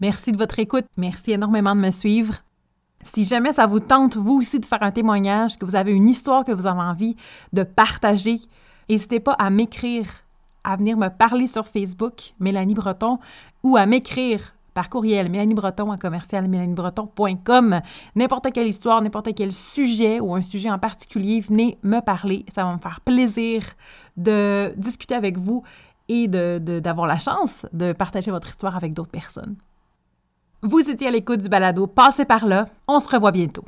Merci 0.00 0.32
de 0.32 0.38
votre 0.38 0.58
écoute. 0.58 0.86
Merci 0.96 1.32
énormément 1.32 1.74
de 1.74 1.80
me 1.80 1.90
suivre. 1.90 2.34
Si 3.02 3.24
jamais 3.24 3.52
ça 3.52 3.66
vous 3.66 3.80
tente, 3.80 4.16
vous 4.16 4.38
aussi, 4.38 4.58
de 4.58 4.64
faire 4.64 4.82
un 4.82 4.90
témoignage, 4.90 5.58
que 5.58 5.64
vous 5.64 5.76
avez 5.76 5.92
une 5.92 6.08
histoire 6.08 6.42
que 6.44 6.52
vous 6.52 6.66
avez 6.66 6.80
envie 6.80 7.16
de 7.52 7.62
partager, 7.62 8.40
n'hésitez 8.88 9.20
pas 9.20 9.32
à 9.32 9.50
m'écrire, 9.50 10.06
à 10.64 10.76
venir 10.76 10.96
me 10.96 11.08
parler 11.08 11.46
sur 11.46 11.66
Facebook, 11.66 12.32
Mélanie 12.40 12.74
Breton, 12.74 13.18
ou 13.62 13.76
à 13.76 13.84
m'écrire 13.84 14.54
par 14.74 14.90
courriel, 14.90 15.30
Mélanie 15.30 15.54
Breton 15.54 15.92
à 15.92 15.96
commercial 15.96 16.48
mélaniebreton.com. 16.48 17.80
N'importe 18.16 18.52
quelle 18.52 18.66
histoire, 18.66 19.00
n'importe 19.00 19.32
quel 19.34 19.52
sujet 19.52 20.18
ou 20.18 20.34
un 20.34 20.40
sujet 20.40 20.70
en 20.70 20.80
particulier, 20.80 21.40
venez 21.40 21.78
me 21.84 22.00
parler. 22.00 22.44
Ça 22.54 22.64
va 22.64 22.72
me 22.72 22.78
faire 22.78 23.00
plaisir 23.00 23.62
de 24.16 24.74
discuter 24.76 25.14
avec 25.14 25.38
vous 25.38 25.62
et 26.08 26.28
d'avoir 26.28 27.06
la 27.06 27.16
chance 27.16 27.66
de 27.72 27.92
partager 27.92 28.30
votre 28.30 28.48
histoire 28.48 28.76
avec 28.76 28.94
d'autres 28.94 29.10
personnes. 29.10 29.56
Vous 30.62 30.90
étiez 30.90 31.08
à 31.08 31.10
l'écoute 31.10 31.40
du 31.40 31.48
balado 31.48 31.86
Passez 31.86 32.24
par 32.24 32.46
là. 32.46 32.66
On 32.88 32.98
se 32.98 33.08
revoit 33.08 33.32
bientôt. 33.32 33.64